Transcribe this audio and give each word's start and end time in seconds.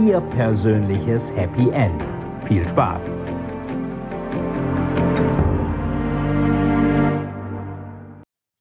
Ihr 0.00 0.20
persönliches 0.20 1.32
Happy 1.36 1.70
End. 1.70 2.08
Viel 2.48 2.66
Spaß! 2.66 3.14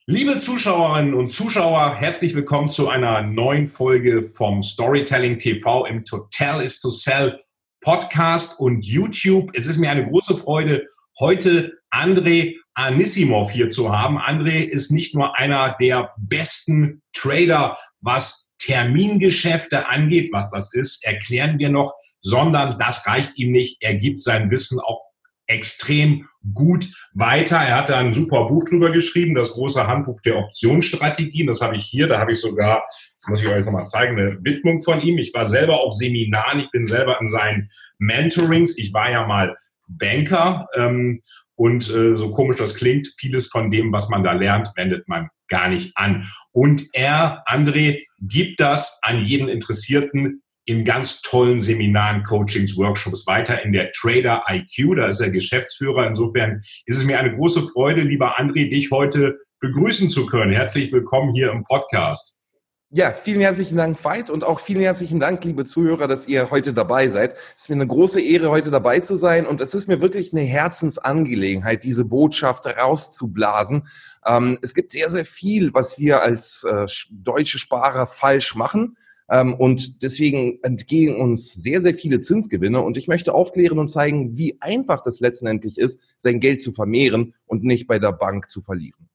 Liebe 0.05 0.39
Zuschauerinnen 0.39 1.15
und 1.15 1.29
Zuschauer, 1.29 1.95
herzlich 1.95 2.35
willkommen 2.35 2.69
zu 2.69 2.87
einer 2.87 3.23
neuen 3.23 3.67
Folge 3.67 4.21
vom 4.21 4.61
Storytelling 4.61 5.39
TV 5.39 5.87
im 5.87 6.05
Total 6.05 6.63
is 6.63 6.79
to 6.79 6.91
Sell 6.91 7.41
Podcast 7.81 8.59
und 8.59 8.85
YouTube. 8.85 9.49
Es 9.55 9.65
ist 9.65 9.79
mir 9.79 9.89
eine 9.89 10.07
große 10.07 10.37
Freude, 10.37 10.85
heute 11.19 11.73
André 11.89 12.57
Anissimov 12.75 13.49
hier 13.49 13.71
zu 13.71 13.91
haben. 13.91 14.19
André 14.19 14.63
ist 14.65 14.91
nicht 14.91 15.15
nur 15.15 15.35
einer 15.35 15.75
der 15.79 16.11
besten 16.17 17.01
Trader, 17.11 17.79
was 18.01 18.42
Termingeschäfte 18.65 19.87
angeht, 19.87 20.29
was 20.31 20.49
das 20.51 20.73
ist, 20.73 21.05
erklären 21.05 21.59
wir 21.59 21.69
noch, 21.69 21.93
sondern 22.21 22.77
das 22.79 23.05
reicht 23.05 23.37
ihm 23.37 23.51
nicht. 23.51 23.77
Er 23.81 23.95
gibt 23.95 24.21
sein 24.21 24.49
Wissen 24.49 24.79
auch 24.79 25.01
extrem 25.47 26.27
gut 26.53 26.87
weiter. 27.13 27.57
Er 27.57 27.77
hat 27.77 27.89
da 27.89 27.99
ein 27.99 28.13
super 28.13 28.47
Buch 28.47 28.65
drüber 28.65 28.91
geschrieben, 28.91 29.35
das 29.35 29.51
große 29.51 29.85
Handbuch 29.85 30.21
der 30.21 30.37
Optionsstrategien. 30.37 31.47
Das 31.47 31.61
habe 31.61 31.75
ich 31.75 31.85
hier, 31.85 32.07
da 32.07 32.19
habe 32.19 32.31
ich 32.31 32.39
sogar, 32.39 32.83
das 33.19 33.27
muss 33.27 33.41
ich 33.41 33.47
euch 33.47 33.65
nochmal 33.65 33.85
zeigen, 33.85 34.17
eine 34.17 34.37
Widmung 34.43 34.81
von 34.81 35.01
ihm. 35.01 35.17
Ich 35.17 35.33
war 35.33 35.45
selber 35.45 35.81
auf 35.81 35.93
Seminaren, 35.93 36.61
ich 36.61 36.71
bin 36.71 36.85
selber 36.85 37.19
in 37.19 37.27
seinen 37.27 37.69
Mentorings. 37.97 38.77
Ich 38.77 38.93
war 38.93 39.11
ja 39.11 39.27
mal 39.27 39.55
Banker 39.87 40.67
ähm, 40.75 41.21
und 41.55 41.89
äh, 41.89 42.15
so 42.15 42.31
komisch 42.31 42.57
das 42.57 42.75
klingt, 42.75 43.13
vieles 43.17 43.47
von 43.47 43.69
dem, 43.69 43.91
was 43.91 44.09
man 44.09 44.23
da 44.23 44.31
lernt, 44.31 44.69
wendet 44.75 45.07
man 45.07 45.29
gar 45.53 45.69
nicht 45.69 45.95
an. 45.95 46.27
Und 46.51 46.87
er, 46.93 47.43
André, 47.47 48.05
gibt 48.19 48.59
das 48.59 48.97
an 49.03 49.23
jeden 49.23 49.49
Interessierten 49.49 50.41
in 50.65 50.83
ganz 50.83 51.21
tollen 51.21 51.59
Seminaren, 51.59 52.23
Coachings, 52.23 52.75
Workshops 52.75 53.27
weiter 53.27 53.61
in 53.63 53.71
der 53.71 53.91
Trader 53.91 54.43
IQ. 54.49 54.95
Da 54.95 55.07
ist 55.09 55.19
er 55.19 55.29
Geschäftsführer. 55.29 56.07
Insofern 56.07 56.63
ist 56.87 56.97
es 56.97 57.05
mir 57.05 57.19
eine 57.19 57.35
große 57.35 57.61
Freude, 57.67 58.01
lieber 58.01 58.39
André, 58.39 58.67
dich 58.67 58.89
heute 58.89 59.37
begrüßen 59.59 60.09
zu 60.09 60.25
können. 60.25 60.51
Herzlich 60.51 60.91
willkommen 60.91 61.35
hier 61.35 61.51
im 61.51 61.63
Podcast. 61.65 62.39
Ja, 62.95 63.09
vielen 63.09 63.41
herzlichen 63.41 63.75
Dank, 63.75 63.97
Veit, 64.05 64.29
und 64.29 64.43
auch 64.43 64.59
vielen 64.59 64.81
herzlichen 64.81 65.19
Dank, 65.19 65.43
liebe 65.43 65.65
Zuhörer, 65.65 66.07
dass 66.07 66.27
ihr 66.27 66.51
heute 66.51 66.73
dabei 66.73 67.07
seid. 67.07 67.33
Es 67.57 67.63
ist 67.63 67.69
mir 67.69 67.75
eine 67.77 67.87
große 67.87 68.21
Ehre, 68.21 68.51
heute 68.51 68.69
dabei 68.69 68.99
zu 68.99 69.17
sein, 69.17 69.47
und 69.47 69.61
es 69.61 69.73
ist 69.73 69.87
mir 69.87 69.99
wirklich 69.99 70.31
eine 70.31 70.43
Herzensangelegenheit, 70.43 71.83
diese 71.83 72.05
Botschaft 72.05 72.67
rauszublasen. 72.67 73.87
Ähm, 74.27 74.59
es 74.61 74.75
gibt 74.75 74.91
sehr, 74.91 75.09
sehr 75.09 75.25
viel, 75.25 75.73
was 75.73 75.97
wir 75.97 76.21
als 76.21 76.63
äh, 76.65 76.85
deutsche 77.09 77.57
Sparer 77.57 78.05
falsch 78.05 78.53
machen. 78.53 78.95
Ähm, 79.27 79.55
und 79.55 80.03
deswegen 80.03 80.59
entgehen 80.61 81.15
uns 81.15 81.51
sehr, 81.51 81.81
sehr 81.81 81.95
viele 81.95 82.19
Zinsgewinne. 82.19 82.79
Und 82.79 82.95
ich 82.97 83.07
möchte 83.07 83.33
aufklären 83.33 83.79
und 83.79 83.87
zeigen, 83.87 84.37
wie 84.37 84.61
einfach 84.61 85.03
das 85.03 85.19
letztendlich 85.19 85.79
ist, 85.79 85.99
sein 86.19 86.39
Geld 86.39 86.61
zu 86.61 86.73
vermehren 86.73 87.33
und 87.47 87.63
nicht 87.63 87.87
bei 87.87 87.97
der 87.97 88.11
Bank 88.11 88.51
zu 88.51 88.61
verlieren. 88.61 89.09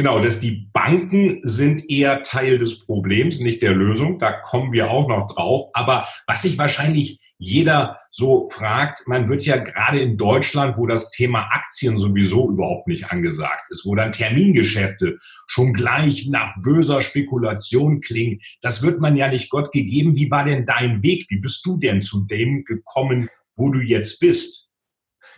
Genau, 0.00 0.18
dass 0.18 0.40
die 0.40 0.66
Banken 0.72 1.40
sind 1.42 1.90
eher 1.90 2.22
Teil 2.22 2.56
des 2.56 2.86
Problems, 2.86 3.38
nicht 3.38 3.60
der 3.60 3.74
Lösung. 3.74 4.18
Da 4.18 4.32
kommen 4.32 4.72
wir 4.72 4.90
auch 4.90 5.06
noch 5.08 5.26
drauf. 5.26 5.68
Aber 5.74 6.08
was 6.26 6.40
sich 6.40 6.56
wahrscheinlich 6.56 7.20
jeder 7.36 7.98
so 8.10 8.48
fragt, 8.48 9.06
man 9.06 9.28
wird 9.28 9.44
ja 9.44 9.58
gerade 9.58 10.00
in 10.00 10.16
Deutschland, 10.16 10.78
wo 10.78 10.86
das 10.86 11.10
Thema 11.10 11.50
Aktien 11.52 11.98
sowieso 11.98 12.48
überhaupt 12.48 12.88
nicht 12.88 13.10
angesagt 13.12 13.64
ist, 13.68 13.84
wo 13.84 13.94
dann 13.94 14.12
Termingeschäfte 14.12 15.18
schon 15.46 15.74
gleich 15.74 16.28
nach 16.28 16.54
böser 16.62 17.02
Spekulation 17.02 18.00
klingen, 18.00 18.40
das 18.62 18.82
wird 18.82 19.02
man 19.02 19.18
ja 19.18 19.28
nicht 19.28 19.50
Gott 19.50 19.70
gegeben. 19.70 20.16
Wie 20.16 20.30
war 20.30 20.46
denn 20.46 20.64
dein 20.64 21.02
Weg? 21.02 21.26
Wie 21.28 21.40
bist 21.40 21.66
du 21.66 21.76
denn 21.76 22.00
zu 22.00 22.24
dem 22.24 22.64
gekommen, 22.64 23.28
wo 23.54 23.70
du 23.70 23.80
jetzt 23.80 24.18
bist? 24.18 24.69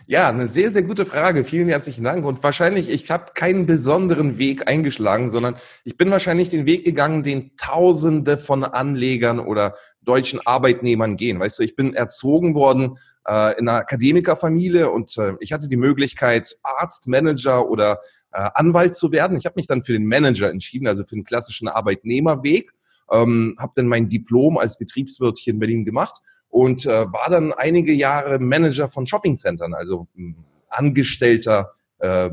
Ja, 0.05 0.27
eine 0.27 0.47
sehr, 0.47 0.69
sehr 0.69 0.83
gute 0.83 1.05
Frage. 1.05 1.45
Vielen 1.45 1.69
herzlichen 1.69 2.03
Dank. 2.03 2.25
Und 2.25 2.43
wahrscheinlich, 2.43 2.89
ich 2.89 3.09
habe 3.09 3.31
keinen 3.35 3.65
besonderen 3.65 4.37
Weg 4.37 4.67
eingeschlagen, 4.67 5.31
sondern 5.31 5.55
ich 5.85 5.95
bin 5.95 6.11
wahrscheinlich 6.11 6.49
den 6.49 6.65
Weg 6.65 6.83
gegangen, 6.83 7.23
den 7.23 7.55
Tausende 7.55 8.37
von 8.37 8.65
Anlegern 8.65 9.39
oder 9.39 9.75
deutschen 10.01 10.45
Arbeitnehmern 10.45 11.15
gehen. 11.15 11.39
Weißt 11.39 11.57
du, 11.57 11.63
ich 11.63 11.77
bin 11.77 11.93
erzogen 11.93 12.53
worden 12.53 12.97
äh, 13.29 13.57
in 13.57 13.69
einer 13.69 13.77
Akademikerfamilie 13.77 14.91
und 14.91 15.17
äh, 15.17 15.35
ich 15.39 15.53
hatte 15.53 15.69
die 15.69 15.77
Möglichkeit, 15.77 16.53
Arzt, 16.63 17.07
Manager 17.07 17.69
oder 17.69 18.01
äh, 18.33 18.49
Anwalt 18.55 18.97
zu 18.97 19.13
werden. 19.13 19.37
Ich 19.37 19.45
habe 19.45 19.55
mich 19.55 19.67
dann 19.67 19.83
für 19.83 19.93
den 19.93 20.05
Manager 20.05 20.49
entschieden, 20.49 20.87
also 20.87 21.05
für 21.05 21.15
den 21.15 21.23
klassischen 21.23 21.69
Arbeitnehmerweg. 21.69 22.71
Ähm, 23.09 23.55
habe 23.57 23.71
dann 23.75 23.87
mein 23.87 24.09
Diplom 24.09 24.57
als 24.57 24.77
Betriebswirt 24.77 25.37
hier 25.37 25.53
in 25.53 25.59
Berlin 25.59 25.85
gemacht 25.85 26.19
und 26.53 26.85
äh, 26.85 27.11
war 27.11 27.29
dann 27.31 27.51
einige 27.51 27.93
Jahre 27.93 28.37
Manager 28.37 28.87
von 28.87 29.07
Shoppingcentern, 29.07 29.73
also 29.73 30.07
äh, 30.15 30.33
Angestellter 30.69 31.73
äh, 31.97 32.29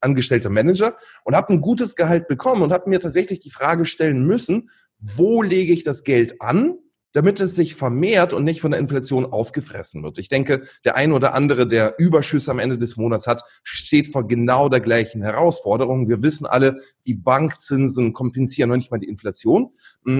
angestellter 0.00 0.48
Manager 0.48 0.96
und 1.24 1.34
habe 1.34 1.52
ein 1.52 1.60
gutes 1.60 1.96
Gehalt 1.96 2.28
bekommen 2.28 2.62
und 2.62 2.72
habe 2.72 2.88
mir 2.88 3.00
tatsächlich 3.00 3.40
die 3.40 3.50
Frage 3.50 3.84
stellen 3.84 4.24
müssen, 4.24 4.70
wo 5.00 5.42
lege 5.42 5.72
ich 5.72 5.82
das 5.82 6.04
Geld 6.04 6.40
an, 6.40 6.78
damit 7.12 7.40
es 7.40 7.56
sich 7.56 7.74
vermehrt 7.74 8.32
und 8.32 8.44
nicht 8.44 8.60
von 8.60 8.70
der 8.70 8.78
Inflation 8.78 9.26
aufgefressen 9.26 10.04
wird. 10.04 10.18
Ich 10.18 10.28
denke, 10.28 10.62
der 10.84 10.94
eine 10.94 11.12
oder 11.14 11.34
andere, 11.34 11.66
der 11.66 11.98
Überschüsse 11.98 12.52
am 12.52 12.60
Ende 12.60 12.78
des 12.78 12.96
Monats 12.96 13.26
hat, 13.26 13.42
steht 13.64 14.12
vor 14.12 14.28
genau 14.28 14.68
der 14.68 14.78
gleichen 14.78 15.20
Herausforderung. 15.20 16.08
Wir 16.08 16.22
wissen 16.22 16.46
alle, 16.46 16.80
die 17.06 17.14
Bankzinsen 17.14 18.12
kompensieren 18.12 18.70
noch 18.70 18.76
nicht 18.76 18.92
mal 18.92 18.98
die 18.98 19.08
Inflation. 19.08 19.72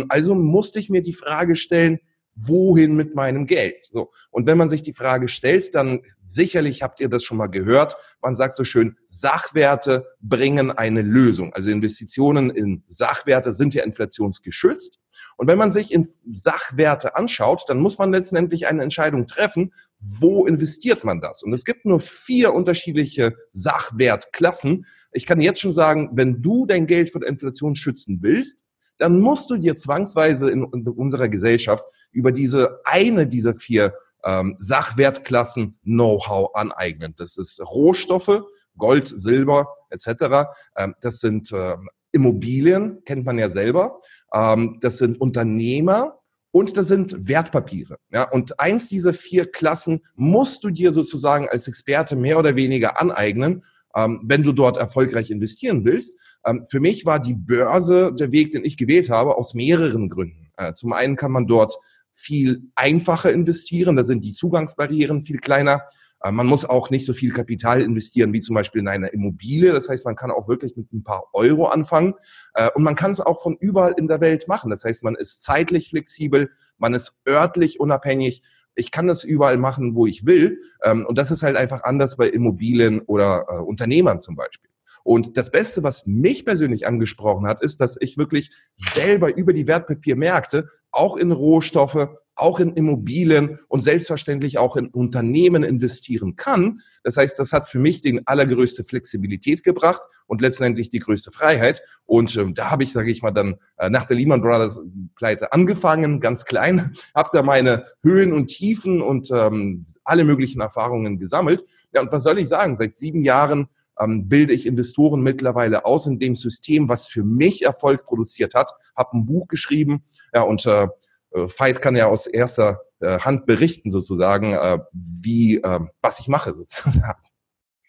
Also 0.09 0.35
musste 0.35 0.81
ich 0.81 0.91
mir 0.91 1.03
die 1.03 1.13
Frage 1.13 1.55
stellen, 1.55 2.01
wohin 2.43 2.95
mit 2.97 3.15
meinem 3.15 3.47
Geld? 3.47 3.87
So. 3.87 4.11
Und 4.31 4.47
wenn 4.47 4.59
man 4.59 4.69
sich 4.69 4.83
die 4.83 4.93
Frage 4.93 5.29
stellt, 5.29 5.75
dann 5.75 6.01
sicherlich 6.25 6.83
habt 6.83 7.01
ihr 7.01 7.09
das 7.09 7.25
schon 7.25 7.37
mal 7.37 7.49
gehört. 7.49 7.97
Man 8.23 8.35
sagt 8.35 8.55
so 8.55 8.65
schön, 8.65 8.97
Sachwerte 9.07 10.07
bringen 10.21 10.71
eine 10.71 11.03
Lösung. 11.03 11.53
Also 11.55 11.71
Investitionen 11.71 12.51
in 12.51 12.83
Sachwerte 12.89 13.53
sind 13.53 13.75
ja 13.75 13.85
inflationsgeschützt. 13.85 14.99
Und 15.37 15.47
wenn 15.47 15.59
man 15.59 15.73
sich 15.73 15.93
in 15.93 16.09
Sachwerte 16.31 17.17
anschaut, 17.17 17.65
dann 17.69 17.79
muss 17.79 17.99
man 17.99 18.13
letztendlich 18.13 18.67
eine 18.67 18.83
Entscheidung 18.83 19.27
treffen, 19.27 19.73
wo 19.99 20.47
investiert 20.47 21.05
man 21.05 21.21
das? 21.21 21.43
Und 21.43 21.53
es 21.55 21.65
gibt 21.65 21.85
nur 21.87 22.01
vier 22.01 22.53
unterschiedliche 22.53 23.37
Sachwertklassen. 23.53 24.87
Ich 25.13 25.27
kann 25.27 25.41
jetzt 25.41 25.61
schon 25.61 25.73
sagen, 25.73 26.11
wenn 26.13 26.43
du 26.43 26.67
dein 26.67 26.87
Geld 26.87 27.11
vor 27.11 27.21
der 27.21 27.31
Inflation 27.31 27.75
schützen 27.75 28.19
willst, 28.21 28.65
dann 28.99 29.19
musst 29.19 29.49
du 29.51 29.57
dir 29.57 29.77
zwangsweise 29.77 30.51
in 30.51 30.63
unserer 30.63 31.29
Gesellschaft 31.29 31.85
über 32.13 32.33
diese 32.33 32.81
eine 32.85 33.27
dieser 33.27 33.55
vier 33.55 33.95
ähm, 34.25 34.57
Sachwertklassen 34.59 35.79
Know-how 35.85 36.55
aneignen. 36.55 37.15
Das 37.17 37.37
ist 37.37 37.61
Rohstoffe, 37.61 38.43
Gold, 38.77 39.09
Silber 39.09 39.69
etc. 39.91 40.51
Ähm, 40.77 40.95
das 41.01 41.21
sind 41.21 41.53
äh, 41.53 41.77
Immobilien, 42.13 43.03
kennt 43.05 43.25
man 43.25 43.39
ja 43.39 43.51
selber. 43.51 44.01
Ähm, 44.33 44.79
das 44.81 44.99
sind 44.99 45.21
Unternehmer 45.21 46.19
und 46.53 46.77
das 46.77 46.89
sind 46.89 47.29
Wertpapiere. 47.29 47.99
Ja, 48.13 48.29
und 48.29 48.59
eins 48.59 48.89
dieser 48.89 49.15
vier 49.15 49.51
Klassen 49.51 50.01
musst 50.17 50.65
du 50.65 50.71
dir 50.71 50.93
sozusagen 50.93 51.49
als 51.49 51.69
Experte 51.69 52.17
mehr 52.17 52.39
oder 52.39 52.57
weniger 52.57 53.01
aneignen, 53.01 53.65
ähm, 53.95 54.21
wenn 54.25 54.43
du 54.43 54.53
dort 54.53 54.77
erfolgreich 54.77 55.31
investieren 55.31 55.85
willst. 55.85 56.17
Ähm, 56.45 56.67
für 56.69 56.81
mich 56.81 57.07
war 57.07 57.21
die 57.21 57.35
Börse 57.35 58.13
der 58.13 58.33
Weg, 58.33 58.53
den 58.53 58.65
ich 58.65 58.77
gewählt 58.77 59.11
habe, 59.11 59.37
aus 59.37 59.55
mehreren 59.55 60.09
Gründen. 60.09 60.51
Äh, 60.57 60.73
zum 60.73 60.93
einen 60.93 61.17
kann 61.17 61.33
man 61.33 61.47
dort 61.47 61.77
viel 62.13 62.71
einfacher 62.75 63.33
investieren. 63.33 63.97
Da 63.97 64.05
sind 64.05 64.25
die 64.25 64.33
Zugangsbarrieren 64.33 65.23
viel 65.23 65.39
kleiner. 65.39 65.83
Äh, 66.23 66.33
man 66.33 66.47
muss 66.47 66.65
auch 66.65 66.91
nicht 66.91 67.07
so 67.07 67.13
viel 67.13 67.33
Kapital 67.33 67.83
investieren 67.83 68.33
wie 68.33 68.41
zum 68.41 68.55
Beispiel 68.55 68.81
in 68.81 68.89
eine 68.89 69.09
Immobilie. 69.09 69.73
Das 69.73 69.89
heißt, 69.89 70.05
man 70.05 70.17
kann 70.17 70.31
auch 70.31 70.49
wirklich 70.49 70.77
mit 70.77 70.93
ein 70.93 71.03
paar 71.03 71.25
Euro 71.33 71.67
anfangen. 71.67 72.15
Äh, 72.55 72.71
und 72.75 72.83
man 72.83 72.95
kann 72.95 73.11
es 73.11 73.21
auch 73.21 73.43
von 73.43 73.57
überall 73.59 73.95
in 73.97 74.09
der 74.09 74.21
Welt 74.21 74.49
machen. 74.49 74.71
Das 74.71 74.85
heißt, 74.85 75.03
man 75.03 75.15
ist 75.15 75.43
zeitlich 75.43 75.91
flexibel, 75.91 76.51
man 76.79 76.95
ist 76.95 77.17
örtlich 77.27 77.81
unabhängig. 77.81 78.43
Ich 78.75 78.91
kann 78.91 79.07
das 79.07 79.25
überall 79.25 79.57
machen, 79.57 79.95
wo 79.95 80.07
ich 80.07 80.27
will. 80.27 80.61
Ähm, 80.85 81.07
und 81.07 81.19
das 81.19 81.31
ist 81.31 81.43
halt 81.43 81.57
einfach 81.57 81.83
anders 81.85 82.17
bei 82.17 82.29
Immobilien 82.29 83.01
oder 83.01 83.47
äh, 83.49 83.55
Unternehmern 83.57 84.21
zum 84.21 84.37
Beispiel. 84.37 84.70
Und 85.05 85.37
das 85.37 85.51
Beste, 85.51 85.83
was 85.83 86.07
mich 86.07 86.45
persönlich 86.45 86.87
angesprochen 86.87 87.47
hat, 87.47 87.63
ist, 87.63 87.81
dass 87.81 87.97
ich 88.01 88.19
wirklich 88.19 88.51
selber 88.95 89.35
über 89.37 89.53
die 89.53 89.67
Wertpapiermärkte 89.67 90.69
auch 90.93 91.17
in 91.17 91.33
Rohstoffe, 91.33 92.09
auch 92.41 92.59
in 92.59 92.73
Immobilien 92.73 93.59
und 93.69 93.83
selbstverständlich 93.83 94.59
auch 94.59 94.77
in 94.77 94.89
Unternehmen 94.89 95.63
investieren 95.63 96.37
kann. 96.37 96.81
Das 97.05 97.17
heißt, 97.17 97.39
das 97.39 97.53
hat 97.53 97.69
für 97.69 97.79
mich 97.79 98.01
die 98.01 98.21
allergrößte 98.27 98.85
Flexibilität 98.85 99.63
gebracht 99.63 100.01
und 100.27 100.41
letztendlich 100.41 100.91
die 100.91 101.01
größte 101.01 101.33
Freiheit. 101.33 101.83
Und 102.07 102.35
ähm, 102.37 102.55
da 102.55 102.71
habe 102.71 102.83
ich, 102.83 102.93
sage 102.93 103.11
ich 103.11 103.23
mal, 103.23 103.31
dann 103.31 103.57
äh, 103.77 103.91
nach 103.91 104.05
der 104.05 104.17
Lehman 104.17 104.41
Brothers 104.41 104.79
Pleite 105.17 105.53
angefangen, 105.53 106.21
ganz 106.21 106.45
klein, 106.45 106.93
habe 107.15 107.31
da 107.33 107.43
meine 107.43 107.85
Höhen 108.03 108.33
und 108.33 108.49
Tiefen 108.49 109.03
und 109.03 109.31
ähm, 109.31 109.87
alle 110.05 110.25
möglichen 110.25 110.61
Erfahrungen 110.61 111.19
gesammelt. 111.19 111.65
Ja, 111.93 112.01
und 112.01 112.11
was 112.11 112.23
soll 112.23 112.39
ich 112.39 112.49
sagen? 112.49 112.77
Seit 112.77 112.95
sieben 112.95 113.23
Jahren 113.23 113.69
ähm, 114.01 114.29
bilde 114.29 114.53
ich 114.53 114.67
Investoren 114.67 115.21
mittlerweile 115.21 115.85
aus 115.85 116.07
in 116.07 116.19
dem 116.19 116.37
System, 116.37 116.89
was 116.89 117.07
für 117.07 117.23
mich 117.23 117.63
Erfolg 117.63 118.07
produziert 118.07 118.55
hat, 118.55 118.73
habe 118.97 119.17
ein 119.17 119.27
Buch 119.27 119.49
geschrieben, 119.49 120.05
ja, 120.33 120.43
und 120.43 120.67
äh, 120.67 120.85
äh, 120.85 121.47
Veit 121.59 121.83
kann 121.83 121.97
ja 121.97 122.07
aus 122.07 122.27
erster 122.27 122.81
äh, 123.01 123.19
Hand 123.19 123.47
berichten 123.47 123.91
sozusagen, 123.91 124.53
äh, 124.53 124.79
wie, 124.93 125.57
äh, 125.57 125.81
was 126.03 126.21
ich 126.21 126.29
mache 126.29 126.53
sozusagen. 126.55 127.15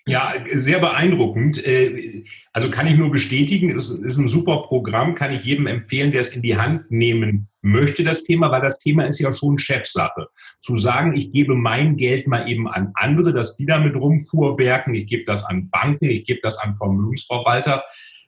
Ja, 0.07 0.33
sehr 0.53 0.80
beeindruckend. 0.80 1.65
Äh, 1.65 2.24
also 2.53 2.71
kann 2.71 2.88
ich 2.88 2.98
nur 2.98 3.12
bestätigen, 3.12 3.69
es 3.75 3.89
ist 3.89 4.18
ein 4.18 4.27
super 4.27 4.63
Programm, 4.63 5.13
kann 5.13 5.31
ich 5.31 5.44
jedem 5.44 5.68
empfehlen, 5.68 6.12
der 6.12 6.21
es 6.21 6.36
in 6.36 6.42
die 6.42 6.57
Hand 6.57 6.89
nehmen 6.89 7.50
möchte, 7.62 8.03
das 8.03 8.24
Thema, 8.24 8.51
weil 8.51 8.62
das 8.62 8.80
Thema 8.80 9.06
ist 9.06 9.19
ja 9.19 9.33
schon 9.33 9.59
Chefsache. 9.59 10.27
Zu 10.59 10.77
sagen, 10.77 11.15
ich 11.15 11.31
gebe 11.31 11.56
mein 11.56 11.98
Geld 11.98 12.27
mal 12.27 12.50
eben 12.50 12.68
an 12.68 12.92
andere, 12.95 13.31
dass 13.31 13.56
die 13.57 13.68
damit 13.68 13.95
rumfuhrwerken, 13.95 14.95
ich 14.95 15.06
gebe 15.06 15.25
das 15.25 15.45
an 15.45 15.69
Banken, 15.69 16.06
ich 16.06 16.25
gebe 16.25 16.39
das 16.42 16.57
an 16.57 16.75
Vermögensverwalter, 16.75 17.83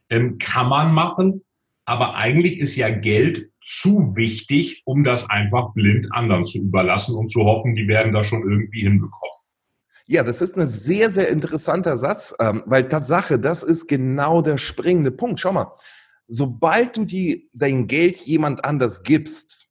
ähm, 0.09 0.37
kann 0.37 0.69
man 0.69 0.93
machen. 0.93 1.41
Aber 1.85 2.15
eigentlich 2.15 2.59
ist 2.59 2.75
ja 2.75 2.89
Geld 2.89 3.49
zu 3.65 4.15
wichtig, 4.15 4.83
um 4.85 5.03
das 5.03 5.29
einfach 5.29 5.73
blind 5.73 6.07
anderen 6.11 6.45
zu 6.45 6.59
überlassen 6.59 7.15
und 7.15 7.29
zu 7.29 7.43
hoffen, 7.43 7.75
die 7.75 7.87
werden 7.87 8.13
das 8.13 8.27
schon 8.27 8.43
irgendwie 8.43 8.81
hinbekommen. 8.81 9.32
Ja, 10.07 10.23
das 10.23 10.41
ist 10.41 10.57
ein 10.57 10.67
sehr, 10.67 11.11
sehr 11.11 11.29
interessanter 11.29 11.97
Satz, 11.97 12.33
ähm, 12.39 12.63
weil 12.65 12.87
Tatsache, 12.89 13.39
das 13.39 13.63
ist 13.63 13.87
genau 13.87 14.41
der 14.41 14.57
springende 14.57 15.11
Punkt. 15.11 15.39
Schau 15.39 15.53
mal, 15.53 15.73
sobald 16.27 16.97
du 16.97 17.05
die, 17.05 17.49
dein 17.53 17.87
Geld 17.87 18.17
jemand 18.17 18.65
anders 18.65 19.03
gibst, 19.03 19.63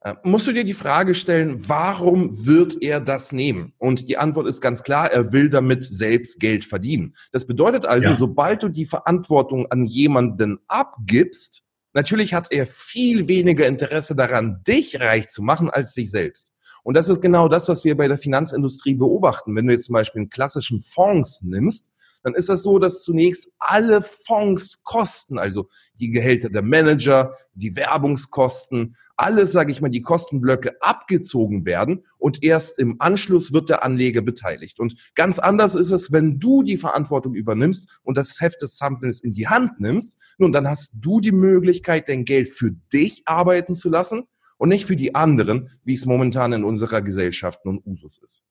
äh, 0.00 0.14
musst 0.24 0.46
du 0.46 0.52
dir 0.52 0.64
die 0.64 0.74
Frage 0.74 1.14
stellen, 1.14 1.68
warum 1.68 2.44
wird 2.44 2.82
er 2.82 3.00
das 3.00 3.32
nehmen? 3.32 3.72
Und 3.78 4.08
die 4.08 4.18
Antwort 4.18 4.48
ist 4.48 4.60
ganz 4.60 4.82
klar, 4.82 5.10
er 5.12 5.32
will 5.32 5.48
damit 5.48 5.84
selbst 5.84 6.40
Geld 6.40 6.64
verdienen. 6.64 7.14
Das 7.30 7.46
bedeutet 7.46 7.86
also, 7.86 8.10
ja. 8.10 8.16
sobald 8.16 8.62
du 8.62 8.68
die 8.68 8.86
Verantwortung 8.86 9.70
an 9.70 9.86
jemanden 9.86 10.58
abgibst, 10.66 11.62
natürlich 11.92 12.34
hat 12.34 12.50
er 12.50 12.66
viel 12.66 13.28
weniger 13.28 13.66
Interesse 13.68 14.16
daran, 14.16 14.62
dich 14.66 15.00
reich 15.00 15.28
zu 15.28 15.42
machen, 15.42 15.70
als 15.70 15.94
sich 15.94 16.10
selbst. 16.10 16.53
Und 16.84 16.94
das 16.94 17.08
ist 17.08 17.20
genau 17.20 17.48
das, 17.48 17.68
was 17.68 17.84
wir 17.84 17.96
bei 17.96 18.06
der 18.06 18.18
Finanzindustrie 18.18 18.94
beobachten. 18.94 19.56
Wenn 19.56 19.66
du 19.66 19.72
jetzt 19.72 19.86
zum 19.86 19.94
Beispiel 19.94 20.20
einen 20.20 20.30
klassischen 20.30 20.82
Fonds 20.82 21.42
nimmst, 21.42 21.90
dann 22.24 22.34
ist 22.34 22.48
das 22.48 22.62
so, 22.62 22.78
dass 22.78 23.02
zunächst 23.02 23.48
alle 23.58 24.00
Fonds 24.00 24.82
kosten, 24.82 25.38
also 25.38 25.68
die 26.00 26.10
Gehälter 26.10 26.48
der 26.48 26.62
Manager, 26.62 27.34
die 27.54 27.76
Werbungskosten, 27.76 28.96
alles, 29.16 29.52
sage 29.52 29.70
ich 29.70 29.82
mal, 29.82 29.90
die 29.90 30.00
Kostenblöcke 30.00 30.80
abgezogen 30.80 31.66
werden 31.66 32.04
und 32.16 32.42
erst 32.42 32.78
im 32.78 32.96
Anschluss 32.98 33.52
wird 33.52 33.68
der 33.68 33.84
Anleger 33.84 34.22
beteiligt. 34.22 34.80
Und 34.80 34.96
ganz 35.14 35.38
anders 35.38 35.74
ist 35.74 35.90
es, 35.90 36.12
wenn 36.12 36.40
du 36.40 36.62
die 36.62 36.78
Verantwortung 36.78 37.34
übernimmst 37.34 37.88
und 38.02 38.16
das 38.16 38.40
Heft 38.40 38.62
des 38.62 38.78
Samples 38.78 39.20
in 39.20 39.34
die 39.34 39.46
Hand 39.46 39.78
nimmst. 39.78 40.16
Nun, 40.38 40.50
dann 40.50 40.66
hast 40.66 40.92
du 40.94 41.20
die 41.20 41.32
Möglichkeit, 41.32 42.08
dein 42.08 42.24
Geld 42.24 42.48
für 42.48 42.72
dich 42.92 43.22
arbeiten 43.26 43.74
zu 43.74 43.90
lassen 43.90 44.26
und 44.56 44.68
nicht 44.68 44.86
für 44.86 44.96
die 44.96 45.14
anderen, 45.14 45.70
wie 45.84 45.94
es 45.94 46.06
momentan 46.06 46.52
in 46.52 46.64
unserer 46.64 47.02
Gesellschaft 47.02 47.64
nun 47.64 47.80
Usus 47.84 48.18
ist. 48.18 48.42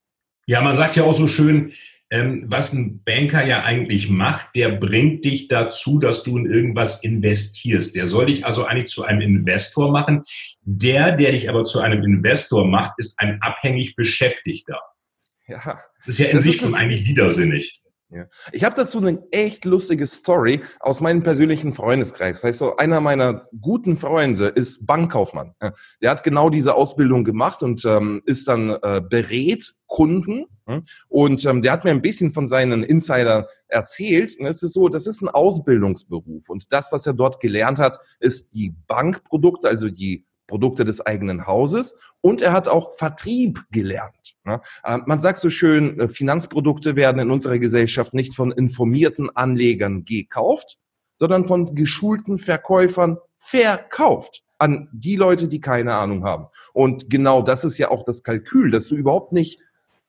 Ja, 0.45 0.61
man 0.61 0.75
sagt 0.75 0.95
ja 0.95 1.03
auch 1.03 1.13
so 1.13 1.27
schön, 1.27 1.71
ähm, 2.09 2.43
was 2.45 2.73
ein 2.73 3.01
Banker 3.03 3.45
ja 3.45 3.63
eigentlich 3.63 4.09
macht, 4.09 4.55
der 4.55 4.69
bringt 4.69 5.25
dich 5.25 5.47
dazu, 5.47 5.99
dass 5.99 6.21
du 6.21 6.37
in 6.37 6.45
irgendwas 6.45 7.01
investierst. 7.01 7.95
Der 7.95 8.07
soll 8.07 8.27
dich 8.27 8.45
also 8.45 8.65
eigentlich 8.65 8.87
zu 8.87 9.03
einem 9.03 9.21
Investor 9.21 9.91
machen. 9.91 10.21
Der, 10.61 11.13
der 11.15 11.31
dich 11.31 11.49
aber 11.49 11.63
zu 11.63 11.79
einem 11.79 12.03
Investor 12.03 12.67
macht, 12.67 12.93
ist 12.97 13.19
ein 13.19 13.41
abhängig 13.41 13.95
Beschäftigter. 13.95 14.79
Ja. 15.47 15.79
Das 15.99 16.09
ist 16.09 16.19
ja 16.19 16.27
in 16.27 16.35
das 16.35 16.43
sich 16.43 16.57
schon 16.57 16.75
eigentlich 16.75 17.05
widersinnig. 17.05 17.81
Ja. 18.13 18.25
Ich 18.51 18.63
habe 18.63 18.75
dazu 18.75 18.99
eine 18.99 19.23
echt 19.31 19.65
lustige 19.65 20.05
Story 20.05 20.61
aus 20.79 21.01
meinem 21.01 21.23
persönlichen 21.23 21.73
Freundeskreis. 21.73 22.43
Weißt 22.43 22.61
du, 22.61 22.75
einer 22.75 23.01
meiner 23.01 23.47
guten 23.59 23.97
Freunde 23.97 24.47
ist 24.47 24.85
Bankkaufmann. 24.85 25.55
Der 26.01 26.11
hat 26.11 26.23
genau 26.23 26.49
diese 26.49 26.75
Ausbildung 26.75 27.23
gemacht 27.23 27.63
und 27.63 27.83
ähm, 27.85 28.21
ist 28.25 28.47
dann 28.47 28.69
äh, 28.69 29.01
berät 29.01 29.73
Kunden. 29.87 30.45
Und 31.09 31.45
ähm, 31.45 31.61
der 31.61 31.71
hat 31.73 31.83
mir 31.83 31.91
ein 31.91 32.01
bisschen 32.01 32.31
von 32.31 32.47
seinen 32.47 32.83
Insider 32.83 33.47
erzählt. 33.67 34.39
Und 34.39 34.45
es 34.45 34.63
ist 34.63 34.73
so, 34.73 34.87
das 34.87 35.07
ist 35.07 35.21
ein 35.21 35.29
Ausbildungsberuf. 35.29 36.49
Und 36.49 36.71
das, 36.71 36.91
was 36.91 37.05
er 37.05 37.13
dort 37.13 37.39
gelernt 37.39 37.79
hat, 37.79 37.99
ist 38.19 38.53
die 38.53 38.73
Bankprodukte, 38.87 39.67
also 39.67 39.89
die 39.89 40.25
Produkte 40.47 40.85
des 40.85 41.01
eigenen 41.01 41.47
Hauses 41.47 41.95
und 42.21 42.41
er 42.41 42.53
hat 42.53 42.67
auch 42.67 42.97
Vertrieb 42.97 43.63
gelernt. 43.71 44.35
Ne? 44.43 44.61
Ähm, 44.85 45.03
man 45.05 45.21
sagt 45.21 45.39
so 45.39 45.49
schön, 45.49 45.99
äh, 45.99 46.07
Finanzprodukte 46.07 46.95
werden 46.95 47.19
in 47.19 47.31
unserer 47.31 47.59
Gesellschaft 47.59 48.13
nicht 48.13 48.35
von 48.35 48.51
informierten 48.51 49.29
Anlegern 49.35 50.05
gekauft, 50.05 50.77
sondern 51.17 51.45
von 51.45 51.75
geschulten 51.75 52.39
Verkäufern 52.39 53.17
verkauft 53.37 54.43
an 54.57 54.89
die 54.93 55.15
Leute, 55.15 55.47
die 55.47 55.59
keine 55.59 55.93
Ahnung 55.93 56.23
haben. 56.23 56.47
Und 56.73 57.09
genau 57.09 57.41
das 57.41 57.63
ist 57.63 57.77
ja 57.77 57.91
auch 57.91 58.03
das 58.03 58.23
Kalkül, 58.23 58.71
dass 58.71 58.87
du 58.87 58.95
überhaupt 58.95 59.31
nicht 59.31 59.61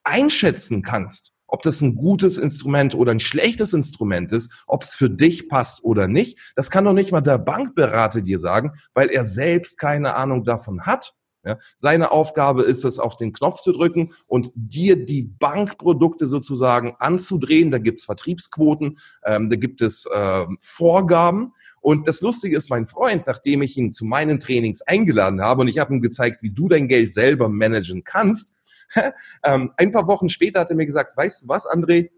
einschätzen 0.05 0.83
kannst, 0.83 1.34
ob 1.55 1.63
das 1.63 1.81
ein 1.81 1.95
gutes 1.95 2.37
Instrument 2.37 2.97
oder 2.97 3.13
ein 3.13 3.21
schlechtes 3.21 3.73
Instrument 3.75 4.33
ist, 4.33 4.51
ob 4.67 4.83
es 4.83 4.97
für 4.97 5.09
dich 5.09 5.49
passt 5.49 5.85
oder 5.85 6.09
nicht. 6.09 6.37
Das 6.57 6.69
kann 6.69 6.85
doch 6.85 6.93
nicht 6.93 7.13
mal 7.13 7.21
der 7.21 7.39
Bankberater 7.39 8.23
dir 8.23 8.41
sagen, 8.41 8.73
weil 8.93 9.09
er 9.09 9.25
selbst 9.25 9.79
keine 9.79 10.17
Ahnung 10.17 10.43
davon 10.43 10.85
hat. 10.85 11.15
Ja, 11.45 11.59
seine 11.77 12.11
Aufgabe 12.11 12.65
ist 12.65 12.85
es, 12.85 12.99
auf 12.99 13.19
den 13.19 13.33
Knopf 13.33 13.61
zu 13.61 13.71
drücken 13.71 14.15
und 14.27 14.51
dir 14.57 14.97
die 14.97 15.23
Bankprodukte 15.23 16.27
sozusagen 16.27 16.97
anzudrehen. 16.99 17.71
Da 17.71 17.79
gibt 17.79 18.01
es 18.01 18.05
Vertriebsquoten, 18.05 18.99
ähm, 19.25 19.49
da 19.49 19.55
gibt 19.55 19.81
es 19.81 20.09
ähm, 20.13 20.59
Vorgaben. 20.61 21.53
Und 21.81 22.09
das 22.09 22.21
Lustige 22.21 22.57
ist, 22.57 22.69
mein 22.69 22.89
Freund, 22.89 23.29
nachdem 23.29 23.63
ich 23.63 23.77
ihn 23.77 23.93
zu 23.93 24.05
meinen 24.05 24.41
Trainings 24.41 24.83
eingeladen 24.83 25.41
habe 25.41 25.61
und 25.61 25.69
ich 25.69 25.79
habe 25.79 25.95
ihm 25.95 26.03
gezeigt, 26.03 26.43
wie 26.43 26.51
du 26.51 26.69
dein 26.69 26.89
Geld 26.89 27.15
selber 27.15 27.49
managen 27.49 28.03
kannst, 28.03 28.55
ähm, 29.45 29.73
ein 29.77 29.93
paar 29.93 30.07
Wochen 30.07 30.29
später 30.29 30.61
hat 30.61 30.71
er 30.71 30.77
mir 30.77 30.87
gesagt, 30.87 31.17
weißt 31.17 31.43
du 31.43 31.49
was, 31.49 31.67
André, 31.67 32.11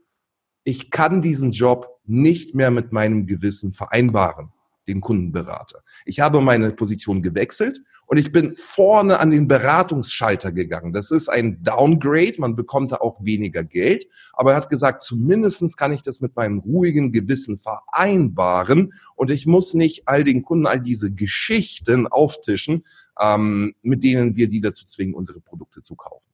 ich 0.65 0.91
kann 0.91 1.23
diesen 1.23 1.53
Job 1.53 2.01
nicht 2.05 2.55
mehr 2.55 2.71
mit 2.71 2.93
meinem 2.93 3.27
Gewissen 3.27 3.71
vereinbaren, 3.71 4.53
den 4.89 5.01
Kundenberater. 5.01 5.83
Ich 6.05 6.21
habe 6.21 6.41
meine 6.41 6.71
Position 6.71 7.23
gewechselt 7.23 7.81
und 8.07 8.19
ich 8.19 8.33
bin 8.33 8.57
vorne 8.57 9.19
an 9.19 9.31
den 9.31 9.49
Beratungsschalter 9.49 10.53
gegangen. 10.53 10.93
Das 10.93 11.11
ist 11.11 11.29
ein 11.29 11.63
Downgrade, 11.63 12.35
man 12.39 12.57
bekommt 12.57 12.93
da 12.93 12.97
auch 12.97 13.25
weniger 13.25 13.65
Geld, 13.65 14.09
aber 14.33 14.53
er 14.53 14.57
hat 14.57 14.71
gesagt, 14.71 15.03
zumindestens 15.03 15.77
kann 15.77 15.93
ich 15.93 16.03
das 16.03 16.21
mit 16.21 16.35
meinem 16.37 16.59
ruhigen 16.59 17.13
Gewissen 17.13 17.59
vereinbaren 17.59 18.93
und 19.15 19.31
ich 19.31 19.47
muss 19.47 19.75
nicht 19.75 20.09
all 20.09 20.25
den 20.25 20.43
Kunden 20.43 20.67
all 20.67 20.81
diese 20.81 21.13
Geschichten 21.13 22.07
auftischen, 22.07 22.85
ähm, 23.21 23.75
mit 23.83 24.05
denen 24.05 24.37
wir 24.37 24.49
die 24.49 24.61
dazu 24.61 24.87
zwingen, 24.87 25.15
unsere 25.15 25.41
Produkte 25.41 25.83
zu 25.83 25.95
kaufen. 25.97 26.25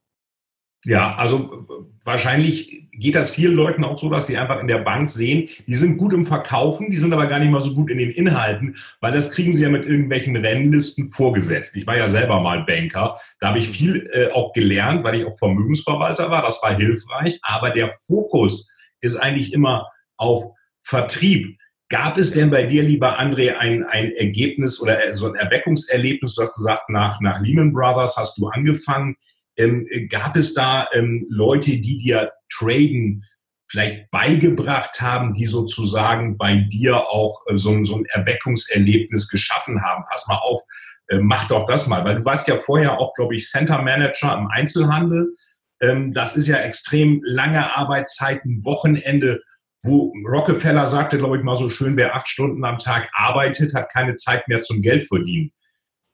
Ja, 0.85 1.15
also 1.15 1.65
wahrscheinlich 2.03 2.89
geht 2.91 3.15
das 3.15 3.31
vielen 3.31 3.53
Leuten 3.53 3.83
auch 3.85 3.97
so, 3.97 4.09
dass 4.09 4.27
die 4.27 4.37
einfach 4.37 4.59
in 4.59 4.67
der 4.67 4.79
Bank 4.79 5.09
sehen, 5.09 5.47
die 5.65 5.75
sind 5.75 5.97
gut 5.97 6.11
im 6.13 6.25
Verkaufen, 6.25 6.91
die 6.91 6.97
sind 6.97 7.13
aber 7.13 7.27
gar 7.27 7.39
nicht 7.39 7.51
mal 7.51 7.61
so 7.61 7.73
gut 7.73 7.89
in 7.89 7.97
den 7.97 8.11
Inhalten, 8.11 8.75
weil 8.99 9.13
das 9.13 9.31
kriegen 9.31 9.53
sie 9.53 9.63
ja 9.63 9.69
mit 9.69 9.85
irgendwelchen 9.85 10.35
Rennlisten 10.35 11.11
vorgesetzt. 11.11 11.75
Ich 11.75 11.87
war 11.87 11.97
ja 11.97 12.09
selber 12.09 12.41
mal 12.41 12.65
Banker, 12.65 13.17
da 13.39 13.49
habe 13.49 13.59
ich 13.59 13.69
viel 13.69 14.09
äh, 14.11 14.31
auch 14.33 14.51
gelernt, 14.51 15.03
weil 15.03 15.15
ich 15.15 15.25
auch 15.25 15.37
Vermögensverwalter 15.37 16.29
war, 16.29 16.41
das 16.41 16.61
war 16.61 16.75
hilfreich, 16.75 17.39
aber 17.43 17.69
der 17.69 17.91
Fokus 18.05 18.71
ist 18.99 19.15
eigentlich 19.15 19.53
immer 19.53 19.87
auf 20.17 20.43
Vertrieb. 20.81 21.57
Gab 21.89 22.17
es 22.17 22.31
denn 22.31 22.49
bei 22.49 22.63
dir, 22.63 22.83
lieber 22.83 23.19
André, 23.19 23.55
ein, 23.55 23.83
ein 23.85 24.11
Ergebnis 24.13 24.81
oder 24.81 25.13
so 25.13 25.27
ein 25.27 25.35
Erweckungserlebnis? 25.35 26.35
Du 26.35 26.41
hast 26.41 26.55
gesagt, 26.55 26.89
nach, 26.89 27.21
nach 27.21 27.39
Lehman 27.39 27.71
Brothers 27.71 28.17
hast 28.17 28.37
du 28.37 28.47
angefangen 28.47 29.15
ähm, 29.57 29.87
gab 30.09 30.35
es 30.35 30.53
da 30.53 30.87
ähm, 30.93 31.25
Leute, 31.29 31.71
die 31.71 31.97
dir 31.97 32.31
Traden 32.49 33.23
vielleicht 33.69 34.11
beigebracht 34.11 35.01
haben, 35.01 35.33
die 35.33 35.45
sozusagen 35.45 36.37
bei 36.37 36.55
dir 36.55 37.07
auch 37.09 37.41
äh, 37.47 37.57
so, 37.57 37.83
so, 37.85 37.97
ein 37.97 38.05
Erweckungserlebnis 38.11 39.27
geschaffen 39.27 39.81
haben? 39.81 40.03
Pass 40.09 40.27
mal 40.27 40.37
auf, 40.37 40.61
äh, 41.07 41.17
mach 41.17 41.47
doch 41.47 41.65
das 41.65 41.87
mal, 41.87 42.05
weil 42.05 42.17
du 42.17 42.25
warst 42.25 42.47
ja 42.47 42.57
vorher 42.57 42.99
auch, 42.99 43.13
glaube 43.15 43.35
ich, 43.35 43.49
Center 43.49 43.81
Manager 43.81 44.37
im 44.37 44.47
Einzelhandel. 44.47 45.35
Ähm, 45.81 46.13
das 46.13 46.35
ist 46.35 46.47
ja 46.47 46.57
extrem 46.57 47.21
lange 47.23 47.75
Arbeitszeiten, 47.75 48.63
Wochenende. 48.63 49.41
wo 49.85 50.13
Rockefeller 50.31 50.87
sagte, 50.87 51.17
glaube 51.17 51.37
ich 51.37 51.43
mal 51.43 51.57
so 51.57 51.67
schön, 51.67 51.97
wer 51.97 52.15
acht 52.15 52.29
Stunden 52.29 52.63
am 52.63 52.79
Tag 52.79 53.09
arbeitet, 53.13 53.73
hat 53.73 53.91
keine 53.91 54.15
Zeit 54.15 54.47
mehr 54.47 54.61
zum 54.61 54.81
Geld 54.81 55.07
verdienen. 55.07 55.51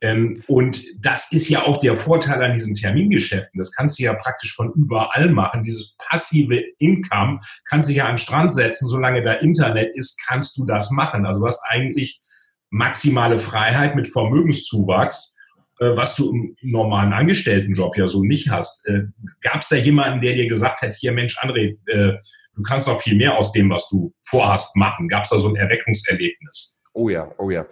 Ähm, 0.02 0.44
und 0.48 0.82
das 1.04 1.32
ist 1.32 1.50
ja 1.50 1.64
auch 1.64 1.80
der 1.80 1.96
Vorteil 1.96 2.42
an 2.42 2.54
diesen 2.54 2.74
Termingeschäften. 2.74 3.58
Das 3.58 3.74
kannst 3.74 4.00
du 4.00 4.04
ja 4.04 4.14
praktisch 4.14 4.56
von 4.56 4.72
überall 4.74 5.30
machen. 5.30 5.64
Dieses 5.64 5.96
passive 5.98 6.64
Income 6.78 7.40
kannst 7.66 7.90
du 7.90 7.94
ja 7.94 8.06
an 8.06 8.14
den 8.14 8.18
Strand 8.18 8.54
setzen. 8.54 8.88
Solange 8.88 9.22
da 9.24 9.34
Internet 9.34 9.96
ist, 9.96 10.20
kannst 10.26 10.58
du 10.58 10.66
das 10.66 10.90
machen. 10.92 11.26
Also 11.26 11.42
du 11.42 11.48
hast 11.48 11.62
eigentlich 11.68 12.22
maximale 12.70 13.38
Freiheit 13.38 13.96
mit 13.96 14.08
Vermögenszuwachs, 14.08 15.36
äh, 15.80 15.96
was 15.96 16.16
du 16.16 16.32
im 16.32 16.56
normalen 16.62 17.12
Angestelltenjob 17.12 17.98
ja 17.98 18.08
so 18.08 18.24
nicht 18.24 18.50
hast. 18.50 18.88
Äh, 18.88 19.04
Gab 19.42 19.62
es 19.62 19.70
da 19.70 19.76
jemanden, 19.76 20.22
der 20.22 20.36
dir 20.36 20.48
gesagt 20.48 20.82
hat, 20.82 20.94
hier 20.94 21.12
Mensch, 21.12 21.38
André, 21.40 21.78
äh, 21.88 22.18
du 22.56 22.62
kannst 22.64 22.88
noch 22.88 23.02
viel 23.02 23.16
mehr 23.16 23.38
aus 23.38 23.52
dem, 23.52 23.70
was 23.70 23.90
du 23.90 24.14
vorhast, 24.22 24.76
machen? 24.78 25.10
Gab 25.10 25.24
es 25.24 25.30
da 25.30 25.40
so 25.40 25.50
ein 25.50 25.56
Erweckungserlebnis? 25.56 26.82
Oh 26.94 27.10
ja, 27.10 27.30
oh 27.38 27.50
ja. 27.50 27.66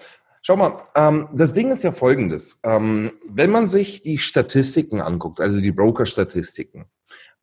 Schau 0.47 0.55
mal, 0.55 0.81
ähm, 0.95 1.27
das 1.33 1.51
Ding 1.51 1.73
ist 1.73 1.83
ja 1.83 1.91
folgendes. 1.91 2.57
Ähm, 2.63 3.11
wenn 3.27 3.51
man 3.51 3.67
sich 3.67 4.01
die 4.01 4.17
Statistiken 4.17 5.01
anguckt, 5.01 5.41
also 5.41 5.59
die 5.59 5.73
Broker-Statistiken, 5.73 6.85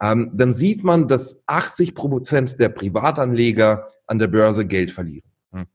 ähm, 0.01 0.31
dann 0.33 0.55
sieht 0.55 0.85
man, 0.85 1.07
dass 1.07 1.39
80 1.45 1.95
Prozent 1.95 2.59
der 2.59 2.71
Privatanleger 2.71 3.89
an 4.07 4.19
der 4.19 4.29
Börse 4.29 4.65
Geld 4.65 4.91
verlieren. 4.91 5.31
Hm. 5.53 5.67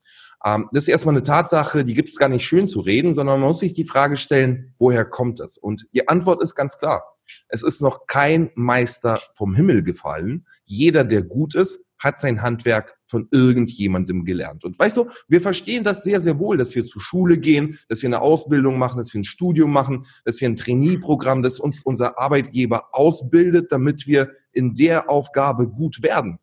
Ähm, 0.44 0.70
das 0.72 0.86
ist 0.86 0.88
erstmal 0.88 1.14
eine 1.14 1.22
Tatsache, 1.22 1.86
die 1.86 1.94
gibt 1.94 2.10
es 2.10 2.18
gar 2.18 2.30
nicht 2.30 2.48
schön 2.48 2.68
zu 2.68 2.80
reden, 2.80 3.14
sondern 3.14 3.40
man 3.40 3.50
muss 3.50 3.60
sich 3.60 3.74
die 3.74 3.86
Frage 3.86 4.18
stellen, 4.18 4.74
woher 4.80 5.06
kommt 5.06 5.40
das? 5.40 5.60
Und 5.60 5.86
die 5.94 6.08
Antwort 6.08 6.42
ist 6.42 6.56
ganz 6.56 6.80
klar. 6.80 7.16
Es 7.48 7.62
ist 7.62 7.80
noch 7.80 8.08
kein 8.08 8.50
Meister 8.56 9.22
vom 9.36 9.54
Himmel 9.54 9.84
gefallen. 9.84 10.48
Jeder, 10.66 11.04
der 11.04 11.22
gut 11.22 11.54
ist, 11.54 11.80
hat 12.00 12.20
sein 12.20 12.42
Handwerk 12.42 12.99
von 13.10 13.28
irgendjemandem 13.32 14.24
gelernt. 14.24 14.64
Und 14.64 14.78
weißt 14.78 14.98
du, 14.98 15.10
wir 15.28 15.42
verstehen 15.42 15.84
das 15.84 16.04
sehr, 16.04 16.22
sehr 16.22 16.38
wohl, 16.38 16.58
dass 16.58 16.76
wir 16.76 16.86
zur 16.86 17.02
Schule 17.02 17.40
gehen, 17.40 17.80
dass 17.88 18.04
wir 18.04 18.08
eine 18.08 18.22
Ausbildung 18.22 18.78
machen, 18.78 19.00
dass 19.00 19.12
wir 19.14 19.20
ein 19.20 19.26
Studium 19.26 19.72
machen, 19.72 20.06
dass 20.26 20.40
wir 20.40 20.48
ein 20.48 20.56
Trainee-Programm, 20.56 21.42
das 21.42 21.60
uns 21.60 21.82
unser 21.82 22.20
Arbeitgeber 22.20 22.90
ausbildet, 22.92 23.72
damit 23.72 24.06
wir 24.06 24.30
in 24.52 24.76
der 24.76 25.10
Aufgabe 25.10 25.68
gut 25.68 26.04
werden. 26.04 26.38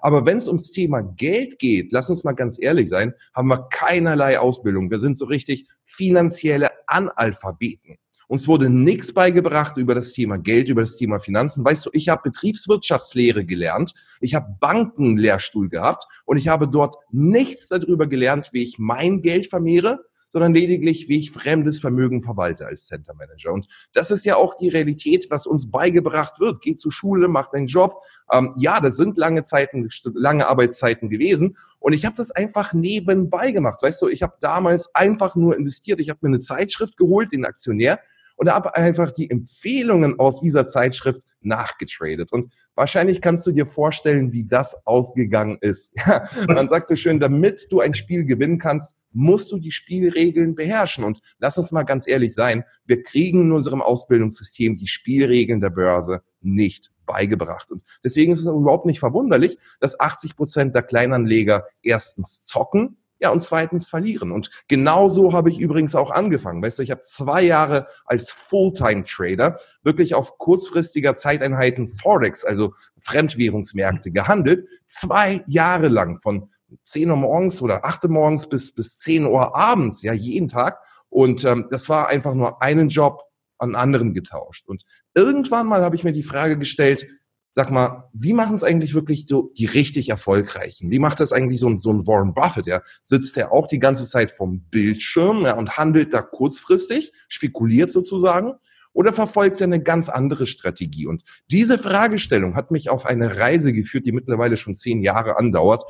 Aber 0.00 0.26
wenn 0.26 0.38
es 0.38 0.48
ums 0.48 0.72
Thema 0.72 1.02
Geld 1.02 1.58
geht, 1.58 1.92
lass 1.92 2.10
uns 2.10 2.24
mal 2.24 2.32
ganz 2.32 2.60
ehrlich 2.60 2.88
sein, 2.88 3.14
haben 3.32 3.48
wir 3.48 3.68
keinerlei 3.70 4.40
Ausbildung. 4.40 4.90
Wir 4.90 4.98
sind 4.98 5.16
so 5.16 5.26
richtig 5.26 5.68
finanzielle 5.84 6.70
Analphabeten. 6.88 7.98
Uns 8.30 8.46
wurde 8.46 8.70
nichts 8.70 9.12
beigebracht 9.12 9.76
über 9.76 9.92
das 9.92 10.12
Thema 10.12 10.38
Geld, 10.38 10.68
über 10.68 10.82
das 10.82 10.94
Thema 10.94 11.18
Finanzen. 11.18 11.64
Weißt 11.64 11.86
du, 11.86 11.90
ich 11.92 12.08
habe 12.08 12.30
Betriebswirtschaftslehre 12.30 13.44
gelernt, 13.44 13.92
ich 14.20 14.36
habe 14.36 14.54
Bankenlehrstuhl 14.60 15.68
gehabt 15.68 16.06
und 16.26 16.36
ich 16.36 16.46
habe 16.46 16.68
dort 16.68 16.94
nichts 17.10 17.66
darüber 17.66 18.06
gelernt, 18.06 18.50
wie 18.52 18.62
ich 18.62 18.78
mein 18.78 19.22
Geld 19.22 19.48
vermehre, 19.48 20.04
sondern 20.28 20.54
lediglich, 20.54 21.08
wie 21.08 21.18
ich 21.18 21.32
fremdes 21.32 21.80
Vermögen 21.80 22.22
verwalte 22.22 22.66
als 22.66 22.86
Center 22.86 23.14
Manager. 23.14 23.52
Und 23.52 23.66
das 23.94 24.12
ist 24.12 24.24
ja 24.24 24.36
auch 24.36 24.56
die 24.58 24.68
Realität, 24.68 25.26
was 25.30 25.48
uns 25.48 25.68
beigebracht 25.68 26.38
wird. 26.38 26.60
Geh 26.60 26.76
zur 26.76 26.92
Schule, 26.92 27.26
mach 27.26 27.50
deinen 27.50 27.66
Job. 27.66 28.00
Ähm, 28.30 28.54
ja, 28.56 28.78
das 28.78 28.96
sind 28.96 29.16
lange 29.16 29.42
Zeiten, 29.42 29.88
lange 30.14 30.46
Arbeitszeiten 30.46 31.10
gewesen. 31.10 31.56
Und 31.80 31.94
ich 31.94 32.04
habe 32.04 32.14
das 32.14 32.30
einfach 32.30 32.74
nebenbei 32.74 33.50
gemacht. 33.50 33.82
Weißt 33.82 34.00
du, 34.00 34.06
ich 34.06 34.22
habe 34.22 34.34
damals 34.38 34.94
einfach 34.94 35.34
nur 35.34 35.56
investiert. 35.56 35.98
Ich 35.98 36.10
habe 36.10 36.20
mir 36.22 36.28
eine 36.28 36.40
Zeitschrift 36.40 36.96
geholt, 36.96 37.32
den 37.32 37.44
Aktionär, 37.44 37.98
und 38.40 38.50
habe 38.50 38.74
einfach 38.74 39.10
die 39.10 39.30
Empfehlungen 39.30 40.18
aus 40.18 40.40
dieser 40.40 40.66
Zeitschrift 40.66 41.20
nachgetradet. 41.42 42.32
Und 42.32 42.54
wahrscheinlich 42.74 43.20
kannst 43.20 43.46
du 43.46 43.52
dir 43.52 43.66
vorstellen, 43.66 44.32
wie 44.32 44.44
das 44.44 44.74
ausgegangen 44.86 45.58
ist. 45.60 45.94
Man 46.48 46.70
sagt 46.70 46.88
so 46.88 46.96
schön, 46.96 47.20
damit 47.20 47.66
du 47.70 47.80
ein 47.80 47.92
Spiel 47.92 48.24
gewinnen 48.24 48.58
kannst, 48.58 48.96
musst 49.12 49.52
du 49.52 49.58
die 49.58 49.72
Spielregeln 49.72 50.54
beherrschen. 50.54 51.04
Und 51.04 51.20
lass 51.38 51.58
uns 51.58 51.70
mal 51.70 51.82
ganz 51.82 52.08
ehrlich 52.08 52.34
sein, 52.34 52.64
wir 52.86 53.02
kriegen 53.02 53.42
in 53.42 53.52
unserem 53.52 53.82
Ausbildungssystem 53.82 54.78
die 54.78 54.88
Spielregeln 54.88 55.60
der 55.60 55.70
Börse 55.70 56.22
nicht 56.40 56.90
beigebracht. 57.04 57.70
Und 57.70 57.82
deswegen 58.02 58.32
ist 58.32 58.38
es 58.38 58.46
überhaupt 58.46 58.86
nicht 58.86 59.00
verwunderlich, 59.00 59.58
dass 59.80 60.00
80 60.00 60.34
Prozent 60.36 60.74
der 60.74 60.82
Kleinanleger 60.82 61.66
erstens 61.82 62.42
zocken 62.44 62.96
ja, 63.20 63.30
und 63.30 63.42
zweitens 63.42 63.88
verlieren. 63.88 64.32
Und 64.32 64.50
genauso 64.66 65.32
habe 65.32 65.50
ich 65.50 65.60
übrigens 65.60 65.94
auch 65.94 66.10
angefangen. 66.10 66.62
Weißt 66.62 66.78
du, 66.78 66.82
ich 66.82 66.90
habe 66.90 67.02
zwei 67.02 67.42
Jahre 67.42 67.86
als 68.06 68.30
Fulltime-Trader 68.30 69.58
wirklich 69.82 70.14
auf 70.14 70.38
kurzfristiger 70.38 71.14
Zeiteinheiten 71.14 71.88
Forex, 71.88 72.44
also 72.44 72.74
Fremdwährungsmärkte, 72.98 74.10
gehandelt. 74.10 74.66
Zwei 74.86 75.44
Jahre 75.46 75.88
lang 75.88 76.20
von 76.20 76.50
10 76.84 77.10
Uhr 77.10 77.16
morgens 77.16 77.60
oder 77.60 77.84
8 77.84 78.04
Uhr 78.04 78.10
morgens 78.10 78.48
bis, 78.48 78.72
bis 78.72 78.98
10 78.98 79.26
Uhr 79.26 79.54
abends, 79.54 80.02
ja, 80.02 80.12
jeden 80.12 80.48
Tag. 80.48 80.78
Und 81.10 81.44
ähm, 81.44 81.66
das 81.70 81.88
war 81.88 82.08
einfach 82.08 82.34
nur 82.34 82.62
einen 82.62 82.88
Job 82.88 83.22
an 83.58 83.74
anderen 83.74 84.14
getauscht. 84.14 84.66
Und 84.66 84.84
irgendwann 85.14 85.66
mal 85.66 85.82
habe 85.82 85.96
ich 85.96 86.04
mir 86.04 86.12
die 86.12 86.22
Frage 86.22 86.56
gestellt, 86.56 87.06
sag 87.54 87.70
mal, 87.70 88.08
wie 88.12 88.32
machen 88.32 88.54
es 88.54 88.64
eigentlich 88.64 88.94
wirklich 88.94 89.26
so 89.26 89.52
die 89.58 89.66
richtig 89.66 90.08
Erfolgreichen? 90.08 90.90
Wie 90.90 90.98
macht 90.98 91.20
das 91.20 91.32
eigentlich 91.32 91.60
so 91.60 91.68
ein, 91.68 91.78
so 91.78 91.90
ein 91.92 92.06
Warren 92.06 92.34
Buffett? 92.34 92.66
Ja? 92.66 92.82
Sitzt 93.04 93.36
er 93.36 93.52
auch 93.52 93.66
die 93.66 93.80
ganze 93.80 94.06
Zeit 94.06 94.30
vom 94.30 94.60
Bildschirm 94.70 95.42
ja, 95.42 95.54
und 95.54 95.76
handelt 95.76 96.14
da 96.14 96.22
kurzfristig, 96.22 97.12
spekuliert 97.28 97.90
sozusagen? 97.90 98.54
Oder 98.92 99.12
verfolgt 99.12 99.60
er 99.60 99.66
eine 99.66 99.80
ganz 99.80 100.08
andere 100.08 100.46
Strategie? 100.46 101.06
Und 101.06 101.22
diese 101.50 101.78
Fragestellung 101.78 102.56
hat 102.56 102.72
mich 102.72 102.90
auf 102.90 103.06
eine 103.06 103.36
Reise 103.36 103.72
geführt, 103.72 104.04
die 104.04 104.12
mittlerweile 104.12 104.56
schon 104.56 104.74
zehn 104.74 105.00
Jahre 105.00 105.38
andauert, 105.38 105.84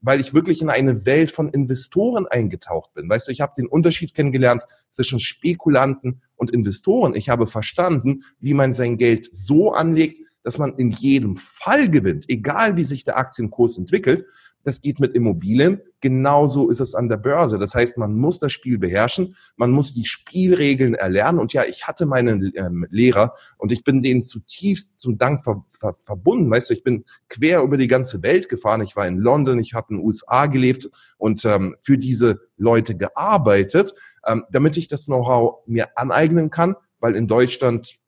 weil 0.00 0.20
ich 0.20 0.32
wirklich 0.32 0.62
in 0.62 0.70
eine 0.70 1.04
Welt 1.04 1.30
von 1.30 1.50
Investoren 1.50 2.26
eingetaucht 2.26 2.94
bin. 2.94 3.10
Weißt 3.10 3.28
du, 3.28 3.32
ich 3.32 3.42
habe 3.42 3.52
den 3.56 3.66
Unterschied 3.66 4.14
kennengelernt 4.14 4.64
zwischen 4.88 5.20
Spekulanten 5.20 6.22
und 6.36 6.50
Investoren. 6.50 7.14
Ich 7.14 7.28
habe 7.28 7.46
verstanden, 7.46 8.22
wie 8.40 8.54
man 8.54 8.72
sein 8.72 8.96
Geld 8.96 9.28
so 9.32 9.72
anlegt, 9.72 10.25
dass 10.46 10.58
man 10.58 10.76
in 10.76 10.92
jedem 10.92 11.36
Fall 11.38 11.90
gewinnt, 11.90 12.26
egal 12.28 12.76
wie 12.76 12.84
sich 12.84 13.02
der 13.02 13.18
Aktienkurs 13.18 13.78
entwickelt. 13.78 14.24
Das 14.62 14.80
geht 14.80 15.00
mit 15.00 15.12
Immobilien. 15.16 15.80
Genauso 16.00 16.70
ist 16.70 16.78
es 16.78 16.94
an 16.94 17.08
der 17.08 17.16
Börse. 17.16 17.58
Das 17.58 17.74
heißt, 17.74 17.98
man 17.98 18.14
muss 18.14 18.38
das 18.38 18.52
Spiel 18.52 18.78
beherrschen, 18.78 19.34
man 19.56 19.72
muss 19.72 19.92
die 19.92 20.06
Spielregeln 20.06 20.94
erlernen. 20.94 21.40
Und 21.40 21.52
ja, 21.52 21.64
ich 21.64 21.88
hatte 21.88 22.06
meinen 22.06 22.52
ähm, 22.54 22.86
Lehrer 22.90 23.34
und 23.58 23.72
ich 23.72 23.82
bin 23.82 24.04
denen 24.04 24.22
zutiefst 24.22 25.00
zum 25.00 25.18
Dank 25.18 25.42
ver 25.42 25.64
ver 25.80 25.96
verbunden. 25.98 26.48
Weißt 26.48 26.70
du, 26.70 26.74
ich 26.74 26.84
bin 26.84 27.04
quer 27.28 27.62
über 27.62 27.76
die 27.76 27.88
ganze 27.88 28.22
Welt 28.22 28.48
gefahren. 28.48 28.82
Ich 28.82 28.94
war 28.94 29.08
in 29.08 29.18
London, 29.18 29.58
ich 29.58 29.74
habe 29.74 29.88
in 29.90 29.96
den 29.96 30.06
USA 30.06 30.46
gelebt 30.46 30.88
und 31.18 31.44
ähm, 31.44 31.74
für 31.80 31.98
diese 31.98 32.38
Leute 32.56 32.96
gearbeitet, 32.96 33.94
ähm, 34.24 34.44
damit 34.52 34.76
ich 34.76 34.86
das 34.86 35.06
Know-how 35.06 35.66
mir 35.66 35.98
aneignen 35.98 36.50
kann, 36.50 36.76
weil 37.00 37.16
in 37.16 37.26
Deutschland 37.26 37.98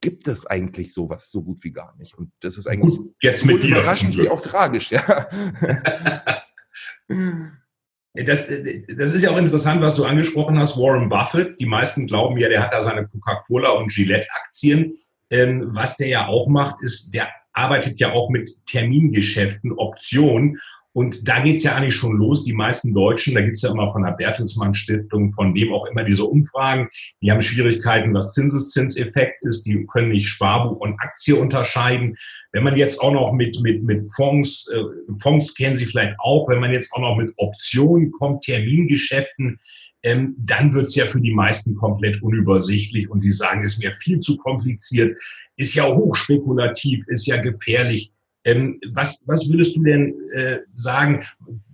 gibt 0.00 0.28
es 0.28 0.46
eigentlich 0.46 0.92
sowas 0.92 1.30
so 1.30 1.42
gut 1.42 1.62
wie 1.64 1.72
gar 1.72 1.96
nicht. 1.96 2.16
Und 2.16 2.30
das 2.40 2.56
ist 2.56 2.66
eigentlich 2.66 2.96
gut, 2.96 3.14
jetzt 3.20 3.44
mit 3.44 3.62
dir 3.62 3.76
überraschend 3.78 4.16
wie 4.16 4.28
auch 4.28 4.40
tragisch, 4.40 4.90
ja. 4.90 5.28
Das, 8.16 8.46
das 8.46 9.12
ist 9.12 9.22
ja 9.22 9.30
auch 9.30 9.36
interessant, 9.36 9.80
was 9.80 9.96
du 9.96 10.04
angesprochen 10.04 10.56
hast, 10.56 10.76
Warren 10.76 11.08
Buffett. 11.08 11.60
Die 11.60 11.66
meisten 11.66 12.06
glauben 12.06 12.38
ja, 12.38 12.48
der 12.48 12.62
hat 12.62 12.72
da 12.72 12.80
seine 12.80 13.08
Coca-Cola 13.08 13.70
und 13.70 13.92
Gillette-Aktien. 13.92 14.94
Ähm, 15.30 15.70
was 15.74 15.96
der 15.96 16.06
ja 16.06 16.28
auch 16.28 16.46
macht, 16.46 16.80
ist, 16.80 17.12
der 17.12 17.28
arbeitet 17.52 17.98
ja 17.98 18.12
auch 18.12 18.30
mit 18.30 18.50
Termingeschäften, 18.66 19.72
Optionen. 19.72 20.60
Und 20.94 21.26
da 21.26 21.40
geht's 21.40 21.64
ja 21.64 21.74
eigentlich 21.74 21.96
schon 21.96 22.16
los. 22.16 22.44
Die 22.44 22.52
meisten 22.52 22.94
Deutschen, 22.94 23.34
da 23.34 23.40
gibt's 23.40 23.62
ja 23.62 23.72
immer 23.72 23.92
von 23.92 24.04
der 24.04 24.12
Bertelsmann 24.12 24.74
Stiftung, 24.74 25.32
von 25.32 25.52
wem 25.52 25.72
auch 25.72 25.86
immer 25.86 26.04
diese 26.04 26.24
Umfragen, 26.24 26.88
die 27.20 27.32
haben 27.32 27.42
Schwierigkeiten, 27.42 28.14
was 28.14 28.32
Zinseszinseffekt 28.32 29.42
ist. 29.42 29.64
Die 29.64 29.84
können 29.86 30.10
nicht 30.10 30.28
Sparbuch 30.28 30.78
und 30.78 30.94
Aktie 31.00 31.34
unterscheiden. 31.34 32.16
Wenn 32.52 32.62
man 32.62 32.76
jetzt 32.76 33.00
auch 33.00 33.12
noch 33.12 33.32
mit, 33.32 33.60
mit, 33.60 33.82
mit 33.82 34.02
Fonds, 34.14 34.70
äh, 34.72 34.84
Fonds 35.20 35.56
kennen 35.56 35.74
Sie 35.74 35.86
vielleicht 35.86 36.14
auch, 36.20 36.48
wenn 36.48 36.60
man 36.60 36.72
jetzt 36.72 36.92
auch 36.92 37.00
noch 37.00 37.16
mit 37.16 37.32
Optionen 37.38 38.12
kommt, 38.12 38.44
Termingeschäften, 38.44 39.58
ähm, 40.04 40.36
dann 40.38 40.72
wird's 40.74 40.94
ja 40.94 41.06
für 41.06 41.20
die 41.20 41.34
meisten 41.34 41.74
komplett 41.74 42.22
unübersichtlich 42.22 43.10
und 43.10 43.22
die 43.22 43.32
sagen, 43.32 43.64
ist 43.64 43.82
mir 43.82 43.92
viel 43.94 44.20
zu 44.20 44.36
kompliziert, 44.36 45.18
ist 45.56 45.74
ja 45.74 45.86
hochspekulativ, 45.92 47.04
ist 47.08 47.26
ja 47.26 47.40
gefährlich. 47.40 48.12
Ähm, 48.44 48.78
was, 48.92 49.20
was 49.26 49.48
würdest 49.48 49.76
du 49.76 49.82
denn 49.82 50.14
äh, 50.34 50.58
sagen? 50.74 51.24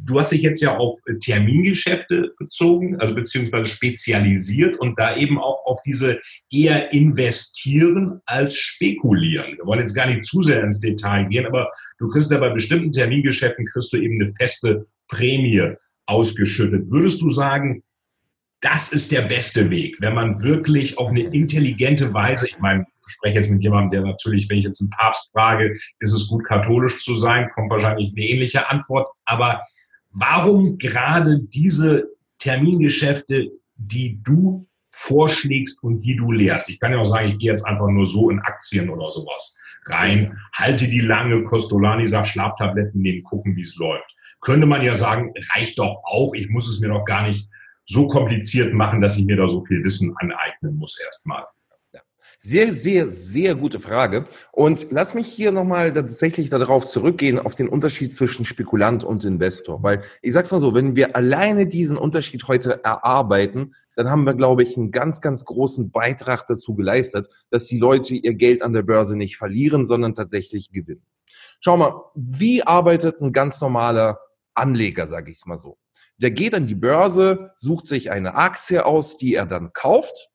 Du 0.05 0.19
hast 0.19 0.33
dich 0.33 0.43
jetzt 0.43 0.63
ja 0.63 0.77
auf 0.77 0.99
Termingeschäfte 1.21 2.33
bezogen, 2.39 2.97
also 3.01 3.15
beziehungsweise 3.15 3.67
spezialisiert 3.67 4.79
und 4.79 4.99
da 4.99 5.17
eben 5.17 5.39
auch 5.39 5.65
auf 5.67 5.81
diese 5.83 6.21
eher 6.51 6.93
investieren 6.93 8.21
als 8.25 8.57
spekulieren. 8.57 9.57
Wir 9.57 9.67
wollen 9.67 9.81
jetzt 9.81 9.95
gar 9.95 10.07
nicht 10.07 10.25
zu 10.25 10.43
sehr 10.43 10.63
ins 10.63 10.81
Detail 10.81 11.29
gehen, 11.29 11.47
aber 11.47 11.69
du 11.99 12.09
kriegst 12.09 12.31
ja 12.31 12.39
bei 12.39 12.51
bestimmten 12.51 12.93
Termingeschäften 12.93 13.67
kriegst 13.67 13.93
du 13.93 13.99
eben 13.99 14.21
eine 14.21 14.31
feste 14.31 14.87
Prämie 15.09 15.75
ausgeschüttet. 16.07 16.91
Würdest 16.91 17.21
du 17.21 17.31
sagen, 17.31 17.83
das 18.61 18.93
ist 18.93 19.11
der 19.11 19.23
beste 19.23 19.71
Weg, 19.71 19.97
wenn 20.01 20.15
man 20.15 20.43
wirklich 20.43 20.99
auf 20.99 21.11
eine 21.11 21.23
intelligente 21.23 22.13
Weise, 22.13 22.47
ich 22.49 22.59
meine, 22.59 22.85
ich 23.07 23.15
spreche 23.15 23.37
jetzt 23.37 23.51
mit 23.51 23.63
jemandem, 23.63 23.91
der 23.91 24.11
natürlich, 24.13 24.49
wenn 24.49 24.59
ich 24.59 24.65
jetzt 24.65 24.81
einen 24.81 24.91
Papst 24.91 25.31
frage, 25.33 25.75
ist 25.99 26.13
es 26.13 26.29
gut 26.29 26.45
katholisch 26.45 27.03
zu 27.03 27.15
sein, 27.15 27.51
kommt 27.55 27.71
wahrscheinlich 27.71 28.13
eine 28.15 28.27
ähnliche 28.27 28.69
Antwort. 28.69 29.09
Aber 29.25 29.63
warum 30.11 30.77
gerade 30.79 31.41
diese 31.41 32.09
Termingeschäfte, 32.39 33.49
die 33.77 34.21
du 34.23 34.67
vorschlägst 34.87 35.83
und 35.83 36.03
die 36.03 36.17
du 36.17 36.31
lehrst? 36.31 36.69
Ich 36.69 36.79
kann 36.79 36.93
ja 36.93 36.99
auch 36.99 37.07
sagen, 37.07 37.31
ich 37.31 37.39
gehe 37.39 37.51
jetzt 37.51 37.65
einfach 37.65 37.89
nur 37.89 38.07
so 38.07 38.31
in 38.31 38.41
Aktien 38.41 38.91
oder 38.91 39.11
sowas 39.11 39.59
rein, 39.87 40.39
halte 40.53 40.87
die 40.87 41.01
lange, 41.01 41.43
Costolani 41.45 42.07
sagt, 42.07 42.29
Schlaftabletten 42.29 43.01
nehmen, 43.01 43.23
gucken, 43.23 43.57
wie 43.57 43.63
es 43.63 43.77
läuft. 43.77 44.15
Könnte 44.43 44.67
man 44.67 44.83
ja 44.83 44.95
sagen, 44.95 45.33
reicht 45.55 45.79
doch 45.79 46.03
auch, 46.05 46.35
ich 46.35 46.49
muss 46.49 46.69
es 46.69 46.81
mir 46.81 46.89
doch 46.89 47.05
gar 47.05 47.27
nicht 47.27 47.49
so 47.91 48.09
kompliziert 48.09 48.73
machen, 48.73 49.01
dass 49.01 49.17
ich 49.17 49.27
mir 49.27 49.37
da 49.37 49.49
so 49.49 49.65
viel 49.65 49.83
Wissen 49.85 50.15
aneignen 50.19 50.77
muss 50.77 50.99
erstmal. 51.05 51.45
Sehr, 52.43 52.73
sehr, 52.73 53.09
sehr 53.09 53.55
gute 53.55 53.81
Frage. 53.81 54.25
Und 54.53 54.87
lass 54.91 55.13
mich 55.13 55.27
hier 55.27 55.53
nochmal 55.53 55.93
tatsächlich 55.93 56.49
darauf 56.49 56.87
zurückgehen, 56.87 57.39
auf 57.39 57.55
den 57.55 57.69
Unterschied 57.69 58.15
zwischen 58.15 58.47
Spekulant 58.47 59.05
und 59.05 59.27
Investor. 59.27 59.83
Weil 59.83 60.01
ich 60.23 60.33
sag's 60.33 60.51
mal 60.51 60.61
so, 60.61 60.75
wenn 60.75 60.97
wir 60.97 61.17
alleine 61.17 61.67
diesen 61.67 61.99
Unterschied 61.99 62.49
heute 62.49 62.83
erarbeiten, 62.83 63.75
dann 63.95 64.09
haben 64.09 64.25
wir, 64.25 64.33
glaube 64.33 64.63
ich, 64.63 64.79
einen 64.79 64.91
ganz, 64.91 65.21
ganz 65.21 65.45
großen 65.45 65.91
Beitrag 65.91 66.47
dazu 66.47 66.75
geleistet, 66.75 67.29
dass 67.51 67.67
die 67.67 67.79
Leute 67.79 68.15
ihr 68.15 68.33
Geld 68.33 68.63
an 68.63 68.73
der 68.73 68.83
Börse 68.83 69.17
nicht 69.17 69.37
verlieren, 69.37 69.85
sondern 69.85 70.15
tatsächlich 70.15 70.71
gewinnen. 70.71 71.03
Schau 71.61 71.77
mal, 71.77 72.05
wie 72.15 72.63
arbeitet 72.63 73.21
ein 73.21 73.33
ganz 73.33 73.61
normaler 73.61 74.19
Anleger, 74.55 75.09
sage 75.09 75.31
ich 75.31 75.45
mal 75.45 75.59
so? 75.59 75.77
Der 76.21 76.31
geht 76.31 76.55
an 76.55 76.67
die 76.67 76.75
Börse, 76.75 77.53
sucht 77.57 77.87
sich 77.87 78.11
eine 78.11 78.35
Aktie 78.35 78.85
aus, 78.85 79.17
die 79.17 79.35
er 79.35 79.47
dann 79.47 79.73
kauft 79.73 80.29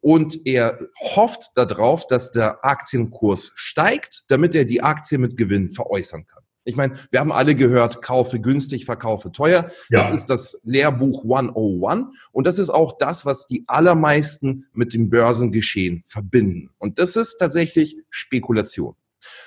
und 0.00 0.46
er 0.46 0.78
hofft 1.00 1.50
darauf, 1.56 2.06
dass 2.06 2.30
der 2.30 2.64
Aktienkurs 2.64 3.52
steigt, 3.54 4.24
damit 4.28 4.54
er 4.54 4.64
die 4.64 4.82
Aktie 4.82 5.18
mit 5.18 5.36
Gewinn 5.36 5.72
veräußern 5.72 6.26
kann. 6.26 6.42
Ich 6.64 6.74
meine, 6.74 6.98
wir 7.10 7.20
haben 7.20 7.32
alle 7.32 7.54
gehört, 7.54 8.02
kaufe 8.02 8.40
günstig, 8.40 8.86
verkaufe 8.86 9.30
teuer. 9.30 9.70
Ja. 9.88 10.02
Das 10.02 10.10
ist 10.10 10.26
das 10.26 10.58
Lehrbuch 10.64 11.22
101 11.22 12.08
und 12.32 12.46
das 12.46 12.58
ist 12.58 12.70
auch 12.70 12.96
das, 12.98 13.24
was 13.24 13.46
die 13.46 13.64
allermeisten 13.68 14.66
mit 14.72 14.94
dem 14.94 15.10
Börsengeschehen 15.10 16.02
verbinden. 16.06 16.70
Und 16.78 16.98
das 16.98 17.14
ist 17.14 17.36
tatsächlich 17.38 17.96
Spekulation. 18.10 18.96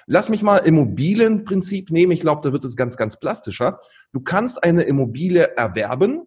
Lass 0.06 0.30
mich 0.30 0.42
mal 0.42 0.58
Immobilienprinzip 0.58 1.92
nehmen. 1.92 2.12
Ich 2.12 2.22
glaube, 2.22 2.42
da 2.44 2.52
wird 2.52 2.66
es 2.66 2.76
ganz, 2.76 2.98
ganz 2.98 3.20
plastischer. 3.20 3.80
Du 4.12 4.22
kannst 4.22 4.64
eine 4.64 4.84
Immobilie 4.84 5.56
erwerben 5.56 6.24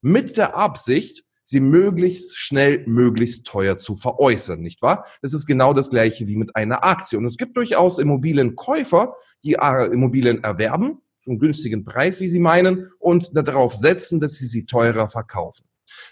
mit 0.00 0.36
der 0.36 0.56
Absicht, 0.56 1.24
sie 1.44 1.60
möglichst 1.60 2.36
schnell, 2.36 2.84
möglichst 2.86 3.46
teuer 3.46 3.78
zu 3.78 3.96
veräußern, 3.96 4.60
nicht 4.60 4.82
wahr? 4.82 5.06
Das 5.22 5.32
ist 5.32 5.46
genau 5.46 5.72
das 5.72 5.90
gleiche 5.90 6.26
wie 6.26 6.36
mit 6.36 6.54
einer 6.56 6.84
Aktie. 6.84 7.18
Und 7.18 7.26
es 7.26 7.36
gibt 7.36 7.56
durchaus 7.56 7.98
Immobilienkäufer, 7.98 9.14
die 9.44 9.54
äh, 9.54 9.86
Immobilien 9.86 10.42
erwerben, 10.42 11.00
zum 11.22 11.38
günstigen 11.38 11.84
Preis, 11.84 12.20
wie 12.20 12.28
sie 12.28 12.40
meinen, 12.40 12.90
und 12.98 13.30
darauf 13.36 13.74
setzen, 13.74 14.20
dass 14.20 14.34
sie 14.34 14.46
sie 14.46 14.66
teurer 14.66 15.08
verkaufen. 15.08 15.64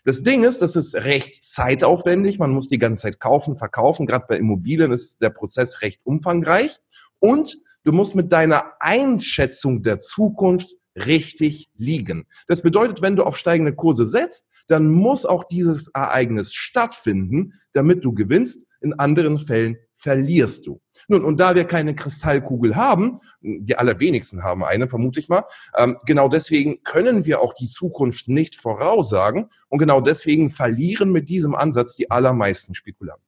Das 0.04 0.22
Ding 0.22 0.44
ist, 0.44 0.62
das 0.62 0.76
ist 0.76 0.94
recht 0.94 1.44
zeitaufwendig. 1.44 2.38
Man 2.38 2.52
muss 2.52 2.68
die 2.68 2.78
ganze 2.78 3.02
Zeit 3.02 3.20
kaufen, 3.20 3.56
verkaufen. 3.56 4.06
Gerade 4.06 4.26
bei 4.28 4.36
Immobilien 4.36 4.92
ist 4.92 5.20
der 5.20 5.30
Prozess 5.30 5.82
recht 5.82 6.00
umfangreich. 6.04 6.78
Und 7.24 7.56
du 7.84 7.92
musst 7.92 8.14
mit 8.14 8.30
deiner 8.34 8.72
Einschätzung 8.80 9.82
der 9.82 10.02
Zukunft 10.02 10.74
richtig 10.94 11.70
liegen. 11.74 12.26
Das 12.48 12.60
bedeutet, 12.60 13.00
wenn 13.00 13.16
du 13.16 13.22
auf 13.22 13.38
steigende 13.38 13.74
Kurse 13.74 14.06
setzt, 14.06 14.46
dann 14.66 14.90
muss 14.90 15.24
auch 15.24 15.44
dieses 15.44 15.88
Ereignis 15.94 16.52
stattfinden, 16.52 17.54
damit 17.72 18.04
du 18.04 18.12
gewinnst. 18.12 18.66
In 18.82 18.92
anderen 18.98 19.38
Fällen 19.38 19.78
verlierst 19.96 20.66
du. 20.66 20.82
Nun, 21.08 21.24
und 21.24 21.40
da 21.40 21.54
wir 21.54 21.64
keine 21.64 21.94
Kristallkugel 21.94 22.76
haben, 22.76 23.20
die 23.40 23.74
allerwenigsten 23.74 24.44
haben 24.44 24.62
eine, 24.62 24.86
vermute 24.86 25.18
ich 25.18 25.30
mal, 25.30 25.44
ähm, 25.78 25.96
genau 26.04 26.28
deswegen 26.28 26.82
können 26.82 27.24
wir 27.24 27.40
auch 27.40 27.54
die 27.54 27.68
Zukunft 27.68 28.28
nicht 28.28 28.56
voraussagen 28.56 29.48
und 29.70 29.78
genau 29.78 30.02
deswegen 30.02 30.50
verlieren 30.50 31.10
mit 31.10 31.30
diesem 31.30 31.54
Ansatz 31.54 31.96
die 31.96 32.10
allermeisten 32.10 32.74
Spekulanten. 32.74 33.23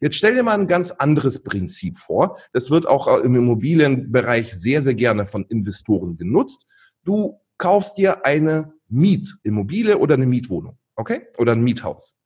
Jetzt 0.00 0.16
stell 0.16 0.34
dir 0.34 0.42
mal 0.42 0.58
ein 0.58 0.66
ganz 0.66 0.90
anderes 0.90 1.42
Prinzip 1.42 1.98
vor. 1.98 2.38
Das 2.52 2.70
wird 2.70 2.86
auch 2.86 3.08
äh, 3.08 3.20
im 3.20 3.34
Immobilienbereich 3.34 4.52
sehr, 4.52 4.82
sehr 4.82 4.94
gerne 4.94 5.26
von 5.26 5.44
Investoren 5.46 6.16
genutzt. 6.16 6.66
Du 7.04 7.40
kaufst 7.58 7.98
dir 7.98 8.24
eine 8.24 8.72
Mietimmobilie 8.88 9.98
oder 9.98 10.14
eine 10.14 10.26
Mietwohnung, 10.26 10.78
okay? 10.96 11.26
Oder 11.38 11.52
ein 11.52 11.62
Miethaus. 11.62 12.16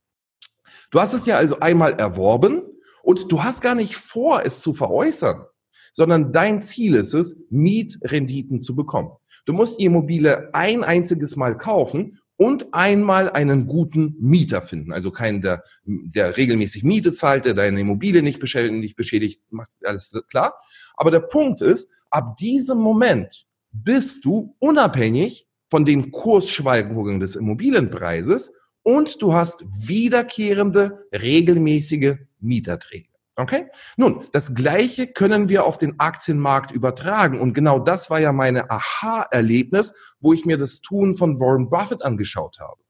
Du 0.91 1.01
hast 1.01 1.15
es 1.15 1.27
ja 1.27 1.37
also 1.37 1.61
einmal 1.61 1.95
erworben 1.95 2.63
und 3.03 3.31
du 3.31 3.43
hast 3.43 3.61
gar 3.61 3.75
nicht 3.75 3.97
vor, 3.97 4.45
es 4.45 4.61
zu 4.61 4.73
veräußern, 4.73 5.45
sondern 5.93 6.33
dein 6.33 6.63
Ziel 6.63 6.95
ist 6.95 7.15
es, 7.15 7.37
Mietrenditen 7.51 8.61
zu 8.61 8.75
bekommen. 8.75 9.13
Du 9.47 9.53
musst 9.53 9.79
die 9.79 9.85
Immobilie 9.85 10.53
ein 10.55 10.83
einziges 10.83 11.37
Mal 11.37 11.57
kaufen 11.57 12.19
und 12.37 12.73
einmal 12.75 13.31
einen 13.31 13.67
guten 13.67 14.17
Mieter 14.21 14.63
finden. 14.63 14.93
Also 14.93 15.11
keinen, 15.11 15.41
der, 15.41 15.65
der 15.85 16.37
regelmäßig 16.37 16.83
Miete 16.83 17.15
zahlt, 17.15 17.45
der 17.45 17.55
deine 17.55 17.81
Immobilie 17.81 18.23
nicht 18.23 18.41
beschädigt, 18.41 18.75
nicht 18.75 18.97
beschädigt, 18.97 19.41
macht 19.51 19.71
alles 19.85 20.13
klar. 20.29 20.55
Aber 20.97 21.11
der 21.11 21.21
Punkt 21.21 21.63
ist, 21.63 21.91
ab 22.11 22.37
diesem 22.37 22.79
Moment 22.79 23.47
bist 23.73 24.25
du 24.25 24.55
unabhängig 24.59 25.47
von 25.69 25.85
den 25.85 26.11
Kursschwankungen 26.13 27.21
des 27.21 27.37
Immobilienpreises 27.37 28.53
und 28.83 29.21
du 29.21 29.35
hast 29.35 29.65
wiederkehrende, 29.67 31.07
regelmäßige 31.13 32.17
Mieterträge. 32.41 33.09
Okay? 33.37 33.67
Nun, 33.99 34.27
das 34.33 34.55
Gleiche 34.55 35.07
können 35.07 35.49
wir 35.51 35.65
auf 35.65 35.77
den 35.77 36.01
Aktienmarkt 36.01 36.73
übertragen. 36.73 37.39
Und 37.39 37.53
genau 37.53 37.79
das 37.79 38.09
war 38.09 38.19
ja 38.19 38.33
meine 38.33 38.71
Aha-Erlebnis, 38.71 39.93
wo 40.21 40.33
ich 40.33 40.47
mir 40.47 40.57
das 40.57 40.81
Tun 40.81 41.17
von 41.17 41.39
Warren 41.39 41.69
Buffett 41.69 42.03
angeschaut 42.03 42.59
habe. 42.59 42.83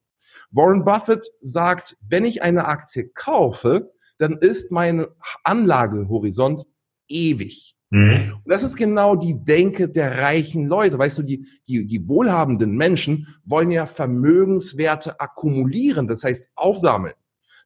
Warren 0.52 0.84
Buffett 0.84 1.26
sagt, 1.40 1.96
wenn 2.08 2.24
ich 2.24 2.42
eine 2.42 2.66
Aktie 2.66 3.08
kaufe, 3.08 3.92
dann 4.18 4.38
ist 4.38 4.70
mein 4.70 5.06
Anlagehorizont 5.42 6.64
ewig. 7.08 7.76
Mhm. 7.90 8.40
Und 8.44 8.50
das 8.50 8.62
ist 8.62 8.76
genau 8.76 9.16
die 9.16 9.44
Denke 9.44 9.88
der 9.88 10.18
reichen 10.18 10.66
Leute. 10.66 10.98
Weißt 10.98 11.18
du, 11.18 11.22
die, 11.22 11.46
die, 11.66 11.84
die 11.84 12.08
wohlhabenden 12.08 12.76
Menschen 12.76 13.36
wollen 13.44 13.70
ja 13.70 13.86
Vermögenswerte 13.86 15.20
akkumulieren, 15.20 16.06
das 16.06 16.24
heißt 16.24 16.50
aufsammeln. 16.54 17.14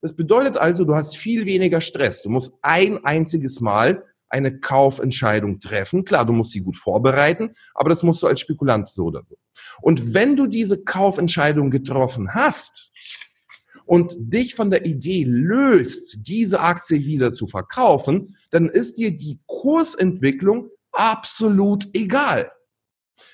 Das 0.03 0.17
bedeutet 0.17 0.57
also, 0.57 0.85
du 0.85 0.95
hast 0.95 1.17
viel 1.17 1.47
weniger 1.47 1.81
Stress. 1.81 2.23
Du 2.23 2.31
musst 2.31 2.53
ein 2.63 3.05
einziges 3.05 3.61
Mal 3.61 4.05
eine 4.31 4.59
Kaufentscheidung 4.61 5.61
treffen. 5.61 6.05
Klar, 6.05 6.25
du 6.25 6.33
musst 6.33 6.53
sie 6.53 6.61
gut 6.61 6.77
vorbereiten, 6.77 7.55
aber 7.75 7.91
das 7.91 8.03
musst 8.03 8.23
du 8.23 8.27
als 8.27 8.41
Spekulant 8.41 8.89
so 8.89 9.07
oder 9.07 9.23
so. 9.29 9.37
Und 9.83 10.15
wenn 10.15 10.37
du 10.37 10.47
diese 10.47 10.83
Kaufentscheidung 10.83 11.71
getroffen 11.71 12.33
hast 12.33 12.93
und 13.85 14.15
dich 14.19 14.55
von 14.55 14.71
der 14.71 14.87
Idee 14.87 15.25
löst, 15.27 16.29
diese 16.29 16.61
Aktie 16.61 17.05
wieder 17.05 17.33
zu 17.33 17.47
verkaufen, 17.49 18.37
dann 18.51 18.69
ist 18.69 18.99
dir 18.99 19.11
die 19.11 19.41
Kursentwicklung 19.47 20.71
absolut 20.93 21.89
egal. 21.93 22.51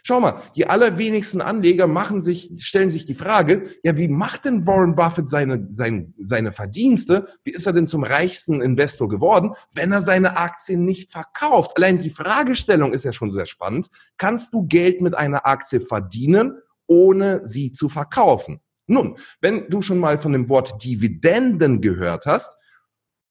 Schau 0.06 0.20
mal, 0.20 0.40
die 0.54 0.68
allerwenigsten 0.68 1.40
Anleger 1.40 1.88
machen 1.88 2.22
sich, 2.22 2.52
stellen 2.58 2.90
sich 2.90 3.06
die 3.06 3.16
Frage, 3.16 3.70
ja, 3.82 3.96
wie 3.96 4.06
macht 4.06 4.44
denn 4.44 4.64
Warren 4.64 4.94
Buffett 4.94 5.28
seine, 5.28 5.66
seine, 5.68 6.12
seine 6.20 6.52
Verdienste? 6.52 7.26
Wie 7.42 7.50
ist 7.50 7.66
er 7.66 7.72
denn 7.72 7.88
zum 7.88 8.04
reichsten 8.04 8.60
Investor 8.60 9.08
geworden, 9.08 9.54
wenn 9.72 9.90
er 9.90 10.02
seine 10.02 10.36
Aktien 10.36 10.84
nicht 10.84 11.10
verkauft? 11.10 11.72
Allein 11.76 11.98
die 11.98 12.10
Fragestellung 12.10 12.92
ist 12.92 13.04
ja 13.04 13.12
schon 13.12 13.32
sehr 13.32 13.46
spannend. 13.46 13.88
Kannst 14.16 14.54
du 14.54 14.64
Geld 14.68 15.00
mit 15.00 15.16
einer 15.16 15.44
Aktie 15.44 15.80
verdienen, 15.80 16.56
ohne 16.86 17.40
sie 17.44 17.72
zu 17.72 17.88
verkaufen? 17.88 18.60
Nun, 18.86 19.18
wenn 19.40 19.68
du 19.70 19.82
schon 19.82 19.98
mal 19.98 20.18
von 20.18 20.30
dem 20.30 20.48
Wort 20.48 20.84
Dividenden 20.84 21.80
gehört 21.80 22.26
hast, 22.26 22.56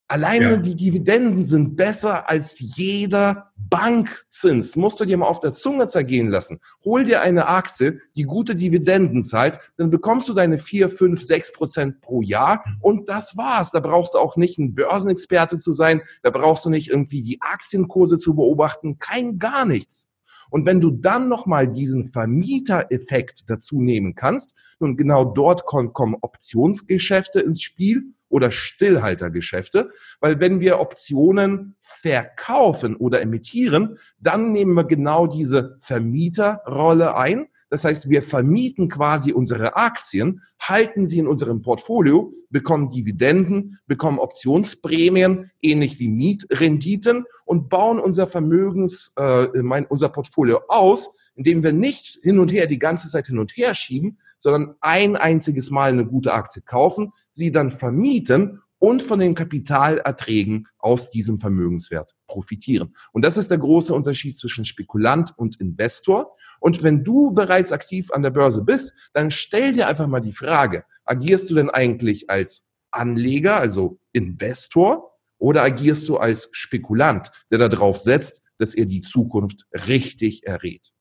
Alleine 0.08 0.52
ja. 0.52 0.58
die 0.58 0.76
Dividenden 0.76 1.46
sind 1.46 1.76
besser 1.76 2.30
als 2.30 2.60
jeder 2.60 3.52
Bankzins. 3.56 4.76
Musst 4.76 5.00
du 5.00 5.06
dir 5.06 5.18
mal 5.18 5.26
auf 5.26 5.40
der 5.40 5.54
Zunge 5.54 5.88
zergehen 5.88 6.30
lassen. 6.30 6.60
Hol 6.84 7.06
dir 7.06 7.22
eine 7.22 7.48
Aktie, 7.48 8.02
die 8.16 8.24
gute 8.24 8.56
Dividenden 8.56 9.24
zahlt, 9.24 9.60
dann 9.78 9.90
bekommst 9.90 10.30
du 10.30 10.34
deine 10.34 10.60
4, 10.60 10.90
5, 10.90 11.24
6 11.24 11.54
Prozent 11.54 12.02
pro 12.02 12.22
Jahr 12.22 12.64
und 12.82 13.10
das 13.10 13.36
war's. 13.36 13.72
Da 13.72 13.80
brauchst 13.80 14.14
du 14.14 14.20
auch 14.20 14.38
nicht 14.38 14.60
ein 14.60 14.76
Börsenexperte 14.76 15.58
zu 15.58 15.74
sein, 15.74 16.02
da 16.22 16.30
brauchst 16.30 16.66
du 16.66 16.70
nicht 16.70 16.90
irgendwie 16.90 17.24
die 17.24 17.42
Aktienkurse 17.42 18.20
zu 18.20 18.36
beobachten, 18.36 19.00
kein 19.00 19.40
gar 19.40 19.66
nichts. 19.66 20.08
Und 20.56 20.66
wenn 20.66 20.80
du 20.80 20.90
dann 20.90 21.28
nochmal 21.28 21.68
diesen 21.68 22.08
Vermietereffekt 22.08 23.50
dazu 23.50 23.82
nehmen 23.82 24.16
kannst, 24.16 24.56
und 24.80 24.96
genau 24.96 25.26
dort 25.26 25.66
kommen 25.66 26.16
Optionsgeschäfte 26.22 27.42
ins 27.42 27.62
Spiel, 27.62 28.14
oder 28.30 28.52
Stillhaltergeschäfte, 28.52 29.92
weil 30.22 30.40
wenn 30.40 30.62
wir 30.62 30.80
Optionen 30.80 31.76
verkaufen 31.82 32.96
oder 32.96 33.22
emittieren, 33.22 33.98
dann 34.20 34.54
nehmen 34.54 34.74
wir 34.76 34.86
genau 34.86 35.28
diese 35.28 35.78
Vermieterrolle 35.82 37.18
ein. 37.18 37.48
Das 37.70 37.84
heißt, 37.84 38.10
wir 38.10 38.22
vermieten 38.22 38.88
quasi 38.88 39.34
unsere 39.34 39.76
Aktien, 39.76 40.42
halten 40.60 41.08
sie 41.08 41.20
in 41.20 41.28
unserem 41.28 41.62
Portfolio, 41.62 42.32
bekommen 42.50 42.90
Dividenden, 42.90 43.80
bekommen 43.88 44.20
Optionsprämien, 44.20 45.52
ähnlich 45.62 46.00
wie 46.00 46.08
Mietrenditen 46.08 47.26
und 47.46 47.70
bauen 47.70 48.00
unser 48.00 48.28
Vermögens, 48.28 49.14
äh, 49.18 49.48
mein, 49.62 49.86
unser 49.86 50.10
Portfolio 50.10 50.62
aus, 50.68 51.14
indem 51.36 51.64
wir 51.64 51.74
nicht 51.74 52.20
hin 52.24 52.40
und 52.40 52.52
her 52.52 52.68
die 52.68 52.80
ganze 52.80 53.10
Zeit 53.10 53.28
hin 53.28 53.40
und 53.40 53.52
her 53.58 53.76
schieben, 53.76 54.20
sondern 54.38 54.76
ein 54.82 55.16
einziges 55.16 55.70
Mal 55.72 55.92
eine 55.92 56.06
gute 56.06 56.34
Aktie 56.34 56.62
kaufen, 56.62 57.12
sie 57.34 57.52
dann 57.52 57.72
vermieten 57.72 58.62
und 58.80 59.02
von 59.02 59.20
den 59.20 59.36
Kapitalerträgen 59.36 60.68
aus 60.78 61.10
diesem 61.10 61.38
Vermögenswert 61.38 62.16
profitieren. 62.28 62.96
Und 63.12 63.26
das 63.26 63.38
ist 63.38 63.50
der 63.52 63.58
große 63.58 63.94
Unterschied 63.94 64.38
zwischen 64.38 64.66
Spekulant 64.66 65.34
und 65.38 65.60
Investor. 65.60 66.36
Und 66.66 66.82
wenn 66.82 67.04
du 67.04 67.30
bereits 67.30 67.72
aktiv 67.72 68.10
an 68.12 68.24
der 68.24 68.32
Börse 68.32 68.64
bist, 68.64 68.92
dann 69.14 69.30
stell 69.30 69.74
dir 69.74 69.88
einfach 69.88 70.08
mal 70.08 70.20
die 70.20 70.34
Frage, 70.34 70.84
agierst 71.04 71.52
du 71.52 71.54
denn 71.54 71.70
eigentlich 71.70 72.28
als 72.32 72.66
Anleger, 72.90 73.58
also 73.58 74.00
Investor, 74.14 75.12
oder 75.38 75.62
agierst 75.62 76.10
du 76.10 76.18
als 76.18 76.50
Spekulant, 76.54 77.30
der 77.52 77.70
darauf 77.70 78.00
setzt, 78.00 78.42
dass 78.58 78.74
er 78.74 78.88
die 78.88 79.02
Zukunft 79.02 79.68
richtig 79.88 80.48
errät? 80.48 80.92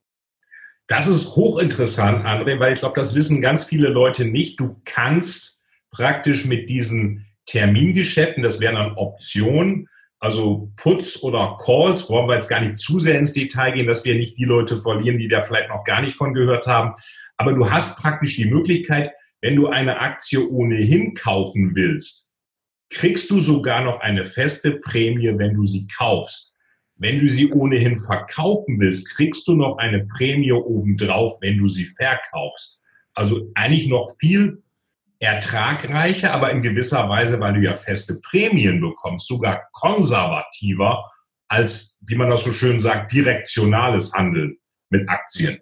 Das 0.87 1.07
ist 1.07 1.35
hochinteressant, 1.35 2.27
André, 2.27 2.59
weil 2.59 2.75
ich 2.75 2.81
glaube, 2.81 3.01
das 3.01 3.15
wissen 3.15 3.41
ganz 3.41 3.65
viele 3.65 3.89
Leute 3.89 4.27
nicht. 4.27 4.61
Du 4.61 4.83
kannst 4.85 5.65
praktisch 5.91 6.45
mit 6.45 6.69
diesen 6.69 7.25
Termingeschäften, 7.47 8.43
das 8.43 8.61
wären 8.61 8.75
dann 8.75 8.97
Optionen, 8.97 9.89
also 10.25 10.73
Puts 10.77 11.23
oder 11.23 11.59
Calls, 11.63 12.09
wollen 12.09 12.27
wir 12.27 12.37
jetzt 12.37 12.49
gar 12.49 12.63
nicht 12.63 12.79
zu 12.79 12.99
sehr 12.99 13.19
ins 13.19 13.35
Detail 13.35 13.73
gehen, 13.73 13.87
dass 13.87 14.07
wir 14.07 14.15
nicht 14.15 14.39
die 14.39 14.47
Leute 14.47 14.81
verlieren, 14.81 15.19
die 15.19 15.29
da 15.29 15.43
vielleicht 15.43 15.69
noch 15.69 15.85
gar 15.85 16.01
nicht 16.01 16.17
von 16.17 16.33
gehört 16.33 16.67
haben. 16.67 16.95
Aber 17.37 17.53
du 17.53 17.71
hast 17.71 17.99
praktisch 17.99 18.35
die 18.35 18.47
Möglichkeit, 18.47 19.13
wenn 19.43 19.55
du 19.55 19.69
eine 19.69 20.01
Aktie 20.01 20.49
ohnehin 20.49 21.13
kaufen 21.13 21.75
willst, 21.75 22.33
kriegst 22.89 23.31
du 23.31 23.43
sogar 23.43 23.85
noch 23.85 24.01
eine 24.01 24.25
feste 24.25 24.81
Prämie, 24.81 25.31
wenn 25.37 25.53
du 25.53 25.67
sie 25.67 25.87
kaufst. 25.95 26.57
Wenn 26.97 27.19
du 27.19 27.29
sie 27.29 27.53
ohnehin 27.53 27.99
verkaufen 27.99 28.81
willst, 28.81 29.11
kriegst 29.11 29.47
du 29.47 29.55
noch 29.55 29.77
eine 29.77 30.07
Prämie 30.07 30.53
obendrauf, 30.53 31.37
wenn 31.43 31.59
du 31.59 31.69
sie 31.69 31.85
verkaufst. 31.85 32.83
Also 33.13 33.51
eigentlich 33.55 33.89
noch 33.89 34.09
viel 34.19 34.63
ertragreicher, 35.25 36.33
aber 36.33 36.51
in 36.51 36.63
gewisser 36.63 37.09
Weise, 37.09 37.41
weil 37.41 37.55
du 37.55 37.61
ja 37.61 37.75
feste 37.75 38.21
Prämien 38.21 38.81
bekommst, 38.81 39.27
sogar 39.27 39.69
konservativer 39.73 41.05
als, 41.49 42.01
wie 42.07 42.17
man 42.17 42.31
das 42.31 42.45
so 42.45 42.53
schön 42.53 42.79
sagt, 42.79 43.13
direktionales 43.13 44.13
Handeln 44.13 44.59
mit 44.91 45.09
Aktien. 45.09 45.59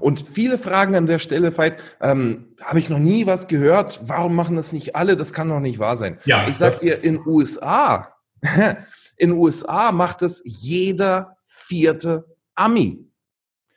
Und 0.00 0.28
viele 0.28 0.58
fragen 0.58 0.96
an 0.96 1.06
der 1.06 1.18
Stelle, 1.20 1.56
Veit, 1.56 1.78
ähm, 2.00 2.56
habe 2.60 2.78
ich 2.78 2.88
noch 2.88 2.98
nie 2.98 3.26
was 3.26 3.46
gehört, 3.46 4.00
warum 4.02 4.34
machen 4.34 4.56
das 4.56 4.72
nicht 4.72 4.96
alle? 4.96 5.16
Das 5.16 5.32
kann 5.32 5.48
doch 5.48 5.60
nicht 5.60 5.78
wahr 5.78 5.96
sein. 5.96 6.18
Ja, 6.24 6.48
ich 6.48 6.56
sage 6.56 6.78
dir, 6.80 7.04
in 7.04 7.24
USA, 7.24 8.14
in 9.16 9.32
USA 9.32 9.92
macht 9.92 10.22
es 10.22 10.42
jeder 10.44 11.36
vierte 11.46 12.24
Ami. 12.54 13.06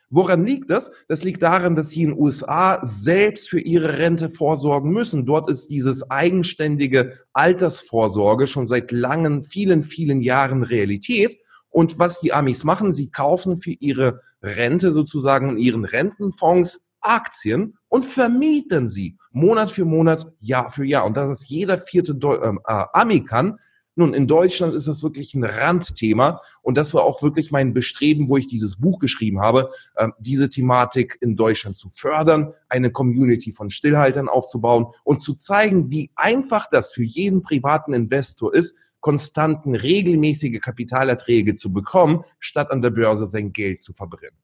Woran 0.10 0.46
liegt 0.46 0.70
das? 0.70 0.92
Das 1.10 1.24
liegt 1.24 1.44
daran, 1.44 1.76
dass 1.76 1.90
sie 1.90 2.04
in 2.04 2.12
den 2.12 2.20
USA 2.20 2.80
selbst 2.86 3.50
für 3.50 3.60
ihre 3.60 3.98
Rente 3.98 4.30
vorsorgen 4.30 4.92
müssen. 4.92 5.26
Dort 5.26 5.50
ist 5.50 5.68
dieses 5.68 6.10
eigenständige 6.10 7.20
Altersvorsorge 7.34 8.48
schon 8.48 8.68
seit 8.68 8.92
langen, 8.92 9.44
vielen, 9.44 9.84
vielen 9.84 10.22
Jahren 10.22 10.64
Realität. 10.64 11.38
Und 11.70 12.00
was 12.00 12.22
die 12.22 12.32
Amis 12.32 12.64
machen, 12.64 12.94
sie 12.94 13.12
kaufen 13.12 13.58
für 13.58 13.74
ihre 13.74 14.22
Rente 14.42 14.94
sozusagen 14.94 15.50
in 15.50 15.58
ihren 15.58 15.86
Rentenfonds 15.86 16.80
Aktien 17.02 17.78
und 17.90 18.06
vermieten 18.06 18.90
sie 18.90 19.18
Monat 19.32 19.72
für 19.72 19.86
Monat, 19.86 20.32
Jahr 20.40 20.72
für 20.72 20.86
Jahr. 20.86 21.06
Und 21.06 21.16
das 21.16 21.42
ist 21.42 21.50
jeder 21.50 21.80
vierte 21.80 22.14
ähm, 22.44 22.60
äh, 22.66 22.84
Ami 22.94 23.24
kann, 23.24 23.60
nun, 23.98 24.14
in 24.14 24.28
Deutschland 24.28 24.74
ist 24.74 24.88
das 24.88 25.04
wirklich 25.04 25.34
ein 25.34 25.44
Randthema 25.44 26.42
und 26.62 26.78
das 26.78 26.94
war 26.94 27.04
auch 27.04 27.22
wirklich 27.22 27.52
mein 27.52 27.74
Bestreben, 27.74 28.30
wo 28.30 28.38
ich 28.38 28.48
dieses 28.48 28.78
Buch 28.78 29.00
geschrieben 29.00 29.42
habe, 29.42 29.72
äh, 29.96 30.10
diese 30.20 30.50
Thematik 30.50 31.18
in 31.22 31.36
Deutschland 31.36 31.76
zu 31.76 31.90
fördern, 31.90 32.54
eine 32.70 32.92
Community 32.92 33.52
von 33.52 33.70
Stillhaltern 33.70 34.30
aufzubauen 34.30 34.88
und 35.04 35.22
zu 35.22 35.34
zeigen, 35.34 35.90
wie 35.90 36.12
einfach 36.16 36.68
das 36.70 36.92
für 36.92 37.04
jeden 37.04 37.42
privaten 37.42 37.94
Investor 37.94 38.54
ist, 38.54 38.76
konstanten, 39.00 39.76
regelmäßige 39.76 40.60
Kapitalerträge 40.60 41.56
zu 41.56 41.72
bekommen, 41.72 42.24
statt 42.40 42.72
an 42.72 42.82
der 42.82 42.90
Börse 42.90 43.28
sein 43.28 43.54
Geld 43.54 43.82
zu 43.82 43.94
verbrennen. 43.94 44.38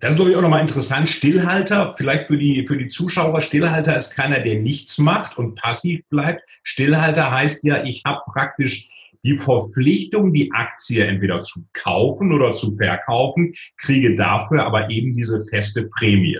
Das 0.00 0.10
ist, 0.10 0.16
glaube 0.16 0.30
ich, 0.30 0.36
auch 0.36 0.42
nochmal 0.42 0.60
interessant. 0.60 1.08
Stillhalter, 1.08 1.94
vielleicht 1.96 2.26
für 2.26 2.36
die, 2.36 2.66
für 2.66 2.76
die 2.76 2.88
Zuschauer, 2.88 3.40
Stillhalter 3.40 3.96
ist 3.96 4.10
keiner, 4.10 4.40
der 4.40 4.60
nichts 4.60 4.98
macht 4.98 5.38
und 5.38 5.54
passiv 5.54 6.02
bleibt. 6.08 6.42
Stillhalter 6.62 7.30
heißt 7.30 7.64
ja, 7.64 7.84
ich 7.84 8.02
habe 8.04 8.20
praktisch 8.32 8.88
die 9.24 9.36
Verpflichtung, 9.36 10.32
die 10.32 10.52
Aktie 10.52 11.04
entweder 11.04 11.42
zu 11.42 11.64
kaufen 11.72 12.32
oder 12.32 12.54
zu 12.54 12.76
verkaufen, 12.76 13.54
kriege 13.76 14.14
dafür 14.14 14.64
aber 14.64 14.90
eben 14.90 15.14
diese 15.14 15.44
feste 15.46 15.88
Prämie. 15.88 16.38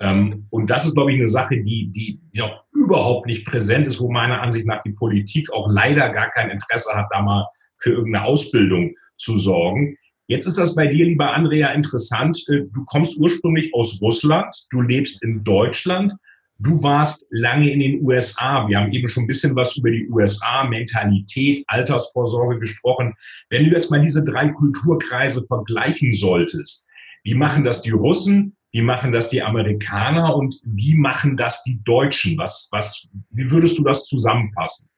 Ähm, 0.00 0.46
und 0.50 0.70
das 0.70 0.84
ist, 0.84 0.94
glaube 0.94 1.12
ich, 1.12 1.18
eine 1.18 1.28
Sache, 1.28 1.56
die, 1.56 1.90
die, 1.92 2.20
die 2.32 2.42
auch 2.42 2.64
überhaupt 2.72 3.26
nicht 3.26 3.46
präsent 3.46 3.86
ist, 3.86 4.00
wo 4.00 4.10
meiner 4.10 4.40
Ansicht 4.40 4.66
nach 4.66 4.82
die 4.82 4.92
Politik 4.92 5.52
auch 5.52 5.68
leider 5.70 6.08
gar 6.10 6.30
kein 6.30 6.50
Interesse 6.50 6.90
hat, 6.94 7.06
da 7.10 7.20
mal 7.20 7.46
für 7.78 7.90
irgendeine 7.90 8.24
Ausbildung 8.24 8.94
zu 9.18 9.36
sorgen. 9.36 9.96
Jetzt 10.30 10.46
ist 10.46 10.58
das 10.58 10.76
bei 10.76 10.86
dir, 10.86 11.06
lieber 11.06 11.34
Andrea, 11.34 11.72
interessant. 11.72 12.40
Äh, 12.50 12.60
du 12.72 12.84
kommst 12.84 13.16
ursprünglich 13.16 13.74
aus 13.74 14.00
Russland, 14.00 14.54
du 14.70 14.80
lebst 14.80 15.20
in 15.24 15.42
Deutschland, 15.42 16.12
du 16.60 16.80
warst 16.84 17.26
lange 17.30 17.68
in 17.68 17.80
den 17.80 18.00
USA. 18.02 18.68
Wir 18.68 18.78
haben 18.78 18.92
eben 18.92 19.08
schon 19.08 19.24
ein 19.24 19.26
bisschen 19.26 19.56
was 19.56 19.76
über 19.76 19.90
die 19.90 20.08
USA, 20.08 20.62
Mentalität, 20.62 21.64
Altersvorsorge 21.66 22.60
gesprochen. 22.60 23.12
Wenn 23.48 23.64
du 23.64 23.72
jetzt 23.72 23.90
mal 23.90 24.00
diese 24.00 24.24
drei 24.24 24.50
Kulturkreise 24.50 25.44
vergleichen 25.48 26.12
solltest, 26.12 26.88
wie 27.24 27.34
machen 27.34 27.64
das 27.64 27.82
die 27.82 27.90
Russen? 27.90 28.56
Wie 28.70 28.82
machen 28.82 29.10
das 29.10 29.30
die 29.30 29.42
Amerikaner 29.42 30.36
und 30.36 30.60
wie 30.62 30.94
machen 30.94 31.36
das 31.36 31.64
die 31.64 31.82
Deutschen? 31.82 32.38
Was, 32.38 32.68
was, 32.70 33.08
wie 33.30 33.50
würdest 33.50 33.76
du 33.78 33.82
das 33.82 34.04
zusammenfassen? 34.04 34.88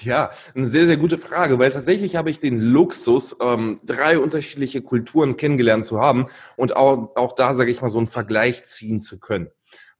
Ja, 0.00 0.30
eine 0.54 0.68
sehr, 0.68 0.86
sehr 0.86 0.96
gute 0.96 1.18
Frage, 1.18 1.58
weil 1.58 1.70
tatsächlich 1.70 2.16
habe 2.16 2.30
ich 2.30 2.40
den 2.40 2.60
Luxus, 2.60 3.36
ähm, 3.42 3.80
drei 3.84 4.18
unterschiedliche 4.18 4.80
Kulturen 4.80 5.36
kennengelernt 5.36 5.84
zu 5.84 6.00
haben 6.00 6.26
und 6.56 6.74
auch, 6.76 7.14
auch 7.14 7.34
da, 7.34 7.54
sage 7.54 7.70
ich 7.70 7.82
mal, 7.82 7.90
so 7.90 7.98
einen 7.98 8.06
Vergleich 8.06 8.64
ziehen 8.66 9.02
zu 9.02 9.18
können. 9.18 9.48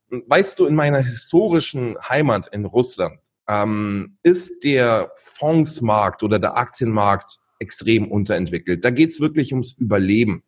Weißt 0.09 0.59
du, 0.59 0.67
in 0.67 0.77
meiner 0.77 1.01
historischen 1.01 1.97
Heimat 2.09 2.49
in 2.53 2.65
Russland 2.65 3.19
ähm, 3.49 4.17
ist 4.23 4.65
der 4.65 5.13
Fondsmarkt 5.17 6.23
oder 6.23 6.39
der 6.39 6.57
Aktienmarkt 6.57 7.39
extrem 7.59 8.11
unterentwickelt. 8.11 8.85
Da 8.85 8.91
geht 8.91 9.11
es 9.11 9.21
wirklich 9.21 9.53
ums 9.53 9.75
Überleben. 9.75 10.43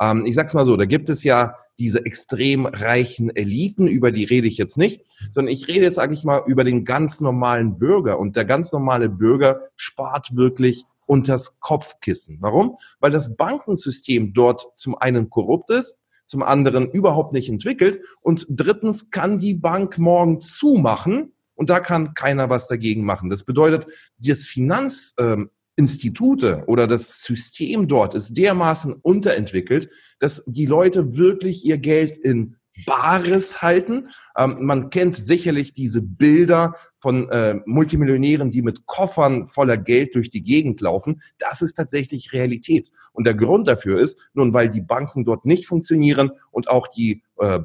Ähm, 0.00 0.26
ich 0.26 0.34
sag's 0.34 0.54
mal 0.54 0.64
so, 0.64 0.76
da 0.76 0.84
gibt 0.84 1.08
es 1.08 1.24
ja 1.24 1.56
diese 1.78 2.04
extrem 2.06 2.66
reichen 2.66 3.34
Eliten, 3.34 3.86
über 3.86 4.10
die 4.10 4.24
rede 4.24 4.46
ich 4.46 4.56
jetzt 4.56 4.78
nicht, 4.78 5.02
sondern 5.32 5.52
ich 5.52 5.68
rede 5.68 5.84
jetzt, 5.84 5.96
sage 5.96 6.14
ich 6.14 6.24
mal, 6.24 6.42
über 6.46 6.64
den 6.64 6.84
ganz 6.84 7.20
normalen 7.20 7.78
Bürger. 7.78 8.18
Und 8.18 8.36
der 8.36 8.44
ganz 8.44 8.72
normale 8.72 9.08
Bürger 9.08 9.60
spart 9.76 10.34
wirklich 10.34 10.84
unters 11.06 11.58
Kopfkissen. 11.60 12.38
Warum? 12.40 12.76
Weil 13.00 13.10
das 13.10 13.36
Bankensystem 13.36 14.32
dort 14.32 14.66
zum 14.74 14.96
einen 14.96 15.30
korrupt 15.30 15.70
ist, 15.70 15.96
zum 16.26 16.42
anderen 16.42 16.90
überhaupt 16.90 17.32
nicht 17.32 17.48
entwickelt 17.48 18.00
und 18.20 18.46
drittens 18.48 19.10
kann 19.10 19.38
die 19.38 19.54
Bank 19.54 19.96
morgen 19.98 20.40
zumachen 20.40 21.32
und 21.54 21.70
da 21.70 21.78
kann 21.78 22.14
keiner 22.14 22.50
was 22.50 22.66
dagegen 22.66 23.04
machen. 23.04 23.30
Das 23.30 23.44
bedeutet, 23.44 23.86
das 24.18 24.42
Finanz, 24.42 25.14
ähm, 25.18 25.50
Institute 25.76 26.64
oder 26.66 26.86
das 26.86 27.22
System 27.22 27.86
dort 27.86 28.14
ist 28.14 28.36
dermaßen 28.36 28.94
unterentwickelt, 28.94 29.90
dass 30.18 30.42
die 30.46 30.66
Leute 30.66 31.16
wirklich 31.16 31.64
ihr 31.64 31.78
Geld 31.78 32.16
in 32.16 32.56
Bares 32.84 33.62
halten. 33.62 34.10
Ähm, 34.36 34.58
man 34.60 34.90
kennt 34.90 35.16
sicherlich 35.16 35.72
diese 35.72 36.02
Bilder 36.02 36.74
von 36.98 37.28
äh, 37.30 37.54
Multimillionären, 37.64 38.50
die 38.50 38.62
mit 38.62 38.84
Koffern 38.86 39.48
voller 39.48 39.76
Geld 39.78 40.14
durch 40.14 40.28
die 40.28 40.42
Gegend 40.42 40.80
laufen. 40.80 41.22
Das 41.38 41.62
ist 41.62 41.74
tatsächlich 41.74 42.32
Realität. 42.32 42.90
Und 43.12 43.24
der 43.24 43.34
Grund 43.34 43.68
dafür 43.68 43.98
ist, 43.98 44.18
nun, 44.34 44.52
weil 44.52 44.68
die 44.68 44.82
Banken 44.82 45.24
dort 45.24 45.46
nicht 45.46 45.66
funktionieren 45.66 46.32
und 46.50 46.68
auch 46.68 46.88
die 46.88 47.22
äh, 47.38 47.60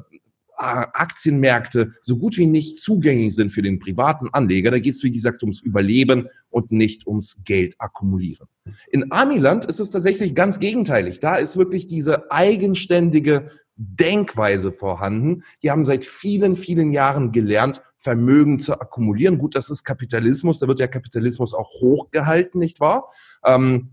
Aktienmärkte 0.62 1.92
so 2.02 2.16
gut 2.16 2.38
wie 2.38 2.46
nicht 2.46 2.80
zugänglich 2.80 3.34
sind 3.34 3.50
für 3.50 3.62
den 3.62 3.78
privaten 3.78 4.28
Anleger. 4.32 4.70
Da 4.70 4.78
geht 4.78 4.94
es, 4.94 5.02
wie 5.02 5.12
gesagt, 5.12 5.42
ums 5.42 5.60
Überleben 5.60 6.28
und 6.50 6.72
nicht 6.72 7.06
ums 7.06 7.38
Geld 7.44 7.74
akkumulieren. 7.78 8.46
In 8.90 9.10
Amiland 9.10 9.64
ist 9.64 9.80
es 9.80 9.90
tatsächlich 9.90 10.34
ganz 10.34 10.58
gegenteilig. 10.58 11.20
Da 11.20 11.36
ist 11.36 11.56
wirklich 11.56 11.86
diese 11.86 12.30
eigenständige 12.30 13.50
Denkweise 13.76 14.72
vorhanden. 14.72 15.42
Die 15.62 15.70
haben 15.70 15.84
seit 15.84 16.04
vielen, 16.04 16.56
vielen 16.56 16.92
Jahren 16.92 17.32
gelernt, 17.32 17.82
Vermögen 17.98 18.58
zu 18.58 18.80
akkumulieren. 18.80 19.38
Gut, 19.38 19.54
das 19.54 19.70
ist 19.70 19.84
Kapitalismus. 19.84 20.58
Da 20.58 20.66
wird 20.66 20.80
ja 20.80 20.88
Kapitalismus 20.88 21.54
auch 21.54 21.70
hochgehalten, 21.80 22.58
nicht 22.58 22.80
wahr? 22.80 23.10
Ähm, 23.44 23.90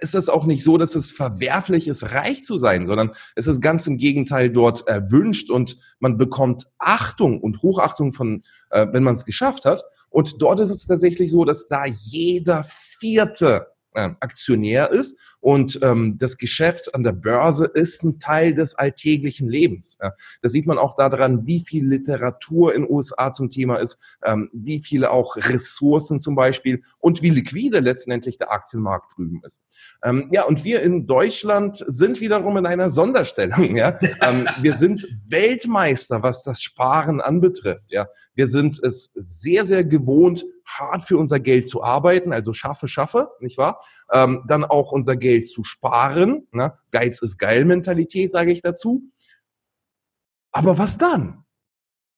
ist 0.00 0.14
es 0.14 0.28
auch 0.28 0.46
nicht 0.46 0.62
so, 0.62 0.78
dass 0.78 0.94
es 0.94 1.10
verwerflich 1.10 1.88
ist, 1.88 2.12
reich 2.12 2.44
zu 2.44 2.58
sein, 2.58 2.86
sondern 2.86 3.12
es 3.34 3.46
ist 3.46 3.60
ganz 3.60 3.86
im 3.86 3.96
Gegenteil 3.96 4.50
dort 4.50 4.86
erwünscht 4.86 5.50
und 5.50 5.78
man 5.98 6.16
bekommt 6.18 6.66
Achtung 6.78 7.40
und 7.40 7.62
Hochachtung 7.62 8.12
von, 8.12 8.44
äh, 8.70 8.86
wenn 8.92 9.02
man 9.02 9.14
es 9.14 9.24
geschafft 9.24 9.64
hat. 9.64 9.84
Und 10.08 10.40
dort 10.40 10.60
ist 10.60 10.70
es 10.70 10.86
tatsächlich 10.86 11.30
so, 11.30 11.44
dass 11.44 11.66
da 11.66 11.84
jeder 11.84 12.64
Vierte 12.64 13.66
äh, 13.94 14.10
Aktionär 14.20 14.90
ist 14.90 15.16
und 15.40 15.80
ähm, 15.82 16.18
das 16.18 16.36
Geschäft 16.36 16.94
an 16.94 17.02
der 17.02 17.12
Börse 17.12 17.64
ist 17.66 18.02
ein 18.02 18.18
Teil 18.18 18.54
des 18.54 18.74
alltäglichen 18.74 19.48
Lebens. 19.48 19.96
Ja. 20.00 20.12
Das 20.42 20.52
sieht 20.52 20.66
man 20.66 20.78
auch 20.78 20.96
daran, 20.96 21.46
wie 21.46 21.60
viel 21.60 21.88
Literatur 21.88 22.74
in 22.74 22.88
USA 22.88 23.32
zum 23.32 23.50
Thema 23.50 23.76
ist, 23.76 23.98
ähm, 24.24 24.50
wie 24.52 24.80
viele 24.80 25.10
auch 25.10 25.36
Ressourcen 25.36 26.20
zum 26.20 26.34
Beispiel 26.34 26.82
und 26.98 27.22
wie 27.22 27.30
liquide 27.30 27.80
letztendlich 27.80 28.38
der 28.38 28.52
Aktienmarkt 28.52 29.16
drüben 29.16 29.40
ist. 29.46 29.62
Ähm, 30.04 30.28
ja, 30.30 30.44
und 30.44 30.64
wir 30.64 30.82
in 30.82 31.06
Deutschland 31.06 31.82
sind 31.86 32.20
wiederum 32.20 32.56
in 32.58 32.66
einer 32.66 32.90
Sonderstellung. 32.90 33.76
Ja. 33.76 33.98
Ähm, 34.22 34.46
wir 34.60 34.76
sind 34.76 35.06
Weltmeister, 35.28 36.22
was 36.22 36.42
das 36.42 36.60
Sparen 36.60 37.20
anbetrifft. 37.20 37.90
Ja. 37.90 38.06
Wir 38.34 38.48
sind 38.48 38.82
es 38.82 39.12
sehr, 39.14 39.64
sehr 39.64 39.84
gewohnt, 39.84 40.44
hart 40.64 41.04
für 41.04 41.16
unser 41.16 41.40
Geld 41.40 41.68
zu 41.68 41.82
arbeiten, 41.82 42.32
also 42.32 42.52
schaffe, 42.52 42.88
schaffe, 42.88 43.30
nicht 43.40 43.58
wahr? 43.58 43.82
Ähm, 44.12 44.44
dann 44.46 44.64
auch 44.64 44.92
unser 44.92 45.16
Geld 45.16 45.48
zu 45.48 45.64
sparen. 45.64 46.46
Ne? 46.52 46.72
Geiz 46.90 47.22
ist 47.22 47.38
geil 47.38 47.64
Mentalität, 47.64 48.32
sage 48.32 48.52
ich 48.52 48.62
dazu. 48.62 49.02
Aber 50.52 50.78
was 50.78 50.98
dann? 50.98 51.44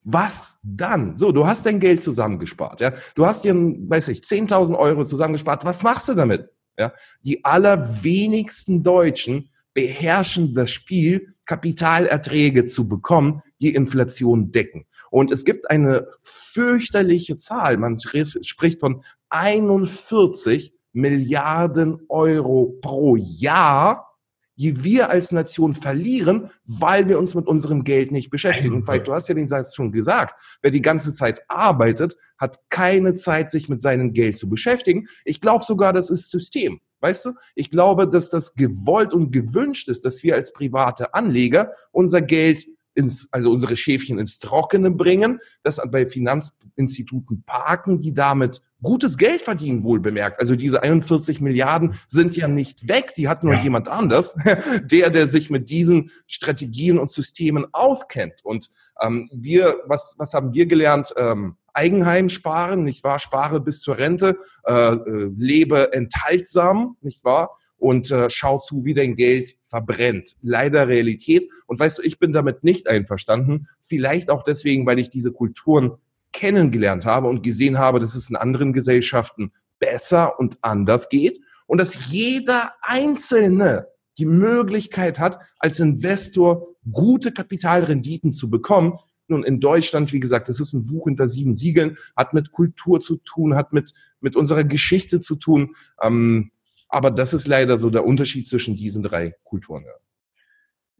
Was 0.04 0.58
dann? 0.62 1.16
So, 1.16 1.32
du 1.32 1.46
hast 1.46 1.66
dein 1.66 1.78
Geld 1.78 2.02
zusammengespart, 2.02 2.80
ja. 2.80 2.92
Du 3.14 3.24
hast 3.24 3.44
dir, 3.44 3.54
weiß 3.54 4.08
ich, 4.08 4.20
10.000 4.20 4.76
Euro 4.76 5.04
zusammengespart. 5.04 5.64
Was 5.64 5.82
machst 5.82 6.08
du 6.08 6.14
damit? 6.14 6.48
Ja. 6.78 6.92
Die 7.20 7.44
allerwenigsten 7.44 8.82
Deutschen 8.82 9.50
beherrschen 9.74 10.54
das 10.54 10.70
Spiel, 10.70 11.34
Kapitalerträge 11.44 12.66
zu 12.66 12.88
bekommen, 12.88 13.42
die 13.60 13.74
Inflation 13.74 14.50
decken. 14.50 14.86
Und 15.10 15.30
es 15.30 15.44
gibt 15.44 15.70
eine 15.70 16.08
fürchterliche 16.22 17.36
Zahl. 17.36 17.76
Man 17.76 17.98
spricht 17.98 18.80
von 18.80 19.04
41 19.28 20.72
Milliarden 20.92 22.00
Euro 22.08 22.78
pro 22.80 23.16
Jahr, 23.16 24.08
die 24.56 24.84
wir 24.84 25.08
als 25.08 25.32
Nation 25.32 25.74
verlieren, 25.74 26.50
weil 26.64 27.08
wir 27.08 27.18
uns 27.18 27.34
mit 27.34 27.46
unserem 27.46 27.84
Geld 27.84 28.12
nicht 28.12 28.30
beschäftigen. 28.30 28.74
Und 28.74 28.86
du 28.86 29.12
hast 29.12 29.28
ja 29.28 29.34
den 29.34 29.48
Satz 29.48 29.74
schon 29.74 29.92
gesagt, 29.92 30.34
wer 30.60 30.70
die 30.70 30.82
ganze 30.82 31.14
Zeit 31.14 31.42
arbeitet, 31.48 32.16
hat 32.38 32.58
keine 32.68 33.14
Zeit, 33.14 33.50
sich 33.50 33.68
mit 33.68 33.82
seinem 33.82 34.12
Geld 34.12 34.38
zu 34.38 34.48
beschäftigen. 34.48 35.08
Ich 35.24 35.40
glaube 35.40 35.64
sogar, 35.64 35.92
das 35.92 36.10
ist 36.10 36.30
System. 36.30 36.80
Weißt 37.00 37.24
du? 37.24 37.32
Ich 37.56 37.70
glaube, 37.70 38.08
dass 38.08 38.30
das 38.30 38.54
gewollt 38.54 39.12
und 39.12 39.32
gewünscht 39.32 39.88
ist, 39.88 40.04
dass 40.04 40.22
wir 40.22 40.36
als 40.36 40.52
private 40.52 41.14
Anleger 41.14 41.72
unser 41.90 42.22
Geld 42.22 42.66
ins, 42.94 43.26
also 43.32 43.50
unsere 43.50 43.76
Schäfchen 43.76 44.18
ins 44.18 44.38
Trockene 44.38 44.90
bringen, 44.90 45.40
das 45.62 45.80
bei 45.90 46.06
Finanzinstituten 46.06 47.42
parken, 47.44 48.00
die 48.00 48.14
damit 48.14 48.60
gutes 48.82 49.16
Geld 49.16 49.42
verdienen, 49.42 49.84
wohl 49.84 50.00
bemerkt. 50.00 50.40
Also 50.40 50.56
diese 50.56 50.82
41 50.82 51.40
Milliarden 51.40 51.94
sind 52.08 52.36
ja 52.36 52.48
nicht 52.48 52.88
weg, 52.88 53.14
die 53.16 53.28
hat 53.28 53.44
nur 53.44 53.54
ja. 53.54 53.62
jemand 53.62 53.88
anders, 53.88 54.34
der, 54.82 55.10
der 55.10 55.28
sich 55.28 55.50
mit 55.50 55.70
diesen 55.70 56.10
Strategien 56.26 56.98
und 56.98 57.10
Systemen 57.10 57.66
auskennt. 57.72 58.44
Und 58.44 58.70
ähm, 59.00 59.30
wir, 59.32 59.80
was, 59.86 60.14
was 60.18 60.34
haben 60.34 60.52
wir 60.52 60.66
gelernt? 60.66 61.14
Ähm, 61.16 61.56
Eigenheim 61.74 62.28
sparen, 62.28 62.84
nicht 62.84 63.02
wahr? 63.02 63.18
Spare 63.18 63.60
bis 63.60 63.80
zur 63.80 63.96
Rente, 63.96 64.36
äh, 64.66 64.72
äh, 64.72 65.30
lebe 65.36 65.92
enthaltsam, 65.92 66.96
nicht 67.00 67.24
wahr? 67.24 67.56
und 67.82 68.12
äh, 68.12 68.30
schau 68.30 68.60
zu, 68.60 68.84
wie 68.84 68.94
dein 68.94 69.16
Geld 69.16 69.56
verbrennt. 69.66 70.36
Leider 70.40 70.86
Realität. 70.86 71.48
Und 71.66 71.80
weißt 71.80 71.98
du, 71.98 72.02
ich 72.02 72.20
bin 72.20 72.32
damit 72.32 72.62
nicht 72.62 72.86
einverstanden. 72.86 73.66
Vielleicht 73.82 74.30
auch 74.30 74.44
deswegen, 74.44 74.86
weil 74.86 75.00
ich 75.00 75.10
diese 75.10 75.32
Kulturen 75.32 75.90
kennengelernt 76.32 77.06
habe 77.06 77.28
und 77.28 77.42
gesehen 77.42 77.78
habe, 77.78 78.00
dass 78.00 78.14
es 78.14 78.30
in 78.30 78.36
anderen 78.36 78.72
Gesellschaften 78.72 79.52
besser 79.78 80.38
und 80.38 80.58
anders 80.62 81.08
geht 81.08 81.40
und 81.66 81.78
dass 81.78 82.10
jeder 82.10 82.72
Einzelne 82.82 83.88
die 84.18 84.26
Möglichkeit 84.26 85.18
hat, 85.18 85.38
als 85.58 85.80
Investor 85.80 86.68
gute 86.90 87.32
Kapitalrenditen 87.32 88.32
zu 88.32 88.50
bekommen. 88.50 88.98
Nun, 89.28 89.44
in 89.44 89.60
Deutschland, 89.60 90.12
wie 90.12 90.20
gesagt, 90.20 90.48
das 90.48 90.60
ist 90.60 90.72
ein 90.74 90.86
Buch 90.86 91.06
hinter 91.06 91.28
sieben 91.28 91.54
Siegeln, 91.54 91.96
hat 92.16 92.34
mit 92.34 92.52
Kultur 92.52 93.00
zu 93.00 93.16
tun, 93.16 93.54
hat 93.54 93.72
mit, 93.72 93.94
mit 94.20 94.36
unserer 94.36 94.64
Geschichte 94.64 95.20
zu 95.20 95.36
tun. 95.36 95.74
Ähm, 96.02 96.50
aber 96.88 97.10
das 97.10 97.32
ist 97.32 97.46
leider 97.46 97.78
so 97.78 97.88
der 97.88 98.04
Unterschied 98.04 98.48
zwischen 98.48 98.76
diesen 98.76 99.02
drei 99.02 99.34
Kulturen. 99.44 99.84
Ja. 99.84 99.92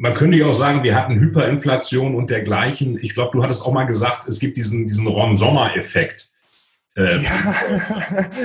Man 0.03 0.15
könnte 0.15 0.37
ja 0.37 0.47
auch 0.47 0.55
sagen, 0.55 0.83
wir 0.83 0.97
hatten 0.97 1.21
Hyperinflation 1.21 2.17
und 2.17 2.29
dergleichen. 2.29 2.99
Ich 3.01 3.15
glaube, 3.15 3.31
du 3.35 3.43
hattest 3.45 3.65
auch 3.65 3.71
mal 3.71 3.85
gesagt, 3.85 4.27
es 4.27 4.41
gibt 4.41 4.57
diesen, 4.57 4.89
diesen 4.89 5.07
Ron-Sommer-Effekt. 5.07 6.29
Ähm. 6.97 7.23
Ja, 7.23 7.55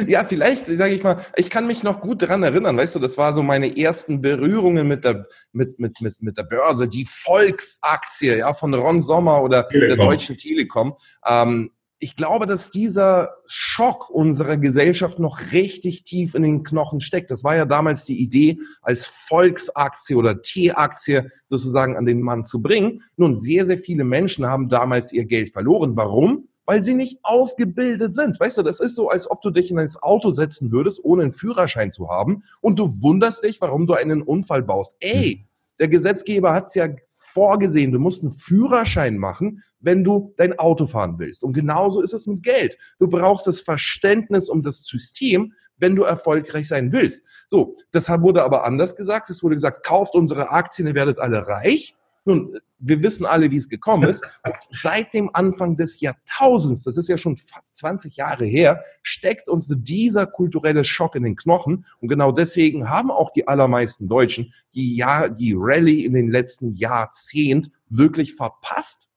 ja, 0.07 0.23
vielleicht, 0.23 0.67
sage 0.67 0.93
ich 0.93 1.01
mal, 1.01 1.25
ich 1.35 1.49
kann 1.49 1.65
mich 1.65 1.81
noch 1.81 1.99
gut 1.99 2.21
daran 2.21 2.43
erinnern, 2.43 2.77
weißt 2.77 2.93
du, 2.93 2.99
das 2.99 3.17
war 3.17 3.33
so 3.33 3.41
meine 3.41 3.75
ersten 3.75 4.21
Berührungen 4.21 4.87
mit 4.87 5.03
der, 5.03 5.25
mit, 5.51 5.79
mit, 5.79 5.99
mit, 5.99 6.21
mit 6.21 6.37
der 6.37 6.43
Börse, 6.43 6.87
die 6.87 7.07
Volksaktie, 7.09 8.37
ja, 8.37 8.53
von 8.53 8.75
Ron 8.75 9.01
Sommer 9.01 9.41
oder 9.41 9.67
Telekom. 9.67 9.97
der 9.97 10.05
Deutschen 10.05 10.37
Telekom. 10.37 10.95
Ähm, 11.27 11.71
ich 11.99 12.15
glaube, 12.15 12.45
dass 12.45 12.69
dieser 12.69 13.37
Schock 13.47 14.09
unserer 14.09 14.57
Gesellschaft 14.57 15.17
noch 15.19 15.51
richtig 15.51 16.03
tief 16.03 16.35
in 16.35 16.43
den 16.43 16.63
Knochen 16.63 16.99
steckt. 16.99 17.31
Das 17.31 17.43
war 17.43 17.55
ja 17.55 17.65
damals 17.65 18.05
die 18.05 18.19
Idee, 18.21 18.59
als 18.81 19.07
Volksaktie 19.07 20.15
oder 20.15 20.41
T-Aktie 20.41 21.31
sozusagen 21.47 21.97
an 21.97 22.05
den 22.05 22.21
Mann 22.21 22.45
zu 22.45 22.61
bringen. 22.61 23.01
Nun, 23.15 23.39
sehr, 23.39 23.65
sehr 23.65 23.79
viele 23.79 24.03
Menschen 24.03 24.45
haben 24.45 24.69
damals 24.69 25.11
ihr 25.11 25.25
Geld 25.25 25.51
verloren. 25.51 25.95
Warum? 25.95 26.47
Weil 26.65 26.83
sie 26.83 26.93
nicht 26.93 27.19
ausgebildet 27.23 28.13
sind. 28.13 28.39
Weißt 28.39 28.57
du, 28.57 28.61
das 28.61 28.79
ist 28.79 28.95
so, 28.95 29.09
als 29.09 29.29
ob 29.31 29.41
du 29.41 29.49
dich 29.49 29.71
in 29.71 29.79
ein 29.79 29.89
Auto 30.01 30.29
setzen 30.29 30.71
würdest, 30.71 31.03
ohne 31.03 31.23
einen 31.23 31.31
Führerschein 31.31 31.91
zu 31.91 32.09
haben 32.09 32.43
und 32.61 32.77
du 32.77 33.01
wunderst 33.01 33.43
dich, 33.43 33.59
warum 33.61 33.87
du 33.87 33.93
einen 33.93 34.21
Unfall 34.21 34.61
baust. 34.61 34.95
Ey, 34.99 35.47
der 35.79 35.87
Gesetzgeber 35.87 36.53
hat 36.53 36.67
es 36.67 36.75
ja 36.75 36.89
vorgesehen, 37.37 37.91
du 37.91 37.99
musst 37.99 38.23
einen 38.23 38.31
Führerschein 38.31 39.15
machen, 39.15 39.61
wenn 39.79 40.03
du 40.03 40.33
dein 40.37 40.57
Auto 40.57 40.87
fahren 40.87 41.19
willst. 41.19 41.43
Und 41.43 41.53
genauso 41.53 42.01
ist 42.01 42.11
es 42.11 42.25
mit 42.25 42.41
Geld. 42.41 42.75
Du 42.97 43.07
brauchst 43.07 43.45
das 43.45 43.61
Verständnis 43.61 44.49
um 44.49 44.63
das 44.63 44.85
System, 44.85 45.53
wenn 45.77 45.95
du 45.95 46.01
erfolgreich 46.01 46.67
sein 46.67 46.91
willst. 46.91 47.23
So, 47.47 47.75
das 47.91 48.09
wurde 48.09 48.43
aber 48.43 48.65
anders 48.65 48.95
gesagt. 48.95 49.29
Es 49.29 49.43
wurde 49.43 49.53
gesagt, 49.53 49.85
kauft 49.85 50.15
unsere 50.15 50.49
Aktien, 50.49 50.87
ihr 50.87 50.95
werdet 50.95 51.19
alle 51.19 51.45
reich. 51.45 51.95
Nun, 52.27 52.59
wir 52.79 53.01
wissen 53.01 53.25
alle, 53.25 53.49
wie 53.51 53.55
es 53.55 53.69
gekommen 53.69 54.03
ist. 54.03 54.21
Seit 54.69 55.13
dem 55.13 55.29
Anfang 55.33 55.77
des 55.77 56.01
Jahrtausends, 56.01 56.83
das 56.83 56.97
ist 56.97 57.07
ja 57.07 57.17
schon 57.17 57.37
fast 57.37 57.77
20 57.77 58.17
Jahre 58.17 58.43
her, 58.45 58.83
steckt 59.01 59.47
uns 59.47 59.73
dieser 59.79 60.27
kulturelle 60.27 60.83
Schock 60.83 61.15
in 61.15 61.23
den 61.23 61.37
Knochen. 61.37 61.85
Und 62.01 62.09
genau 62.09 62.33
deswegen 62.33 62.89
haben 62.89 63.11
auch 63.11 63.31
die 63.31 63.47
allermeisten 63.47 64.09
Deutschen 64.09 64.53
die, 64.73 64.97
Jahr, 64.97 65.29
die 65.29 65.55
Rallye 65.57 66.03
in 66.03 66.13
den 66.13 66.29
letzten 66.29 66.73
Jahrzehnt 66.73 67.71
wirklich 67.87 68.35
verpasst 68.35 69.09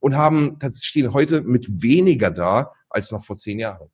und 0.00 0.16
haben, 0.16 0.58
stehen 0.80 1.12
heute 1.12 1.42
mit 1.42 1.82
weniger 1.82 2.30
da 2.30 2.72
als 2.88 3.10
noch 3.10 3.26
vor 3.26 3.36
zehn 3.36 3.58
Jahren. 3.58 3.90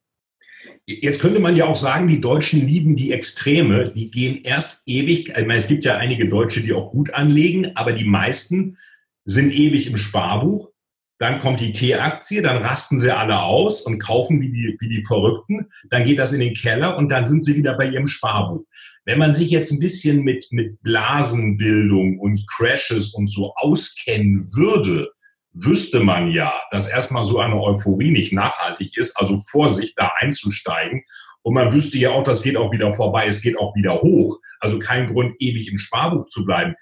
Jetzt 0.87 1.21
könnte 1.21 1.41
man 1.41 1.57
ja 1.57 1.67
auch 1.67 1.77
sagen, 1.77 2.09
die 2.09 2.21
Deutschen 2.21 2.67
lieben 2.67 2.97
die 2.97 3.13
Extreme. 3.13 3.91
Die 3.91 4.07
gehen 4.07 4.43
erst 4.43 4.83
ewig. 4.87 5.29
Ich 5.29 5.47
meine, 5.47 5.57
es 5.57 5.69
gibt 5.69 5.85
ja 5.85 5.97
einige 5.97 6.29
Deutsche, 6.29 6.63
die 6.63 6.73
auch 6.73 6.91
gut 6.91 7.15
anlegen, 7.15 7.73
aber 7.77 7.93
die 7.93 8.05
meisten 8.05 8.77
sind 9.25 9.53
ewig 9.53 9.87
im 9.87 9.97
Sparbuch. 9.97 10.71
Dann 11.19 11.39
kommt 11.39 11.61
die 11.61 11.73
T-Aktie, 11.73 12.41
dann 12.41 12.63
rasten 12.63 12.99
sie 12.99 13.15
alle 13.15 13.43
aus 13.43 13.83
und 13.83 13.99
kaufen 13.99 14.41
wie 14.41 14.51
die, 14.51 14.77
wie 14.81 14.89
die 14.89 15.03
Verrückten. 15.03 15.67
Dann 15.91 16.05
geht 16.05 16.19
das 16.19 16.33
in 16.33 16.41
den 16.41 16.55
Keller 16.55 16.97
und 16.97 17.11
dann 17.11 17.29
sind 17.29 17.45
sie 17.45 17.57
wieder 17.57 17.77
bei 17.77 17.89
ihrem 17.89 18.07
Sparbuch. 18.07 18.65
Wenn 19.05 19.19
man 19.19 19.35
sich 19.35 19.51
jetzt 19.51 19.71
ein 19.71 19.81
bisschen 19.81 20.23
mit, 20.23 20.47
mit 20.51 20.81
Blasenbildung 20.83 22.19
und 22.19 22.47
Crashes 22.49 23.13
und 23.13 23.29
so 23.29 23.53
auskennen 23.57 24.41
würde, 24.55 25.11
wüsste 25.53 26.01
man 26.01 26.31
ja, 26.31 26.53
dass 26.71 26.89
erstmal 26.89 27.25
so 27.25 27.39
eine 27.39 27.61
Euphorie 27.61 28.11
nicht 28.11 28.33
nachhaltig 28.33 28.97
ist, 28.97 29.17
also 29.17 29.41
Vorsicht, 29.51 29.95
da 29.97 30.13
einzusteigen. 30.19 31.03
Und 31.43 31.55
man 31.55 31.73
wüsste 31.73 31.99
ja 31.99 32.11
auch, 32.11 32.25
das 32.25 32.43
geht 32.43 32.57
auch 32.57 32.73
wieder 32.73 32.93
vorbei, 32.93 33.27
es 33.27 33.41
geht 33.41 33.59
auch 33.59 33.75
wieder 33.75 34.01
hoch. 34.03 34.39
Also 34.61 34.79
kein 34.79 35.13
Grund, 35.13 35.35
ewig 35.39 35.69
im 35.69 35.79
Sparbuch 35.79 36.27
zu 36.29 36.45
bleiben. 36.45 36.75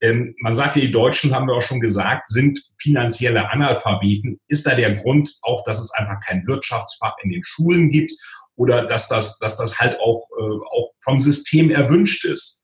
Ähm, 0.00 0.34
man 0.38 0.54
sagt 0.54 0.76
ja, 0.76 0.82
die 0.82 0.92
Deutschen, 0.92 1.34
haben 1.34 1.46
wir 1.46 1.54
auch 1.54 1.62
schon 1.62 1.80
gesagt, 1.80 2.28
sind 2.28 2.60
finanzielle 2.78 3.50
Analphabeten. 3.50 4.40
Ist 4.48 4.66
da 4.66 4.74
der 4.74 4.94
Grund 4.96 5.32
auch, 5.42 5.64
dass 5.64 5.80
es 5.80 5.90
einfach 5.92 6.20
kein 6.24 6.46
Wirtschaftsfach 6.46 7.16
in 7.22 7.30
den 7.30 7.42
Schulen 7.44 7.90
gibt 7.90 8.12
oder 8.56 8.84
dass 8.84 9.08
das, 9.08 9.38
dass 9.38 9.56
das 9.56 9.78
halt 9.78 9.98
auch, 10.00 10.28
äh, 10.38 10.42
auch 10.42 10.92
vom 11.02 11.18
System 11.18 11.70
erwünscht 11.70 12.24
ist? 12.24 12.63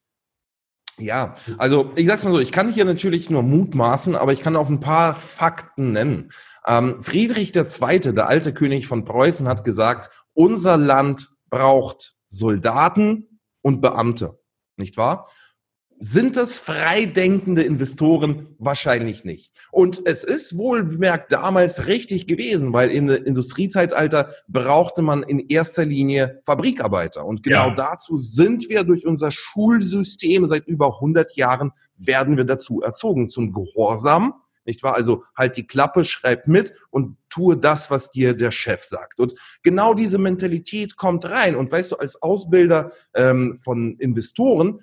Ja, 0.97 1.35
also 1.57 1.91
ich 1.95 2.07
sag's 2.07 2.23
mal 2.23 2.31
so, 2.31 2.39
ich 2.39 2.51
kann 2.51 2.71
hier 2.71 2.85
natürlich 2.85 3.29
nur 3.29 3.43
mutmaßen, 3.43 4.15
aber 4.15 4.33
ich 4.33 4.41
kann 4.41 4.55
auch 4.55 4.69
ein 4.69 4.81
paar 4.81 5.15
Fakten 5.15 5.93
nennen. 5.93 6.31
Ähm, 6.67 7.01
Friedrich 7.01 7.55
II., 7.55 7.99
der 8.13 8.27
alte 8.27 8.53
König 8.53 8.87
von 8.87 9.05
Preußen, 9.05 9.47
hat 9.47 9.63
gesagt, 9.63 10.11
unser 10.33 10.77
Land 10.77 11.29
braucht 11.49 12.15
Soldaten, 12.27 13.27
und 13.61 13.81
Beamte, 13.81 14.39
nicht 14.77 14.97
wahr? 14.97 15.29
Sind 16.03 16.35
es 16.35 16.57
freidenkende 16.57 17.61
Investoren? 17.61 18.55
Wahrscheinlich 18.57 19.23
nicht. 19.23 19.53
Und 19.71 20.01
es 20.07 20.23
ist 20.23 20.57
wohlbemerkt 20.57 21.31
damals 21.31 21.85
richtig 21.85 22.25
gewesen, 22.25 22.73
weil 22.73 22.89
in 22.89 23.05
der 23.05 23.23
Industriezeitalter 23.27 24.33
brauchte 24.47 25.03
man 25.03 25.21
in 25.21 25.47
erster 25.47 25.85
Linie 25.85 26.41
Fabrikarbeiter. 26.47 27.23
Und 27.23 27.43
genau 27.43 27.67
ja. 27.67 27.75
dazu 27.75 28.17
sind 28.17 28.67
wir 28.67 28.83
durch 28.83 29.05
unser 29.05 29.29
Schulsystem 29.29 30.47
seit 30.47 30.67
über 30.67 30.95
100 30.95 31.35
Jahren, 31.35 31.71
werden 31.97 32.35
wir 32.35 32.45
dazu 32.45 32.81
erzogen, 32.81 33.29
zum 33.29 33.53
Gehorsam, 33.53 34.33
nicht 34.65 34.81
wahr? 34.81 34.95
Also 34.95 35.23
halt 35.37 35.55
die 35.57 35.67
Klappe, 35.67 36.03
schreib 36.05 36.47
mit 36.47 36.73
und 36.89 37.17
tue 37.29 37.57
das, 37.57 37.91
was 37.91 38.09
dir 38.09 38.35
der 38.35 38.51
Chef 38.51 38.83
sagt. 38.83 39.19
Und 39.19 39.35
genau 39.63 39.93
diese 39.93 40.17
Mentalität 40.17 40.97
kommt 40.97 41.25
rein. 41.25 41.55
Und 41.55 41.71
weißt 41.71 41.91
du, 41.91 41.97
als 41.97 42.21
Ausbilder 42.21 42.91
ähm, 43.13 43.59
von 43.63 43.97
Investoren 43.99 44.81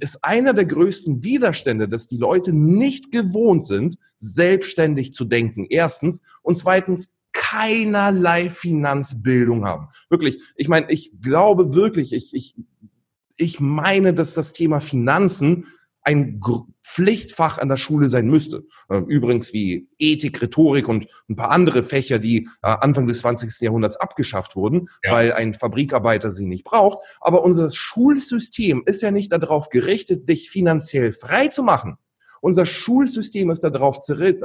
ist 0.00 0.22
einer 0.22 0.52
der 0.52 0.66
größten 0.66 1.22
Widerstände, 1.22 1.88
dass 1.88 2.06
die 2.06 2.18
Leute 2.18 2.52
nicht 2.52 3.10
gewohnt 3.10 3.66
sind, 3.66 3.96
selbstständig 4.20 5.14
zu 5.14 5.24
denken. 5.24 5.66
Erstens. 5.68 6.22
Und 6.42 6.58
zweitens, 6.58 7.10
keinerlei 7.32 8.50
Finanzbildung 8.50 9.64
haben. 9.64 9.88
Wirklich. 10.10 10.40
Ich 10.56 10.68
meine, 10.68 10.90
ich 10.90 11.12
glaube 11.20 11.74
wirklich, 11.74 12.12
ich, 12.12 12.34
ich, 12.34 12.54
ich 13.36 13.60
meine, 13.60 14.12
dass 14.14 14.34
das 14.34 14.52
Thema 14.52 14.80
Finanzen 14.80 15.66
ein 16.02 16.40
Pflichtfach 16.84 17.58
an 17.58 17.68
der 17.68 17.76
Schule 17.76 18.08
sein 18.08 18.26
müsste. 18.26 18.64
Äh, 18.88 18.98
übrigens 18.98 19.52
wie 19.52 19.88
Ethik, 19.98 20.42
Rhetorik 20.42 20.88
und 20.88 21.06
ein 21.28 21.36
paar 21.36 21.50
andere 21.50 21.82
Fächer, 21.82 22.18
die 22.18 22.48
äh, 22.62 22.68
Anfang 22.68 23.06
des 23.06 23.20
20. 23.20 23.60
Jahrhunderts 23.60 23.96
abgeschafft 23.96 24.56
wurden, 24.56 24.88
ja. 25.04 25.12
weil 25.12 25.32
ein 25.32 25.54
Fabrikarbeiter 25.54 26.30
sie 26.30 26.46
nicht 26.46 26.64
braucht. 26.64 26.98
Aber 27.20 27.44
unser 27.44 27.70
Schulsystem 27.70 28.82
ist 28.86 29.02
ja 29.02 29.10
nicht 29.10 29.32
darauf 29.32 29.68
gerichtet, 29.68 30.28
dich 30.28 30.50
finanziell 30.50 31.12
frei 31.12 31.48
zu 31.48 31.62
machen, 31.62 31.96
unser 32.42 32.66
Schulsystem 32.66 33.50
ist 33.50 33.62
darauf 33.62 34.00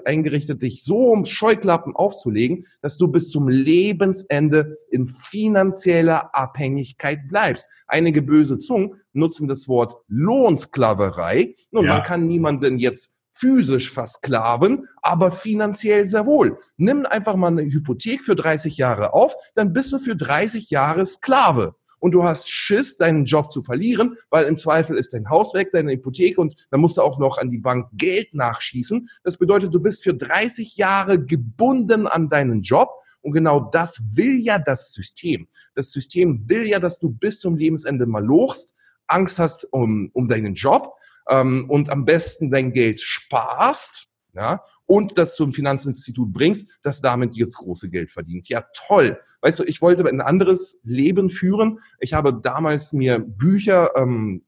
eingerichtet, 0.06 0.62
dich 0.62 0.84
so 0.84 1.12
um 1.12 1.26
Scheuklappen 1.26 1.96
aufzulegen, 1.96 2.68
dass 2.82 2.98
du 2.98 3.08
bis 3.08 3.32
zum 3.32 3.50
Lebensende 3.50 4.78
in 4.92 5.08
finanzieller 5.08 6.36
Abhängigkeit 6.36 7.28
bleibst. 7.28 7.68
Einige 7.88 8.22
böse 8.22 8.60
Zungen 8.60 9.02
nutzen 9.14 9.48
das 9.48 9.68
Wort 9.68 9.96
Lohnsklaverei. 10.10 11.56
Nun, 11.72 11.86
ja. 11.86 11.94
man 11.96 12.04
kann 12.04 12.28
niemanden 12.28 12.78
jetzt 12.78 13.12
physisch 13.34 13.92
versklaven, 13.92 14.88
aber 15.02 15.32
finanziell 15.32 16.08
sehr 16.08 16.28
wohl. 16.28 16.60
Nimm 16.78 17.06
einfach 17.08 17.36
mal 17.36 17.48
eine 17.48 17.64
Hypothek 17.64 18.22
für 18.22 18.36
30 18.36 18.78
Jahre 18.78 19.14
auf, 19.14 19.36
dann 19.56 19.74
bist 19.74 19.92
du 19.92 19.98
für 19.98 20.16
30 20.16 20.70
Jahre 20.70 21.06
Sklave 21.08 21.76
und 22.00 22.12
du 22.12 22.24
hast 22.24 22.50
Schiss, 22.50 22.98
deinen 22.98 23.26
Job 23.26 23.52
zu 23.52 23.64
verlieren, 23.64 24.18
weil 24.30 24.46
im 24.46 24.58
Zweifel 24.58 24.98
ist 24.98 25.14
dein 25.14 25.30
Haus 25.30 25.54
weg, 25.54 25.72
deine 25.72 25.94
Hypothek 25.94 26.38
und 26.38 26.56
dann 26.70 26.80
musst 26.80 26.98
du 26.98 27.02
auch 27.02 27.20
noch 27.20 27.38
an 27.38 27.50
die 27.50 27.58
Bank 27.58 27.88
Geld 27.94 28.34
nachschießen. 28.34 29.10
Das 29.24 29.38
bedeutet, 29.38 29.74
du 29.74 29.80
bist 29.80 30.04
für 30.04 30.14
30 30.14 30.78
Jahre 30.78 31.24
gebunden 31.24 32.08
an 32.08 32.30
deinen 32.30 32.62
Job 32.62 32.90
und 33.22 33.34
genau 33.34 33.60
das 33.72 34.02
will 34.16 34.38
ja 34.38 34.60
das 34.60 34.94
System. 34.94 35.48
Das 35.76 35.92
System 35.92 36.48
will 36.48 36.68
ja, 36.68 36.80
dass 36.80 37.00
du 37.00 37.10
bis 37.10 37.40
zum 37.40 37.58
Lebensende 37.58 38.06
mal 38.06 38.24
lochst, 38.24 38.74
Angst 39.08 39.40
hast 39.40 39.66
um, 39.72 40.10
um 40.14 40.28
deinen 40.28 40.56
Job 40.56 40.94
ähm, 41.30 41.70
und 41.70 41.90
am 41.90 42.06
besten 42.06 42.52
dein 42.52 42.74
Geld 42.74 43.02
sparst, 43.02 44.08
ja, 44.34 44.62
und 44.88 45.18
das 45.18 45.36
zum 45.36 45.54
Finanzinstitut 45.54 46.34
bringst, 46.34 46.68
das 46.82 47.02
damit 47.02 47.36
jetzt 47.36 47.58
große 47.58 47.90
Geld 47.90 48.10
verdient. 48.10 48.50
Ja, 48.50 48.64
toll. 48.74 49.20
Weißt 49.42 49.60
du, 49.60 49.64
ich 49.64 49.82
wollte 49.82 50.06
ein 50.06 50.22
anderes 50.22 50.80
Leben 50.84 51.30
führen. 51.30 51.80
Ich 52.00 52.14
habe 52.14 52.34
damals 52.34 52.94
mir 52.94 53.20
Bücher 53.20 53.92
ähm, 53.96 54.42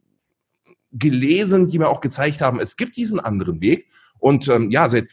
gelesen, 0.92 1.68
die 1.68 1.78
mir 1.78 1.90
auch 1.90 2.02
gezeigt 2.02 2.42
haben, 2.42 2.60
es 2.60 2.78
gibt 2.78 2.98
diesen 2.98 3.20
anderen 3.20 3.62
Weg. 3.62 3.88
Und 4.18 4.48
ähm, 4.48 4.72
ja, 4.72 4.90
seit 4.90 5.10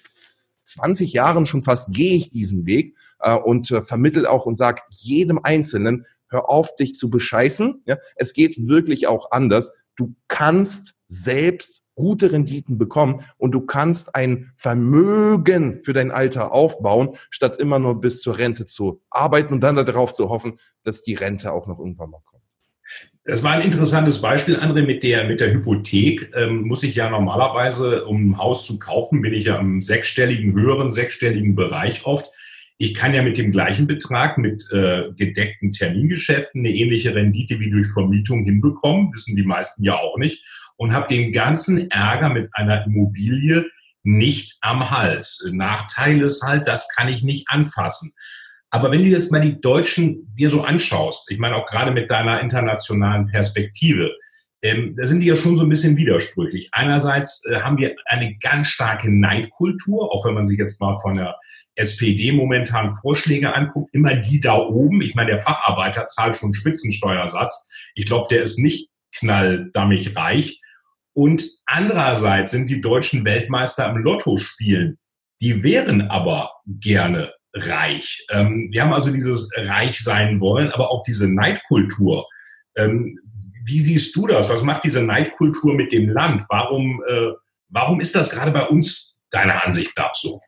20 0.64 1.12
Jahren 1.12 1.44
schon 1.44 1.62
fast 1.62 1.90
gehe 1.90 2.16
ich 2.16 2.30
diesen 2.30 2.66
Weg 2.66 2.96
äh, 3.20 3.34
und 3.34 3.70
äh, 3.70 3.82
vermittel 3.82 4.26
auch 4.26 4.46
und 4.46 4.58
sage 4.58 4.82
jedem 4.90 5.40
Einzelnen, 5.42 6.06
hör 6.28 6.48
auf, 6.48 6.74
dich 6.76 6.94
zu 6.94 7.10
bescheißen. 7.10 7.82
Ja? 7.84 7.98
Es 8.14 8.32
geht 8.32 8.56
wirklich 8.66 9.06
auch 9.06 9.30
anders. 9.32 9.70
Du 9.96 10.14
kannst 10.28 10.94
selbst 11.06 11.82
gute 11.96 12.30
Renditen 12.30 12.78
bekommen 12.78 13.24
und 13.38 13.50
du 13.50 13.62
kannst 13.62 14.14
ein 14.14 14.52
Vermögen 14.56 15.82
für 15.82 15.92
dein 15.92 16.12
Alter 16.12 16.52
aufbauen, 16.52 17.16
statt 17.30 17.56
immer 17.58 17.80
nur 17.80 18.00
bis 18.00 18.20
zur 18.20 18.38
Rente 18.38 18.66
zu 18.66 19.02
arbeiten 19.10 19.52
und 19.54 19.60
dann 19.62 19.74
darauf 19.74 20.14
zu 20.14 20.28
hoffen, 20.28 20.58
dass 20.84 21.02
die 21.02 21.14
Rente 21.14 21.52
auch 21.52 21.66
noch 21.66 21.80
irgendwann 21.80 22.10
mal 22.10 22.20
kommt. 22.24 22.36
Das 23.24 23.42
war 23.42 23.52
ein 23.52 23.62
interessantes 23.62 24.20
Beispiel, 24.20 24.56
André, 24.56 24.84
mit 24.84 25.02
der, 25.02 25.24
mit 25.24 25.40
der 25.40 25.52
Hypothek. 25.52 26.32
Ähm, 26.36 26.62
muss 26.62 26.84
ich 26.84 26.94
ja 26.94 27.10
normalerweise, 27.10 28.04
um 28.04 28.30
ein 28.30 28.38
Haus 28.38 28.64
zu 28.64 28.78
kaufen, 28.78 29.20
bin 29.20 29.34
ich 29.34 29.46
ja 29.46 29.58
im 29.58 29.82
sechsstelligen, 29.82 30.52
höheren 30.54 30.92
sechsstelligen 30.92 31.56
Bereich 31.56 32.06
oft. 32.06 32.30
Ich 32.78 32.94
kann 32.94 33.14
ja 33.14 33.22
mit 33.22 33.38
dem 33.38 33.50
gleichen 33.50 33.88
Betrag, 33.88 34.38
mit 34.38 34.68
äh, 34.70 35.10
gedeckten 35.16 35.72
Termingeschäften, 35.72 36.60
eine 36.60 36.72
ähnliche 36.72 37.16
Rendite 37.16 37.58
wie 37.58 37.70
durch 37.70 37.88
Vermietung 37.88 38.44
hinbekommen, 38.44 39.12
wissen 39.12 39.34
die 39.34 39.42
meisten 39.42 39.82
ja 39.82 39.98
auch 39.98 40.18
nicht 40.18 40.44
und 40.76 40.94
habe 40.94 41.08
den 41.08 41.32
ganzen 41.32 41.90
Ärger 41.90 42.28
mit 42.28 42.50
einer 42.52 42.84
Immobilie 42.84 43.66
nicht 44.02 44.56
am 44.60 44.90
Hals. 44.90 45.44
Nachteil 45.52 46.20
ist 46.22 46.42
halt, 46.42 46.68
das 46.68 46.88
kann 46.94 47.08
ich 47.08 47.22
nicht 47.22 47.48
anfassen. 47.48 48.12
Aber 48.70 48.90
wenn 48.90 49.02
du 49.02 49.08
jetzt 49.08 49.32
mal 49.32 49.40
die 49.40 49.60
Deutschen 49.60 50.32
dir 50.34 50.48
so 50.48 50.62
anschaust, 50.62 51.30
ich 51.30 51.38
meine 51.38 51.56
auch 51.56 51.66
gerade 51.66 51.90
mit 51.90 52.10
deiner 52.10 52.40
internationalen 52.40 53.26
Perspektive, 53.26 54.10
ähm, 54.62 54.94
da 54.96 55.06
sind 55.06 55.20
die 55.20 55.26
ja 55.26 55.36
schon 55.36 55.56
so 55.56 55.64
ein 55.64 55.68
bisschen 55.68 55.96
widersprüchlich. 55.96 56.68
Einerseits 56.72 57.44
äh, 57.46 57.60
haben 57.60 57.78
wir 57.78 57.94
eine 58.06 58.36
ganz 58.38 58.68
starke 58.68 59.10
Neidkultur, 59.10 60.12
auch 60.12 60.24
wenn 60.24 60.34
man 60.34 60.46
sich 60.46 60.58
jetzt 60.58 60.80
mal 60.80 60.98
von 61.00 61.14
der 61.14 61.36
SPD 61.76 62.32
momentan 62.32 62.90
Vorschläge 62.90 63.54
anguckt, 63.54 63.94
immer 63.94 64.14
die 64.14 64.40
da 64.40 64.56
oben. 64.56 65.02
Ich 65.02 65.14
meine, 65.14 65.32
der 65.32 65.40
Facharbeiter 65.40 66.06
zahlt 66.06 66.36
schon 66.36 66.54
Spitzensteuersatz. 66.54 67.68
Ich 67.94 68.06
glaube, 68.06 68.28
der 68.30 68.42
ist 68.42 68.58
nicht 68.58 68.88
knalldammig 69.18 70.16
reich. 70.16 70.60
Und 71.16 71.48
andererseits 71.64 72.52
sind 72.52 72.68
die 72.68 72.82
deutschen 72.82 73.24
Weltmeister 73.24 73.88
im 73.88 73.96
Lotto 73.96 74.36
spielen. 74.36 74.98
Die 75.40 75.62
wären 75.62 76.02
aber 76.10 76.50
gerne 76.66 77.32
reich. 77.54 78.26
Ähm, 78.28 78.68
wir 78.70 78.82
haben 78.82 78.92
also 78.92 79.10
dieses 79.10 79.50
reich 79.56 79.98
sein 79.98 80.40
wollen, 80.40 80.70
aber 80.72 80.90
auch 80.90 81.04
diese 81.04 81.26
Neidkultur. 81.26 82.26
Ähm, 82.76 83.18
wie 83.64 83.80
siehst 83.80 84.14
du 84.14 84.26
das? 84.26 84.50
Was 84.50 84.62
macht 84.62 84.84
diese 84.84 85.02
Neidkultur 85.02 85.72
mit 85.72 85.90
dem 85.90 86.10
Land? 86.10 86.44
Warum, 86.50 87.02
äh, 87.08 87.30
warum 87.70 88.00
ist 88.00 88.14
das 88.14 88.28
gerade 88.28 88.50
bei 88.50 88.66
uns 88.66 89.18
deiner 89.30 89.64
Ansicht 89.64 89.96
nach 89.96 90.14
so? 90.14 90.42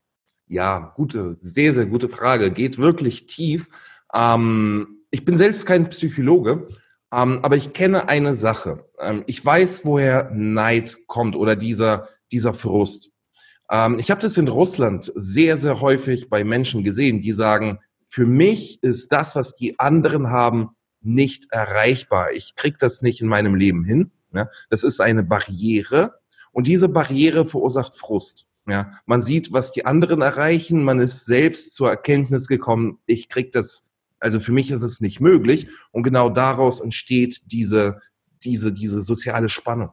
Ja, 0.48 0.92
gute, 0.96 1.38
sehr, 1.40 1.72
sehr 1.72 1.86
gute 1.86 2.10
Frage. 2.10 2.50
Geht 2.50 2.76
wirklich 2.76 3.24
tief. 3.24 3.70
Ähm, 4.14 4.98
ich 5.10 5.24
bin 5.24 5.38
selbst 5.38 5.64
kein 5.64 5.88
Psychologe, 5.88 6.68
ähm, 7.12 7.40
aber 7.42 7.56
ich 7.56 7.72
kenne 7.72 8.08
eine 8.08 8.34
Sache. 8.34 8.84
Ähm, 9.00 9.24
ich 9.26 9.44
weiß, 9.44 9.84
woher 9.84 10.30
Neid 10.32 10.98
kommt 11.06 11.36
oder 11.36 11.56
dieser, 11.56 12.08
dieser 12.32 12.54
Frust. 12.54 13.10
Ähm, 13.70 13.98
ich 13.98 14.10
habe 14.10 14.20
das 14.20 14.36
in 14.36 14.48
Russland 14.48 15.12
sehr, 15.14 15.56
sehr 15.56 15.80
häufig 15.80 16.28
bei 16.28 16.44
Menschen 16.44 16.84
gesehen, 16.84 17.20
die 17.20 17.32
sagen, 17.32 17.78
für 18.08 18.26
mich 18.26 18.82
ist 18.82 19.12
das, 19.12 19.36
was 19.36 19.54
die 19.54 19.78
anderen 19.78 20.30
haben, 20.30 20.70
nicht 21.00 21.52
erreichbar. 21.52 22.32
Ich 22.32 22.54
krieg 22.56 22.78
das 22.78 23.02
nicht 23.02 23.20
in 23.20 23.28
meinem 23.28 23.54
Leben 23.54 23.84
hin. 23.84 24.10
Ja? 24.32 24.48
Das 24.70 24.84
ist 24.84 25.00
eine 25.00 25.22
Barriere 25.22 26.14
und 26.52 26.66
diese 26.66 26.88
Barriere 26.88 27.46
verursacht 27.46 27.94
Frust. 27.94 28.46
Ja? 28.66 28.92
Man 29.06 29.22
sieht, 29.22 29.52
was 29.52 29.72
die 29.72 29.86
anderen 29.86 30.22
erreichen, 30.22 30.82
man 30.82 31.00
ist 31.00 31.26
selbst 31.26 31.74
zur 31.74 31.90
Erkenntnis 31.90 32.48
gekommen, 32.48 32.98
ich 33.06 33.28
krieg 33.28 33.52
das 33.52 33.84
also 34.20 34.40
für 34.40 34.52
mich 34.52 34.70
ist 34.70 34.82
es 34.82 35.00
nicht 35.00 35.20
möglich. 35.20 35.68
Und 35.92 36.02
genau 36.02 36.30
daraus 36.30 36.80
entsteht 36.80 37.42
diese, 37.52 38.00
diese, 38.44 38.72
diese 38.72 39.02
soziale 39.02 39.48
Spannung. 39.48 39.90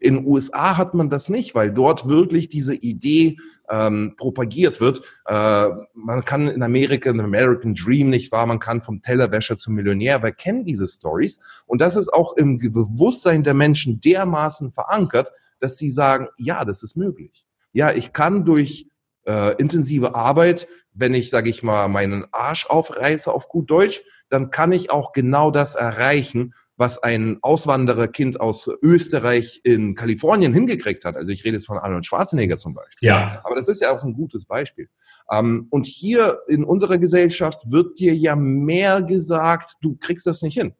In 0.00 0.16
den 0.16 0.26
USA 0.26 0.78
hat 0.78 0.94
man 0.94 1.10
das 1.10 1.28
nicht, 1.28 1.54
weil 1.54 1.70
dort 1.70 2.08
wirklich 2.08 2.48
diese 2.48 2.74
Idee 2.74 3.36
ähm, 3.68 4.14
propagiert 4.16 4.80
wird. 4.80 5.02
Äh, 5.26 5.68
man 5.92 6.24
kann 6.24 6.48
in 6.48 6.62
Amerika 6.62 7.10
einen 7.10 7.20
American 7.20 7.74
Dream 7.74 8.08
nicht 8.08 8.32
wahr, 8.32 8.46
man 8.46 8.58
kann 8.58 8.80
vom 8.80 9.02
Tellerwäscher 9.02 9.58
zum 9.58 9.74
Millionär, 9.74 10.22
wir 10.22 10.32
kennen 10.32 10.64
diese 10.64 10.88
Stories. 10.88 11.40
Und 11.66 11.80
das 11.80 11.96
ist 11.96 12.12
auch 12.12 12.36
im 12.36 12.58
Bewusstsein 12.58 13.44
der 13.44 13.54
Menschen 13.54 14.00
dermaßen 14.00 14.72
verankert, 14.72 15.30
dass 15.60 15.76
sie 15.76 15.90
sagen, 15.90 16.28
ja, 16.38 16.64
das 16.64 16.82
ist 16.82 16.96
möglich. 16.96 17.44
Ja, 17.72 17.92
ich 17.92 18.12
kann 18.14 18.46
durch 18.46 18.88
äh, 19.24 19.54
intensive 19.56 20.14
Arbeit, 20.14 20.68
wenn 20.92 21.14
ich, 21.14 21.30
sage 21.30 21.50
ich 21.50 21.62
mal, 21.62 21.88
meinen 21.88 22.26
Arsch 22.32 22.66
aufreiße 22.66 23.32
auf 23.32 23.48
gut 23.48 23.70
Deutsch, 23.70 24.02
dann 24.28 24.50
kann 24.50 24.72
ich 24.72 24.90
auch 24.90 25.12
genau 25.12 25.50
das 25.50 25.74
erreichen, 25.74 26.54
was 26.80 26.96
ein 27.02 27.36
Auswandererkind 27.42 28.40
aus 28.40 28.66
Österreich 28.80 29.60
in 29.64 29.94
Kalifornien 29.94 30.54
hingekriegt 30.54 31.04
hat. 31.04 31.14
Also 31.14 31.30
ich 31.30 31.44
rede 31.44 31.56
jetzt 31.56 31.66
von 31.66 31.76
Arnold 31.76 32.06
Schwarzenegger 32.06 32.56
zum 32.56 32.72
Beispiel. 32.72 33.06
Ja. 33.06 33.42
Aber 33.44 33.54
das 33.54 33.68
ist 33.68 33.82
ja 33.82 33.94
auch 33.94 34.02
ein 34.02 34.14
gutes 34.14 34.46
Beispiel. 34.46 34.88
Ähm, 35.30 35.66
und 35.68 35.86
hier 35.86 36.38
in 36.48 36.64
unserer 36.64 36.96
Gesellschaft 36.96 37.70
wird 37.70 37.98
dir 38.00 38.14
ja 38.14 38.34
mehr 38.34 39.02
gesagt, 39.02 39.74
du 39.82 39.98
kriegst 40.00 40.26
das 40.26 40.40
nicht 40.40 40.54
hin. 40.54 40.72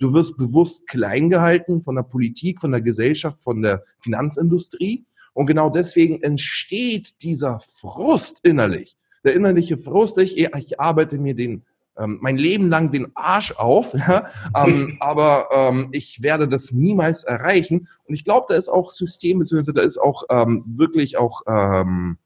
Du 0.00 0.12
wirst 0.12 0.36
bewusst 0.36 0.88
klein 0.88 1.30
gehalten 1.30 1.82
von 1.82 1.94
der 1.94 2.02
Politik, 2.02 2.60
von 2.60 2.72
der 2.72 2.82
Gesellschaft, 2.82 3.40
von 3.40 3.62
der 3.62 3.84
Finanzindustrie. 4.00 5.06
Und 5.34 5.46
genau 5.46 5.68
deswegen 5.68 6.22
entsteht 6.22 7.22
dieser 7.22 7.60
Frust 7.60 8.40
innerlich. 8.42 8.96
Der 9.24 9.34
innerliche 9.34 9.76
Frust, 9.76 10.18
ich, 10.18 10.38
ich 10.38 10.80
arbeite 10.80 11.18
mir 11.18 11.34
den 11.34 11.64
ähm, 11.96 12.18
mein 12.20 12.36
Leben 12.36 12.68
lang 12.68 12.90
den 12.90 13.08
Arsch 13.14 13.52
auf, 13.52 13.94
ja, 13.94 14.26
ähm, 14.56 14.96
aber 15.00 15.48
ähm, 15.52 15.88
ich 15.92 16.22
werde 16.22 16.48
das 16.48 16.72
niemals 16.72 17.24
erreichen. 17.24 17.88
Und 18.04 18.14
ich 18.14 18.24
glaube, 18.24 18.46
da 18.48 18.56
ist 18.56 18.68
auch 18.68 18.90
System, 18.90 19.38
beziehungsweise 19.38 19.72
da 19.72 19.82
ist 19.82 19.98
auch 19.98 20.24
ähm, 20.30 20.64
wirklich 20.66 21.16
auch 21.16 21.42
ähm, 21.46 22.18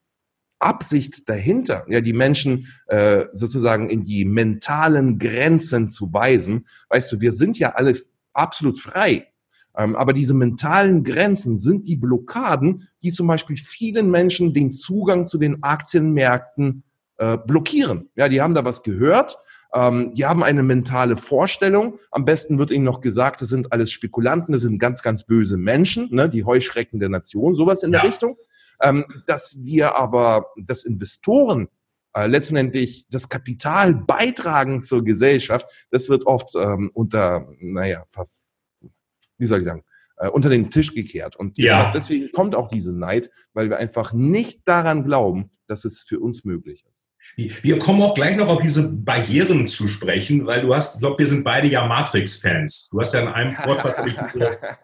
Absicht 0.61 1.29
dahinter, 1.29 1.85
ja, 1.89 2.01
die 2.01 2.13
Menschen 2.13 2.67
äh, 2.87 3.27
sozusagen 3.33 3.91
in 3.91 4.03
die 4.03 4.25
mentalen 4.25 5.19
Grenzen 5.19 5.89
zu 5.89 6.13
weisen. 6.13 6.67
Weißt 6.89 7.13
du, 7.13 7.21
wir 7.21 7.33
sind 7.33 7.59
ja 7.59 7.75
alle 7.75 7.97
absolut 8.33 8.81
frei. 8.81 9.29
Ähm, 9.79 9.95
aber 9.95 10.13
diese 10.13 10.35
mentalen 10.35 11.05
Grenzen 11.05 11.57
sind 11.57 11.87
die 11.87 11.97
Blockaden, 11.97 12.89
die 13.03 13.13
zum 13.13 13.29
Beispiel 13.29 13.57
vielen 13.57 14.11
Menschen 14.11 14.53
den 14.53 14.73
Zugang 14.73 15.27
zu 15.27 15.39
den 15.39 15.63
Aktienmärkten 15.63 16.83
äh, 17.17 17.39
blockieren. 17.39 18.11
Ja, 18.17 18.29
die 18.29 18.43
haben 18.43 18.55
da 18.55 18.65
was 18.65 18.83
gehört, 18.83 19.39
ähm, 19.73 20.13
die 20.15 20.27
haben 20.27 20.43
eine 20.43 20.65
mentale 20.65 21.17
Vorstellung. 21.17 21.99
Am 22.11 22.25
besten 22.25 22.59
wird 22.59 22.73
ihnen 22.73 22.85
noch 22.85 23.01
gesagt, 23.01 23.41
das 23.41 23.51
sind 23.51 23.73
alles 23.73 23.93
Spekulanten, 23.93 24.53
das 24.53 24.63
sind 24.63 24.81
ganz, 24.81 25.03
ganz 25.03 25.25
böse 25.25 25.57
Menschen, 25.57 26.09
ne, 26.11 26.29
die 26.29 26.45
Heuschrecken 26.45 26.99
der 26.99 27.09
Nation, 27.09 27.55
sowas 27.55 27.85
in 27.85 27.93
ja. 27.93 28.01
der 28.01 28.09
Richtung. 28.09 28.37
Ähm, 28.83 29.05
dass 29.27 29.57
wir 29.59 29.97
aber, 29.97 30.47
dass 30.57 30.85
Investoren 30.85 31.69
äh, 32.15 32.27
letztendlich 32.27 33.07
das 33.11 33.29
Kapital 33.29 33.95
beitragen 33.95 34.83
zur 34.83 35.05
Gesellschaft, 35.05 35.67
das 35.91 36.09
wird 36.09 36.27
oft 36.27 36.55
ähm, 36.57 36.91
unter, 36.95 37.49
naja, 37.61 38.05
wie 39.39 39.47
soll 39.47 39.59
ich 39.59 39.65
sagen, 39.65 39.85
äh, 40.19 40.29
unter 40.29 40.49
den 40.49 40.71
Tisch 40.71 40.95
gekehrt. 40.95 41.37
Und 41.37 41.59
ja. 41.59 41.93
deswegen 41.93 42.31
kommt 42.33 42.55
auch 42.55 42.69
diese 42.69 42.93
Neid, 42.93 43.31
weil 43.55 43.71
wir 43.71 43.79
einfach 43.79 44.13
nicht 44.13 44.61
daran 44.67 45.05
glauben, 45.05 45.51
dass 45.67 45.85
es 45.85 46.03
für 46.03 46.21
uns 46.21 46.45
möglich 46.45 46.85
ist. 46.91 47.09
Wir 47.37 47.79
kommen 47.79 48.03
auch 48.03 48.15
gleich 48.15 48.37
noch 48.37 48.49
auf 48.49 48.63
diese 48.63 48.89
Barrieren 48.89 49.69
zu 49.69 49.87
sprechen, 49.87 50.47
weil 50.47 50.63
du 50.63 50.75
hast, 50.75 50.97
ich 50.97 51.01
glaube, 51.01 51.21
wir 51.21 51.27
sind 51.27 51.45
beide 51.45 51.69
ja 51.69 51.87
Matrix-Fans. 51.87 52.89
Du 52.91 52.99
hast 52.99 53.15
ja 53.15 53.21
in 53.21 53.29
einem 53.29 53.55
Vortrag 53.65 54.05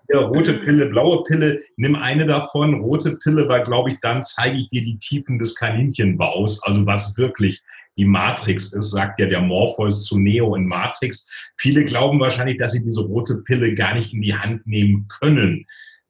ja, 0.09 0.19
rote 0.21 0.53
Pille, 0.53 0.87
blaue 0.87 1.25
Pille, 1.25 1.63
nimm 1.77 1.97
eine 1.97 2.27
davon. 2.27 2.75
Rote 2.75 3.17
Pille 3.17 3.49
war, 3.49 3.65
glaube 3.65 3.91
ich, 3.91 3.99
dann 4.03 4.23
zeige 4.23 4.57
ich 4.59 4.69
dir 4.71 4.83
die 4.83 4.99
Tiefen 5.01 5.41
des 5.41 5.57
Kaninchenbaus, 5.57 6.63
also 6.63 6.87
was 6.87 7.19
wirklich 7.19 7.61
die 7.97 8.05
Matrix 8.05 8.73
ist, 8.73 8.91
sagt 8.91 9.21
ja 9.21 9.27
der 9.27 9.41
Morpheus 9.41 10.05
zu 10.05 10.19
Neo 10.19 10.55
in 10.55 10.67
Matrix. 10.67 11.31
Viele 11.57 11.85
glauben 11.85 12.21
wahrscheinlich, 12.21 12.59
dass 12.59 12.73
sie 12.73 12.83
diese 12.83 13.03
rote 13.03 13.37
Pille 13.39 13.75
gar 13.75 13.95
nicht 13.95 14.13
in 14.13 14.23
die 14.23 14.35
Hand 14.35 14.67
nehmen 14.67 15.07
können. 15.09 15.67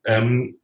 Ähm, 0.06 0.56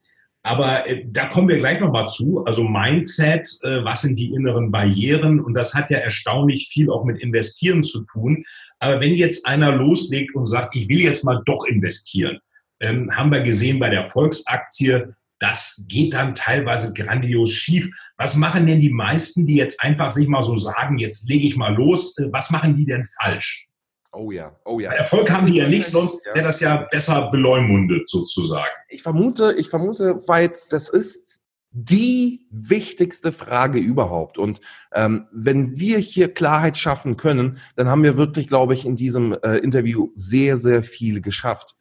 aber 0.43 0.89
äh, 0.89 1.05
da 1.07 1.27
kommen 1.27 1.49
wir 1.49 1.59
gleich 1.59 1.81
nochmal 1.81 2.09
zu. 2.09 2.45
Also 2.45 2.65
Mindset, 2.65 3.49
äh, 3.63 3.85
was 3.85 4.03
sind 4.03 4.17
die 4.17 4.33
inneren 4.33 4.71
Barrieren? 4.71 5.41
Und 5.41 5.55
das 5.55 5.75
hat 5.75 5.91
ja 5.91 5.99
erstaunlich 5.99 6.69
viel 6.69 6.91
auch 6.91 7.05
mit 7.05 7.21
Investieren 7.21 7.83
zu 7.83 8.05
tun. 8.05 8.45
Aber 8.79 9.01
wenn 9.01 9.15
jetzt 9.15 9.47
einer 9.47 9.73
loslegt 9.73 10.35
und 10.35 10.47
sagt, 10.47 10.75
ich 10.75 10.89
will 10.89 11.01
jetzt 11.01 11.25
mal 11.25 11.43
doch 11.45 11.67
investieren, 11.67 12.39
ähm, 12.81 13.15
haben 13.15 13.31
wir 13.31 13.43
gesehen 13.43 13.79
bei 13.79 13.91
der 13.91 14.07
Volksaktie, 14.07 15.15
das 15.41 15.85
geht 15.89 16.15
dann 16.15 16.35
teilweise 16.35 16.93
grandios 16.93 17.51
schief. 17.51 17.91
Was 18.17 18.37
machen 18.37 18.67
denn 18.67 18.81
die 18.81 18.93
meisten, 18.93 19.47
die 19.47 19.57
jetzt 19.57 19.83
einfach 19.83 20.13
sich 20.13 20.29
mal 20.29 20.43
so 20.43 20.55
sagen, 20.55 20.99
jetzt 20.99 21.29
lege 21.29 21.49
ich 21.49 21.57
mal 21.57 21.75
los, 21.75 22.17
äh, 22.19 22.29
was 22.31 22.51
machen 22.51 22.77
die 22.77 22.87
denn 22.87 23.05
falsch? 23.21 23.67
Oh 24.13 24.31
ja, 24.31 24.55
oh 24.65 24.81
ja. 24.81 24.93
Erfolg 24.93 25.31
haben 25.31 25.47
die 25.47 25.59
ja 25.59 25.69
nicht, 25.69 25.87
sonst 25.87 26.25
wäre 26.27 26.43
das 26.43 26.61
ja 26.61 26.89
besser 26.91 27.31
beleumundet 27.31 28.09
sozusagen. 28.09 28.71
Ich 28.89 29.03
vermute, 29.03 29.55
ich 29.57 29.69
vermute 29.69 30.27
weit, 30.27 30.59
das 30.71 30.89
ist 30.89 31.41
die 31.73 32.49
wichtigste 32.51 33.31
Frage 33.31 33.79
überhaupt. 33.79 34.37
Und 34.37 34.61
ähm, 34.93 35.29
wenn 35.31 35.79
wir 35.79 35.99
hier 35.99 36.35
Klarheit 36.35 36.77
schaffen 36.77 37.17
können, 37.17 37.59
dann 37.77 37.89
haben 37.89 38.03
wir 38.03 38.17
wirklich, 38.17 38.49
glaube 38.49 38.75
ich, 38.75 38.85
in 38.85 38.97
diesem 38.97 39.37
äh, 39.45 39.59
Interview 39.59 40.11
sehr, 40.15 40.57
sehr 40.57 40.83
viel 40.83 41.21
geschafft. 41.21 41.77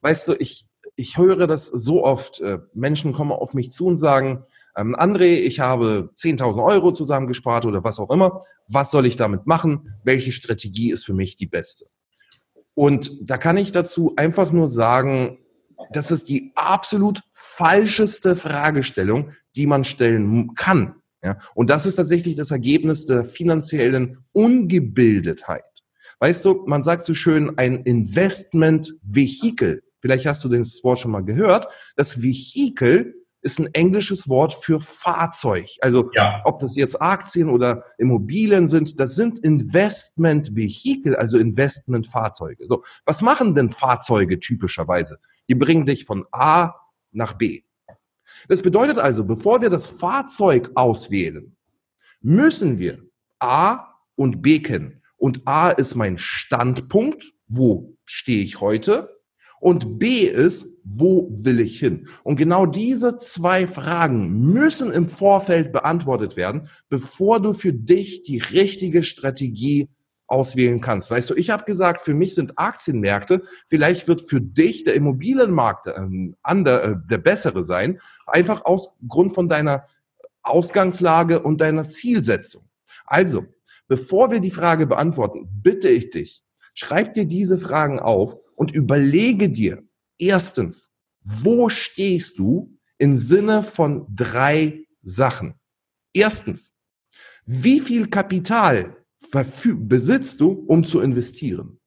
Weißt 0.00 0.26
du, 0.28 0.34
ich, 0.38 0.66
ich 0.96 1.18
höre 1.18 1.46
das 1.46 1.68
so 1.68 2.04
oft. 2.04 2.40
Äh, 2.40 2.58
Menschen 2.72 3.12
kommen 3.12 3.32
auf 3.32 3.54
mich 3.54 3.72
zu 3.72 3.86
und 3.86 3.98
sagen, 3.98 4.44
ähm, 4.76 4.96
André, 4.96 5.36
ich 5.36 5.60
habe 5.60 6.10
10.000 6.16 6.64
Euro 6.64 6.92
zusammengespart 6.92 7.66
oder 7.66 7.84
was 7.84 7.98
auch 7.98 8.10
immer. 8.10 8.40
Was 8.68 8.90
soll 8.90 9.06
ich 9.06 9.16
damit 9.16 9.46
machen? 9.46 9.94
Welche 10.04 10.32
Strategie 10.32 10.90
ist 10.90 11.04
für 11.04 11.14
mich 11.14 11.36
die 11.36 11.46
beste? 11.46 11.86
Und 12.74 13.30
da 13.30 13.38
kann 13.38 13.56
ich 13.56 13.70
dazu 13.70 14.14
einfach 14.16 14.50
nur 14.50 14.68
sagen, 14.68 15.38
das 15.92 16.10
ist 16.10 16.28
die 16.28 16.52
absolut 16.56 17.22
falscheste 17.32 18.34
Fragestellung, 18.34 19.30
die 19.54 19.66
man 19.66 19.84
stellen 19.84 20.54
kann. 20.54 20.96
Ja? 21.22 21.38
Und 21.54 21.70
das 21.70 21.86
ist 21.86 21.96
tatsächlich 21.96 22.34
das 22.34 22.50
Ergebnis 22.50 23.06
der 23.06 23.24
finanziellen 23.24 24.24
Ungebildetheit. 24.32 25.62
Weißt 26.18 26.44
du, 26.44 26.64
man 26.66 26.82
sagt 26.82 27.06
so 27.06 27.14
schön 27.14 27.58
ein 27.58 27.84
Investment-Vehikel. 27.84 29.83
Vielleicht 30.04 30.26
hast 30.26 30.44
du 30.44 30.50
das 30.50 30.84
Wort 30.84 30.98
schon 30.98 31.12
mal 31.12 31.24
gehört. 31.24 31.66
Das 31.96 32.20
Vehikel 32.20 33.14
ist 33.40 33.58
ein 33.58 33.72
englisches 33.72 34.28
Wort 34.28 34.52
für 34.52 34.78
Fahrzeug. 34.78 35.66
Also 35.80 36.10
ja. 36.12 36.42
ob 36.44 36.58
das 36.58 36.76
jetzt 36.76 37.00
Aktien 37.00 37.48
oder 37.48 37.84
Immobilien 37.96 38.66
sind, 38.68 39.00
das 39.00 39.14
sind 39.14 39.38
Investmentvehikel, 39.38 41.16
also 41.16 41.38
Investmentfahrzeuge. 41.38 42.66
So, 42.66 42.84
was 43.06 43.22
machen 43.22 43.54
denn 43.54 43.70
Fahrzeuge 43.70 44.38
typischerweise? 44.38 45.18
Die 45.48 45.54
bringen 45.54 45.86
dich 45.86 46.04
von 46.04 46.26
A 46.32 46.74
nach 47.12 47.32
B. 47.32 47.62
Das 48.48 48.60
bedeutet 48.60 48.98
also, 48.98 49.24
bevor 49.24 49.62
wir 49.62 49.70
das 49.70 49.86
Fahrzeug 49.86 50.70
auswählen, 50.74 51.56
müssen 52.20 52.78
wir 52.78 52.98
A 53.38 53.86
und 54.16 54.42
B 54.42 54.60
kennen. 54.60 55.00
Und 55.16 55.40
A 55.46 55.70
ist 55.70 55.94
mein 55.94 56.18
Standpunkt, 56.18 57.32
wo 57.46 57.96
stehe 58.04 58.44
ich 58.44 58.60
heute? 58.60 59.14
Und 59.64 59.98
B 59.98 60.26
ist, 60.26 60.68
wo 60.84 61.26
will 61.30 61.58
ich 61.58 61.78
hin? 61.78 62.06
Und 62.22 62.36
genau 62.36 62.66
diese 62.66 63.16
zwei 63.16 63.66
Fragen 63.66 64.52
müssen 64.52 64.92
im 64.92 65.06
Vorfeld 65.06 65.72
beantwortet 65.72 66.36
werden, 66.36 66.68
bevor 66.90 67.40
du 67.40 67.54
für 67.54 67.72
dich 67.72 68.24
die 68.24 68.40
richtige 68.40 69.02
Strategie 69.02 69.88
auswählen 70.26 70.82
kannst. 70.82 71.10
Weißt 71.10 71.30
du, 71.30 71.34
ich 71.34 71.48
habe 71.48 71.64
gesagt, 71.64 72.02
für 72.02 72.12
mich 72.12 72.34
sind 72.34 72.58
Aktienmärkte, 72.58 73.42
vielleicht 73.70 74.06
wird 74.06 74.20
für 74.20 74.42
dich 74.42 74.84
der 74.84 74.96
Immobilienmarkt 74.96 75.86
ähm, 75.96 76.36
ander, 76.42 76.84
äh, 76.84 76.96
der 77.08 77.18
bessere 77.18 77.64
sein, 77.64 77.98
einfach 78.26 78.66
aus 78.66 78.90
Grund 79.08 79.32
von 79.32 79.48
deiner 79.48 79.86
Ausgangslage 80.42 81.40
und 81.40 81.62
deiner 81.62 81.88
Zielsetzung. 81.88 82.68
Also, 83.06 83.46
bevor 83.88 84.30
wir 84.30 84.40
die 84.40 84.50
Frage 84.50 84.86
beantworten, 84.86 85.48
bitte 85.62 85.88
ich 85.88 86.10
dich, 86.10 86.44
schreib 86.74 87.14
dir 87.14 87.24
diese 87.24 87.56
Fragen 87.56 87.98
auf 87.98 88.43
und 88.56 88.72
überlege 88.72 89.48
dir 89.48 89.82
erstens, 90.18 90.90
wo 91.22 91.68
stehst 91.68 92.38
du 92.38 92.76
im 92.98 93.16
Sinne 93.16 93.62
von 93.62 94.06
drei 94.14 94.86
Sachen? 95.02 95.54
Erstens, 96.12 96.72
wie 97.46 97.80
viel 97.80 98.06
Kapital 98.06 98.96
besitzt 99.30 100.40
du, 100.40 100.64
um 100.66 100.84
zu 100.84 101.00
investieren? 101.00 101.80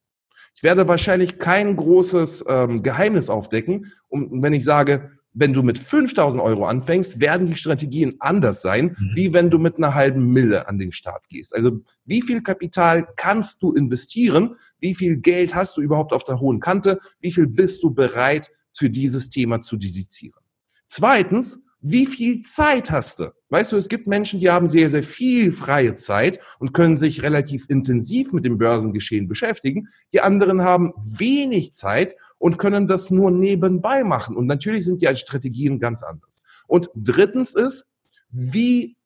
Ich 0.56 0.64
werde 0.64 0.88
wahrscheinlich 0.88 1.38
kein 1.38 1.76
großes 1.76 2.46
ähm, 2.48 2.82
Geheimnis 2.82 3.30
aufdecken, 3.30 3.94
um, 4.08 4.42
wenn 4.42 4.54
ich 4.54 4.64
sage, 4.64 5.12
wenn 5.34 5.54
du 5.54 5.62
mit 5.62 5.78
5000 5.78 6.42
Euro 6.42 6.66
anfängst, 6.66 7.22
werden 7.22 7.46
die 7.46 7.56
Strategien 7.56 8.16
anders 8.20 8.62
sein, 8.62 8.98
mhm. 9.00 9.12
wie 9.14 9.34
wenn 9.34 9.52
du 9.52 9.60
mit 9.60 9.78
einer 9.78 9.94
halben 9.94 10.34
Mille 10.34 10.68
an 10.68 10.80
den 10.80 10.92
Start 10.92 11.30
gehst. 11.30 11.54
Also 11.54 11.80
wie 12.06 12.24
viel 12.24 12.42
Kapital 12.42 13.08
kannst 13.18 13.62
du 13.62 13.74
investieren? 13.74 14.56
Wie 14.80 14.96
viel 14.96 15.18
Geld 15.18 15.56
hast 15.56 15.78
du 15.78 15.82
überhaupt 15.82 16.14
auf 16.14 16.24
der 16.24 16.40
hohen 16.40 16.60
Kante? 16.60 17.00
Wie 17.20 17.32
viel 17.32 17.48
bist 17.48 17.84
du 17.84 17.92
bereit 17.92 18.52
für 18.72 18.90
dieses 18.90 19.30
Thema 19.30 19.62
zu 19.62 19.78
dedizieren? 19.78 20.40
Zweitens, 20.88 21.60
wie 21.82 22.06
viel 22.06 22.42
Zeit 22.42 22.90
hast 22.90 23.20
du? 23.20 23.32
Weißt 23.50 23.72
du, 23.72 23.78
es 23.78 23.88
gibt 23.88 24.08
Menschen, 24.08 24.40
die 24.40 24.50
haben 24.50 24.68
sehr, 24.68 24.90
sehr 24.90 25.04
viel 25.04 25.54
freie 25.54 25.96
Zeit 25.96 26.40
und 26.60 26.74
können 26.74 26.98
sich 26.98 27.22
relativ 27.22 27.70
intensiv 27.70 28.34
mit 28.34 28.46
dem 28.46 28.58
Börsengeschehen 28.58 29.28
beschäftigen. 29.28 29.88
Die 30.12 30.22
anderen 30.22 30.64
haben 30.64 30.94
wenig 30.98 31.74
Zeit 31.74 32.16
und 32.40 32.58
können 32.58 32.88
das 32.88 33.12
nur 33.12 33.32
nebenbei 33.32 34.04
machen. 34.04 34.36
Und 34.36 34.48
natürlich 34.48 34.86
sind 34.86 35.02
die 35.02 35.16
Strategien 35.16 35.80
ganz 35.80 36.04
anders. 36.04 36.44
Und 36.68 36.90
drittens 36.96 37.54
ist, 37.54 37.86
wie, 38.32 38.98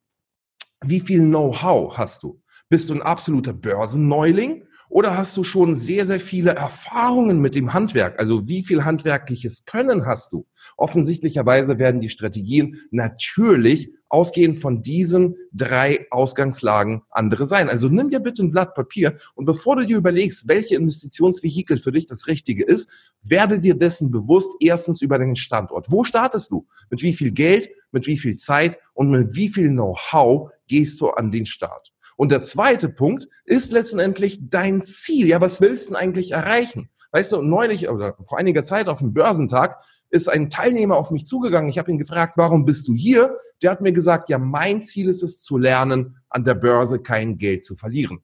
wie 0.81 0.99
viel 1.01 1.21
Know-how 1.25 1.97
hast 1.97 2.23
du? 2.23 2.41
Bist 2.69 2.89
du 2.89 2.93
ein 2.93 3.01
absoluter 3.01 3.53
Börsenneuling 3.53 4.65
Oder 4.91 5.17
hast 5.17 5.37
du 5.37 5.45
schon 5.45 5.75
sehr, 5.75 6.05
sehr 6.05 6.19
viele 6.19 6.51
Erfahrungen 6.51 7.39
mit 7.39 7.55
dem 7.55 7.71
Handwerk? 7.71 8.19
Also 8.19 8.49
wie 8.49 8.61
viel 8.61 8.83
handwerkliches 8.83 9.63
Können 9.63 10.05
hast 10.05 10.33
du? 10.33 10.45
Offensichtlicherweise 10.75 11.79
werden 11.79 12.01
die 12.01 12.09
Strategien 12.09 12.75
natürlich 12.91 13.89
ausgehend 14.09 14.59
von 14.59 14.81
diesen 14.81 15.37
drei 15.53 16.07
Ausgangslagen 16.11 17.03
andere 17.09 17.47
sein. 17.47 17.69
Also 17.69 17.87
nimm 17.87 18.09
dir 18.09 18.19
bitte 18.19 18.43
ein 18.43 18.51
Blatt 18.51 18.75
Papier 18.75 19.15
und 19.35 19.45
bevor 19.45 19.77
du 19.77 19.85
dir 19.85 19.95
überlegst, 19.95 20.49
welche 20.49 20.75
Investitionsvehikel 20.75 21.77
für 21.77 21.93
dich 21.93 22.07
das 22.07 22.27
Richtige 22.27 22.65
ist, 22.65 22.89
werde 23.23 23.61
dir 23.61 23.75
dessen 23.75 24.11
bewusst 24.11 24.51
erstens 24.59 25.01
über 25.01 25.17
den 25.17 25.37
Standort. 25.37 25.89
Wo 25.89 26.03
startest 26.03 26.51
du? 26.51 26.67
Mit 26.89 27.01
wie 27.01 27.13
viel 27.13 27.31
Geld, 27.31 27.69
mit 27.93 28.07
wie 28.07 28.17
viel 28.17 28.35
Zeit 28.35 28.77
und 28.93 29.09
mit 29.09 29.35
wie 29.35 29.47
viel 29.47 29.69
Know-how 29.69 30.51
gehst 30.67 30.99
du 30.99 31.11
an 31.11 31.31
den 31.31 31.45
Start? 31.45 31.90
Und 32.21 32.31
der 32.31 32.43
zweite 32.43 32.87
Punkt 32.87 33.27
ist 33.45 33.71
letztendlich 33.71 34.37
dein 34.43 34.83
Ziel. 34.83 35.25
Ja, 35.25 35.41
was 35.41 35.59
willst 35.59 35.87
du 35.87 35.93
denn 35.93 35.95
eigentlich 35.95 36.33
erreichen? 36.33 36.91
Weißt 37.13 37.31
du, 37.31 37.41
neulich 37.41 37.89
oder 37.89 38.15
vor 38.27 38.37
einiger 38.37 38.61
Zeit 38.61 38.89
auf 38.89 38.99
dem 38.99 39.11
Börsentag 39.11 39.83
ist 40.11 40.29
ein 40.29 40.51
Teilnehmer 40.51 40.97
auf 40.97 41.09
mich 41.09 41.25
zugegangen. 41.25 41.67
Ich 41.67 41.79
habe 41.79 41.89
ihn 41.89 41.97
gefragt, 41.97 42.37
warum 42.37 42.63
bist 42.63 42.87
du 42.87 42.93
hier? 42.93 43.39
Der 43.63 43.71
hat 43.71 43.81
mir 43.81 43.91
gesagt, 43.91 44.29
ja, 44.29 44.37
mein 44.37 44.83
Ziel 44.83 45.09
ist 45.09 45.23
es 45.23 45.41
zu 45.41 45.57
lernen, 45.57 46.15
an 46.29 46.43
der 46.43 46.53
Börse 46.53 46.99
kein 46.99 47.39
Geld 47.39 47.63
zu 47.63 47.75
verlieren. 47.75 48.19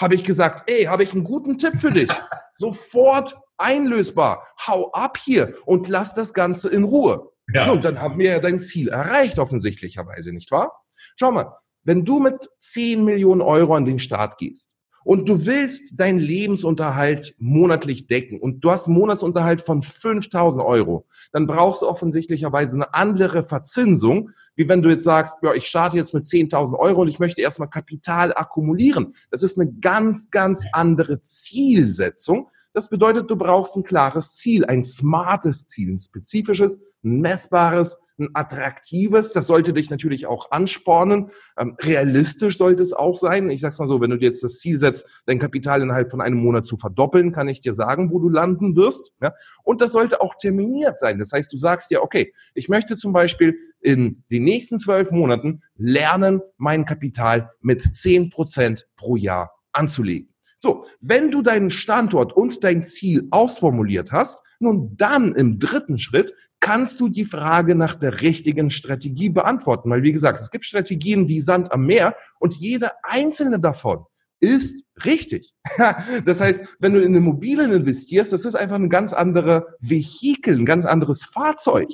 Habe 0.00 0.14
ich 0.14 0.24
gesagt, 0.24 0.70
ey, 0.70 0.84
habe 0.84 1.02
ich 1.02 1.12
einen 1.12 1.24
guten 1.24 1.58
Tipp 1.58 1.78
für 1.78 1.90
dich. 1.90 2.10
Sofort 2.54 3.38
einlösbar. 3.58 4.42
Hau 4.66 4.90
ab 4.92 5.18
hier 5.18 5.52
und 5.66 5.88
lass 5.88 6.14
das 6.14 6.32
Ganze 6.32 6.70
in 6.70 6.84
Ruhe. 6.84 7.30
Ja. 7.52 7.70
Und 7.70 7.84
dann 7.84 8.00
haben 8.00 8.18
wir 8.18 8.30
ja 8.30 8.38
dein 8.38 8.58
Ziel 8.58 8.88
erreicht, 8.88 9.38
offensichtlicherweise, 9.38 10.32
nicht 10.32 10.50
wahr? 10.50 10.72
Schau 11.16 11.30
mal, 11.30 11.52
wenn 11.84 12.04
du 12.04 12.18
mit 12.20 12.48
10 12.60 13.04
Millionen 13.04 13.40
Euro 13.40 13.74
an 13.74 13.84
den 13.84 13.98
Start 13.98 14.38
gehst 14.38 14.70
und 15.04 15.28
du 15.28 15.46
willst 15.46 16.00
deinen 16.00 16.18
Lebensunterhalt 16.18 17.34
monatlich 17.38 18.06
decken 18.06 18.40
und 18.40 18.60
du 18.60 18.70
hast 18.70 18.86
einen 18.86 18.96
Monatsunterhalt 18.96 19.60
von 19.60 19.82
5000 19.82 20.64
Euro, 20.64 21.06
dann 21.32 21.46
brauchst 21.46 21.82
du 21.82 21.86
offensichtlicherweise 21.86 22.74
eine 22.74 22.94
andere 22.94 23.44
Verzinsung, 23.44 24.30
wie 24.56 24.68
wenn 24.68 24.82
du 24.82 24.88
jetzt 24.88 25.04
sagst, 25.04 25.34
ja, 25.42 25.52
ich 25.52 25.66
starte 25.66 25.96
jetzt 25.96 26.14
mit 26.14 26.26
10.000 26.26 26.78
Euro 26.78 27.02
und 27.02 27.08
ich 27.08 27.18
möchte 27.18 27.42
erstmal 27.42 27.68
Kapital 27.68 28.32
akkumulieren. 28.34 29.14
Das 29.30 29.42
ist 29.42 29.58
eine 29.58 29.70
ganz, 29.70 30.30
ganz 30.30 30.64
andere 30.72 31.20
Zielsetzung. 31.20 32.48
Das 32.72 32.88
bedeutet, 32.88 33.30
du 33.30 33.36
brauchst 33.36 33.76
ein 33.76 33.84
klares 33.84 34.32
Ziel, 34.32 34.64
ein 34.64 34.82
smartes 34.82 35.68
Ziel, 35.68 35.92
ein 35.92 35.98
spezifisches, 35.98 36.80
ein 37.04 37.20
messbares, 37.20 37.98
ein 38.18 38.28
attraktives. 38.34 39.32
Das 39.32 39.46
sollte 39.46 39.72
dich 39.72 39.90
natürlich 39.90 40.26
auch 40.26 40.50
anspornen. 40.50 41.30
Ähm, 41.58 41.76
realistisch 41.80 42.58
sollte 42.58 42.82
es 42.82 42.92
auch 42.92 43.16
sein. 43.16 43.50
Ich 43.50 43.60
sag's 43.60 43.78
mal 43.78 43.88
so, 43.88 44.00
wenn 44.00 44.10
du 44.10 44.18
dir 44.18 44.26
jetzt 44.26 44.44
das 44.44 44.58
Ziel 44.58 44.78
setzt, 44.78 45.06
dein 45.26 45.38
Kapital 45.38 45.82
innerhalb 45.82 46.10
von 46.10 46.20
einem 46.20 46.38
Monat 46.38 46.66
zu 46.66 46.76
verdoppeln, 46.76 47.32
kann 47.32 47.48
ich 47.48 47.60
dir 47.60 47.74
sagen, 47.74 48.10
wo 48.10 48.18
du 48.18 48.28
landen 48.28 48.76
wirst. 48.76 49.12
Ja? 49.20 49.32
Und 49.64 49.80
das 49.80 49.92
sollte 49.92 50.20
auch 50.20 50.34
terminiert 50.36 50.98
sein. 50.98 51.18
Das 51.18 51.32
heißt, 51.32 51.52
du 51.52 51.56
sagst 51.56 51.90
dir, 51.90 52.02
okay, 52.02 52.32
ich 52.54 52.68
möchte 52.68 52.96
zum 52.96 53.12
Beispiel 53.12 53.56
in 53.80 54.24
den 54.30 54.44
nächsten 54.44 54.78
zwölf 54.78 55.10
Monaten 55.10 55.62
lernen, 55.76 56.40
mein 56.56 56.84
Kapital 56.84 57.50
mit 57.60 57.82
zehn 57.94 58.30
Prozent 58.30 58.86
pro 58.96 59.16
Jahr 59.16 59.52
anzulegen. 59.72 60.34
So, 60.58 60.86
wenn 61.00 61.30
du 61.30 61.42
deinen 61.42 61.68
Standort 61.68 62.32
und 62.32 62.64
dein 62.64 62.84
Ziel 62.84 63.28
ausformuliert 63.30 64.12
hast, 64.12 64.42
nun 64.60 64.96
dann 64.96 65.34
im 65.34 65.58
dritten 65.58 65.98
Schritt 65.98 66.32
kannst 66.64 66.98
du 66.98 67.10
die 67.10 67.26
Frage 67.26 67.74
nach 67.74 67.94
der 67.94 68.22
richtigen 68.22 68.70
Strategie 68.70 69.28
beantworten. 69.28 69.90
Weil, 69.90 70.02
wie 70.02 70.12
gesagt, 70.12 70.40
es 70.40 70.50
gibt 70.50 70.64
Strategien 70.64 71.28
wie 71.28 71.42
Sand 71.42 71.70
am 71.72 71.84
Meer 71.84 72.16
und 72.38 72.56
jede 72.56 72.92
einzelne 73.04 73.60
davon 73.60 74.06
ist 74.40 74.84
richtig. 75.04 75.52
Das 76.24 76.40
heißt, 76.40 76.64
wenn 76.78 76.94
du 76.94 77.02
in 77.02 77.14
Immobilien 77.14 77.70
investierst, 77.70 78.32
das 78.32 78.46
ist 78.46 78.54
einfach 78.54 78.76
ein 78.76 78.88
ganz 78.88 79.12
anderer 79.12 79.66
Vehikel, 79.80 80.58
ein 80.58 80.64
ganz 80.64 80.86
anderes 80.86 81.24
Fahrzeug, 81.24 81.88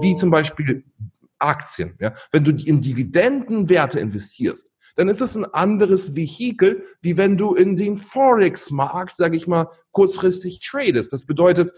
wie 0.00 0.16
zum 0.16 0.30
Beispiel 0.30 0.82
Aktien. 1.38 1.94
Ja? 2.00 2.12
Wenn 2.32 2.42
du 2.42 2.50
in 2.50 2.80
Dividendenwerte 2.80 4.00
investierst, 4.00 4.72
dann 4.96 5.08
ist 5.08 5.20
es 5.20 5.36
ein 5.36 5.44
anderes 5.44 6.16
Vehikel, 6.16 6.84
wie 7.00 7.16
wenn 7.16 7.36
du 7.36 7.54
in 7.54 7.76
den 7.76 7.96
Forex-Markt, 7.96 9.14
sage 9.14 9.36
ich 9.36 9.46
mal, 9.46 9.68
kurzfristig 9.92 10.60
tradest. 10.60 11.12
Das 11.12 11.26
bedeutet, 11.26 11.72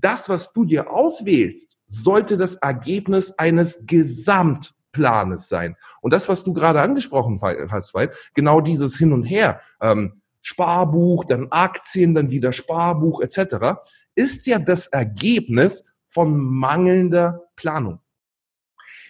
das, 0.00 0.28
was 0.28 0.52
du 0.52 0.64
dir 0.64 0.90
auswählst, 0.90 1.78
sollte 1.88 2.36
das 2.36 2.56
Ergebnis 2.56 3.32
eines 3.38 3.82
Gesamtplanes 3.86 5.48
sein. 5.48 5.76
Und 6.00 6.12
das, 6.12 6.28
was 6.28 6.44
du 6.44 6.52
gerade 6.52 6.80
angesprochen 6.80 7.40
hast, 7.70 7.94
weil 7.94 8.12
genau 8.34 8.60
dieses 8.60 8.96
Hin 8.96 9.12
und 9.12 9.24
Her, 9.24 9.60
ähm, 9.80 10.20
Sparbuch, 10.42 11.24
dann 11.24 11.48
Aktien, 11.50 12.14
dann 12.14 12.30
wieder 12.30 12.52
Sparbuch 12.52 13.20
etc., 13.20 13.78
ist 14.14 14.46
ja 14.46 14.58
das 14.58 14.86
Ergebnis 14.88 15.84
von 16.08 16.38
mangelnder 16.38 17.42
Planung. 17.56 18.00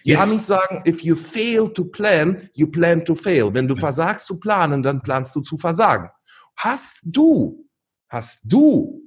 Ich 0.03 0.15
kann 0.15 0.29
nicht 0.29 0.45
sagen, 0.45 0.83
if 0.87 1.01
you 1.01 1.15
fail 1.15 1.67
to 1.73 1.83
plan, 1.83 2.49
you 2.53 2.67
plan 2.67 3.03
to 3.03 3.13
fail. 3.13 3.53
Wenn 3.53 3.67
du 3.67 3.75
versagst 3.75 4.25
zu 4.25 4.39
planen, 4.39 4.81
dann 4.81 5.01
planst 5.01 5.35
du 5.35 5.41
zu 5.41 5.57
versagen. 5.57 6.09
Hast 6.55 6.99
du, 7.03 7.67
hast 8.07 8.39
du 8.43 9.06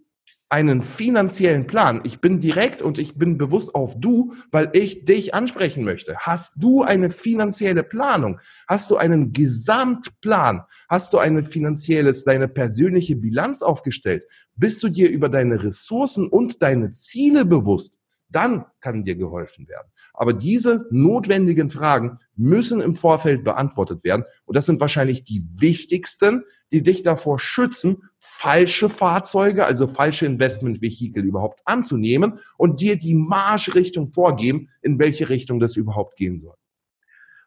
einen 0.50 0.82
finanziellen 0.82 1.68
Plan. 1.68 2.00
Ich 2.02 2.20
bin 2.20 2.40
direkt 2.40 2.82
und 2.82 2.98
ich 2.98 3.16
bin 3.16 3.38
bewusst 3.38 3.72
auf 3.74 3.94
du, 3.98 4.34
weil 4.50 4.68
ich 4.72 5.04
dich 5.04 5.32
ansprechen 5.32 5.84
möchte. 5.84 6.18
Hast 6.18 6.54
du 6.56 6.82
eine 6.82 7.10
finanzielle 7.10 7.84
Planung? 7.84 8.40
Hast 8.66 8.90
du 8.90 8.96
einen 8.96 9.32
Gesamtplan? 9.32 10.64
Hast 10.88 11.12
du 11.12 11.18
eine 11.18 11.44
finanzielles, 11.44 12.24
deine 12.24 12.48
persönliche 12.48 13.14
Bilanz 13.14 13.62
aufgestellt? 13.62 14.24
Bist 14.56 14.82
du 14.82 14.88
dir 14.88 15.08
über 15.08 15.28
deine 15.28 15.62
Ressourcen 15.62 16.28
und 16.28 16.60
deine 16.62 16.90
Ziele 16.90 17.44
bewusst? 17.44 18.00
Dann 18.28 18.64
kann 18.80 19.04
dir 19.04 19.14
geholfen 19.14 19.68
werden. 19.68 19.88
Aber 20.14 20.32
diese 20.32 20.86
notwendigen 20.90 21.70
Fragen 21.70 22.18
müssen 22.36 22.80
im 22.80 22.94
Vorfeld 22.94 23.44
beantwortet 23.44 24.04
werden. 24.04 24.24
Und 24.44 24.56
das 24.56 24.66
sind 24.66 24.80
wahrscheinlich 24.80 25.24
die 25.24 25.44
wichtigsten, 25.56 26.42
die 26.72 26.82
dich 26.82 27.02
davor 27.02 27.38
schützen, 27.38 28.02
falsche 28.18 28.88
Fahrzeuge, 28.88 29.64
also 29.64 29.86
falsche 29.88 30.26
Investmentvehikel 30.26 31.24
überhaupt 31.24 31.60
anzunehmen 31.64 32.38
und 32.56 32.80
dir 32.80 32.96
die 32.96 33.14
Marschrichtung 33.14 34.12
vorgeben, 34.12 34.68
in 34.82 34.98
welche 34.98 35.28
Richtung 35.28 35.60
das 35.60 35.76
überhaupt 35.76 36.16
gehen 36.16 36.38
soll. 36.38 36.54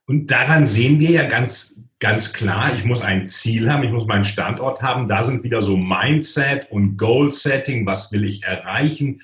Und 0.06 0.32
daran 0.32 0.66
sehen 0.66 1.00
wir 1.00 1.12
ja 1.12 1.30
ganz, 1.30 1.82
ganz 2.00 2.34
klar, 2.34 2.76
ich 2.76 2.84
muss 2.84 3.02
ein 3.02 3.26
Ziel 3.26 3.72
haben, 3.72 3.84
ich 3.84 3.92
muss 3.92 4.06
meinen 4.06 4.26
Standort 4.26 4.82
haben. 4.82 5.08
Da 5.08 5.24
sind 5.24 5.44
wieder 5.44 5.62
so 5.62 5.78
Mindset 5.78 6.70
und 6.72 6.98
Goal 6.98 7.32
Setting, 7.32 7.86
was 7.86 8.12
will 8.12 8.26
ich 8.26 8.44
erreichen, 8.44 9.22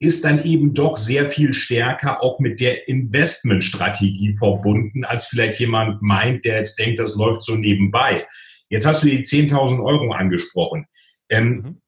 ist 0.00 0.24
dann 0.24 0.42
eben 0.44 0.72
doch 0.72 0.96
sehr 0.96 1.30
viel 1.30 1.52
stärker 1.52 2.22
auch 2.22 2.40
mit 2.40 2.58
der 2.58 2.88
Investmentstrategie 2.88 4.32
verbunden, 4.32 5.04
als 5.04 5.26
vielleicht 5.26 5.60
jemand 5.60 6.00
meint, 6.00 6.44
der 6.46 6.56
jetzt 6.56 6.78
denkt, 6.78 6.98
das 6.98 7.14
läuft 7.16 7.44
so 7.44 7.54
nebenbei. 7.54 8.26
Jetzt 8.70 8.86
hast 8.86 9.02
du 9.02 9.08
die 9.08 9.22
10.000 9.22 9.84
Euro 9.84 10.12
angesprochen. 10.12 10.86
Ähm, 11.28 11.48
mhm. 11.48 11.82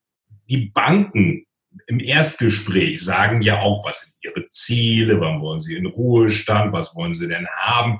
Die 0.50 0.70
Banken 0.74 1.46
im 1.86 2.00
Erstgespräch 2.00 3.02
sagen 3.02 3.40
ja 3.40 3.62
auch, 3.62 3.86
was 3.86 4.02
sind 4.02 4.16
ihre 4.22 4.48
Ziele, 4.50 5.18
wann 5.18 5.40
wollen 5.40 5.62
sie 5.62 5.74
in 5.74 5.86
Ruhestand, 5.86 6.74
was 6.74 6.94
wollen 6.94 7.14
sie 7.14 7.28
denn 7.28 7.48
haben. 7.48 7.98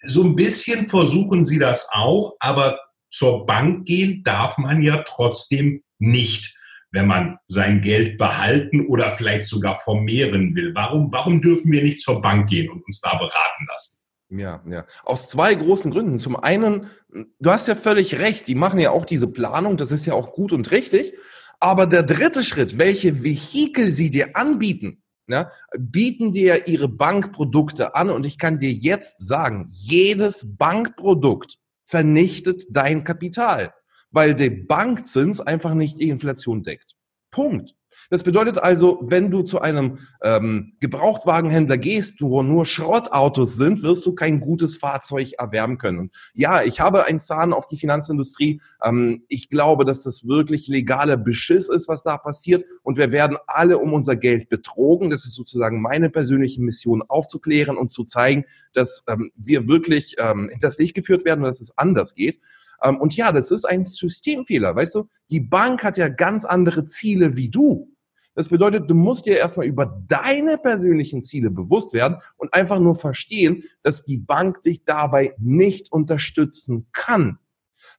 So 0.00 0.24
ein 0.24 0.34
bisschen 0.34 0.88
versuchen 0.88 1.44
sie 1.44 1.60
das 1.60 1.88
auch, 1.92 2.34
aber 2.40 2.80
zur 3.10 3.46
Bank 3.46 3.86
gehen 3.86 4.24
darf 4.24 4.58
man 4.58 4.82
ja 4.82 5.04
trotzdem 5.06 5.84
nicht, 6.00 6.58
wenn 6.92 7.06
man 7.06 7.38
sein 7.46 7.80
Geld 7.80 8.18
behalten 8.18 8.86
oder 8.86 9.10
vielleicht 9.12 9.46
sogar 9.46 9.78
vermehren 9.80 10.54
will. 10.54 10.74
Warum, 10.74 11.10
warum 11.10 11.40
dürfen 11.40 11.72
wir 11.72 11.82
nicht 11.82 12.02
zur 12.02 12.20
Bank 12.20 12.48
gehen 12.48 12.70
und 12.70 12.84
uns 12.86 13.00
da 13.00 13.16
beraten 13.16 13.66
lassen? 13.68 14.02
Ja, 14.28 14.62
ja. 14.68 14.86
Aus 15.04 15.28
zwei 15.28 15.54
großen 15.54 15.90
Gründen. 15.90 16.18
Zum 16.18 16.36
einen, 16.36 16.88
du 17.10 17.50
hast 17.50 17.68
ja 17.68 17.74
völlig 17.74 18.18
recht, 18.18 18.46
die 18.46 18.54
machen 18.54 18.78
ja 18.78 18.90
auch 18.90 19.04
diese 19.04 19.28
Planung, 19.28 19.76
das 19.76 19.90
ist 19.90 20.06
ja 20.06 20.14
auch 20.14 20.32
gut 20.32 20.52
und 20.52 20.70
richtig. 20.70 21.14
Aber 21.60 21.86
der 21.86 22.02
dritte 22.02 22.42
Schritt, 22.44 22.78
welche 22.78 23.22
Vehikel 23.22 23.92
sie 23.92 24.10
dir 24.10 24.36
anbieten, 24.36 25.02
ja, 25.28 25.50
bieten 25.78 26.32
dir 26.32 26.66
ihre 26.66 26.88
Bankprodukte 26.88 27.94
an 27.94 28.10
und 28.10 28.26
ich 28.26 28.38
kann 28.38 28.58
dir 28.58 28.72
jetzt 28.72 29.26
sagen, 29.26 29.68
jedes 29.70 30.44
Bankprodukt 30.56 31.58
vernichtet 31.86 32.64
dein 32.70 33.04
Kapital, 33.04 33.72
weil 34.12 34.34
der 34.34 34.50
Bankzins 34.50 35.40
einfach 35.40 35.74
nicht 35.74 35.98
die 35.98 36.08
Inflation 36.08 36.62
deckt. 36.62 36.94
Punkt. 37.30 37.74
Das 38.10 38.22
bedeutet 38.22 38.58
also, 38.58 38.98
wenn 39.02 39.30
du 39.30 39.42
zu 39.42 39.62
einem 39.62 39.98
ähm, 40.22 40.74
Gebrauchtwagenhändler 40.80 41.78
gehst, 41.78 42.20
wo 42.20 42.42
nur 42.42 42.66
Schrottautos 42.66 43.56
sind, 43.56 43.82
wirst 43.82 44.04
du 44.04 44.14
kein 44.14 44.38
gutes 44.38 44.76
Fahrzeug 44.76 45.32
erwerben 45.38 45.78
können. 45.78 46.10
Ja, 46.34 46.62
ich 46.62 46.78
habe 46.78 47.06
einen 47.06 47.20
Zahn 47.20 47.54
auf 47.54 47.66
die 47.66 47.78
Finanzindustrie. 47.78 48.60
Ähm, 48.84 49.24
ich 49.28 49.48
glaube, 49.48 49.86
dass 49.86 50.02
das 50.02 50.26
wirklich 50.26 50.68
legaler 50.68 51.16
Beschiss 51.16 51.70
ist, 51.70 51.88
was 51.88 52.02
da 52.02 52.18
passiert. 52.18 52.64
Und 52.82 52.98
wir 52.98 53.12
werden 53.12 53.38
alle 53.46 53.78
um 53.78 53.94
unser 53.94 54.16
Geld 54.16 54.50
betrogen. 54.50 55.08
Das 55.08 55.24
ist 55.24 55.34
sozusagen 55.34 55.80
meine 55.80 56.10
persönliche 56.10 56.60
Mission, 56.60 57.02
aufzuklären 57.02 57.78
und 57.78 57.90
zu 57.90 58.04
zeigen, 58.04 58.44
dass 58.74 59.04
ähm, 59.08 59.32
wir 59.36 59.68
wirklich 59.68 60.16
ähm, 60.18 60.50
in 60.50 60.60
das 60.60 60.76
Licht 60.76 60.94
geführt 60.94 61.24
werden 61.24 61.40
und 61.40 61.46
dass 61.46 61.62
es 61.62 61.76
anders 61.78 62.14
geht. 62.14 62.40
Ähm, 62.82 63.00
und 63.00 63.16
ja, 63.16 63.32
das 63.32 63.50
ist 63.50 63.64
ein 63.64 63.84
Systemfehler. 63.84 64.74
Weißt 64.74 64.94
du, 64.94 65.08
die 65.30 65.40
Bank 65.40 65.82
hat 65.84 65.96
ja 65.96 66.08
ganz 66.08 66.44
andere 66.44 66.86
Ziele 66.86 67.36
wie 67.36 67.48
du. 67.48 67.88
Das 68.34 68.48
bedeutet, 68.48 68.88
du 68.88 68.94
musst 68.94 69.26
dir 69.26 69.36
erstmal 69.36 69.66
über 69.66 70.02
deine 70.08 70.56
persönlichen 70.56 71.22
Ziele 71.22 71.50
bewusst 71.50 71.92
werden 71.92 72.16
und 72.38 72.54
einfach 72.54 72.78
nur 72.78 72.94
verstehen, 72.94 73.64
dass 73.82 74.02
die 74.02 74.16
Bank 74.16 74.62
dich 74.62 74.84
dabei 74.84 75.34
nicht 75.38 75.92
unterstützen 75.92 76.86
kann. 76.92 77.38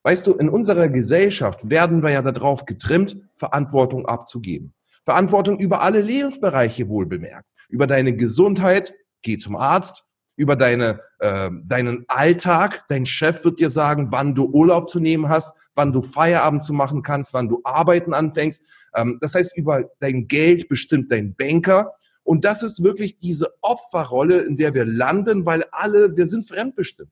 Weißt 0.02 0.26
du, 0.26 0.34
in 0.34 0.50
unserer 0.50 0.90
Gesellschaft 0.90 1.70
werden 1.70 2.02
wir 2.02 2.10
ja 2.12 2.22
darauf 2.22 2.66
getrimmt, 2.66 3.18
Verantwortung 3.36 4.08
abzugeben. 4.08 4.74
Verantwortung 5.06 5.60
über 5.60 5.82
alle 5.82 6.02
Lebensbereiche 6.02 6.90
wohl 6.90 7.06
bemerkt. 7.06 7.48
Über 7.70 7.88
deine 7.88 8.16
Gesundheit, 8.16 8.94
geh 9.22 9.38
zum 9.38 9.56
Arzt, 9.56 10.04
über 10.36 10.56
deine, 10.56 11.00
äh, 11.20 11.50
deinen 11.64 12.06
Alltag. 12.08 12.86
Dein 12.90 13.06
Chef 13.06 13.44
wird 13.46 13.60
dir 13.60 13.70
sagen, 13.70 14.08
wann 14.12 14.36
du 14.36 14.46
Urlaub 14.46 14.90
zu 14.90 15.00
nehmen 15.00 15.30
hast, 15.30 15.56
wann 15.76 15.94
du 15.94 16.02
Feierabend 16.02 16.64
zu 16.64 16.74
machen 16.74 17.04
kannst, 17.04 17.34
wann 17.34 17.50
du 17.50 17.62
arbeiten 17.64 18.14
anfängst. 18.14 18.64
Ähm, 18.96 19.20
das 19.22 19.36
heißt, 19.36 19.56
über 19.56 19.84
dein 20.00 20.28
Geld 20.28 20.68
bestimmt 20.70 21.12
dein 21.12 21.36
Banker. 21.36 21.94
Und 22.24 22.46
das 22.46 22.64
ist 22.64 22.84
wirklich 22.84 23.18
diese 23.20 23.54
Opferrolle, 23.62 24.42
in 24.42 24.58
der 24.58 24.74
wir 24.74 24.86
landen, 24.86 25.46
weil 25.46 25.66
alle, 25.72 26.16
wir 26.16 26.28
sind 26.28 26.48
fremdbestimmt. 26.48 27.12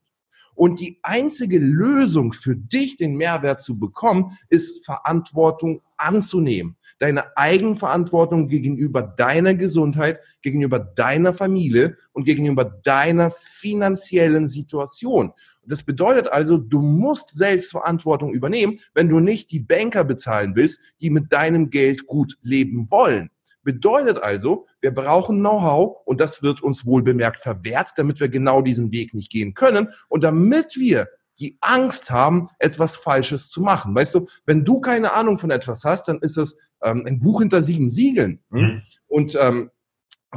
Und 0.54 0.80
die 0.80 0.98
einzige 1.02 1.58
Lösung 1.58 2.32
für 2.32 2.56
dich, 2.56 2.96
den 2.96 3.16
Mehrwert 3.16 3.62
zu 3.62 3.78
bekommen, 3.78 4.36
ist 4.48 4.84
Verantwortung 4.84 5.82
anzunehmen 5.96 6.76
deine 7.02 7.36
Eigenverantwortung 7.36 8.46
gegenüber 8.46 9.02
deiner 9.02 9.56
Gesundheit, 9.56 10.20
gegenüber 10.40 10.78
deiner 10.78 11.32
Familie 11.32 11.96
und 12.12 12.22
gegenüber 12.22 12.64
deiner 12.64 13.32
finanziellen 13.32 14.48
Situation. 14.48 15.32
Das 15.66 15.82
bedeutet 15.82 16.28
also, 16.32 16.58
du 16.58 16.80
musst 16.80 17.30
Selbstverantwortung 17.30 18.32
übernehmen, 18.32 18.78
wenn 18.94 19.08
du 19.08 19.18
nicht 19.18 19.50
die 19.50 19.58
Banker 19.58 20.04
bezahlen 20.04 20.54
willst, 20.54 20.78
die 21.00 21.10
mit 21.10 21.32
deinem 21.32 21.70
Geld 21.70 22.06
gut 22.06 22.38
leben 22.42 22.88
wollen. 22.88 23.30
Bedeutet 23.64 24.22
also, 24.22 24.66
wir 24.80 24.92
brauchen 24.92 25.40
Know-how 25.40 26.02
und 26.04 26.20
das 26.20 26.40
wird 26.40 26.62
uns 26.62 26.86
wohl 26.86 27.02
bemerkt 27.02 27.40
verwehrt, 27.40 27.94
damit 27.96 28.20
wir 28.20 28.28
genau 28.28 28.62
diesen 28.62 28.92
Weg 28.92 29.12
nicht 29.12 29.30
gehen 29.30 29.54
können 29.54 29.88
und 30.08 30.22
damit 30.22 30.76
wir 30.76 31.08
die 31.40 31.58
Angst 31.62 32.12
haben, 32.12 32.48
etwas 32.60 32.96
Falsches 32.96 33.48
zu 33.48 33.60
machen. 33.60 33.92
Weißt 33.92 34.14
du, 34.14 34.28
wenn 34.46 34.64
du 34.64 34.80
keine 34.80 35.12
Ahnung 35.12 35.38
von 35.40 35.50
etwas 35.50 35.82
hast, 35.84 36.06
dann 36.06 36.20
ist 36.20 36.36
es 36.36 36.56
ähm, 36.82 37.04
ein 37.06 37.20
Buch 37.20 37.40
hinter 37.40 37.62
sieben 37.62 37.90
Siegeln. 37.90 38.40
Hm? 38.50 38.60
Mhm. 38.60 38.82
Und 39.06 39.38
ähm, 39.40 39.70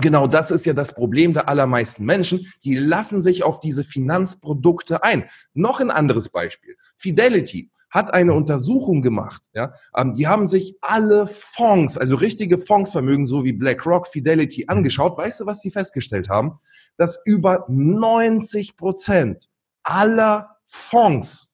genau 0.01 0.27
das 0.27 0.51
ist 0.51 0.65
ja 0.65 0.73
das 0.73 0.93
Problem 0.93 1.33
der 1.33 1.49
allermeisten 1.49 2.05
Menschen. 2.05 2.51
Die 2.63 2.75
lassen 2.75 3.21
sich 3.21 3.43
auf 3.43 3.59
diese 3.59 3.83
Finanzprodukte 3.83 5.03
ein. 5.03 5.25
Noch 5.53 5.79
ein 5.79 5.91
anderes 5.91 6.29
Beispiel. 6.29 6.75
Fidelity 6.97 7.71
hat 7.95 8.13
eine 8.13 8.33
Untersuchung 8.33 9.01
gemacht. 9.01 9.43
Ja, 9.53 9.73
ähm, 9.95 10.15
die 10.15 10.27
haben 10.27 10.47
sich 10.47 10.77
alle 10.81 11.27
Fonds, 11.27 11.97
also 11.97 12.17
richtige 12.17 12.57
Fondsvermögen, 12.57 13.25
so 13.25 13.45
wie 13.45 13.53
BlackRock, 13.53 14.07
Fidelity, 14.09 14.65
angeschaut. 14.67 15.17
Weißt 15.17 15.39
du, 15.39 15.45
was 15.45 15.61
sie 15.61 15.71
festgestellt 15.71 16.29
haben? 16.29 16.59
Dass 16.97 17.17
über 17.25 17.65
90 17.69 18.75
Prozent 18.75 19.49
aller 19.83 20.57
Fonds 20.67 21.53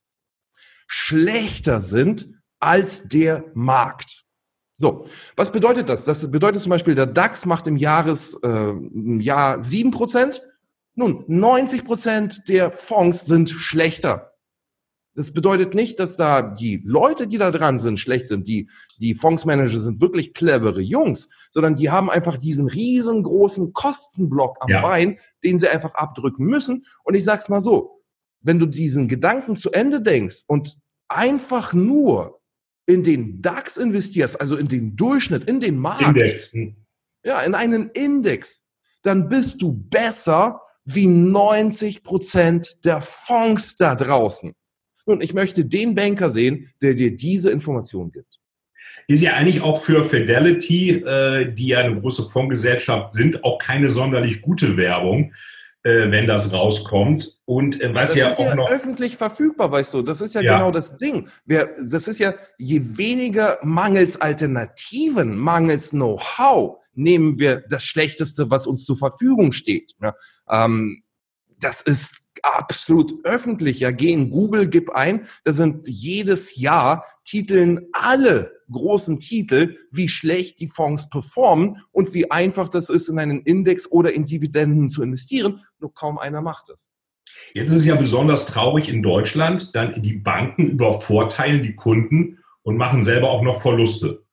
schlechter 0.87 1.79
sind 1.79 2.31
als 2.59 3.07
der 3.07 3.45
Markt. 3.53 4.20
So, 4.81 5.05
was 5.35 5.51
bedeutet 5.51 5.89
das? 5.89 6.05
Das 6.05 6.29
bedeutet 6.31 6.63
zum 6.63 6.71
Beispiel, 6.71 6.95
der 6.95 7.05
DAX 7.05 7.45
macht 7.45 7.67
im, 7.67 7.77
Jahres, 7.77 8.33
äh, 8.41 8.47
im 8.47 9.21
Jahr 9.21 9.59
7%. 9.59 10.41
Nun, 10.95 11.23
90% 11.27 12.47
der 12.47 12.71
Fonds 12.71 13.27
sind 13.27 13.51
schlechter. 13.51 14.33
Das 15.13 15.33
bedeutet 15.33 15.75
nicht, 15.75 15.99
dass 15.99 16.17
da 16.17 16.41
die 16.41 16.81
Leute, 16.83 17.27
die 17.27 17.37
da 17.37 17.51
dran 17.51 17.77
sind, 17.77 17.99
schlecht 17.99 18.27
sind. 18.27 18.47
Die, 18.47 18.69
die 18.97 19.13
Fondsmanager 19.13 19.81
sind 19.81 20.01
wirklich 20.01 20.33
clevere 20.33 20.81
Jungs, 20.81 21.29
sondern 21.51 21.75
die 21.75 21.91
haben 21.91 22.09
einfach 22.09 22.37
diesen 22.37 22.67
riesengroßen 22.67 23.73
Kostenblock 23.73 24.57
am 24.61 24.69
ja. 24.69 24.81
Bein, 24.81 25.19
den 25.43 25.59
sie 25.59 25.67
einfach 25.67 25.93
abdrücken 25.93 26.47
müssen. 26.47 26.87
Und 27.03 27.13
ich 27.13 27.23
sag's 27.23 27.49
mal 27.49 27.61
so, 27.61 28.01
wenn 28.39 28.57
du 28.57 28.65
diesen 28.65 29.07
Gedanken 29.07 29.57
zu 29.57 29.69
Ende 29.69 30.01
denkst 30.01 30.37
und 30.47 30.75
einfach 31.07 31.73
nur 31.73 32.40
in 32.85 33.03
den 33.03 33.41
DAX 33.41 33.77
investierst, 33.77 34.39
also 34.39 34.55
in 34.55 34.67
den 34.67 34.95
Durchschnitt, 34.95 35.45
in 35.45 35.59
den 35.59 35.77
Markt, 35.77 36.01
Index. 36.01 36.51
Hm. 36.53 36.75
ja, 37.23 37.41
in 37.41 37.55
einen 37.55 37.89
Index, 37.91 38.63
dann 39.03 39.29
bist 39.29 39.61
du 39.61 39.73
besser 39.73 40.61
wie 40.85 41.07
90 41.07 42.03
Prozent 42.03 42.77
der 42.83 43.01
Fonds 43.01 43.75
da 43.75 43.95
draußen. 43.95 44.53
Und 45.05 45.23
ich 45.23 45.33
möchte 45.33 45.65
den 45.65 45.95
Banker 45.95 46.29
sehen, 46.29 46.69
der 46.81 46.93
dir 46.93 47.15
diese 47.15 47.51
Information 47.51 48.11
gibt. 48.11 48.39
Ist 49.07 49.21
ja 49.21 49.33
eigentlich 49.33 49.61
auch 49.61 49.83
für 49.83 50.03
Fidelity, 50.03 50.91
äh, 50.91 51.53
die 51.53 51.67
ja 51.67 51.79
eine 51.79 51.99
große 51.99 52.29
Fondsgesellschaft 52.29 53.13
sind, 53.13 53.43
auch 53.43 53.57
keine 53.57 53.89
sonderlich 53.89 54.41
gute 54.41 54.77
Werbung 54.77 55.33
äh, 55.83 56.11
wenn 56.11 56.27
das 56.27 56.53
rauskommt. 56.53 57.41
Und 57.45 57.81
äh, 57.81 57.93
was 57.93 58.09
das 58.09 58.17
ja 58.17 58.27
ist 58.29 58.39
auch 58.39 58.45
ja 58.45 58.55
noch 58.55 58.69
öffentlich 58.69 59.17
verfügbar, 59.17 59.71
weißt 59.71 59.93
du. 59.93 60.01
Das 60.01 60.21
ist 60.21 60.35
ja, 60.35 60.41
ja. 60.41 60.57
genau 60.57 60.71
das 60.71 60.97
Ding. 60.97 61.27
Wir, 61.45 61.69
das 61.89 62.07
ist 62.07 62.19
ja, 62.19 62.33
je 62.57 62.81
weniger 62.97 63.59
mangels 63.63 64.19
Alternativen, 64.19 65.35
mangels 65.35 65.89
Know-how, 65.89 66.77
nehmen 66.93 67.39
wir 67.39 67.63
das 67.69 67.83
Schlechteste, 67.83 68.49
was 68.49 68.67
uns 68.67 68.85
zur 68.85 68.97
Verfügung 68.97 69.51
steht. 69.53 69.93
Ja, 70.01 70.13
ähm, 70.49 71.03
das 71.59 71.81
ist 71.81 72.20
absolut 72.43 73.23
öffentlich. 73.25 73.79
Ja, 73.79 73.91
geh 73.91 74.11
in 74.11 74.29
Google, 74.29 74.67
gib 74.67 74.89
ein. 74.91 75.27
Da 75.43 75.53
sind 75.53 75.87
jedes 75.87 76.55
Jahr 76.55 77.05
titeln 77.23 77.87
alle 77.93 78.51
großen 78.71 79.19
Titel, 79.19 79.77
wie 79.91 80.09
schlecht 80.09 80.59
die 80.59 80.67
Fonds 80.67 81.09
performen 81.09 81.77
und 81.91 82.13
wie 82.13 82.31
einfach 82.31 82.69
das 82.69 82.89
ist, 82.89 83.09
in 83.09 83.19
einen 83.19 83.41
Index 83.41 83.89
oder 83.91 84.13
in 84.13 84.25
Dividenden 84.25 84.89
zu 84.89 85.03
investieren. 85.03 85.61
Nur 85.79 85.93
kaum 85.93 86.17
einer 86.17 86.41
macht 86.41 86.69
das. 86.69 86.91
Jetzt 87.53 87.71
ist 87.71 87.79
es 87.79 87.85
ja 87.85 87.95
besonders 87.95 88.45
traurig 88.45 88.89
in 88.89 89.03
Deutschland, 89.03 89.75
dann 89.75 90.01
die 90.01 90.13
Banken 90.13 90.69
übervorteilen 90.69 91.63
die 91.63 91.75
Kunden 91.75 92.39
und 92.63 92.77
machen 92.77 93.01
selber 93.01 93.29
auch 93.29 93.41
noch 93.41 93.61
Verluste. 93.61 94.23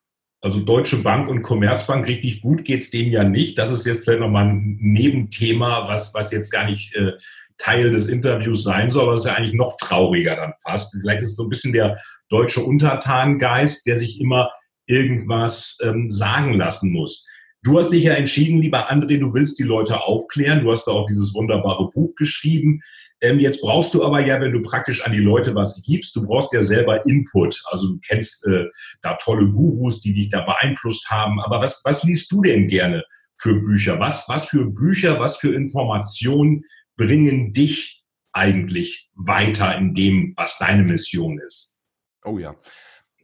Also 0.40 0.60
Deutsche 0.60 0.98
Bank 1.02 1.28
und 1.28 1.42
Commerzbank 1.42 2.06
richtig 2.06 2.42
gut 2.42 2.64
geht 2.64 2.82
es 2.82 2.90
denen 2.90 3.10
ja 3.10 3.24
nicht. 3.24 3.58
Das 3.58 3.72
ist 3.72 3.84
jetzt 3.86 4.04
vielleicht 4.04 4.20
nochmal 4.20 4.48
ein 4.48 4.78
Nebenthema, 4.80 5.88
was, 5.88 6.14
was 6.14 6.30
jetzt 6.30 6.50
gar 6.50 6.66
nicht 6.66 6.94
äh, 6.94 7.12
Teil 7.58 7.90
des 7.90 8.06
Interviews 8.06 8.62
sein 8.62 8.90
soll, 8.90 9.04
aber 9.04 9.14
es 9.14 9.20
ist 9.20 9.26
ja 9.26 9.34
eigentlich 9.34 9.54
noch 9.54 9.76
trauriger 9.76 10.36
dann 10.36 10.54
fast. 10.64 10.96
Vielleicht 11.00 11.22
ist 11.22 11.30
es 11.30 11.36
so 11.36 11.44
ein 11.44 11.48
bisschen 11.48 11.72
der 11.72 12.00
deutsche 12.28 12.62
Untertangeist, 12.62 13.86
der 13.86 13.98
sich 13.98 14.20
immer 14.20 14.50
irgendwas 14.86 15.78
ähm, 15.82 16.08
sagen 16.10 16.54
lassen 16.54 16.92
muss. 16.92 17.26
Du 17.62 17.76
hast 17.78 17.90
dich 17.90 18.04
ja 18.04 18.14
entschieden, 18.14 18.62
lieber 18.62 18.90
André, 18.90 19.18
du 19.18 19.34
willst 19.34 19.58
die 19.58 19.64
Leute 19.64 20.00
aufklären. 20.00 20.62
Du 20.62 20.70
hast 20.70 20.86
da 20.86 20.92
auch 20.92 21.06
dieses 21.06 21.34
wunderbare 21.34 21.90
Buch 21.90 22.14
geschrieben. 22.14 22.80
Ähm, 23.20 23.40
jetzt 23.40 23.60
brauchst 23.60 23.94
du 23.94 24.04
aber 24.04 24.24
ja, 24.24 24.40
wenn 24.40 24.52
du 24.52 24.62
praktisch 24.62 25.04
an 25.04 25.12
die 25.12 25.18
Leute 25.18 25.54
was 25.54 25.82
gibst, 25.82 26.14
du 26.14 26.24
brauchst 26.24 26.52
ja 26.52 26.62
selber 26.62 27.04
Input. 27.04 27.60
Also 27.66 27.88
du 27.88 28.00
kennst 28.06 28.46
äh, 28.46 28.66
da 29.02 29.14
tolle 29.14 29.50
Gurus, 29.50 30.00
die 30.00 30.14
dich 30.14 30.30
da 30.30 30.42
beeinflusst 30.42 31.10
haben. 31.10 31.40
Aber 31.40 31.60
was, 31.60 31.82
was 31.84 32.04
liest 32.04 32.30
du 32.30 32.42
denn 32.42 32.68
gerne 32.68 33.02
für 33.36 33.54
Bücher? 33.54 33.98
Was, 33.98 34.28
was 34.28 34.46
für 34.46 34.66
Bücher, 34.66 35.18
was 35.18 35.36
für 35.36 35.52
Informationen 35.52 36.64
bringen 36.98 37.54
dich 37.54 38.04
eigentlich 38.32 39.10
weiter 39.14 39.74
in 39.78 39.94
dem, 39.94 40.34
was 40.36 40.58
deine 40.58 40.82
Mission 40.82 41.38
ist? 41.38 41.78
Oh 42.24 42.38
ja. 42.38 42.54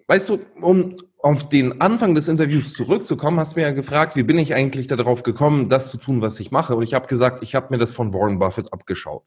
Weißt 0.09 0.31
du, 0.31 0.41
um 0.61 0.97
auf 1.19 1.49
den 1.49 1.81
Anfang 1.81 2.15
des 2.15 2.29
Interviews 2.29 2.73
zurückzukommen, 2.73 3.39
hast 3.39 3.53
du 3.53 3.61
mir 3.61 3.67
ja 3.67 3.73
gefragt, 3.73 4.17
wie 4.17 4.23
bin 4.23 4.39
ich 4.39 4.55
eigentlich 4.55 4.87
darauf 4.87 5.23
gekommen, 5.23 5.69
das 5.69 5.91
zu 5.91 5.99
tun, 5.99 6.21
was 6.21 6.41
ich 6.41 6.51
mache? 6.51 6.77
Und 6.77 6.83
ich 6.83 6.95
habe 6.95 7.07
gesagt, 7.07 7.43
ich 7.43 7.55
habe 7.55 7.69
mir 7.71 7.79
das 7.79 7.93
von 7.93 8.13
Warren 8.13 8.39
Buffett 8.39 8.73
abgeschaut. 8.73 9.25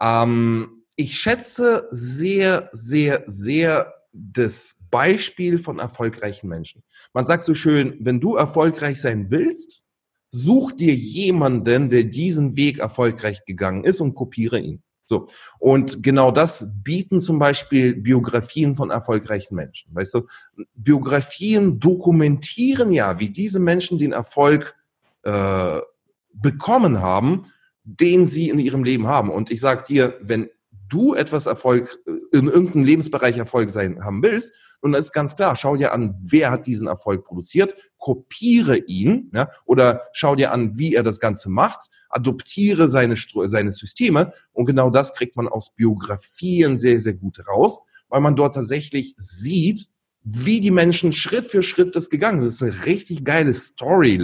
Ähm, 0.00 0.84
ich 0.96 1.18
schätze 1.18 1.88
sehr, 1.90 2.70
sehr, 2.72 3.24
sehr 3.26 3.94
das 4.12 4.74
Beispiel 4.90 5.58
von 5.58 5.78
erfolgreichen 5.78 6.48
Menschen. 6.48 6.82
Man 7.12 7.26
sagt 7.26 7.44
so 7.44 7.54
schön, 7.54 7.96
wenn 8.00 8.20
du 8.20 8.36
erfolgreich 8.36 9.00
sein 9.00 9.30
willst, 9.30 9.85
such 10.30 10.72
dir 10.72 10.94
jemanden, 10.94 11.90
der 11.90 12.04
diesen 12.04 12.56
Weg 12.56 12.78
erfolgreich 12.78 13.44
gegangen 13.44 13.84
ist 13.84 14.00
und 14.00 14.14
kopiere 14.14 14.58
ihn. 14.58 14.82
So. 15.06 15.28
Und 15.58 16.02
genau 16.02 16.32
das 16.32 16.68
bieten 16.82 17.20
zum 17.20 17.38
Beispiel 17.38 17.94
Biografien 17.94 18.74
von 18.74 18.90
erfolgreichen 18.90 19.54
Menschen. 19.54 19.94
Weißt 19.94 20.14
du, 20.14 20.26
Biografien 20.74 21.78
dokumentieren 21.78 22.92
ja, 22.92 23.18
wie 23.20 23.30
diese 23.30 23.60
Menschen 23.60 23.98
den 23.98 24.12
Erfolg 24.12 24.74
äh, 25.22 25.80
bekommen 26.32 27.00
haben, 27.00 27.46
den 27.84 28.26
sie 28.26 28.48
in 28.48 28.58
ihrem 28.58 28.82
Leben 28.82 29.06
haben. 29.06 29.30
Und 29.30 29.50
ich 29.50 29.60
sage 29.60 29.84
dir, 29.86 30.18
wenn 30.20 30.50
du 30.88 31.14
etwas 31.14 31.46
Erfolg, 31.46 31.98
in 32.32 32.48
irgendeinem 32.48 32.84
Lebensbereich 32.84 33.38
Erfolg 33.38 33.70
sein 33.70 34.04
haben 34.04 34.22
willst, 34.22 34.52
und 34.80 34.92
das 34.92 35.06
ist 35.06 35.12
ganz 35.12 35.36
klar, 35.36 35.56
schau 35.56 35.76
dir 35.76 35.92
an, 35.92 36.14
wer 36.22 36.50
hat 36.50 36.66
diesen 36.66 36.86
Erfolg 36.86 37.24
produziert, 37.24 37.74
kopiere 37.98 38.76
ihn, 38.76 39.30
ja, 39.34 39.50
oder 39.64 40.02
schau 40.12 40.36
dir 40.36 40.52
an, 40.52 40.78
wie 40.78 40.94
er 40.94 41.02
das 41.02 41.20
Ganze 41.20 41.50
macht, 41.50 41.90
adoptiere 42.08 42.88
seine, 42.88 43.16
seine 43.46 43.72
Systeme 43.72 44.32
und 44.52 44.66
genau 44.66 44.90
das 44.90 45.14
kriegt 45.14 45.36
man 45.36 45.48
aus 45.48 45.74
Biografien 45.74 46.78
sehr, 46.78 47.00
sehr 47.00 47.14
gut 47.14 47.46
raus. 47.48 47.80
weil 48.08 48.20
man 48.20 48.36
dort 48.36 48.54
tatsächlich 48.54 49.14
sieht, 49.16 49.88
wie 50.22 50.60
die 50.60 50.70
Menschen 50.70 51.12
Schritt 51.12 51.50
für 51.50 51.62
Schritt 51.62 51.94
das 51.94 52.10
gegangen 52.10 52.38
sind. 52.38 52.48
Das 52.48 52.54
ist 52.56 52.62
eine 52.62 52.86
richtig 52.86 53.24
geile 53.24 53.54
Story 53.54 54.16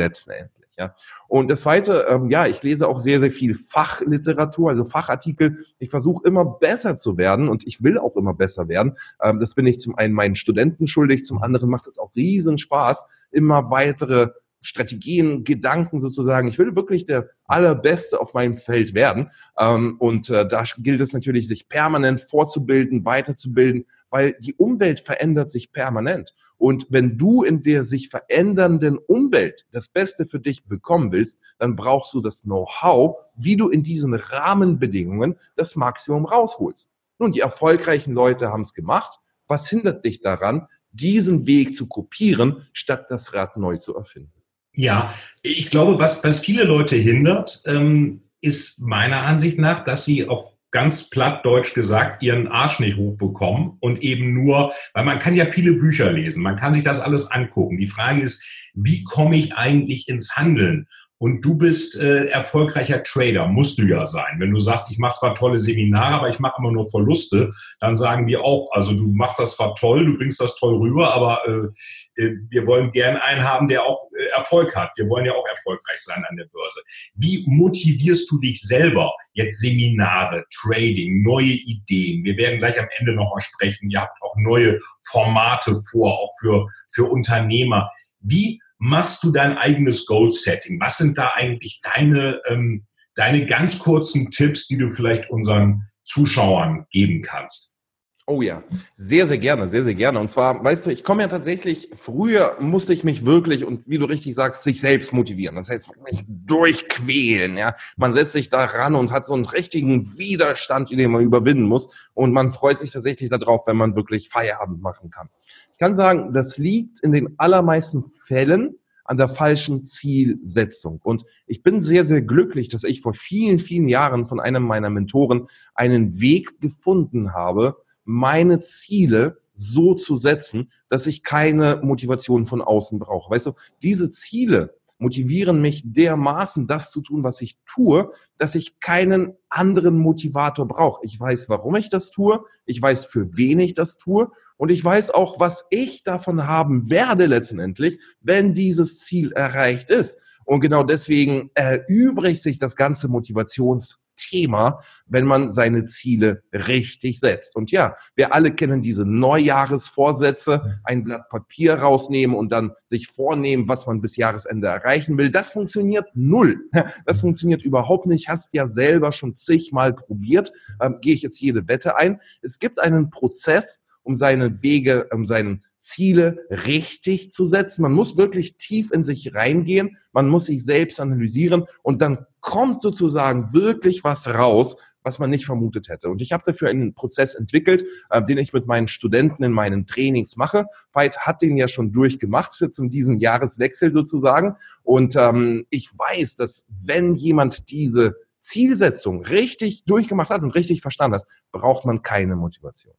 letztendlich. 0.72 0.78
Ja. 0.78 0.94
Und 1.28 1.48
das 1.48 1.62
Zweite, 1.62 2.06
ähm, 2.08 2.30
ja, 2.30 2.46
ich 2.46 2.62
lese 2.62 2.88
auch 2.88 3.00
sehr, 3.00 3.20
sehr 3.20 3.30
viel 3.30 3.54
Fachliteratur, 3.54 4.70
also 4.70 4.84
Fachartikel. 4.84 5.64
Ich 5.78 5.90
versuche 5.90 6.26
immer 6.26 6.44
besser 6.44 6.96
zu 6.96 7.16
werden 7.16 7.48
und 7.48 7.66
ich 7.66 7.82
will 7.82 7.98
auch 7.98 8.16
immer 8.16 8.34
besser 8.34 8.68
werden. 8.68 8.96
Ähm, 9.22 9.40
das 9.40 9.54
bin 9.54 9.66
ich 9.66 9.80
zum 9.80 9.96
einen 9.96 10.14
meinen 10.14 10.34
Studenten 10.34 10.86
schuldig, 10.86 11.24
zum 11.24 11.42
anderen 11.42 11.70
macht 11.70 11.86
es 11.86 11.98
auch 11.98 12.14
riesen 12.14 12.58
Spaß, 12.58 13.06
immer 13.30 13.70
weitere 13.70 14.30
Strategien, 14.64 15.42
Gedanken 15.42 16.00
sozusagen. 16.00 16.46
Ich 16.46 16.58
will 16.58 16.76
wirklich 16.76 17.04
der 17.04 17.30
allerbeste 17.46 18.20
auf 18.20 18.32
meinem 18.32 18.56
Feld 18.56 18.94
werden. 18.94 19.30
Ähm, 19.58 19.96
und 19.98 20.30
äh, 20.30 20.46
da 20.46 20.62
gilt 20.78 21.00
es 21.00 21.12
natürlich, 21.12 21.48
sich 21.48 21.68
permanent 21.68 22.20
vorzubilden, 22.20 23.04
weiterzubilden, 23.04 23.86
weil 24.10 24.36
die 24.38 24.54
Umwelt 24.54 25.00
verändert 25.00 25.50
sich 25.50 25.72
permanent. 25.72 26.34
Und 26.62 26.86
wenn 26.90 27.18
du 27.18 27.42
in 27.42 27.64
der 27.64 27.84
sich 27.84 28.08
verändernden 28.08 28.96
Umwelt 28.96 29.66
das 29.72 29.88
Beste 29.88 30.26
für 30.26 30.38
dich 30.38 30.64
bekommen 30.64 31.10
willst, 31.10 31.40
dann 31.58 31.74
brauchst 31.74 32.14
du 32.14 32.20
das 32.20 32.42
Know-how, 32.42 33.16
wie 33.34 33.56
du 33.56 33.68
in 33.68 33.82
diesen 33.82 34.14
Rahmenbedingungen 34.14 35.40
das 35.56 35.74
Maximum 35.74 36.24
rausholst. 36.24 36.88
Nun, 37.18 37.32
die 37.32 37.40
erfolgreichen 37.40 38.14
Leute 38.14 38.50
haben 38.50 38.62
es 38.62 38.74
gemacht. 38.74 39.18
Was 39.48 39.68
hindert 39.68 40.04
dich 40.04 40.20
daran, 40.20 40.68
diesen 40.92 41.48
Weg 41.48 41.74
zu 41.74 41.88
kopieren, 41.88 42.64
statt 42.72 43.06
das 43.08 43.34
Rad 43.34 43.56
neu 43.56 43.78
zu 43.78 43.96
erfinden? 43.96 44.40
Ja, 44.72 45.14
ich 45.42 45.68
glaube, 45.68 45.98
was, 45.98 46.22
was 46.22 46.38
viele 46.38 46.62
Leute 46.62 46.94
hindert, 46.94 47.60
ähm, 47.66 48.22
ist 48.40 48.80
meiner 48.80 49.22
Ansicht 49.22 49.58
nach, 49.58 49.82
dass 49.82 50.04
sie 50.04 50.28
auf 50.28 50.51
ganz 50.72 51.10
platt 51.10 51.44
deutsch 51.44 51.74
gesagt 51.74 52.22
ihren 52.22 52.48
Arsch 52.48 52.80
nicht 52.80 52.96
hochbekommen 52.96 53.76
und 53.80 54.02
eben 54.02 54.32
nur, 54.32 54.72
weil 54.94 55.04
man 55.04 55.18
kann 55.18 55.36
ja 55.36 55.44
viele 55.44 55.74
Bücher 55.74 56.10
lesen, 56.10 56.42
man 56.42 56.56
kann 56.56 56.74
sich 56.74 56.82
das 56.82 57.00
alles 57.00 57.30
angucken. 57.30 57.76
Die 57.76 57.86
Frage 57.86 58.22
ist, 58.22 58.42
wie 58.74 59.04
komme 59.04 59.36
ich 59.36 59.54
eigentlich 59.54 60.08
ins 60.08 60.34
Handeln? 60.34 60.88
Und 61.22 61.40
du 61.42 61.56
bist 61.56 61.94
äh, 62.00 62.26
erfolgreicher 62.30 63.04
Trader, 63.04 63.46
musst 63.46 63.78
du 63.78 63.84
ja 63.84 64.06
sein. 64.06 64.40
Wenn 64.40 64.50
du 64.50 64.58
sagst, 64.58 64.90
ich 64.90 64.98
mache 64.98 65.20
zwar 65.20 65.36
tolle 65.36 65.60
Seminare, 65.60 66.16
aber 66.16 66.30
ich 66.30 66.40
mache 66.40 66.56
immer 66.58 66.72
nur 66.72 66.90
Verluste, 66.90 67.52
dann 67.78 67.94
sagen 67.94 68.26
die 68.26 68.36
auch, 68.36 68.72
also 68.72 68.92
du 68.92 69.06
machst 69.06 69.38
das 69.38 69.54
zwar 69.54 69.76
toll, 69.76 70.04
du 70.04 70.18
bringst 70.18 70.40
das 70.40 70.56
toll 70.56 70.74
rüber, 70.78 71.14
aber 71.14 71.46
äh, 71.46 72.22
äh, 72.24 72.38
wir 72.50 72.66
wollen 72.66 72.90
gern 72.90 73.16
einen 73.18 73.44
haben, 73.44 73.68
der 73.68 73.84
auch 73.84 74.08
äh, 74.18 74.36
Erfolg 74.36 74.74
hat. 74.74 74.90
Wir 74.96 75.08
wollen 75.08 75.24
ja 75.24 75.32
auch 75.34 75.46
erfolgreich 75.46 76.00
sein 76.00 76.24
an 76.28 76.36
der 76.36 76.46
Börse. 76.46 76.80
Wie 77.14 77.44
motivierst 77.46 78.28
du 78.28 78.40
dich 78.40 78.60
selber? 78.60 79.12
Jetzt 79.34 79.60
Seminare, 79.60 80.44
Trading, 80.52 81.22
neue 81.22 81.52
Ideen. 81.52 82.24
Wir 82.24 82.36
werden 82.36 82.58
gleich 82.58 82.80
am 82.80 82.88
Ende 82.98 83.12
nochmal 83.12 83.42
sprechen. 83.42 83.90
Ihr 83.90 84.00
habt 84.00 84.20
auch 84.22 84.34
neue 84.38 84.80
Formate 85.02 85.80
vor, 85.88 86.18
auch 86.18 86.32
für, 86.40 86.66
für 86.92 87.04
Unternehmer. 87.04 87.92
Wie 88.18 88.60
machst 88.82 89.22
du 89.22 89.30
dein 89.30 89.56
eigenes 89.58 90.06
Goal-Setting? 90.06 90.80
Was 90.80 90.98
sind 90.98 91.16
da 91.16 91.30
eigentlich 91.36 91.80
deine, 91.94 92.40
ähm, 92.48 92.84
deine 93.14 93.46
ganz 93.46 93.78
kurzen 93.78 94.32
Tipps, 94.32 94.66
die 94.66 94.76
du 94.76 94.90
vielleicht 94.90 95.30
unseren 95.30 95.88
Zuschauern 96.02 96.84
geben 96.90 97.22
kannst? 97.22 97.78
Oh 98.26 98.42
ja, 98.42 98.62
sehr, 98.96 99.28
sehr 99.28 99.38
gerne, 99.38 99.68
sehr, 99.68 99.84
sehr 99.84 99.94
gerne. 99.94 100.18
Und 100.18 100.28
zwar, 100.28 100.64
weißt 100.64 100.86
du, 100.86 100.90
ich 100.90 101.04
komme 101.04 101.22
ja 101.22 101.28
tatsächlich, 101.28 101.90
früher 101.96 102.56
musste 102.60 102.92
ich 102.92 103.04
mich 103.04 103.24
wirklich, 103.24 103.64
und 103.64 103.88
wie 103.88 103.98
du 103.98 104.04
richtig 104.04 104.34
sagst, 104.34 104.64
sich 104.64 104.80
selbst 104.80 105.12
motivieren. 105.12 105.56
Das 105.56 105.70
heißt, 105.70 105.90
mich 106.04 106.22
durchquälen, 106.26 107.56
ja. 107.56 107.76
Man 107.96 108.12
setzt 108.12 108.32
sich 108.32 108.48
da 108.48 108.64
ran 108.64 108.96
und 108.96 109.12
hat 109.12 109.26
so 109.26 109.34
einen 109.34 109.44
richtigen 109.44 110.16
Widerstand, 110.18 110.90
den 110.90 111.10
man 111.10 111.22
überwinden 111.22 111.64
muss. 111.64 111.88
Und 112.14 112.32
man 112.32 112.50
freut 112.50 112.78
sich 112.78 112.90
tatsächlich 112.90 113.30
darauf, 113.30 113.66
wenn 113.66 113.76
man 113.76 113.94
wirklich 113.94 114.28
Feierabend 114.28 114.82
machen 114.82 115.10
kann. 115.10 115.28
Ich 115.72 115.78
kann 115.78 115.96
sagen, 115.96 116.32
das 116.32 116.58
liegt 116.58 117.00
in 117.00 117.12
den 117.12 117.34
allermeisten 117.38 118.04
Fällen 118.12 118.76
an 119.04 119.16
der 119.16 119.28
falschen 119.28 119.86
Zielsetzung. 119.86 121.00
Und 121.02 121.24
ich 121.46 121.62
bin 121.62 121.80
sehr, 121.80 122.04
sehr 122.04 122.22
glücklich, 122.22 122.68
dass 122.68 122.84
ich 122.84 123.00
vor 123.00 123.14
vielen, 123.14 123.58
vielen 123.58 123.88
Jahren 123.88 124.26
von 124.26 124.40
einem 124.40 124.62
meiner 124.62 124.90
Mentoren 124.90 125.48
einen 125.74 126.20
Weg 126.20 126.60
gefunden 126.60 127.32
habe, 127.32 127.76
meine 128.04 128.60
Ziele 128.60 129.38
so 129.54 129.94
zu 129.94 130.16
setzen, 130.16 130.70
dass 130.88 131.06
ich 131.06 131.22
keine 131.22 131.80
Motivation 131.82 132.46
von 132.46 132.62
außen 132.62 132.98
brauche. 132.98 133.30
Weißt 133.30 133.46
du, 133.46 133.52
diese 133.82 134.10
Ziele 134.10 134.74
motivieren 134.98 135.60
mich 135.60 135.82
dermaßen, 135.84 136.66
das 136.66 136.90
zu 136.90 137.00
tun, 137.00 137.24
was 137.24 137.40
ich 137.42 137.58
tue, 137.66 138.12
dass 138.38 138.54
ich 138.54 138.78
keinen 138.78 139.34
anderen 139.48 139.98
Motivator 139.98 140.66
brauche. 140.66 141.04
Ich 141.04 141.18
weiß, 141.18 141.48
warum 141.48 141.74
ich 141.74 141.90
das 141.90 142.10
tue, 142.10 142.44
ich 142.66 142.80
weiß, 142.80 143.06
für 143.06 143.36
wen 143.36 143.58
ich 143.58 143.74
das 143.74 143.96
tue 143.98 144.30
und 144.56 144.70
ich 144.70 144.84
weiß 144.84 145.10
auch, 145.10 145.40
was 145.40 145.64
ich 145.70 146.04
davon 146.04 146.46
haben 146.46 146.90
werde 146.90 147.26
letztendlich, 147.26 147.98
wenn 148.20 148.54
dieses 148.54 149.00
Ziel 149.00 149.32
erreicht 149.32 149.90
ist. 149.90 150.18
Und 150.44 150.60
genau 150.60 150.82
deswegen 150.82 151.50
erübrigt 151.54 152.42
sich 152.42 152.58
das 152.58 152.76
ganze 152.76 153.08
Motivationsthema, 153.08 154.80
wenn 155.06 155.24
man 155.24 155.48
seine 155.48 155.86
Ziele 155.86 156.42
richtig 156.52 157.20
setzt. 157.20 157.54
Und 157.56 157.70
ja, 157.70 157.96
wir 158.16 158.34
alle 158.34 158.52
kennen 158.52 158.82
diese 158.82 159.04
Neujahresvorsätze, 159.04 160.80
ein 160.84 161.04
Blatt 161.04 161.28
Papier 161.28 161.74
rausnehmen 161.74 162.36
und 162.36 162.50
dann 162.50 162.72
sich 162.84 163.08
vornehmen, 163.08 163.68
was 163.68 163.86
man 163.86 164.00
bis 164.00 164.16
Jahresende 164.16 164.68
erreichen 164.68 165.16
will. 165.16 165.30
Das 165.30 165.50
funktioniert 165.50 166.08
null. 166.14 166.58
Das 167.06 167.20
funktioniert 167.20 167.62
überhaupt 167.62 168.06
nicht. 168.06 168.28
Hast 168.28 168.54
ja 168.54 168.66
selber 168.66 169.12
schon 169.12 169.36
zigmal 169.36 169.94
probiert. 169.94 170.52
Ähm, 170.80 170.98
gehe 171.00 171.14
ich 171.14 171.22
jetzt 171.22 171.40
jede 171.40 171.66
Wette 171.68 171.96
ein. 171.96 172.20
Es 172.42 172.58
gibt 172.58 172.80
einen 172.80 173.10
Prozess, 173.10 173.82
um 174.02 174.14
seine 174.14 174.62
Wege, 174.62 175.08
um 175.12 175.26
seine 175.26 175.60
Ziele 175.82 176.46
richtig 176.50 177.32
zu 177.32 177.44
setzen. 177.44 177.82
Man 177.82 177.92
muss 177.92 178.16
wirklich 178.16 178.56
tief 178.56 178.92
in 178.92 179.04
sich 179.04 179.34
reingehen. 179.34 179.98
Man 180.12 180.28
muss 180.28 180.46
sich 180.46 180.64
selbst 180.64 181.00
analysieren 181.00 181.64
und 181.82 182.00
dann 182.00 182.26
kommt 182.40 182.82
sozusagen 182.82 183.52
wirklich 183.52 184.04
was 184.04 184.28
raus, 184.28 184.76
was 185.02 185.18
man 185.18 185.30
nicht 185.30 185.46
vermutet 185.46 185.88
hätte. 185.88 186.08
Und 186.08 186.22
ich 186.22 186.32
habe 186.32 186.44
dafür 186.46 186.68
einen 186.68 186.94
Prozess 186.94 187.34
entwickelt, 187.34 187.84
äh, 188.10 188.22
den 188.22 188.38
ich 188.38 188.52
mit 188.52 188.66
meinen 188.66 188.88
Studenten 188.88 189.42
in 189.42 189.52
meinen 189.52 189.86
Trainings 189.86 190.36
mache. 190.36 190.66
Veit 190.92 191.18
hat 191.18 191.42
den 191.42 191.56
ja 191.56 191.66
schon 191.66 191.92
durchgemacht 191.92 192.52
jetzt 192.60 192.78
in 192.78 192.88
diesem 192.88 193.18
Jahreswechsel 193.18 193.92
sozusagen. 193.92 194.56
Und 194.84 195.16
ähm, 195.16 195.66
ich 195.70 195.90
weiß, 195.96 196.36
dass 196.36 196.64
wenn 196.84 197.14
jemand 197.14 197.70
diese 197.70 198.14
Zielsetzung 198.38 199.24
richtig 199.24 199.84
durchgemacht 199.84 200.30
hat 200.30 200.42
und 200.42 200.54
richtig 200.54 200.82
verstanden 200.82 201.16
hat, 201.16 201.26
braucht 201.52 201.84
man 201.84 202.02
keine 202.02 202.36
Motivation. 202.36 202.94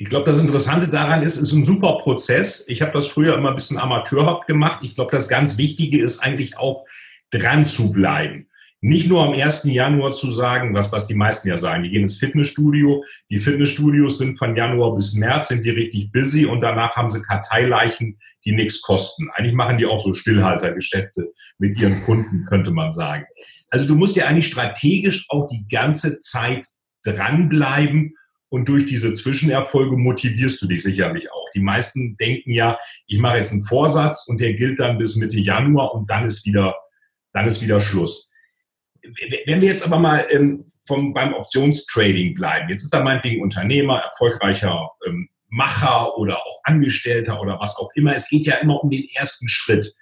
Ich 0.00 0.08
glaube, 0.08 0.30
das 0.30 0.38
Interessante 0.38 0.88
daran 0.88 1.22
ist, 1.22 1.36
es 1.36 1.48
ist 1.48 1.52
ein 1.52 1.66
super 1.66 1.98
Prozess. 1.98 2.64
Ich 2.68 2.80
habe 2.80 2.92
das 2.92 3.06
früher 3.06 3.34
immer 3.36 3.50
ein 3.50 3.54
bisschen 3.54 3.76
amateurhaft 3.76 4.46
gemacht. 4.46 4.80
Ich 4.82 4.94
glaube, 4.94 5.10
das 5.12 5.28
ganz 5.28 5.58
Wichtige 5.58 6.02
ist 6.02 6.20
eigentlich 6.20 6.56
auch 6.56 6.86
dran 7.30 7.66
zu 7.66 7.92
bleiben. 7.92 8.48
Nicht 8.80 9.08
nur 9.08 9.22
am 9.22 9.34
1. 9.34 9.64
Januar 9.64 10.12
zu 10.12 10.30
sagen, 10.30 10.72
was, 10.72 10.90
was 10.90 11.06
die 11.06 11.14
meisten 11.14 11.48
ja 11.48 11.58
sagen, 11.58 11.82
die 11.82 11.90
gehen 11.90 12.04
ins 12.04 12.16
Fitnessstudio. 12.16 13.04
Die 13.28 13.38
Fitnessstudios 13.38 14.16
sind 14.16 14.38
von 14.38 14.56
Januar 14.56 14.94
bis 14.94 15.12
März, 15.12 15.48
sind 15.48 15.66
die 15.66 15.70
richtig 15.70 16.10
busy 16.12 16.46
und 16.46 16.62
danach 16.62 16.96
haben 16.96 17.10
sie 17.10 17.20
Karteileichen, 17.20 18.18
die 18.46 18.52
nichts 18.52 18.80
kosten. 18.80 19.28
Eigentlich 19.34 19.54
machen 19.54 19.76
die 19.76 19.84
auch 19.84 20.00
so 20.00 20.14
Stillhaltergeschäfte 20.14 21.30
mit 21.58 21.78
ihren 21.78 22.02
Kunden, 22.04 22.46
könnte 22.46 22.70
man 22.70 22.92
sagen. 22.92 23.26
Also 23.68 23.86
du 23.86 23.96
musst 23.96 24.16
ja 24.16 24.24
eigentlich 24.24 24.46
strategisch 24.46 25.26
auch 25.28 25.46
die 25.46 25.68
ganze 25.68 26.20
Zeit 26.20 26.66
dranbleiben 27.04 28.14
und 28.50 28.68
durch 28.68 28.84
diese 28.86 29.14
Zwischenerfolge 29.14 29.96
motivierst 29.96 30.60
du 30.60 30.66
dich 30.66 30.82
sicherlich 30.82 31.30
auch. 31.32 31.46
Die 31.54 31.60
meisten 31.60 32.16
denken 32.16 32.52
ja, 32.52 32.78
ich 33.06 33.18
mache 33.18 33.38
jetzt 33.38 33.52
einen 33.52 33.64
Vorsatz 33.64 34.26
und 34.26 34.40
der 34.40 34.54
gilt 34.54 34.80
dann 34.80 34.98
bis 34.98 35.16
Mitte 35.16 35.38
Januar 35.38 35.94
und 35.94 36.10
dann 36.10 36.26
ist 36.26 36.44
wieder, 36.44 36.76
dann 37.32 37.46
ist 37.46 37.62
wieder 37.62 37.80
Schluss. 37.80 38.30
Wenn 39.46 39.62
wir 39.62 39.68
jetzt 39.68 39.86
aber 39.86 39.98
mal 39.98 40.26
ähm, 40.30 40.64
vom, 40.86 41.14
beim 41.14 41.32
Optionstrading 41.32 42.34
bleiben, 42.34 42.68
jetzt 42.68 42.82
ist 42.82 42.92
da 42.92 43.02
meinetwegen 43.02 43.42
Unternehmer, 43.42 44.00
erfolgreicher 44.00 44.90
ähm, 45.06 45.28
Macher 45.48 46.16
oder 46.18 46.38
auch 46.38 46.60
Angestellter 46.64 47.40
oder 47.40 47.58
was 47.60 47.76
auch 47.76 47.90
immer. 47.94 48.14
Es 48.14 48.28
geht 48.28 48.46
ja 48.46 48.56
immer 48.56 48.82
um 48.82 48.90
den 48.90 49.08
ersten 49.14 49.48
Schritt. 49.48 49.94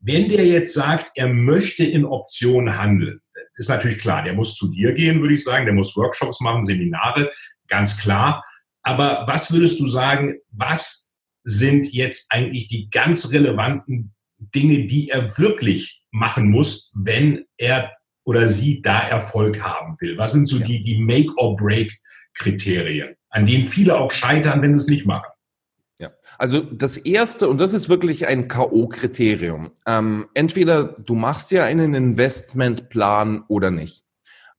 Wenn 0.00 0.28
der 0.28 0.46
jetzt 0.46 0.74
sagt, 0.74 1.10
er 1.16 1.28
möchte 1.28 1.84
in 1.84 2.04
Optionen 2.04 2.78
handeln, 2.78 3.20
ist 3.56 3.68
natürlich 3.68 3.98
klar, 3.98 4.22
der 4.22 4.34
muss 4.34 4.54
zu 4.54 4.70
dir 4.70 4.92
gehen, 4.92 5.20
würde 5.20 5.34
ich 5.34 5.44
sagen, 5.44 5.66
der 5.66 5.74
muss 5.74 5.96
Workshops 5.96 6.40
machen, 6.40 6.64
Seminare, 6.64 7.30
ganz 7.68 7.98
klar. 7.98 8.44
Aber 8.82 9.24
was 9.26 9.52
würdest 9.52 9.78
du 9.80 9.86
sagen, 9.86 10.38
was 10.50 11.12
sind 11.44 11.92
jetzt 11.92 12.26
eigentlich 12.30 12.68
die 12.68 12.88
ganz 12.90 13.32
relevanten 13.32 14.14
Dinge, 14.38 14.86
die 14.86 15.10
er 15.10 15.36
wirklich 15.38 16.02
machen 16.10 16.50
muss, 16.50 16.90
wenn 16.94 17.44
er 17.56 17.92
oder 18.24 18.48
sie 18.48 18.82
da 18.82 19.00
Erfolg 19.00 19.62
haben 19.62 19.96
will? 20.00 20.18
Was 20.18 20.32
sind 20.32 20.46
so 20.46 20.58
ja. 20.58 20.66
die, 20.66 20.82
die 20.82 21.00
Make-or-Break-Kriterien, 21.00 23.14
an 23.30 23.46
denen 23.46 23.64
viele 23.64 23.96
auch 23.96 24.12
scheitern, 24.12 24.62
wenn 24.62 24.76
sie 24.76 24.84
es 24.84 24.88
nicht 24.88 25.06
machen? 25.06 25.28
Ja, 25.98 26.12
also 26.38 26.60
das 26.60 26.96
erste, 26.96 27.48
und 27.48 27.60
das 27.60 27.72
ist 27.72 27.88
wirklich 27.88 28.26
ein 28.26 28.46
K.O.-Kriterium. 28.46 29.70
Ähm, 29.86 30.28
entweder 30.34 30.84
du 30.84 31.14
machst 31.14 31.50
ja 31.50 31.64
einen 31.64 31.94
Investmentplan 31.94 33.44
oder 33.48 33.70
nicht. 33.70 34.04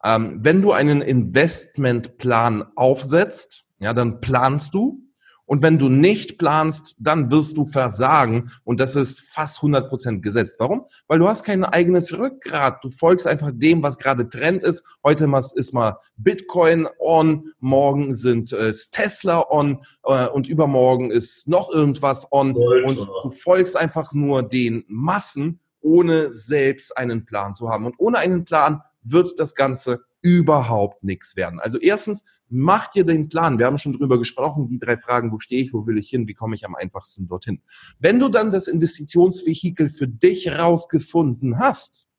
Ähm, 0.03 0.39
wenn 0.41 0.61
du 0.61 0.71
einen 0.71 1.01
Investmentplan 1.01 2.65
aufsetzt, 2.75 3.65
ja, 3.79 3.93
dann 3.93 4.21
planst 4.21 4.73
du 4.73 5.01
und 5.49 5.63
wenn 5.63 5.79
du 5.79 5.89
nicht 5.89 6.37
planst, 6.37 6.95
dann 6.99 7.31
wirst 7.31 7.57
du 7.57 7.65
versagen. 7.65 8.51
Und 8.65 8.79
das 8.79 8.95
ist 8.95 9.21
fast 9.21 9.57
100 9.57 9.89
Prozent 9.89 10.21
gesetzt. 10.21 10.57
Warum? 10.59 10.85
Weil 11.07 11.17
du 11.17 11.27
hast 11.27 11.43
kein 11.43 11.63
eigenes 11.63 12.15
Rückgrat. 12.15 12.83
Du 12.83 12.91
folgst 12.91 13.25
einfach 13.25 13.49
dem, 13.51 13.81
was 13.81 13.97
gerade 13.97 14.29
Trend 14.29 14.61
ist. 14.61 14.83
Heute 15.03 15.27
ist 15.55 15.73
mal 15.73 15.97
Bitcoin 16.17 16.87
on, 16.99 17.51
morgen 17.61 18.13
sind 18.13 18.53
äh, 18.53 18.71
Tesla 18.91 19.43
on 19.49 19.81
äh, 20.03 20.27
und 20.27 20.47
übermorgen 20.47 21.09
ist 21.09 21.47
noch 21.47 21.71
irgendwas 21.71 22.31
on. 22.31 22.55
Und 22.55 22.99
du 23.23 23.31
folgst 23.31 23.75
einfach 23.75 24.13
nur 24.13 24.43
den 24.43 24.83
Massen, 24.87 25.59
ohne 25.81 26.29
selbst 26.31 26.95
einen 26.95 27.25
Plan 27.25 27.55
zu 27.55 27.69
haben. 27.69 27.87
Und 27.87 27.95
ohne 27.97 28.19
einen 28.19 28.45
Plan 28.45 28.83
wird 29.01 29.39
das 29.39 29.55
Ganze 29.55 30.01
überhaupt 30.21 31.03
nichts 31.03 31.35
werden. 31.35 31.59
Also 31.59 31.79
erstens, 31.79 32.23
mach 32.49 32.87
dir 32.87 33.05
den 33.05 33.29
Plan. 33.29 33.57
Wir 33.57 33.65
haben 33.65 33.77
schon 33.77 33.93
drüber 33.93 34.17
gesprochen, 34.17 34.67
die 34.67 34.79
drei 34.79 34.97
Fragen, 34.97 35.31
wo 35.31 35.39
stehe 35.39 35.63
ich, 35.63 35.73
wo 35.73 35.85
will 35.87 35.97
ich 35.97 36.09
hin, 36.09 36.27
wie 36.27 36.33
komme 36.33 36.55
ich 36.55 36.65
am 36.65 36.75
einfachsten 36.75 37.27
dorthin. 37.27 37.61
Wenn 37.99 38.19
du 38.19 38.29
dann 38.29 38.51
das 38.51 38.67
Investitionsvehikel 38.67 39.89
für 39.89 40.07
dich 40.07 40.51
rausgefunden 40.51 41.59
hast, 41.59 42.09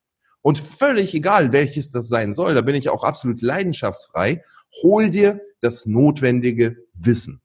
und 0.43 0.59
völlig 0.59 1.15
egal, 1.15 1.53
welches 1.53 1.91
das 1.91 2.09
sein 2.09 2.35
soll, 2.35 2.55
da 2.55 2.63
bin 2.63 2.75
ich 2.75 2.89
auch 2.89 3.05
absolut 3.05 3.43
leidenschaftsfrei, 3.43 4.43
hol 4.83 5.11
dir 5.11 5.41
das 5.61 5.87
notwendige 5.87 6.77
Wissen. 6.95 7.41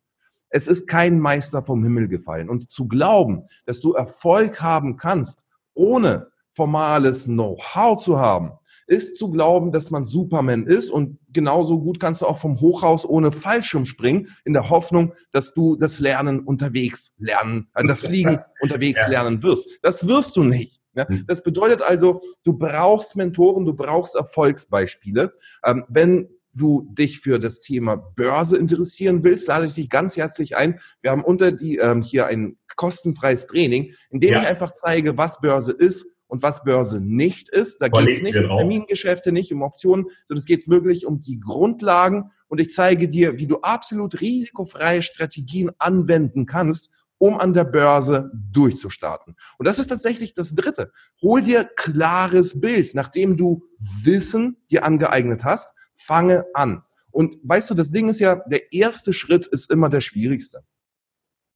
Es 0.50 0.68
ist 0.68 0.88
kein 0.88 1.20
Meister 1.20 1.64
vom 1.64 1.84
Himmel 1.84 2.08
gefallen. 2.08 2.50
Und 2.50 2.72
zu 2.72 2.88
glauben, 2.88 3.48
dass 3.66 3.82
du 3.82 3.94
Erfolg 3.94 4.62
haben 4.62 4.96
kannst, 4.96 5.44
ohne 5.74 6.32
formales 6.54 7.26
Know-how 7.26 8.02
zu 8.02 8.18
haben, 8.18 8.54
ist 8.88 9.18
zu 9.18 9.32
glauben, 9.32 9.72
dass 9.72 9.90
man 9.92 10.06
Superman 10.06 10.66
ist 10.66 10.90
und 10.90 11.18
genauso 11.34 11.80
gut 11.80 12.00
kannst 12.00 12.22
du 12.22 12.26
auch 12.26 12.38
vom 12.38 12.60
Hochhaus 12.60 13.06
ohne 13.06 13.32
Fallschirm 13.32 13.86
springen, 13.86 14.28
in 14.46 14.54
der 14.54 14.70
Hoffnung, 14.70 15.14
dass 15.32 15.54
du 15.54 15.76
das 15.76 16.00
Lernen 16.00 16.42
unterwegs 16.42 17.14
lernen, 17.18 17.68
äh, 17.76 17.86
das 17.86 18.02
Fliegen 18.02 18.40
unterwegs 18.62 19.00
ja. 19.02 19.08
lernen 19.08 19.42
wirst. 19.44 19.68
Das 19.82 20.08
wirst 20.08 20.36
du 20.36 20.44
nicht. 20.44 20.82
Ja? 20.94 21.08
Hm. 21.08 21.26
Das 21.28 21.44
bedeutet 21.44 21.82
also, 21.82 22.22
du 22.44 22.54
brauchst 22.54 23.16
Mentoren, 23.16 23.66
du 23.66 23.74
brauchst 23.74 24.16
Erfolgsbeispiele. 24.16 25.34
Ähm, 25.66 25.84
wenn 25.90 26.30
du 26.54 26.88
dich 26.94 27.20
für 27.20 27.38
das 27.38 27.60
Thema 27.60 27.98
Börse 27.98 28.58
interessieren 28.58 29.24
willst, 29.24 29.48
lade 29.48 29.66
ich 29.66 29.74
dich 29.74 29.90
ganz 29.90 30.16
herzlich 30.16 30.56
ein. 30.56 30.80
Wir 31.02 31.12
haben 31.12 31.24
unter 31.24 31.52
die 31.52 31.78
ähm, 31.78 32.02
hier 32.02 32.28
ein 32.28 32.58
kostenfreies 32.78 33.46
Training, 33.46 33.94
in 34.10 34.20
dem 34.20 34.32
ja. 34.32 34.42
ich 34.42 34.48
einfach 34.48 34.72
zeige, 34.72 35.18
was 35.18 35.40
Börse 35.42 35.74
ist, 35.74 36.06
und 36.28 36.42
was 36.42 36.64
Börse 36.64 37.02
nicht 37.02 37.50
ist. 37.50 37.82
Da 37.82 37.88
geht 37.88 38.10
es 38.10 38.22
nicht 38.22 38.38
um 38.38 38.48
Termingeschäfte, 38.48 39.32
nicht 39.32 39.54
um 39.54 39.62
Optionen, 39.62 40.06
sondern 40.28 40.40
es 40.40 40.46
geht 40.46 40.68
wirklich 40.68 41.06
um 41.06 41.22
die 41.22 41.40
Grundlagen 41.40 42.32
und 42.48 42.60
ich 42.60 42.72
zeige 42.74 43.08
dir, 43.10 43.38
wie 43.38 43.48
du 43.48 43.60
absolut 43.62 44.22
risikofreie 44.22 45.02
Strategien 45.02 45.72
anwenden 45.78 46.46
kannst, 46.46 46.90
um 47.18 47.40
an 47.40 47.54
der 47.54 47.64
Börse 47.64 48.32
durchzustarten. 48.52 49.36
Und 49.58 49.66
das 49.66 49.80
ist 49.80 49.88
tatsächlich 49.88 50.34
das 50.34 50.54
Dritte. 50.54 50.92
Hol 51.22 51.42
dir 51.42 51.64
klares 51.76 52.60
Bild, 52.60 52.94
nachdem 52.94 53.38
du 53.38 53.64
Wissen 54.04 54.58
dir 54.70 54.84
angeeignet 54.84 55.44
hast, 55.44 55.74
fange 55.96 56.46
an. 56.54 56.84
Und 57.12 57.38
weißt 57.44 57.70
du, 57.70 57.74
das 57.74 57.92
Ding 57.92 58.10
ist 58.10 58.20
ja, 58.20 58.42
der 58.48 58.74
erste 58.74 59.14
Schritt 59.14 59.48
ist 59.48 59.72
immer 59.72 59.90
der 59.90 60.02
schwierigste. 60.02 60.64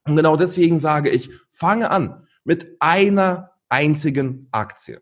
Und 0.06 0.16
genau 0.16 0.36
deswegen 0.36 0.78
sage 0.78 1.10
ich, 1.10 1.30
fange 1.52 1.90
an 1.90 2.26
mit 2.44 2.76
einer 2.80 3.49
einzigen 3.70 4.48
Aktie. 4.52 5.00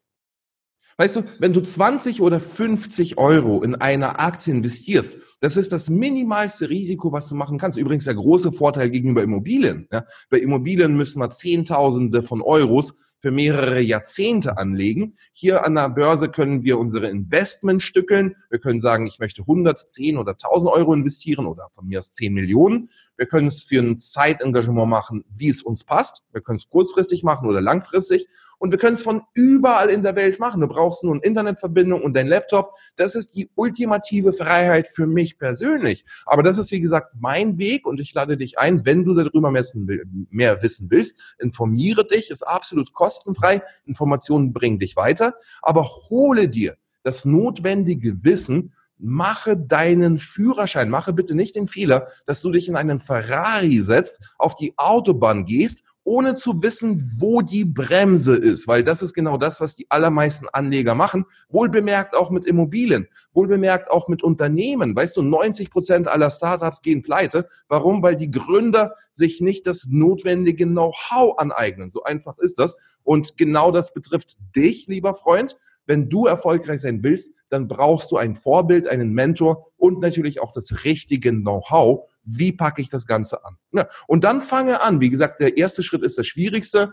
Weißt 1.01 1.15
du, 1.15 1.23
wenn 1.39 1.53
du 1.53 1.61
20 1.61 2.21
oder 2.23 2.41
50 2.41 3.19
Euro 3.19 3.63
in 3.63 3.77
eine 3.77 4.19
Aktie 4.19 4.53
investierst, 4.53 5.17
das 5.41 5.57
ist 5.57 5.71
das 5.71 5.89
minimalste 5.89 6.69
Risiko, 6.69 7.13
was 7.13 7.29
du 7.29 7.37
machen 7.37 7.57
kannst. 7.57 7.79
Übrigens 7.79 8.05
der 8.05 8.17
große 8.17 8.51
Vorteil 8.51 8.91
gegenüber 8.91 9.23
Immobilien. 9.23 9.87
Ja, 9.93 10.05
bei 10.29 10.41
Immobilien 10.41 10.97
müssen 10.97 11.21
wir 11.21 11.31
Zehntausende 11.31 12.25
von 12.25 12.43
Euros 12.43 12.95
für 13.21 13.31
mehrere 13.31 13.81
Jahrzehnte 13.81 14.59
anlegen. 14.59 15.17
Hier 15.33 15.65
an 15.65 15.75
der 15.75 15.89
Börse 15.89 16.29
können 16.29 16.63
wir 16.63 16.79
unsere 16.79 17.09
Investment 17.09 17.83
stückeln. 17.83 18.37
Wir 18.51 18.59
können 18.59 18.81
sagen, 18.81 19.07
ich 19.07 19.19
möchte 19.19 19.43
100, 19.43 19.91
10 19.91 20.19
oder 20.19 20.33
1000 20.33 20.73
Euro 20.73 20.95
investieren 20.95 21.47
oder 21.47 21.69
von 21.75 21.87
mir 21.87 21.99
aus 21.99 22.13
10 22.13 22.33
Millionen. 22.33 22.91
Wir 23.17 23.27
können 23.27 23.49
es 23.49 23.65
für 23.65 23.81
ein 23.81 23.99
Zeitengagement 23.99 24.89
machen, 24.89 25.25
wie 25.31 25.49
es 25.49 25.63
uns 25.63 25.85
passt. 25.85 26.25
Wir 26.33 26.41
können 26.41 26.59
es 26.59 26.69
kurzfristig 26.69 27.25
machen 27.25 27.49
oder 27.49 27.61
langfristig. 27.61 28.29
Und 28.59 28.73
wir 28.73 28.79
können 28.79 28.95
es 28.95 29.03
von 29.03 29.23
überall 29.35 29.89
in 29.89 30.03
der 30.03 30.17
Welt 30.17 30.39
machen. 30.41 30.61
Du 30.61 30.67
brauchst 30.67 31.05
nur 31.05 31.15
eine 31.15 31.23
Internetverbindung 31.23 32.03
und 32.03 32.15
dein 32.15 32.27
Laptop. 32.27 32.75
Das 32.97 33.15
ist 33.15 33.35
die 33.37 33.51
ultimative 33.55 34.33
Freiheit 34.33 34.89
für 34.89 35.07
mich 35.07 35.39
persönlich. 35.39 36.05
Aber 36.27 36.43
das 36.43 36.59
ist, 36.59 36.73
wie 36.73 36.81
gesagt, 36.81 37.15
mein 37.19 37.59
Weg 37.59 37.87
und 37.87 38.01
ich 38.01 38.13
lade 38.15 38.37
dich 38.37 38.59
ein, 38.59 38.85
wenn 38.85 39.05
du 39.05 39.15
darüber 39.15 39.51
mehr 39.51 40.63
wissen 40.63 40.91
willst, 40.91 41.17
informiere 41.39 42.07
dich, 42.07 42.31
ist 42.31 42.43
absolut 42.43 42.93
kostenfrei. 42.93 43.63
Informationen 43.87 44.53
bringen 44.53 44.79
dich 44.79 44.97
weiter. 44.97 45.35
Aber 45.63 45.85
hole 46.11 46.49
dir 46.49 46.77
das 47.05 47.25
notwendige 47.25 48.25
Wissen, 48.25 48.73
mache 48.99 49.57
deinen 49.57 50.19
Führerschein, 50.19 50.91
mache 50.91 51.13
bitte 51.13 51.35
nicht 51.35 51.57
den 51.57 51.69
Fehler, 51.69 52.09
dass 52.27 52.43
du 52.43 52.51
dich 52.51 52.69
in 52.69 52.77
einen 52.77 53.01
Ferrari 53.01 53.81
setzt, 53.81 54.21
auf 54.39 54.57
die 54.57 54.75
Autobahn 54.77 55.47
gehst 55.47 55.85
ohne 56.09 56.35
zu 56.35 56.63
wissen, 56.63 57.13
wo 57.19 57.43
die 57.43 57.67
Bremse 57.67 58.35
ist, 58.35 58.67
weil 58.67 58.83
das 58.83 59.03
ist 59.03 59.13
genau 59.13 59.37
das, 59.37 59.61
was 59.61 59.75
die 59.75 59.91
allermeisten 59.91 60.49
Anleger 60.51 60.95
machen. 60.95 61.27
Wohlbemerkt 61.51 62.17
auch 62.17 62.31
mit 62.31 62.47
Immobilien, 62.47 63.09
wohlbemerkt 63.35 63.91
auch 63.91 64.09
mit 64.09 64.23
Unternehmen. 64.23 64.97
Weißt 64.97 65.19
du, 65.19 65.23
90 65.23 65.71
Prozent 65.71 66.09
aller 66.09 66.31
Startups 66.31 66.81
gehen 66.81 67.03
pleite. 67.03 67.47
Warum? 67.69 68.03
Weil 68.03 68.17
die 68.17 68.31
Gründer 68.31 68.95
sich 69.13 69.43
nicht 69.43 69.67
das 69.67 69.87
notwendige 69.87 70.65
Know-how 70.65 71.37
aneignen. 71.37 71.91
So 71.91 72.03
einfach 72.05 72.39
ist 72.39 72.59
das. 72.59 72.75
Und 73.03 73.37
genau 73.37 73.71
das 73.71 73.93
betrifft 73.93 74.39
dich, 74.57 74.87
lieber 74.87 75.15
Freund. 75.15 75.59
Wenn 75.85 76.09
du 76.09 76.25
erfolgreich 76.25 76.81
sein 76.81 77.03
willst, 77.03 77.31
dann 77.51 77.69
brauchst 77.69 78.13
du 78.13 78.17
ein 78.17 78.35
Vorbild, 78.35 78.89
einen 78.89 79.13
Mentor 79.13 79.67
und 79.77 80.01
natürlich 80.01 80.41
auch 80.41 80.53
das 80.53 80.85
richtige 80.85 81.33
Know-how 81.33 82.09
wie 82.29 82.53
packe 82.53 82.83
ich 82.83 82.91
das 82.91 83.07
Ganze 83.07 83.45
an? 83.45 83.57
Ja, 83.73 83.89
und 84.07 84.25
dann 84.25 84.41
fange 84.41 84.81
an. 84.83 85.01
Wie 85.01 85.11
gesagt, 85.11 85.41
der 85.41 85.57
erste 85.57 85.83
Schritt 85.83 86.03
ist 86.03 86.19
das 86.19 86.27
Schwierigste. 86.27 86.93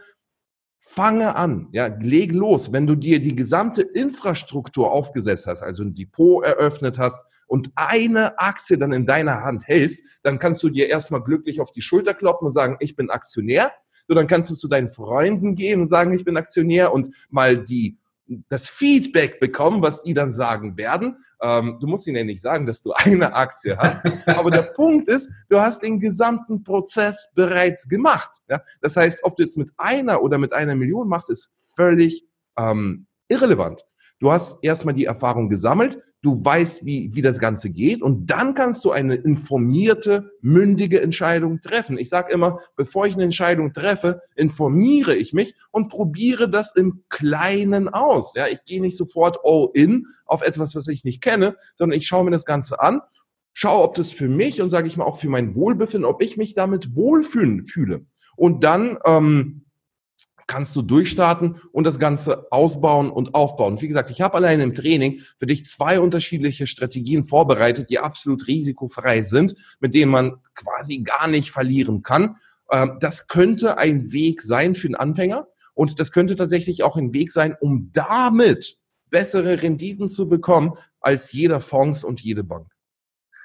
Fange 0.79 1.35
an, 1.35 1.67
ja, 1.71 1.87
leg 1.87 2.31
los. 2.31 2.71
Wenn 2.71 2.87
du 2.87 2.95
dir 2.95 3.19
die 3.19 3.35
gesamte 3.35 3.81
Infrastruktur 3.81 4.91
aufgesetzt 4.91 5.45
hast, 5.45 5.61
also 5.61 5.83
ein 5.83 5.93
Depot 5.93 6.45
eröffnet 6.45 6.99
hast 6.99 7.19
und 7.47 7.71
eine 7.75 8.39
Aktie 8.39 8.77
dann 8.77 8.93
in 8.93 9.05
deiner 9.05 9.43
Hand 9.43 9.67
hältst, 9.67 10.03
dann 10.23 10.39
kannst 10.39 10.63
du 10.63 10.69
dir 10.69 10.87
erstmal 10.87 11.21
glücklich 11.21 11.59
auf 11.59 11.71
die 11.71 11.81
Schulter 11.81 12.13
kloppen 12.13 12.45
und 12.45 12.53
sagen, 12.53 12.77
ich 12.79 12.95
bin 12.95 13.09
Aktionär. 13.09 13.73
So, 14.07 14.13
dann 14.13 14.27
kannst 14.27 14.51
du 14.51 14.55
zu 14.55 14.67
deinen 14.67 14.89
Freunden 14.89 15.55
gehen 15.55 15.81
und 15.81 15.89
sagen, 15.89 16.13
ich 16.13 16.23
bin 16.23 16.37
Aktionär 16.37 16.93
und 16.93 17.09
mal 17.29 17.57
die 17.57 17.97
das 18.49 18.69
Feedback 18.69 19.39
bekommen, 19.39 19.81
was 19.81 20.01
die 20.03 20.13
dann 20.13 20.33
sagen 20.33 20.77
werden. 20.77 21.24
Ähm, 21.41 21.77
du 21.79 21.87
musst 21.87 22.07
ihnen 22.07 22.17
ja 22.17 22.23
nicht 22.23 22.41
sagen, 22.41 22.65
dass 22.65 22.81
du 22.81 22.91
eine 22.95 23.33
Aktie 23.33 23.77
hast, 23.77 24.01
aber 24.27 24.51
der 24.51 24.63
Punkt 24.63 25.07
ist, 25.07 25.29
du 25.49 25.59
hast 25.59 25.83
den 25.83 25.99
gesamten 25.99 26.63
Prozess 26.63 27.29
bereits 27.35 27.87
gemacht. 27.87 28.31
Ja? 28.49 28.61
Das 28.81 28.95
heißt, 28.95 29.23
ob 29.23 29.35
du 29.37 29.43
es 29.43 29.55
mit 29.55 29.69
einer 29.77 30.21
oder 30.21 30.37
mit 30.37 30.53
einer 30.53 30.75
Million 30.75 31.07
machst, 31.07 31.29
ist 31.29 31.51
völlig 31.75 32.25
ähm, 32.57 33.07
irrelevant. 33.27 33.85
Du 34.19 34.31
hast 34.31 34.57
erstmal 34.61 34.93
die 34.93 35.05
Erfahrung 35.05 35.49
gesammelt, 35.49 36.01
du 36.25 36.43
weißt, 36.43 36.85
wie, 36.85 37.13
wie 37.13 37.21
das 37.21 37.37
Ganze 37.37 37.69
geht 37.69 38.01
und 38.01 38.31
dann 38.31 38.55
kannst 38.55 38.83
du 38.83 38.91
eine 38.91 39.13
informierte, 39.15 40.31
mündige 40.41 40.99
Entscheidung 40.99 41.61
treffen. 41.61 41.99
Ich 41.99 42.09
sage 42.09 42.33
immer, 42.33 42.59
bevor 42.75 43.05
ich 43.05 43.13
eine 43.13 43.23
Entscheidung 43.23 43.73
treffe, 43.73 44.21
informiere 44.35 45.15
ich 45.15 45.33
mich 45.33 45.53
und 45.69 45.89
probiere 45.89 46.49
das 46.49 46.75
im 46.75 47.03
Kleinen 47.09 47.89
aus. 47.89 48.33
Ja, 48.35 48.47
ich 48.47 48.65
gehe 48.65 48.81
nicht 48.81 48.97
sofort 48.97 49.37
all 49.43 49.69
in 49.75 50.07
auf 50.25 50.41
etwas, 50.41 50.75
was 50.75 50.87
ich 50.87 51.03
nicht 51.03 51.21
kenne, 51.21 51.55
sondern 51.75 51.95
ich 51.95 52.07
schaue 52.07 52.25
mir 52.25 52.31
das 52.31 52.45
Ganze 52.45 52.79
an, 52.79 53.01
schaue, 53.53 53.83
ob 53.83 53.93
das 53.93 54.11
für 54.11 54.27
mich 54.27 54.61
und 54.63 54.71
sage 54.71 54.87
ich 54.87 54.97
mal 54.97 55.05
auch 55.05 55.19
für 55.19 55.29
mein 55.29 55.53
Wohlbefinden, 55.53 56.09
ob 56.09 56.23
ich 56.23 56.37
mich 56.37 56.55
damit 56.55 56.95
wohlfühlen 56.95 57.67
fühle. 57.67 58.05
Und 58.35 58.63
dann 58.63 58.97
ähm, 59.05 59.64
kannst 60.47 60.75
du 60.75 60.81
durchstarten 60.81 61.59
und 61.71 61.85
das 61.85 61.99
Ganze 61.99 62.51
ausbauen 62.51 63.09
und 63.09 63.33
aufbauen. 63.33 63.81
wie 63.81 63.87
gesagt, 63.87 64.09
ich 64.09 64.21
habe 64.21 64.35
allein 64.35 64.59
im 64.59 64.73
Training 64.73 65.21
für 65.39 65.45
dich 65.45 65.65
zwei 65.65 65.99
unterschiedliche 65.99 66.67
Strategien 66.67 67.23
vorbereitet, 67.23 67.89
die 67.89 67.99
absolut 67.99 68.47
risikofrei 68.47 69.23
sind, 69.23 69.55
mit 69.79 69.95
denen 69.95 70.11
man 70.11 70.35
quasi 70.53 70.99
gar 70.99 71.27
nicht 71.27 71.51
verlieren 71.51 72.03
kann. 72.03 72.37
Ähm, 72.71 72.97
das 72.99 73.27
könnte 73.27 73.77
ein 73.77 74.11
Weg 74.11 74.41
sein 74.41 74.75
für 74.75 74.87
einen 74.87 74.95
Anfänger 74.95 75.47
und 75.73 75.99
das 75.99 76.11
könnte 76.11 76.35
tatsächlich 76.35 76.83
auch 76.83 76.95
ein 76.95 77.13
Weg 77.13 77.31
sein, 77.31 77.55
um 77.59 77.91
damit 77.93 78.77
bessere 79.09 79.61
Renditen 79.61 80.09
zu 80.09 80.27
bekommen 80.27 80.73
als 80.99 81.31
jeder 81.31 81.59
Fonds 81.59 82.03
und 82.03 82.21
jede 82.21 82.43
Bank. 82.43 82.67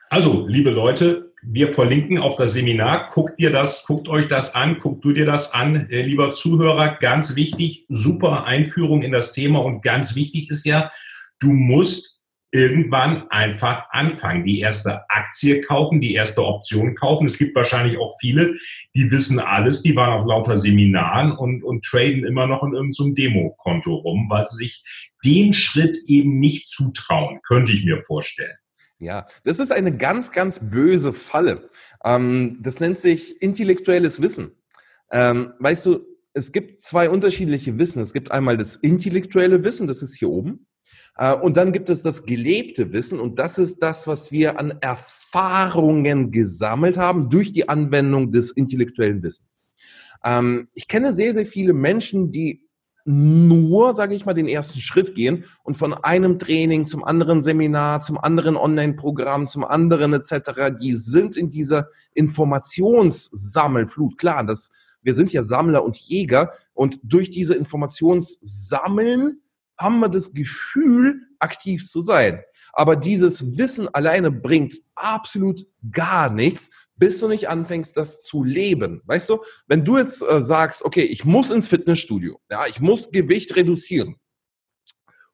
Also, 0.08 0.46
liebe 0.48 0.70
Leute, 0.70 1.29
wir 1.42 1.72
verlinken 1.72 2.18
auf 2.18 2.36
das 2.36 2.52
Seminar. 2.52 3.10
Guckt 3.12 3.34
ihr 3.38 3.50
das, 3.50 3.84
guckt 3.84 4.08
euch 4.08 4.28
das 4.28 4.54
an, 4.54 4.78
guckt 4.78 5.04
du 5.04 5.12
dir 5.12 5.26
das 5.26 5.52
an, 5.52 5.88
äh, 5.90 6.02
lieber 6.02 6.32
Zuhörer. 6.32 6.98
Ganz 7.00 7.36
wichtig, 7.36 7.86
super 7.88 8.44
Einführung 8.44 9.02
in 9.02 9.12
das 9.12 9.32
Thema 9.32 9.60
und 9.60 9.82
ganz 9.82 10.14
wichtig 10.14 10.50
ist 10.50 10.66
ja, 10.66 10.90
du 11.38 11.48
musst 11.48 12.20
irgendwann 12.52 13.30
einfach 13.30 13.84
anfangen. 13.90 14.44
Die 14.44 14.60
erste 14.60 15.08
Aktie 15.08 15.60
kaufen, 15.60 16.00
die 16.00 16.14
erste 16.14 16.44
Option 16.44 16.94
kaufen. 16.94 17.26
Es 17.26 17.38
gibt 17.38 17.54
wahrscheinlich 17.54 17.96
auch 17.98 18.16
viele, 18.20 18.56
die 18.94 19.10
wissen 19.10 19.38
alles, 19.38 19.82
die 19.82 19.94
waren 19.94 20.20
auf 20.20 20.26
lauter 20.26 20.56
Seminaren 20.56 21.32
und, 21.32 21.62
und 21.62 21.84
traden 21.84 22.24
immer 22.24 22.46
noch 22.46 22.62
in 22.64 22.74
irgendeinem 22.74 23.14
Demokonto 23.14 23.94
rum, 23.94 24.26
weil 24.28 24.46
sie 24.48 24.64
sich 24.64 24.82
den 25.24 25.52
Schritt 25.52 25.96
eben 26.06 26.40
nicht 26.40 26.68
zutrauen, 26.68 27.40
könnte 27.46 27.72
ich 27.72 27.84
mir 27.84 28.02
vorstellen. 28.02 28.56
Ja, 29.00 29.26
das 29.44 29.58
ist 29.60 29.72
eine 29.72 29.96
ganz, 29.96 30.30
ganz 30.30 30.60
böse 30.60 31.14
Falle. 31.14 31.70
Ähm, 32.04 32.58
das 32.60 32.80
nennt 32.80 32.98
sich 32.98 33.40
intellektuelles 33.40 34.20
Wissen. 34.20 34.52
Ähm, 35.10 35.54
weißt 35.58 35.86
du, 35.86 36.06
es 36.34 36.52
gibt 36.52 36.82
zwei 36.82 37.08
unterschiedliche 37.08 37.78
Wissen. 37.78 38.02
Es 38.02 38.12
gibt 38.12 38.30
einmal 38.30 38.58
das 38.58 38.76
intellektuelle 38.76 39.64
Wissen, 39.64 39.86
das 39.86 40.02
ist 40.02 40.16
hier 40.16 40.28
oben. 40.28 40.66
Äh, 41.16 41.34
und 41.34 41.56
dann 41.56 41.72
gibt 41.72 41.88
es 41.88 42.02
das 42.02 42.26
gelebte 42.26 42.92
Wissen 42.92 43.18
und 43.18 43.38
das 43.38 43.56
ist 43.56 43.78
das, 43.78 44.06
was 44.06 44.30
wir 44.32 44.60
an 44.60 44.74
Erfahrungen 44.82 46.30
gesammelt 46.30 46.98
haben 46.98 47.30
durch 47.30 47.52
die 47.52 47.70
Anwendung 47.70 48.32
des 48.32 48.50
intellektuellen 48.52 49.22
Wissens. 49.22 49.62
Ähm, 50.22 50.68
ich 50.74 50.88
kenne 50.88 51.14
sehr, 51.14 51.32
sehr 51.32 51.46
viele 51.46 51.72
Menschen, 51.72 52.32
die 52.32 52.68
nur, 53.04 53.94
sage 53.94 54.14
ich 54.14 54.26
mal, 54.26 54.34
den 54.34 54.48
ersten 54.48 54.80
Schritt 54.80 55.14
gehen 55.14 55.44
und 55.62 55.76
von 55.76 55.94
einem 55.94 56.38
Training 56.38 56.86
zum 56.86 57.04
anderen 57.04 57.42
Seminar, 57.42 58.00
zum 58.00 58.18
anderen 58.18 58.56
Online-Programm, 58.56 59.46
zum 59.46 59.64
anderen 59.64 60.12
etc., 60.12 60.74
die 60.80 60.94
sind 60.94 61.36
in 61.36 61.50
dieser 61.50 61.88
Informationssammelflut. 62.14 64.18
Klar, 64.18 64.44
das, 64.44 64.70
wir 65.02 65.14
sind 65.14 65.32
ja 65.32 65.42
Sammler 65.42 65.84
und 65.84 65.96
Jäger 65.96 66.52
und 66.74 66.98
durch 67.02 67.30
diese 67.30 67.54
Informationssammeln 67.54 69.40
haben 69.78 70.00
wir 70.00 70.08
das 70.08 70.32
Gefühl, 70.32 71.22
aktiv 71.38 71.88
zu 71.88 72.02
sein. 72.02 72.40
Aber 72.72 72.96
dieses 72.96 73.56
Wissen 73.56 73.88
alleine 73.88 74.30
bringt 74.30 74.74
absolut 74.94 75.66
gar 75.90 76.30
nichts, 76.30 76.70
bis 77.00 77.18
du 77.18 77.26
nicht 77.26 77.48
anfängst, 77.48 77.96
das 77.96 78.22
zu 78.22 78.44
leben. 78.44 79.02
Weißt 79.06 79.28
du, 79.28 79.42
wenn 79.66 79.84
du 79.84 79.98
jetzt 79.98 80.22
äh, 80.22 80.42
sagst, 80.42 80.84
okay, 80.84 81.02
ich 81.02 81.24
muss 81.24 81.50
ins 81.50 81.66
Fitnessstudio, 81.66 82.38
ja, 82.50 82.66
ich 82.68 82.80
muss 82.80 83.10
Gewicht 83.10 83.56
reduzieren 83.56 84.16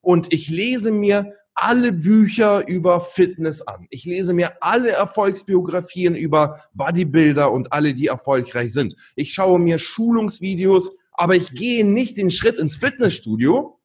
und 0.01 0.33
ich 0.33 0.49
lese 0.49 0.93
mir 0.93 1.35
alle 1.55 1.93
Bücher 1.93 2.67
über 2.69 3.01
Fitness 3.01 3.63
an. 3.63 3.87
Ich 3.91 4.05
lese 4.05 4.33
mir 4.33 4.63
alle 4.63 4.91
Erfolgsbiografien 4.91 6.15
über 6.15 6.63
Bodybuilder 6.75 7.51
und 7.51 7.73
alle, 7.73 7.95
die 7.95 8.07
erfolgreich 8.07 8.73
sind. 8.73 8.95
Ich 9.17 9.33
schaue 9.33 9.59
mir 9.59 9.79
Schulungsvideos, 9.79 10.93
aber 11.13 11.35
ich 11.35 11.53
gehe 11.55 11.85
nicht 11.85 12.19
den 12.19 12.31
Schritt 12.31 12.59
ins 12.59 12.77
Fitnessstudio, 12.77 13.81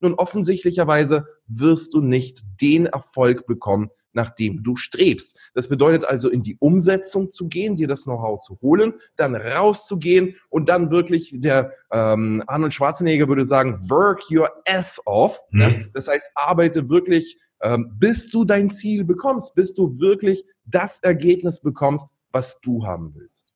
nun, 0.00 0.14
offensichtlicherweise 0.14 1.26
wirst 1.48 1.92
du 1.92 2.00
nicht 2.00 2.44
den 2.60 2.86
Erfolg 2.86 3.46
bekommen, 3.46 3.90
nach 4.18 4.30
dem 4.30 4.64
du 4.64 4.74
strebst. 4.74 5.38
Das 5.54 5.68
bedeutet 5.68 6.04
also, 6.04 6.28
in 6.28 6.42
die 6.42 6.56
Umsetzung 6.58 7.30
zu 7.30 7.46
gehen, 7.46 7.76
dir 7.76 7.86
das 7.86 8.02
Know-how 8.02 8.42
zu 8.42 8.58
holen, 8.60 8.94
dann 9.14 9.36
rauszugehen 9.36 10.34
und 10.50 10.68
dann 10.68 10.90
wirklich, 10.90 11.32
der 11.36 11.72
ähm, 11.92 12.42
Arnold 12.48 12.72
Schwarzenegger 12.72 13.28
würde 13.28 13.46
sagen, 13.46 13.78
work 13.88 14.28
your 14.28 14.50
ass 14.66 15.00
off. 15.04 15.40
Mhm. 15.52 15.60
Ja? 15.60 15.70
Das 15.94 16.08
heißt, 16.08 16.32
arbeite 16.34 16.88
wirklich, 16.88 17.38
ähm, 17.62 17.92
bis 17.98 18.28
du 18.28 18.44
dein 18.44 18.70
Ziel 18.70 19.04
bekommst, 19.04 19.54
bis 19.54 19.72
du 19.74 20.00
wirklich 20.00 20.44
das 20.64 20.98
Ergebnis 21.00 21.60
bekommst, 21.60 22.08
was 22.32 22.60
du 22.60 22.84
haben 22.84 23.14
willst. 23.14 23.47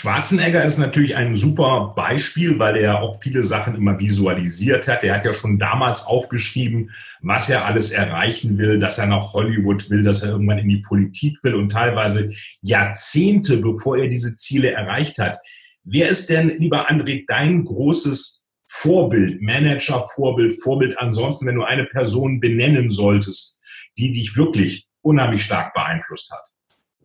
Schwarzenegger 0.00 0.64
ist 0.64 0.78
natürlich 0.78 1.16
ein 1.16 1.34
super 1.34 1.92
Beispiel, 1.96 2.56
weil 2.60 2.76
er 2.76 3.02
auch 3.02 3.20
viele 3.20 3.42
Sachen 3.42 3.74
immer 3.74 3.98
visualisiert 3.98 4.86
hat. 4.86 5.02
Er 5.02 5.16
hat 5.16 5.24
ja 5.24 5.32
schon 5.32 5.58
damals 5.58 6.06
aufgeschrieben, 6.06 6.92
was 7.20 7.50
er 7.50 7.64
alles 7.64 7.90
erreichen 7.90 8.58
will, 8.58 8.78
dass 8.78 8.98
er 8.98 9.06
nach 9.06 9.32
Hollywood 9.32 9.90
will, 9.90 10.04
dass 10.04 10.22
er 10.22 10.30
irgendwann 10.30 10.58
in 10.58 10.68
die 10.68 10.84
Politik 10.86 11.42
will 11.42 11.56
und 11.56 11.72
teilweise 11.72 12.32
Jahrzehnte, 12.62 13.56
bevor 13.56 13.98
er 13.98 14.06
diese 14.06 14.36
Ziele 14.36 14.70
erreicht 14.70 15.18
hat. 15.18 15.40
Wer 15.82 16.08
ist 16.10 16.30
denn, 16.30 16.60
lieber 16.60 16.88
André, 16.88 17.24
dein 17.26 17.64
großes 17.64 18.46
Vorbild, 18.66 19.42
Manager, 19.42 20.06
Vorbild, 20.14 20.62
Vorbild 20.62 20.96
ansonsten, 20.96 21.44
wenn 21.46 21.56
du 21.56 21.64
eine 21.64 21.86
Person 21.86 22.38
benennen 22.38 22.88
solltest, 22.88 23.60
die 23.98 24.12
dich 24.12 24.36
wirklich 24.36 24.86
unheimlich 25.00 25.42
stark 25.42 25.74
beeinflusst 25.74 26.30
hat? 26.30 26.44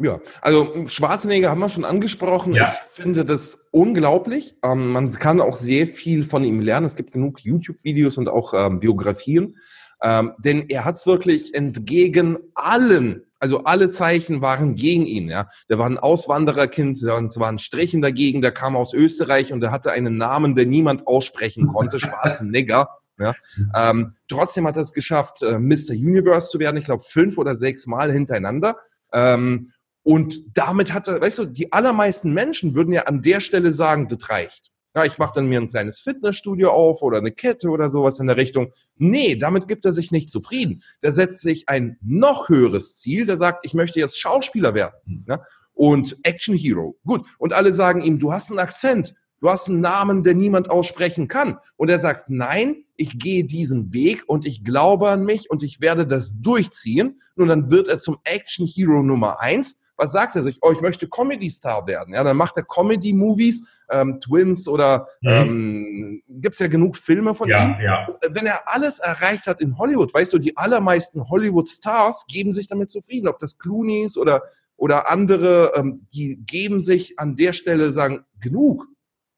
Ja, 0.03 0.19
also 0.41 0.85
Schwarzenegger 0.87 1.49
haben 1.49 1.59
wir 1.59 1.69
schon 1.69 1.85
angesprochen. 1.85 2.53
Ja. 2.53 2.73
Ich 2.95 3.01
finde 3.01 3.23
das 3.25 3.65
unglaublich. 3.71 4.55
Ähm, 4.63 4.91
man 4.91 5.11
kann 5.13 5.39
auch 5.39 5.57
sehr 5.57 5.87
viel 5.87 6.23
von 6.23 6.43
ihm 6.43 6.59
lernen. 6.59 6.85
Es 6.85 6.95
gibt 6.95 7.13
genug 7.13 7.39
YouTube-Videos 7.39 8.17
und 8.17 8.27
auch 8.27 8.53
ähm, 8.53 8.79
Biografien. 8.79 9.57
Ähm, 10.01 10.33
denn 10.37 10.69
er 10.69 10.83
hat 10.83 10.95
es 10.95 11.07
wirklich 11.07 11.55
entgegen 11.55 12.37
allen, 12.55 13.23
also 13.39 13.63
alle 13.63 13.89
Zeichen 13.89 14.41
waren 14.41 14.75
gegen 14.75 15.05
ihn. 15.05 15.29
Ja, 15.29 15.47
Der 15.69 15.79
war 15.79 15.89
ein 15.89 15.97
Auswandererkind, 15.97 16.97
es 16.97 17.05
war 17.05 17.47
ein 17.47 17.59
Strichen 17.59 18.01
dagegen, 18.01 18.41
der 18.41 18.51
kam 18.51 18.75
aus 18.75 18.93
Österreich 18.93 19.53
und 19.53 19.63
er 19.63 19.71
hatte 19.71 19.91
einen 19.91 20.17
Namen, 20.17 20.55
den 20.55 20.69
niemand 20.69 21.07
aussprechen 21.07 21.67
konnte, 21.67 21.99
Schwarzenegger. 22.01 22.89
Ja, 23.19 23.33
ähm, 23.75 24.15
trotzdem 24.27 24.65
hat 24.65 24.75
er 24.75 24.81
es 24.81 24.91
geschafft, 24.91 25.43
äh, 25.43 25.59
Mr. 25.59 25.91
Universe 25.91 26.49
zu 26.49 26.59
werden, 26.59 26.77
ich 26.77 26.85
glaube 26.85 27.03
fünf 27.03 27.37
oder 27.37 27.55
sechs 27.55 27.85
Mal 27.85 28.11
hintereinander. 28.11 28.77
Ähm, 29.13 29.71
und 30.03 30.57
damit 30.57 30.93
hat 30.93 31.07
er, 31.07 31.21
weißt 31.21 31.39
du, 31.39 31.45
die 31.45 31.71
allermeisten 31.71 32.33
Menschen 32.33 32.75
würden 32.75 32.93
ja 32.93 33.03
an 33.03 33.21
der 33.21 33.39
Stelle 33.39 33.71
sagen, 33.71 34.09
das 34.09 34.29
reicht. 34.29 34.71
Ja, 34.95 35.05
ich 35.05 35.17
mache 35.17 35.33
dann 35.35 35.47
mir 35.47 35.59
ein 35.59 35.69
kleines 35.69 36.01
Fitnessstudio 36.01 36.69
auf 36.69 37.01
oder 37.01 37.17
eine 37.17 37.31
Kette 37.31 37.69
oder 37.69 37.89
sowas 37.89 38.19
in 38.19 38.27
der 38.27 38.37
Richtung. 38.37 38.71
Nee, 38.97 39.35
damit 39.35 39.67
gibt 39.67 39.85
er 39.85 39.93
sich 39.93 40.11
nicht 40.11 40.29
zufrieden. 40.29 40.83
Der 41.01 41.13
setzt 41.13 41.41
sich 41.41 41.67
ein 41.67 41.97
noch 42.01 42.47
höheres 42.47 42.97
Ziel, 42.97 43.25
der 43.25 43.37
sagt, 43.37 43.65
ich 43.65 43.73
möchte 43.73 43.99
jetzt 43.99 44.19
Schauspieler 44.19 44.75
werden. 44.75 45.25
Ja? 45.27 45.41
Und 45.73 46.17
Action 46.21 46.55
Hero. 46.55 46.95
Gut. 47.05 47.25
Und 47.39 47.53
alle 47.53 47.73
sagen 47.73 48.01
ihm, 48.01 48.19
du 48.19 48.31
hast 48.31 48.51
einen 48.51 48.59
Akzent. 48.59 49.15
Du 49.39 49.49
hast 49.49 49.67
einen 49.67 49.81
Namen, 49.81 50.23
der 50.23 50.35
niemand 50.35 50.69
aussprechen 50.69 51.27
kann. 51.27 51.57
Und 51.75 51.89
er 51.89 51.99
sagt, 51.99 52.29
nein, 52.29 52.85
ich 52.95 53.17
gehe 53.17 53.43
diesen 53.43 53.91
Weg 53.93 54.23
und 54.27 54.45
ich 54.45 54.63
glaube 54.63 55.09
an 55.09 55.25
mich 55.25 55.49
und 55.49 55.63
ich 55.63 55.81
werde 55.81 56.05
das 56.05 56.39
durchziehen. 56.39 57.19
Nun, 57.35 57.47
dann 57.47 57.71
wird 57.71 57.87
er 57.87 57.99
zum 57.99 58.19
Action 58.23 58.67
Hero 58.67 59.01
Nummer 59.01 59.39
eins 59.39 59.75
was 60.03 60.11
sagt 60.11 60.35
er 60.35 60.43
sich? 60.43 60.59
Oh, 60.61 60.71
ich 60.71 60.81
möchte 60.81 61.07
Comedy-Star 61.07 61.87
werden. 61.87 62.13
Ja, 62.13 62.23
dann 62.23 62.35
macht 62.35 62.57
er 62.57 62.63
Comedy-Movies, 62.63 63.63
ähm, 63.89 64.19
Twins 64.19 64.67
oder 64.67 65.07
mhm. 65.21 65.29
ähm, 65.29 66.23
gibt 66.27 66.55
es 66.55 66.59
ja 66.59 66.67
genug 66.67 66.97
Filme 66.97 67.33
von 67.33 67.47
ja, 67.47 67.63
ihm. 67.63 67.75
Ja. 67.81 68.07
Wenn 68.29 68.45
er 68.45 68.67
alles 68.67 68.99
erreicht 68.99 69.47
hat 69.47 69.61
in 69.61 69.77
Hollywood, 69.77 70.13
weißt 70.13 70.33
du, 70.33 70.39
die 70.39 70.57
allermeisten 70.57 71.29
Hollywood-Stars 71.29 72.25
geben 72.27 72.51
sich 72.51 72.67
damit 72.67 72.91
zufrieden, 72.91 73.27
ob 73.27 73.39
das 73.39 73.57
Clooney's 73.57 74.17
oder, 74.17 74.43
oder 74.75 75.09
andere, 75.09 75.71
ähm, 75.75 76.05
die 76.13 76.43
geben 76.45 76.81
sich 76.81 77.17
an 77.17 77.37
der 77.37 77.53
Stelle, 77.53 77.93
sagen, 77.93 78.25
genug. 78.41 78.87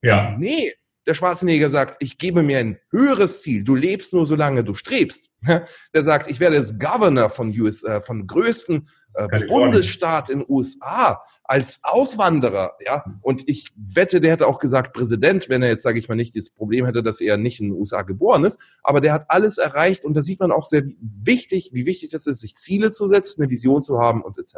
Ja. 0.01 0.35
Nee, 0.37 0.73
der 1.07 1.13
Schwarzenegger 1.13 1.69
sagt, 1.69 1.97
ich 1.99 2.17
gebe 2.17 2.43
mir 2.43 2.59
ein 2.59 2.79
höheres 2.89 3.41
Ziel. 3.41 3.63
Du 3.63 3.75
lebst 3.75 4.13
nur, 4.13 4.25
solange 4.25 4.63
du 4.63 4.73
strebst. 4.73 5.29
Der 5.93 6.03
sagt, 6.03 6.29
ich 6.29 6.39
werde 6.39 6.55
jetzt 6.55 6.79
Governor 6.79 7.29
von, 7.29 7.49
US, 7.59 7.83
äh, 7.83 8.01
von 8.01 8.25
größten 8.25 8.87
äh, 9.13 9.45
Bundesstaat 9.45 10.29
in 10.29 10.43
USA 10.47 11.21
als 11.43 11.79
Auswanderer, 11.83 12.75
ja. 12.83 13.05
Und 13.21 13.47
ich 13.47 13.71
wette, 13.75 14.19
der 14.19 14.31
hätte 14.31 14.47
auch 14.47 14.57
gesagt 14.57 14.93
Präsident, 14.93 15.47
wenn 15.47 15.61
er 15.61 15.69
jetzt, 15.69 15.83
sage 15.83 15.99
ich 15.99 16.09
mal, 16.09 16.15
nicht 16.15 16.35
das 16.35 16.49
Problem 16.49 16.85
hätte, 16.85 17.03
dass 17.03 17.21
er 17.21 17.37
nicht 17.37 17.61
in 17.61 17.69
den 17.69 17.79
USA 17.79 18.01
geboren 18.01 18.45
ist. 18.45 18.59
Aber 18.81 18.99
der 18.99 19.13
hat 19.13 19.25
alles 19.29 19.59
erreicht 19.59 20.05
und 20.05 20.15
da 20.15 20.23
sieht 20.23 20.39
man 20.39 20.51
auch 20.51 20.65
sehr 20.65 20.83
wichtig, 20.99 21.69
wie 21.71 21.85
wichtig 21.85 22.09
das 22.09 22.25
ist, 22.25 22.41
sich 22.41 22.55
Ziele 22.55 22.91
zu 22.91 23.07
setzen, 23.07 23.43
eine 23.43 23.51
Vision 23.51 23.83
zu 23.83 23.99
haben 23.99 24.23
und 24.23 24.39
etc. 24.39 24.55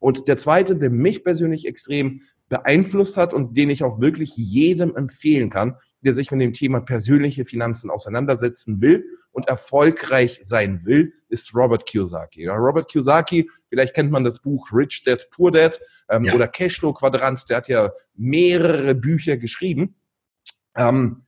Und 0.00 0.28
der 0.28 0.36
zweite, 0.36 0.76
der 0.76 0.90
mich 0.90 1.24
persönlich 1.24 1.66
extrem 1.66 2.22
beeinflusst 2.48 3.16
hat 3.16 3.34
und 3.34 3.56
den 3.56 3.70
ich 3.70 3.84
auch 3.84 4.00
wirklich 4.00 4.36
jedem 4.36 4.96
empfehlen 4.96 5.50
kann, 5.50 5.76
der 6.00 6.14
sich 6.14 6.30
mit 6.30 6.40
dem 6.40 6.52
Thema 6.52 6.80
persönliche 6.80 7.44
Finanzen 7.44 7.90
auseinandersetzen 7.90 8.80
will 8.80 9.04
und 9.32 9.48
erfolgreich 9.48 10.40
sein 10.42 10.80
will, 10.84 11.12
ist 11.28 11.54
Robert 11.54 11.86
Kiyosaki. 11.86 12.44
Ja, 12.44 12.54
Robert 12.54 12.90
Kiyosaki, 12.90 13.50
vielleicht 13.68 13.94
kennt 13.94 14.10
man 14.10 14.24
das 14.24 14.40
Buch 14.40 14.68
Rich 14.72 15.02
Dad, 15.04 15.28
Poor 15.30 15.52
Dad 15.52 15.80
ähm, 16.08 16.24
ja. 16.24 16.34
oder 16.34 16.48
Cashflow 16.48 16.92
Quadrant, 16.92 17.48
der 17.48 17.58
hat 17.58 17.68
ja 17.68 17.90
mehrere 18.14 18.94
Bücher 18.94 19.36
geschrieben. 19.36 19.96
Ähm, 20.76 21.24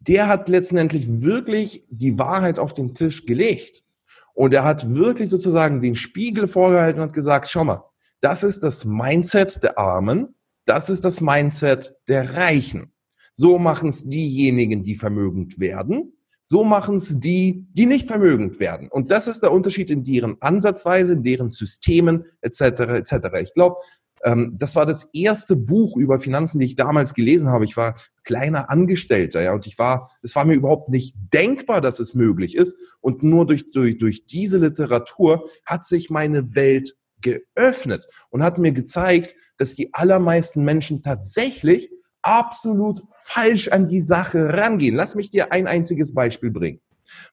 der 0.00 0.28
hat 0.28 0.48
letztendlich 0.48 1.22
wirklich 1.22 1.84
die 1.90 2.18
Wahrheit 2.18 2.58
auf 2.58 2.72
den 2.72 2.94
Tisch 2.94 3.26
gelegt. 3.26 3.84
Und 4.32 4.54
er 4.54 4.64
hat 4.64 4.94
wirklich 4.94 5.28
sozusagen 5.28 5.80
den 5.80 5.96
Spiegel 5.96 6.48
vorgehalten 6.48 7.02
und 7.02 7.12
gesagt, 7.12 7.48
schau 7.48 7.64
mal, 7.64 7.84
das 8.20 8.42
ist 8.44 8.62
das 8.62 8.84
Mindset 8.84 9.62
der 9.62 9.78
Armen, 9.78 10.34
das 10.66 10.90
ist 10.90 11.04
das 11.04 11.20
Mindset 11.20 11.94
der 12.08 12.34
Reichen. 12.34 12.92
So 13.34 13.58
machen 13.58 13.88
es 13.88 14.08
diejenigen, 14.08 14.82
die 14.82 14.94
vermögend 14.94 15.58
werden. 15.58 16.12
So 16.42 16.64
machen 16.64 16.96
es 16.96 17.18
die, 17.20 17.66
die 17.72 17.86
nicht 17.86 18.08
vermögend 18.08 18.60
werden. 18.60 18.88
Und 18.88 19.10
das 19.10 19.28
ist 19.28 19.42
der 19.42 19.52
Unterschied 19.52 19.90
in 19.90 20.04
deren 20.04 20.36
Ansatzweise, 20.40 21.12
in 21.12 21.22
deren 21.22 21.50
Systemen 21.50 22.24
etc. 22.40 22.60
etc. 22.60 23.12
Ich 23.40 23.54
glaube, 23.54 23.76
Ähm, 24.22 24.56
das 24.58 24.76
war 24.76 24.84
das 24.84 25.08
erste 25.14 25.56
Buch 25.56 25.96
über 25.96 26.18
Finanzen, 26.18 26.58
die 26.58 26.66
ich 26.66 26.74
damals 26.74 27.14
gelesen 27.14 27.48
habe. 27.48 27.64
Ich 27.64 27.76
war 27.78 27.94
kleiner 28.22 28.68
Angestellter, 28.68 29.40
ja, 29.40 29.54
und 29.54 29.66
ich 29.66 29.78
war, 29.78 30.10
es 30.22 30.36
war 30.36 30.44
mir 30.44 30.56
überhaupt 30.56 30.90
nicht 30.90 31.16
denkbar, 31.32 31.80
dass 31.80 32.00
es 32.00 32.14
möglich 32.14 32.54
ist. 32.54 32.74
Und 33.00 33.22
nur 33.22 33.46
durch, 33.46 33.70
durch, 33.70 33.96
durch 33.96 34.26
diese 34.26 34.58
Literatur 34.58 35.48
hat 35.64 35.86
sich 35.86 36.10
meine 36.10 36.54
Welt 36.54 36.94
geöffnet 37.22 38.06
und 38.30 38.42
hat 38.42 38.58
mir 38.58 38.72
gezeigt, 38.72 39.34
dass 39.58 39.74
die 39.74 39.92
allermeisten 39.94 40.64
Menschen 40.64 41.02
tatsächlich 41.02 41.90
absolut 42.22 43.02
falsch 43.20 43.68
an 43.68 43.86
die 43.86 44.00
Sache 44.00 44.54
rangehen. 44.54 44.94
Lass 44.94 45.14
mich 45.14 45.30
dir 45.30 45.52
ein 45.52 45.66
einziges 45.66 46.14
Beispiel 46.14 46.50
bringen. 46.50 46.80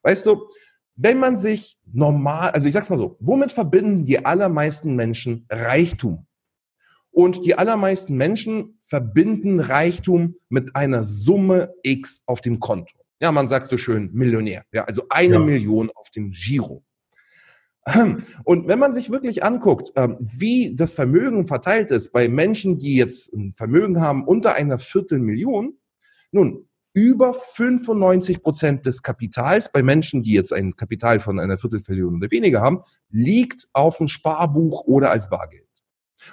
Weißt 0.02 0.26
du, 0.26 0.48
wenn 0.96 1.18
man 1.18 1.36
sich 1.36 1.78
normal, 1.92 2.50
also 2.50 2.66
ich 2.66 2.74
sag's 2.74 2.90
mal 2.90 2.98
so, 2.98 3.16
womit 3.20 3.52
verbinden 3.52 4.04
die 4.04 4.24
allermeisten 4.24 4.96
Menschen 4.96 5.46
Reichtum? 5.48 6.26
Und 7.10 7.44
die 7.44 7.56
allermeisten 7.56 8.16
Menschen 8.16 8.80
verbinden 8.84 9.60
Reichtum 9.60 10.36
mit 10.50 10.76
einer 10.76 11.04
Summe 11.04 11.74
X 11.82 12.22
auf 12.26 12.40
dem 12.40 12.60
Konto. 12.60 12.94
Ja, 13.20 13.32
man 13.32 13.48
sagt 13.48 13.70
so 13.70 13.76
schön 13.76 14.10
Millionär. 14.12 14.64
Ja, 14.72 14.84
also 14.84 15.02
eine 15.10 15.34
ja. 15.34 15.40
Million 15.40 15.90
auf 15.94 16.10
dem 16.10 16.30
Giro. 16.30 16.84
Und 18.44 18.68
wenn 18.68 18.78
man 18.78 18.92
sich 18.92 19.10
wirklich 19.10 19.44
anguckt, 19.44 19.92
ähm, 19.96 20.16
wie 20.20 20.74
das 20.74 20.92
Vermögen 20.92 21.46
verteilt 21.46 21.90
ist 21.90 22.12
bei 22.12 22.28
Menschen, 22.28 22.78
die 22.78 22.96
jetzt 22.96 23.32
ein 23.32 23.54
Vermögen 23.56 24.00
haben 24.00 24.24
unter 24.24 24.54
einer 24.54 24.78
Viertelmillion, 24.78 25.74
nun, 26.32 26.68
über 26.92 27.32
95 27.32 28.42
Prozent 28.42 28.86
des 28.86 29.02
Kapitals 29.02 29.70
bei 29.70 29.82
Menschen, 29.82 30.22
die 30.22 30.32
jetzt 30.32 30.52
ein 30.52 30.74
Kapital 30.74 31.20
von 31.20 31.38
einer 31.38 31.56
Viertelmillion 31.56 32.16
oder 32.16 32.30
weniger 32.30 32.60
haben, 32.60 32.82
liegt 33.10 33.68
auf 33.72 33.98
dem 33.98 34.08
Sparbuch 34.08 34.84
oder 34.84 35.10
als 35.10 35.28
Bargeld. 35.28 35.68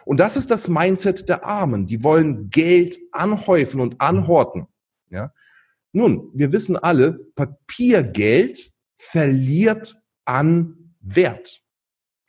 Und 0.05 0.19
das 0.19 0.37
ist 0.37 0.49
das 0.49 0.67
Mindset 0.67 1.29
der 1.29 1.45
Armen. 1.45 1.85
Die 1.85 2.03
wollen 2.03 2.49
Geld 2.49 2.97
anhäufen 3.11 3.79
und 3.79 4.01
anhorten. 4.01 4.67
Ja? 5.09 5.31
Nun, 5.91 6.31
wir 6.33 6.51
wissen 6.51 6.75
alle, 6.77 7.13
Papiergeld 7.35 8.71
verliert 8.97 9.95
an 10.25 10.84
Wert. 11.05 11.61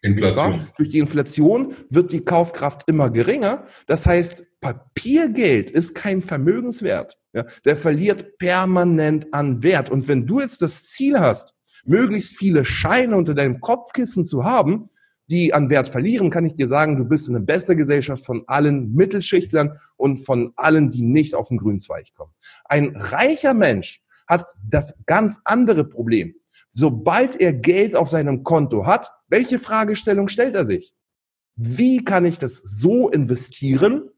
Inflation. 0.03 0.69
Durch 0.77 0.91
die 0.91 0.99
Inflation 0.99 1.75
wird 1.91 2.13
die 2.13 2.25
Kaufkraft 2.25 2.83
immer 2.87 3.11
geringer. 3.11 3.67
Das 3.87 4.07
heißt, 4.07 4.45
Papiergeld 4.61 5.71
ist 5.71 5.95
kein 5.95 6.23
Vermögenswert. 6.23 7.19
Ja, 7.33 7.45
der 7.65 7.77
verliert 7.77 8.39
permanent 8.39 9.33
an 9.33 9.63
Wert. 9.63 9.91
Und 9.91 10.09
wenn 10.09 10.27
du 10.27 10.41
jetzt 10.41 10.63
das 10.63 10.87
Ziel 10.87 11.19
hast, 11.19 11.55
möglichst 11.85 12.37
viele 12.37 12.65
Scheine 12.65 13.17
unter 13.17 13.35
deinem 13.35 13.61
Kopfkissen 13.61 14.25
zu 14.25 14.45
haben, 14.45 14.91
die 15.29 15.53
an 15.53 15.71
Wert 15.71 15.89
verlieren, 15.89 16.31
kann 16.31 16.47
ich 16.47 16.55
dir 16.55 16.69
sagen, 16.69 16.97
du 16.97 17.05
bist 17.05 17.27
in 17.27 17.35
der 17.35 17.41
besten 17.41 17.77
Gesellschaft 17.77 18.25
von 18.25 18.45
allen 18.47 18.95
Mittelschichtlern 18.95 19.79
und 19.97 20.19
von 20.19 20.53
allen, 20.57 20.91
die 20.91 21.03
nicht 21.03 21.35
auf 21.35 21.49
den 21.49 21.59
grünen 21.59 21.81
Zweig 21.81 22.15
kommen. 22.15 22.33
Ein 22.67 22.97
reicher 22.97 23.55
Mensch 23.55 24.01
hat 24.29 24.47
das 24.69 24.95
ganz 25.07 25.39
andere 25.45 25.85
Problem 25.85 26.35
sobald 26.77 27.41
er 27.41 27.55
Geld 27.55 27.97
auf 27.97 28.09
seinem 28.11 28.45
Konto 28.45 28.87
hat, 28.87 29.11
welche 29.29 29.59
Fragestellung 29.59 30.29
stellt 30.29 30.55
er 30.55 30.67
sich? 30.67 30.95
Wie 31.57 32.05
kann 32.05 32.27
ich 32.27 32.39
das 32.39 32.57
so 32.57 33.09
investieren, 33.09 34.11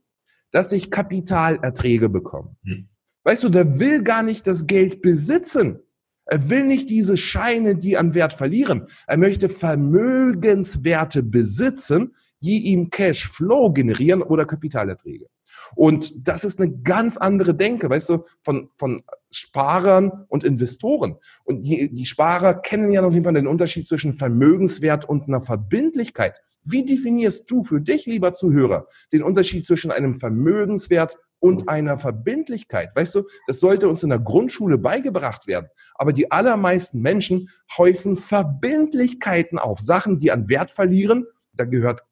dass 0.50 0.72
ich 0.72 0.90
Kapitalerträge 0.90 2.08
bekomme? 2.08 2.56
Hm. 2.64 2.88
Weißt 3.22 3.44
du, 3.44 3.48
der 3.48 3.78
will 3.78 4.02
gar 4.02 4.24
nicht 4.24 4.46
das 4.46 4.66
Geld 4.66 5.02
besitzen. 5.02 5.78
Er 6.24 6.50
will 6.50 6.64
nicht 6.64 6.90
diese 6.90 7.16
Scheine, 7.16 7.76
die 7.76 7.96
an 7.96 8.14
Wert 8.14 8.32
verlieren. 8.32 8.88
Er 9.06 9.18
möchte 9.18 9.48
Vermögenswerte 9.48 11.22
besitzen, 11.22 12.16
die 12.40 12.64
ihm 12.64 12.90
Cashflow 12.90 13.72
generieren 13.72 14.20
oder 14.20 14.44
Kapitalerträge. 14.44 15.26
Und 15.74 16.26
das 16.26 16.44
ist 16.44 16.60
eine 16.60 16.70
ganz 16.70 17.16
andere 17.16 17.54
Denke, 17.54 17.90
weißt 17.90 18.08
du, 18.08 18.24
von, 18.42 18.70
von 18.76 19.02
Sparern 19.30 20.24
und 20.28 20.44
Investoren. 20.44 21.16
Und 21.44 21.62
die, 21.62 21.92
die 21.92 22.06
Sparer 22.06 22.54
kennen 22.54 22.92
ja 22.92 23.02
noch 23.02 23.10
nicht 23.10 23.24
mal 23.24 23.32
den 23.32 23.46
Unterschied 23.46 23.86
zwischen 23.86 24.14
Vermögenswert 24.14 25.08
und 25.08 25.28
einer 25.28 25.40
Verbindlichkeit. 25.40 26.34
Wie 26.64 26.84
definierst 26.84 27.50
du 27.50 27.64
für 27.64 27.80
dich, 27.80 28.06
lieber 28.06 28.32
Zuhörer, 28.32 28.88
den 29.12 29.22
Unterschied 29.22 29.64
zwischen 29.64 29.90
einem 29.90 30.16
Vermögenswert 30.16 31.16
und 31.40 31.68
einer 31.68 31.98
Verbindlichkeit? 31.98 32.90
Weißt 32.94 33.14
du, 33.14 33.24
das 33.46 33.60
sollte 33.60 33.88
uns 33.88 34.02
in 34.02 34.10
der 34.10 34.18
Grundschule 34.18 34.76
beigebracht 34.76 35.46
werden. 35.46 35.68
Aber 35.94 36.12
die 36.12 36.30
allermeisten 36.30 37.00
Menschen 37.00 37.48
häufen 37.76 38.16
Verbindlichkeiten 38.16 39.58
auf, 39.58 39.80
Sachen, 39.80 40.18
die 40.18 40.30
an 40.30 40.48
Wert 40.48 40.70
verlieren. 40.70 41.26
Da 41.54 41.64
gehört 41.64 42.02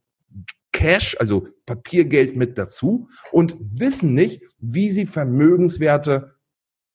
Cash, 0.77 1.17
also 1.19 1.49
Papiergeld 1.65 2.37
mit 2.37 2.59
dazu 2.59 3.09
und 3.33 3.57
wissen 3.59 4.13
nicht, 4.13 4.43
wie 4.59 4.93
sie 4.93 5.07
Vermögenswerte 5.07 6.35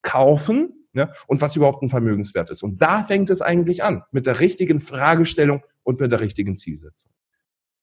kaufen 0.03 0.85
ne, 0.93 1.11
und 1.25 1.41
was 1.41 1.55
überhaupt 1.55 1.81
ein 1.81 1.89
Vermögenswert 1.89 2.51
ist. 2.51 2.61
Und 2.61 2.79
da 2.79 3.03
fängt 3.03 3.31
es 3.31 3.41
eigentlich 3.41 3.83
an, 3.83 4.03
mit 4.11 4.27
der 4.27 4.39
richtigen 4.39 4.81
Fragestellung 4.81 5.63
und 5.81 5.99
mit 5.99 6.11
der 6.11 6.19
richtigen 6.19 6.57
Zielsetzung. 6.57 7.11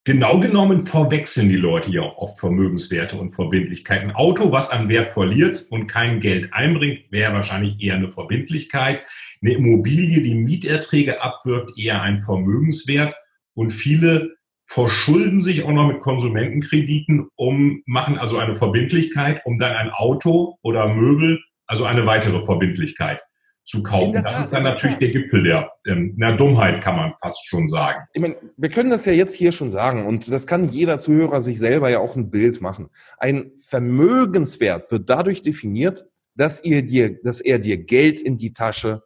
Genau 0.04 0.38
genommen 0.38 0.86
verwechseln 0.86 1.48
die 1.48 1.56
Leute 1.56 1.90
ja 1.90 2.02
auch 2.02 2.16
oft 2.18 2.38
Vermögenswerte 2.38 3.16
und 3.16 3.32
Verbindlichkeiten. 3.32 4.10
Ein 4.10 4.14
Auto, 4.14 4.52
was 4.52 4.70
an 4.70 4.88
Wert 4.88 5.10
verliert 5.10 5.66
und 5.70 5.88
kein 5.88 6.20
Geld 6.20 6.54
einbringt, 6.54 7.10
wäre 7.10 7.32
wahrscheinlich 7.32 7.82
eher 7.82 7.96
eine 7.96 8.12
Verbindlichkeit. 8.12 9.02
Eine 9.42 9.54
Immobilie, 9.54 10.22
die 10.22 10.36
Mieterträge 10.36 11.20
abwirft, 11.20 11.76
eher 11.76 12.00
ein 12.00 12.20
Vermögenswert. 12.20 13.16
Und 13.54 13.70
viele 13.70 14.37
verschulden 14.68 15.40
sich 15.40 15.64
auch 15.64 15.72
noch 15.72 15.88
mit 15.88 16.02
Konsumentenkrediten, 16.02 17.28
um, 17.36 17.82
machen 17.86 18.18
also 18.18 18.36
eine 18.36 18.54
Verbindlichkeit, 18.54 19.40
um 19.46 19.58
dann 19.58 19.74
ein 19.74 19.90
Auto 19.90 20.58
oder 20.62 20.88
Möbel, 20.88 21.40
also 21.66 21.84
eine 21.84 22.04
weitere 22.04 22.44
Verbindlichkeit 22.44 23.22
zu 23.64 23.82
kaufen. 23.82 24.12
Das 24.12 24.24
Tat, 24.24 24.44
ist 24.44 24.52
dann 24.52 24.64
natürlich 24.64 24.98
der 24.98 25.08
Gipfel 25.08 25.42
der, 25.42 25.72
ähm, 25.86 26.14
der 26.18 26.36
Dummheit, 26.36 26.82
kann 26.82 26.96
man 26.96 27.14
fast 27.22 27.46
schon 27.46 27.66
sagen. 27.66 28.04
Ich 28.12 28.20
meine, 28.20 28.36
wir 28.58 28.68
können 28.68 28.90
das 28.90 29.06
ja 29.06 29.12
jetzt 29.12 29.34
hier 29.34 29.52
schon 29.52 29.70
sagen 29.70 30.06
und 30.06 30.30
das 30.30 30.46
kann 30.46 30.68
jeder 30.68 30.98
Zuhörer 30.98 31.40
sich 31.40 31.58
selber 31.58 31.88
ja 31.88 32.00
auch 32.00 32.14
ein 32.14 32.30
Bild 32.30 32.60
machen. 32.60 32.90
Ein 33.16 33.52
Vermögenswert 33.62 34.90
wird 34.90 35.08
dadurch 35.08 35.42
definiert, 35.42 36.04
dass, 36.34 36.62
ihr 36.62 36.82
dir, 36.82 37.18
dass 37.22 37.40
er 37.40 37.58
dir 37.58 37.78
Geld 37.78 38.20
in 38.20 38.36
die 38.36 38.52
Tasche 38.52 39.02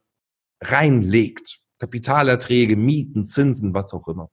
reinlegt. 0.61 1.61
Kapitalerträge, 1.79 2.77
Mieten, 2.77 3.25
Zinsen, 3.25 3.75
was 3.75 3.93
auch 3.93 4.07
immer. 4.07 4.29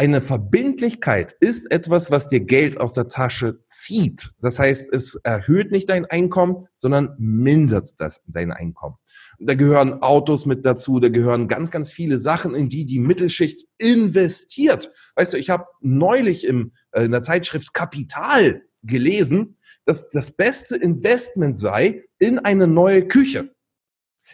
Eine 0.00 0.22
Verbindlichkeit 0.22 1.36
ist 1.40 1.70
etwas, 1.70 2.10
was 2.10 2.26
dir 2.26 2.40
Geld 2.40 2.80
aus 2.80 2.94
der 2.94 3.08
Tasche 3.08 3.62
zieht. 3.66 4.30
Das 4.40 4.58
heißt, 4.58 4.90
es 4.94 5.16
erhöht 5.24 5.72
nicht 5.72 5.90
dein 5.90 6.06
Einkommen, 6.06 6.66
sondern 6.74 7.14
mindert 7.18 8.00
das, 8.00 8.22
dein 8.26 8.50
Einkommen. 8.50 8.96
Da 9.40 9.54
gehören 9.56 10.00
Autos 10.00 10.46
mit 10.46 10.64
dazu, 10.64 11.00
da 11.00 11.10
gehören 11.10 11.48
ganz, 11.48 11.70
ganz 11.70 11.92
viele 11.92 12.18
Sachen, 12.18 12.54
in 12.54 12.70
die 12.70 12.86
die 12.86 12.98
Mittelschicht 12.98 13.66
investiert. 13.76 14.90
Weißt 15.16 15.34
du, 15.34 15.36
ich 15.36 15.50
habe 15.50 15.66
neulich 15.82 16.46
im, 16.46 16.72
äh, 16.92 17.04
in 17.04 17.12
der 17.12 17.20
Zeitschrift 17.20 17.74
Kapital 17.74 18.62
gelesen, 18.82 19.58
dass 19.84 20.08
das 20.08 20.30
beste 20.30 20.76
Investment 20.76 21.58
sei 21.58 22.04
in 22.18 22.38
eine 22.38 22.66
neue 22.66 23.06
Küche. 23.06 23.50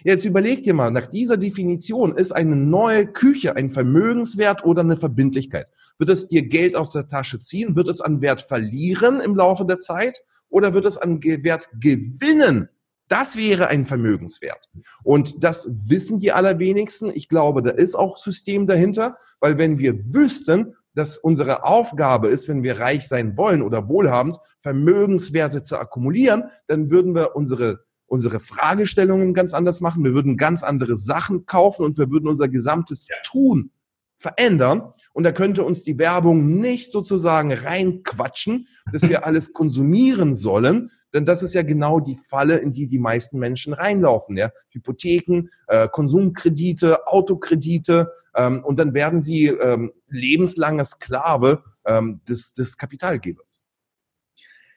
Jetzt 0.05 0.25
überleg 0.25 0.63
dir 0.63 0.75
mal, 0.75 0.91
nach 0.91 1.07
dieser 1.07 1.37
Definition 1.37 2.17
ist 2.17 2.33
eine 2.33 2.57
neue 2.57 3.07
Küche 3.07 3.57
ein 3.57 3.71
Vermögenswert 3.71 4.65
oder 4.65 4.83
eine 4.83 4.97
Verbindlichkeit? 4.97 5.69
Wird 5.99 6.11
es 6.11 6.29
dir 6.29 6.43
Geld 6.43 6.77
aus 6.77 6.91
der 6.91 7.09
Tasche 7.09 7.41
ziehen? 7.41 7.77
Wird 7.77 7.89
es 7.89 8.01
an 8.01 8.21
Wert 8.21 8.43
verlieren 8.43 9.21
im 9.21 9.35
Laufe 9.35 9.65
der 9.65 9.79
Zeit? 9.79 10.21
Oder 10.49 10.75
wird 10.75 10.87
es 10.87 10.99
an 10.99 11.23
Wert 11.23 11.69
gewinnen? 11.81 12.69
Das 13.09 13.37
wäre 13.37 13.69
ein 13.69 13.87
Vermögenswert. 13.87 14.69
Und 15.05 15.45
das 15.45 15.71
wissen 15.89 16.19
die 16.19 16.33
allerwenigsten. 16.33 17.11
Ich 17.15 17.29
glaube, 17.29 17.63
da 17.63 17.71
ist 17.71 17.95
auch 17.95 18.17
System 18.17 18.67
dahinter, 18.67 19.17
weil 19.41 19.59
wenn 19.59 19.79
wir 19.79 19.95
wüssten, 20.13 20.75
dass 20.95 21.19
unsere 21.19 21.63
Aufgabe 21.63 22.29
ist, 22.29 22.49
wenn 22.49 22.63
wir 22.63 22.81
reich 22.81 23.07
sein 23.07 23.37
wollen 23.37 23.63
oder 23.63 23.89
wohlhabend, 23.89 24.39
Vermögenswerte 24.61 25.63
zu 25.63 25.79
akkumulieren, 25.79 26.45
dann 26.67 26.91
würden 26.91 27.15
wir 27.15 27.37
unsere 27.37 27.86
unsere 28.07 28.41
Fragestellungen 28.41 29.35
ganz 29.35 29.53
anders 29.53 29.81
machen, 29.81 30.05
wir 30.05 30.15
würden 30.15 30.37
ganz 30.37 30.63
andere 30.63 30.97
Sachen 30.97 31.47
kaufen 31.47 31.85
und 31.85 31.99
wir 31.99 32.11
würden 32.11 32.29
unser 32.29 32.49
gesamtes 32.49 33.07
Tun 33.25 33.71
verändern. 34.19 34.93
Und 35.13 35.25
da 35.25 35.33
könnte 35.33 35.65
uns 35.65 35.83
die 35.83 35.99
Werbung 35.99 36.61
nicht 36.61 36.93
sozusagen 36.93 37.53
reinquatschen, 37.53 38.69
dass 38.93 39.03
wir 39.03 39.25
alles 39.27 39.53
konsumieren 39.53 40.35
sollen, 40.35 40.91
denn 41.15 41.25
das 41.25 41.43
ist 41.43 41.55
ja 41.55 41.63
genau 41.63 42.01
die 42.01 42.17
Falle, 42.17 42.59
in 42.59 42.73
die 42.73 42.89
die 42.89 42.99
meisten 42.99 43.39
Menschen 43.39 43.73
reinlaufen. 43.73 44.37
Ja? 44.37 44.51
Hypotheken, 44.71 45.49
äh, 45.69 45.89
Konsumkredite, 45.89 47.07
Autokredite 47.07 48.13
ähm, 48.35 48.63
und 48.65 48.79
dann 48.79 48.93
werden 48.93 49.21
sie 49.21 49.47
ähm, 49.47 49.93
lebenslange 50.09 50.85
Sklave 50.85 51.63
ähm, 51.87 52.21
des, 52.29 52.53
des 52.53 52.77
Kapitalgebers. 52.77 53.66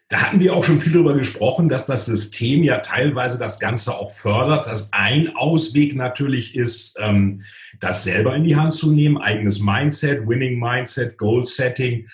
Da 0.09 0.23
hatten 0.23 0.39
wir 0.39 0.55
auch 0.55 0.63
schon 0.63 0.81
viel 0.81 0.93
darüber 0.93 1.13
gesprochen, 1.13 1.69
dass 1.69 1.85
das 1.85 2.07
System 2.07 2.63
ja 2.63 2.79
teilweise 2.79 3.37
das 3.37 3.59
Ganze 3.59 3.93
auch 3.93 4.11
fördert. 4.11 4.65
Dass 4.65 4.91
ein 4.91 5.35
Ausweg 5.35 5.95
natürlich 5.95 6.55
ist, 6.55 6.97
ähm, 6.99 7.43
das 7.79 8.03
selber 8.03 8.35
in 8.35 8.43
die 8.43 8.55
Hand 8.55 8.73
zu 8.73 8.91
nehmen, 8.91 9.19
eigenes 9.19 9.59
Mindset, 9.59 10.27
Winning 10.27 10.59
Mindset, 10.59 11.17
Goal 11.17 11.45
Setting. 11.45 12.07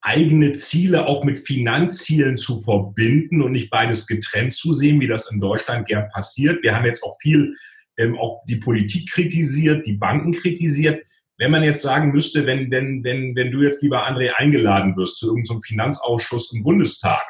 eigene 0.00 0.52
Ziele 0.52 1.06
auch 1.06 1.24
mit 1.24 1.38
Finanzzielen 1.38 2.36
zu 2.36 2.60
verbinden 2.60 3.42
und 3.42 3.52
nicht 3.52 3.70
beides 3.70 4.06
getrennt 4.06 4.52
zu 4.52 4.74
sehen, 4.74 5.00
wie 5.00 5.06
das 5.06 5.30
in 5.30 5.40
Deutschland 5.40 5.86
gern 5.86 6.08
passiert. 6.10 6.62
Wir 6.62 6.74
haben 6.74 6.84
jetzt 6.84 7.02
auch 7.02 7.16
viel 7.20 7.54
ähm, 7.96 8.18
auch 8.18 8.42
die 8.46 8.56
Politik 8.56 9.10
kritisiert, 9.10 9.86
die 9.86 9.94
Banken 9.94 10.32
kritisiert. 10.32 11.04
Wenn 11.38 11.50
man 11.50 11.62
jetzt 11.62 11.82
sagen 11.82 12.12
müsste, 12.12 12.46
wenn, 12.46 12.70
wenn, 12.70 13.02
wenn, 13.04 13.34
wenn 13.34 13.50
du 13.50 13.62
jetzt 13.62 13.82
lieber 13.82 14.06
André 14.06 14.30
eingeladen 14.32 14.96
wirst 14.96 15.18
zu 15.18 15.28
irgendeinem 15.28 15.62
Finanzausschuss 15.62 16.52
im 16.54 16.62
Bundestag 16.62 17.22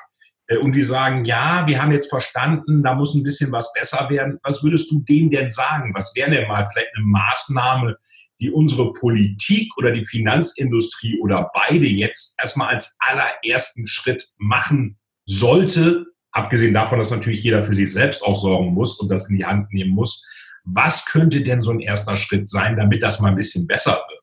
und 0.60 0.72
die 0.72 0.82
sagen, 0.82 1.24
ja, 1.24 1.66
wir 1.66 1.80
haben 1.80 1.92
jetzt 1.92 2.10
verstanden, 2.10 2.82
da 2.82 2.94
muss 2.94 3.14
ein 3.14 3.22
bisschen 3.22 3.50
was 3.50 3.72
besser 3.72 4.08
werden, 4.10 4.38
was 4.42 4.62
würdest 4.62 4.90
du 4.90 5.00
denen 5.00 5.30
denn 5.30 5.50
sagen? 5.50 5.92
Was 5.94 6.14
wäre 6.14 6.30
denn 6.30 6.48
mal 6.48 6.68
vielleicht 6.70 6.94
eine 6.96 7.06
Maßnahme, 7.06 7.96
die 8.40 8.50
unsere 8.50 8.92
Politik 8.92 9.72
oder 9.78 9.90
die 9.90 10.04
Finanzindustrie 10.04 11.18
oder 11.20 11.50
beide 11.54 11.86
jetzt 11.86 12.34
erstmal 12.38 12.74
als 12.74 12.96
allerersten 12.98 13.86
Schritt 13.86 14.26
machen 14.36 14.98
sollte, 15.24 16.04
abgesehen 16.32 16.74
davon, 16.74 16.98
dass 16.98 17.10
natürlich 17.10 17.42
jeder 17.42 17.62
für 17.62 17.74
sich 17.74 17.92
selbst 17.92 18.22
auch 18.22 18.36
sorgen 18.36 18.74
muss 18.74 18.98
und 19.00 19.08
das 19.08 19.30
in 19.30 19.36
die 19.36 19.46
Hand 19.46 19.72
nehmen 19.72 19.92
muss. 19.92 20.26
Was 20.64 21.06
könnte 21.06 21.42
denn 21.42 21.62
so 21.62 21.70
ein 21.70 21.80
erster 21.80 22.16
Schritt 22.16 22.48
sein, 22.48 22.76
damit 22.76 23.02
das 23.02 23.20
mal 23.20 23.28
ein 23.28 23.36
bisschen 23.36 23.66
besser 23.66 24.02
wird? 24.08 24.22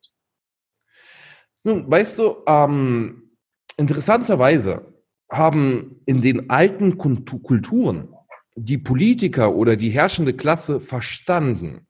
Nun, 1.64 1.90
weißt 1.90 2.20
du, 2.20 2.38
ähm, 2.48 3.32
interessanterweise 3.78 4.91
haben 5.32 6.02
in 6.06 6.22
den 6.22 6.50
alten 6.50 6.98
Kulturen 6.98 8.10
die 8.56 8.78
Politiker 8.78 9.56
oder 9.56 9.78
die 9.78 9.90
herrschende 9.90 10.34
Klasse 10.34 10.82
verstanden, 10.82 11.88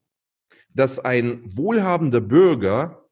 dass 0.74 1.00
ein 1.00 1.42
wohlhabender 1.56 2.20
Bürger 2.20 3.08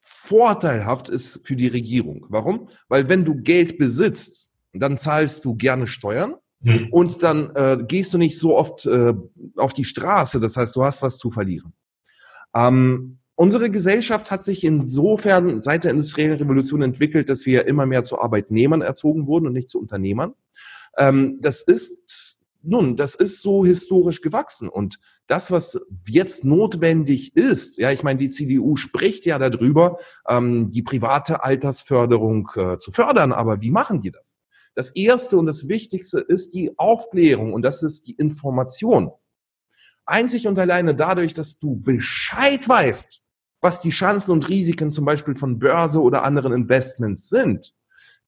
vorteilhaft 0.00 1.08
ist 1.08 1.40
für 1.46 1.54
die 1.54 1.68
Regierung. 1.68 2.26
Warum? 2.28 2.68
Weil 2.88 3.08
wenn 3.08 3.24
du 3.24 3.36
Geld 3.36 3.78
besitzt, 3.78 4.48
dann 4.72 4.96
zahlst 4.96 5.44
du 5.44 5.54
gerne 5.54 5.86
Steuern 5.86 6.34
hm. 6.62 6.88
und 6.90 7.22
dann 7.22 7.54
äh, 7.54 7.78
gehst 7.86 8.12
du 8.12 8.18
nicht 8.18 8.38
so 8.38 8.56
oft 8.56 8.86
äh, 8.86 9.14
auf 9.56 9.72
die 9.72 9.84
Straße. 9.84 10.40
Das 10.40 10.56
heißt, 10.56 10.74
du 10.74 10.84
hast 10.84 11.02
was 11.02 11.16
zu 11.16 11.30
verlieren. 11.30 11.72
Ähm, 12.54 13.19
unsere 13.40 13.70
Gesellschaft 13.70 14.30
hat 14.30 14.44
sich 14.44 14.64
insofern 14.64 15.60
seit 15.60 15.84
der 15.84 15.92
industriellen 15.92 16.36
Revolution 16.36 16.82
entwickelt, 16.82 17.30
dass 17.30 17.46
wir 17.46 17.66
immer 17.66 17.86
mehr 17.86 18.04
zu 18.04 18.20
Arbeitnehmern 18.20 18.82
erzogen 18.82 19.26
wurden 19.26 19.46
und 19.46 19.54
nicht 19.54 19.70
zu 19.70 19.78
Unternehmern. 19.78 20.34
Ähm, 20.98 21.38
das 21.40 21.62
ist 21.62 22.36
nun, 22.62 22.98
das 22.98 23.14
ist 23.14 23.40
so 23.40 23.64
historisch 23.64 24.20
gewachsen. 24.20 24.68
Und 24.68 24.98
das, 25.26 25.50
was 25.50 25.80
jetzt 26.06 26.44
notwendig 26.44 27.34
ist, 27.34 27.78
ja, 27.78 27.90
ich 27.90 28.02
meine, 28.02 28.18
die 28.18 28.28
CDU 28.28 28.76
spricht 28.76 29.24
ja 29.24 29.38
darüber, 29.38 29.96
ähm, 30.28 30.68
die 30.68 30.82
private 30.82 31.42
Altersförderung 31.42 32.50
äh, 32.56 32.76
zu 32.78 32.92
fördern, 32.92 33.32
aber 33.32 33.62
wie 33.62 33.70
machen 33.70 34.02
die 34.02 34.10
das? 34.10 34.36
Das 34.74 34.90
Erste 34.90 35.38
und 35.38 35.46
das 35.46 35.66
Wichtigste 35.66 36.20
ist 36.20 36.52
die 36.52 36.78
Aufklärung 36.78 37.54
und 37.54 37.62
das 37.62 37.82
ist 37.82 38.06
die 38.06 38.16
Information. 38.16 39.12
Einzig 40.04 40.46
und 40.46 40.58
alleine 40.58 40.94
dadurch, 40.94 41.32
dass 41.32 41.58
du 41.58 41.80
Bescheid 41.80 42.68
weißt, 42.68 43.24
was 43.60 43.80
die 43.80 43.90
Chancen 43.90 44.32
und 44.32 44.48
Risiken 44.48 44.90
zum 44.90 45.04
Beispiel 45.04 45.36
von 45.36 45.58
Börse 45.58 46.00
oder 46.00 46.24
anderen 46.24 46.52
Investments 46.52 47.28
sind, 47.28 47.74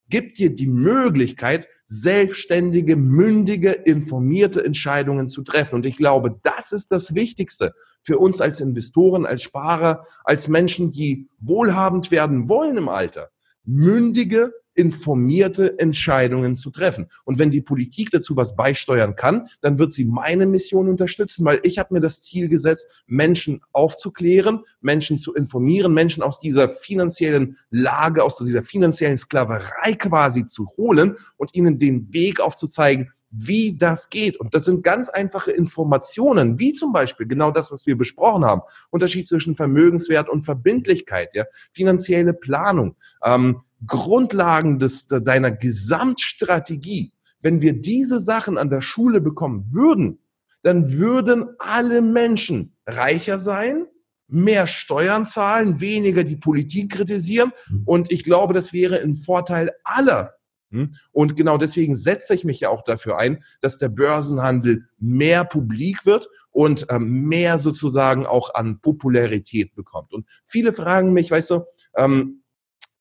gibt 0.09 0.38
dir 0.38 0.54
die 0.54 0.66
Möglichkeit, 0.66 1.68
selbstständige, 1.86 2.96
mündige, 2.96 3.70
informierte 3.70 4.64
Entscheidungen 4.64 5.28
zu 5.28 5.42
treffen. 5.42 5.74
Und 5.74 5.86
ich 5.86 5.96
glaube, 5.96 6.38
das 6.42 6.72
ist 6.72 6.92
das 6.92 7.14
Wichtigste 7.14 7.74
für 8.02 8.18
uns 8.18 8.40
als 8.40 8.60
Investoren, 8.60 9.26
als 9.26 9.42
Sparer, 9.42 10.04
als 10.24 10.48
Menschen, 10.48 10.90
die 10.90 11.28
wohlhabend 11.38 12.10
werden 12.10 12.48
wollen 12.48 12.76
im 12.76 12.88
Alter. 12.88 13.30
Mündige, 13.64 14.52
informierte 14.74 15.78
Entscheidungen 15.78 16.56
zu 16.56 16.70
treffen. 16.70 17.09
Und 17.24 17.39
wenn 17.39 17.51
die 17.51 17.60
Politik 17.60 18.10
dazu 18.10 18.36
was 18.36 18.56
beisteuern 18.56 19.16
kann, 19.16 19.48
dann 19.60 19.78
wird 19.78 19.93
sie 19.93 20.05
meine 20.05 20.47
Mission 20.47 20.89
unterstützen, 20.89 21.44
weil 21.44 21.60
ich 21.62 21.78
habe 21.78 21.94
mir 21.94 22.01
das 22.01 22.22
Ziel 22.22 22.48
gesetzt, 22.48 22.89
Menschen 23.06 23.60
aufzuklären, 23.72 24.60
Menschen 24.80 25.18
zu 25.18 25.34
informieren, 25.34 25.93
Menschen 25.93 26.22
aus 26.22 26.39
dieser 26.39 26.70
finanziellen 26.70 27.59
Lage, 27.70 28.24
aus 28.24 28.36
dieser 28.36 28.62
finanziellen 28.62 29.18
Sklaverei 29.18 29.94
quasi 29.94 30.47
zu 30.47 30.68
holen 30.76 31.16
und 31.36 31.55
ihnen 31.55 31.78
den 31.78 32.12
Weg 32.12 32.40
aufzuzeigen, 32.40 33.12
wie 33.32 33.76
das 33.76 34.10
geht. 34.10 34.36
Und 34.36 34.54
das 34.54 34.66
sind 34.66 34.84
ganz 34.84 35.09
einfache 35.09 35.50
Informationen, 35.50 36.59
wie 36.59 36.72
zum 36.74 36.92
Beispiel 36.92 37.26
genau 37.26 37.50
das, 37.50 37.72
was 37.72 37.86
wir 37.86 37.96
besprochen 37.96 38.44
haben. 38.44 38.60
Unterschied 38.90 39.28
zwischen 39.28 39.56
Vermögenswert 39.56 40.28
und 40.28 40.44
Verbindlichkeit, 40.44 41.34
ja, 41.34 41.44
finanzielle 41.72 42.34
Planung, 42.34 42.94
ähm, 43.24 43.62
Grundlagen 43.86 44.78
des, 44.78 45.09
deiner 45.09 45.50
Gesamtstrategie. 45.50 47.12
Wenn 47.40 47.60
wir 47.60 47.72
diese 47.72 48.20
Sachen 48.20 48.59
an 48.59 48.70
der 48.70 48.82
Schule 48.82 49.20
bekommen 49.20 49.66
würden, 49.70 50.18
dann 50.62 50.92
würden 50.92 51.48
alle 51.59 52.02
Menschen 52.02 52.76
reicher 52.86 53.40
sein, 53.40 53.86
mehr 54.28 54.66
Steuern 54.66 55.26
zahlen, 55.26 55.80
weniger 55.80 56.22
die 56.22 56.36
Politik 56.36 56.92
kritisieren. 56.92 57.52
Und 57.84 58.12
ich 58.12 58.22
glaube, 58.22 58.54
das 58.54 58.72
wäre 58.72 59.00
ein 59.00 59.16
Vorteil 59.16 59.72
aller. 59.82 60.34
Hm? 60.73 60.94
Und 61.12 61.36
genau 61.36 61.59
deswegen 61.59 61.94
setze 61.94 62.35
ich 62.35 62.44
mich 62.44 62.61
ja 62.61 62.70
auch 62.70 62.82
dafür 62.82 63.19
ein, 63.19 63.44
dass 63.61 63.78
der 63.78 63.90
Börsenhandel 63.90 64.86
mehr 64.99 65.44
publik 65.44 66.05
wird 66.07 66.28
und 66.51 66.86
ähm, 66.90 67.28
mehr 67.28 67.59
sozusagen 67.59 68.27
auch 68.27 68.55
an 68.55 68.81
Popularität 68.81 69.74
bekommt. 69.74 70.12
Und 70.12 70.27
viele 70.47 70.73
fragen 70.73 71.12
mich, 71.12 71.31
weißt 71.31 71.51
du, 71.51 71.65
ähm, 71.97 72.43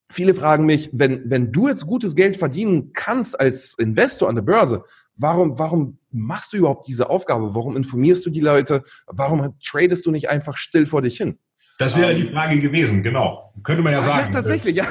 viele 0.09 0.33
fragen 0.33 0.65
mich, 0.65 0.89
wenn, 0.91 1.29
wenn 1.29 1.51
du 1.51 1.69
jetzt 1.69 1.87
gutes 1.87 2.15
Geld 2.15 2.37
verdienen 2.37 2.91
kannst 2.93 3.39
als 3.39 3.73
Investor 3.75 4.27
an 4.27 4.35
der 4.35 4.41
Börse, 4.41 4.83
warum, 5.15 5.57
warum 5.57 5.97
machst 6.11 6.51
du 6.51 6.57
überhaupt 6.57 6.87
diese 6.87 7.09
Aufgabe? 7.09 7.55
Warum 7.55 7.77
informierst 7.77 8.25
du 8.25 8.29
die 8.29 8.41
Leute? 8.41 8.83
Warum 9.07 9.55
tradest 9.63 10.05
du 10.05 10.11
nicht 10.11 10.29
einfach 10.29 10.57
still 10.57 10.87
vor 10.87 11.01
dich 11.01 11.17
hin? 11.17 11.39
Das 11.81 11.97
wäre 11.97 12.15
die 12.15 12.21
ähm, 12.21 12.27
Frage 12.27 12.59
gewesen, 12.59 13.01
genau. 13.01 13.51
Könnte 13.63 13.81
man 13.81 13.93
ja 13.93 14.01
sagen. 14.01 14.27
Ja, 14.27 14.31
tatsächlich, 14.31 14.75
ja. 14.75 14.85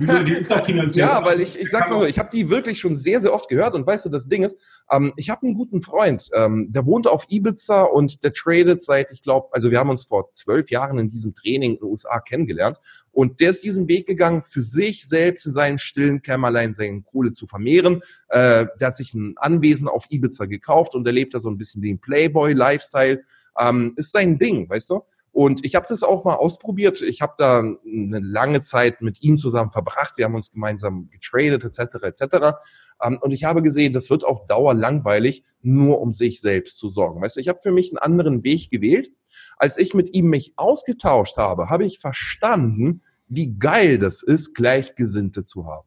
Die 0.00 0.32
ist 0.32 0.50
doch 0.50 0.64
finanziell. 0.66 1.06
Ja, 1.06 1.24
weil 1.24 1.40
ich, 1.40 1.58
ich 1.58 1.70
sag's 1.70 1.88
mal 1.88 2.00
so, 2.00 2.04
ich 2.04 2.18
habe 2.18 2.28
die 2.32 2.50
wirklich 2.50 2.78
schon 2.78 2.96
sehr, 2.96 3.20
sehr 3.20 3.32
oft 3.32 3.48
gehört 3.48 3.74
und 3.74 3.86
weißt 3.86 4.04
du, 4.04 4.08
das 4.08 4.28
Ding 4.28 4.42
ist, 4.42 4.56
ähm, 4.90 5.12
ich 5.16 5.30
habe 5.30 5.46
einen 5.46 5.54
guten 5.54 5.80
Freund, 5.80 6.28
ähm, 6.34 6.66
der 6.70 6.84
wohnt 6.84 7.06
auf 7.06 7.26
Ibiza 7.28 7.82
und 7.82 8.22
der 8.24 8.32
tradet 8.32 8.82
seit, 8.82 9.12
ich 9.12 9.22
glaube, 9.22 9.48
also 9.52 9.70
wir 9.70 9.78
haben 9.78 9.90
uns 9.90 10.04
vor 10.04 10.32
zwölf 10.34 10.70
Jahren 10.70 10.98
in 10.98 11.08
diesem 11.08 11.34
Training 11.34 11.74
in 11.74 11.78
den 11.78 11.84
USA 11.84 12.20
kennengelernt 12.20 12.78
und 13.12 13.40
der 13.40 13.50
ist 13.50 13.64
diesen 13.64 13.88
Weg 13.88 14.06
gegangen, 14.06 14.42
für 14.42 14.62
sich 14.62 15.06
selbst 15.06 15.46
in 15.46 15.52
seinen 15.52 15.78
stillen 15.78 16.22
Kämmerlein 16.22 16.74
seine 16.74 17.02
Kohle 17.02 17.32
zu 17.32 17.46
vermehren. 17.46 18.02
Äh, 18.28 18.66
der 18.78 18.88
hat 18.88 18.96
sich 18.96 19.14
ein 19.14 19.34
Anwesen 19.36 19.88
auf 19.88 20.06
Ibiza 20.10 20.46
gekauft 20.46 20.94
und 20.94 21.06
er 21.06 21.12
lebt 21.12 21.34
da 21.34 21.40
so 21.40 21.48
ein 21.48 21.56
bisschen 21.56 21.82
den 21.82 21.98
Playboy-Lifestyle. 21.98 23.22
Ähm, 23.58 23.94
ist 23.96 24.12
sein 24.12 24.38
Ding, 24.38 24.68
weißt 24.68 24.90
du? 24.90 25.02
Und 25.36 25.66
ich 25.66 25.74
habe 25.74 25.84
das 25.86 26.02
auch 26.02 26.24
mal 26.24 26.36
ausprobiert. 26.36 27.02
Ich 27.02 27.20
habe 27.20 27.34
da 27.36 27.58
eine 27.58 28.20
lange 28.20 28.62
Zeit 28.62 29.02
mit 29.02 29.22
ihm 29.22 29.36
zusammen 29.36 29.70
verbracht. 29.70 30.16
Wir 30.16 30.24
haben 30.24 30.34
uns 30.34 30.50
gemeinsam 30.50 31.10
getradet 31.10 31.62
etc. 31.62 32.04
etc. 32.04 32.56
Ähm, 33.02 33.18
und 33.20 33.32
ich 33.32 33.44
habe 33.44 33.60
gesehen, 33.60 33.92
das 33.92 34.08
wird 34.08 34.24
auf 34.24 34.46
Dauer 34.46 34.72
langweilig, 34.72 35.44
nur 35.60 36.00
um 36.00 36.10
sich 36.12 36.40
selbst 36.40 36.78
zu 36.78 36.88
sorgen. 36.88 37.20
Weißt 37.20 37.36
du, 37.36 37.40
ich 37.40 37.48
habe 37.48 37.58
für 37.62 37.70
mich 37.70 37.90
einen 37.90 37.98
anderen 37.98 38.44
Weg 38.44 38.70
gewählt. 38.70 39.10
Als 39.58 39.76
ich 39.76 39.92
mit 39.92 40.14
ihm 40.14 40.30
mich 40.30 40.54
ausgetauscht 40.56 41.36
habe, 41.36 41.68
habe 41.68 41.84
ich 41.84 41.98
verstanden, 41.98 43.02
wie 43.28 43.58
geil 43.58 43.98
das 43.98 44.22
ist, 44.22 44.54
Gleichgesinnte 44.54 45.44
zu 45.44 45.66
haben. 45.66 45.86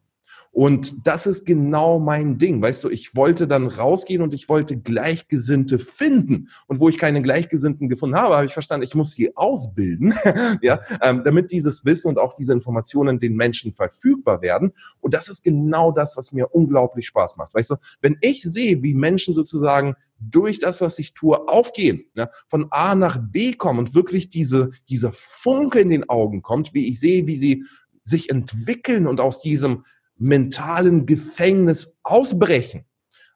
Und 0.51 1.05
das 1.05 1.27
ist 1.27 1.45
genau 1.45 1.99
mein 1.99 2.37
Ding. 2.37 2.61
Weißt 2.61 2.83
du, 2.83 2.89
ich 2.89 3.15
wollte 3.15 3.47
dann 3.47 3.67
rausgehen 3.67 4.21
und 4.21 4.33
ich 4.33 4.49
wollte 4.49 4.77
Gleichgesinnte 4.77 5.77
finden. 5.77 6.49
Und 6.67 6.79
wo 6.79 6.89
ich 6.89 6.97
keine 6.97 7.21
Gleichgesinnten 7.21 7.87
gefunden 7.87 8.15
habe, 8.15 8.35
habe 8.35 8.45
ich 8.45 8.53
verstanden, 8.53 8.83
ich 8.83 8.95
muss 8.95 9.13
sie 9.13 9.35
ausbilden, 9.37 10.13
ja, 10.61 10.81
ähm, 11.01 11.21
damit 11.23 11.51
dieses 11.51 11.85
Wissen 11.85 12.09
und 12.09 12.17
auch 12.17 12.35
diese 12.35 12.53
Informationen 12.53 13.19
den 13.19 13.35
Menschen 13.35 13.73
verfügbar 13.73 14.41
werden. 14.41 14.73
Und 15.01 15.13
das 15.13 15.29
ist 15.29 15.43
genau 15.43 15.91
das, 15.91 16.17
was 16.17 16.31
mir 16.31 16.53
unglaublich 16.53 17.07
Spaß 17.07 17.37
macht. 17.37 17.53
Weißt 17.53 17.69
du, 17.69 17.75
wenn 18.01 18.17
ich 18.21 18.41
sehe, 18.41 18.81
wie 18.81 18.95
Menschen 18.95 19.35
sozusagen 19.35 19.95
durch 20.19 20.59
das, 20.59 20.81
was 20.81 20.99
ich 20.99 21.13
tue, 21.13 21.47
aufgehen, 21.47 22.05
ne, 22.13 22.29
von 22.47 22.67
A 22.71 22.95
nach 22.95 23.19
B 23.21 23.53
kommen 23.53 23.79
und 23.79 23.95
wirklich 23.95 24.29
diese, 24.29 24.71
dieser 24.89 25.11
Funke 25.13 25.79
in 25.79 25.89
den 25.89 26.09
Augen 26.09 26.41
kommt, 26.41 26.73
wie 26.73 26.87
ich 26.87 26.99
sehe, 26.99 27.27
wie 27.27 27.37
sie 27.37 27.63
sich 28.03 28.29
entwickeln 28.29 29.07
und 29.07 29.19
aus 29.19 29.39
diesem 29.39 29.85
mentalen 30.19 31.05
Gefängnis 31.05 31.95
ausbrechen. 32.03 32.85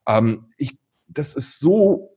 Ähm, 0.08 0.46
ich, 0.58 0.78
das 1.08 1.36
ist 1.36 1.60
so 1.60 2.14